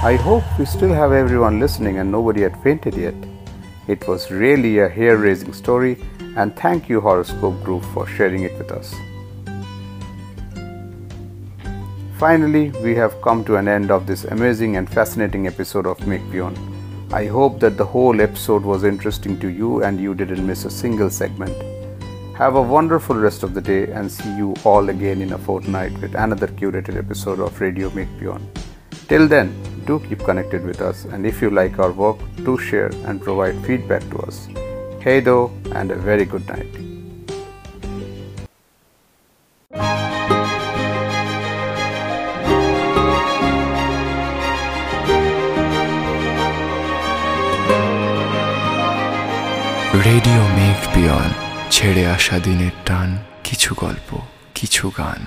I 0.00 0.16
hope 0.16 0.44
we 0.58 0.64
still 0.64 0.94
have 0.94 1.12
everyone 1.12 1.60
listening 1.60 1.98
and 1.98 2.10
nobody 2.10 2.42
had 2.42 2.56
fainted 2.62 2.94
yet. 2.94 3.14
It 3.88 4.06
was 4.08 4.30
really 4.30 4.78
a 4.78 4.88
hair 4.88 5.16
raising 5.18 5.52
story, 5.52 5.98
and 6.36 6.56
thank 6.56 6.88
you, 6.88 7.00
Horoscope 7.00 7.62
Group, 7.62 7.84
for 7.92 8.06
sharing 8.06 8.44
it 8.44 8.56
with 8.58 8.70
us. 8.70 8.94
Finally, 12.18 12.70
we 12.82 12.96
have 12.96 13.22
come 13.22 13.44
to 13.44 13.54
an 13.54 13.68
end 13.68 13.92
of 13.92 14.04
this 14.04 14.24
amazing 14.24 14.74
and 14.74 14.90
fascinating 14.90 15.46
episode 15.46 15.86
of 15.86 16.04
Make 16.04 16.28
Beyond. 16.32 16.58
I 17.14 17.26
hope 17.26 17.60
that 17.60 17.76
the 17.76 17.84
whole 17.84 18.20
episode 18.20 18.64
was 18.64 18.82
interesting 18.82 19.38
to 19.38 19.46
you 19.46 19.84
and 19.84 20.00
you 20.00 20.16
didn't 20.16 20.44
miss 20.44 20.64
a 20.64 20.70
single 20.70 21.10
segment. 21.10 21.56
Have 22.36 22.56
a 22.56 22.60
wonderful 22.60 23.14
rest 23.14 23.44
of 23.44 23.54
the 23.54 23.60
day 23.60 23.92
and 23.92 24.10
see 24.10 24.36
you 24.36 24.56
all 24.64 24.88
again 24.88 25.22
in 25.22 25.32
a 25.32 25.38
fortnight 25.38 25.92
with 26.00 26.16
another 26.16 26.48
curated 26.48 26.96
episode 26.96 27.38
of 27.38 27.60
Radio 27.60 27.88
Make 27.90 28.10
Beyond. 28.18 28.44
Till 29.06 29.28
then, 29.28 29.54
do 29.86 30.00
keep 30.00 30.18
connected 30.24 30.64
with 30.64 30.80
us 30.80 31.04
and 31.04 31.24
if 31.24 31.40
you 31.40 31.50
like 31.50 31.78
our 31.78 31.92
work, 31.92 32.18
do 32.38 32.58
share 32.58 32.90
and 33.06 33.22
provide 33.22 33.64
feedback 33.64 34.02
to 34.10 34.18
us. 34.22 34.48
Hey 34.98 35.20
though, 35.20 35.52
and 35.72 35.92
a 35.92 35.94
very 35.94 36.24
good 36.24 36.48
night. 36.48 36.87
Radio 49.94 50.42
Make 50.56 50.96
Beyond 50.96 51.30
ছেড়ে 51.70 52.06
আসা 52.06 52.38
দিনের 52.38 52.70
টান 52.86 53.18
কিছু 53.44 53.74
গল্প 53.74 54.18
কিছু 54.54 54.92
গান। 54.98 55.20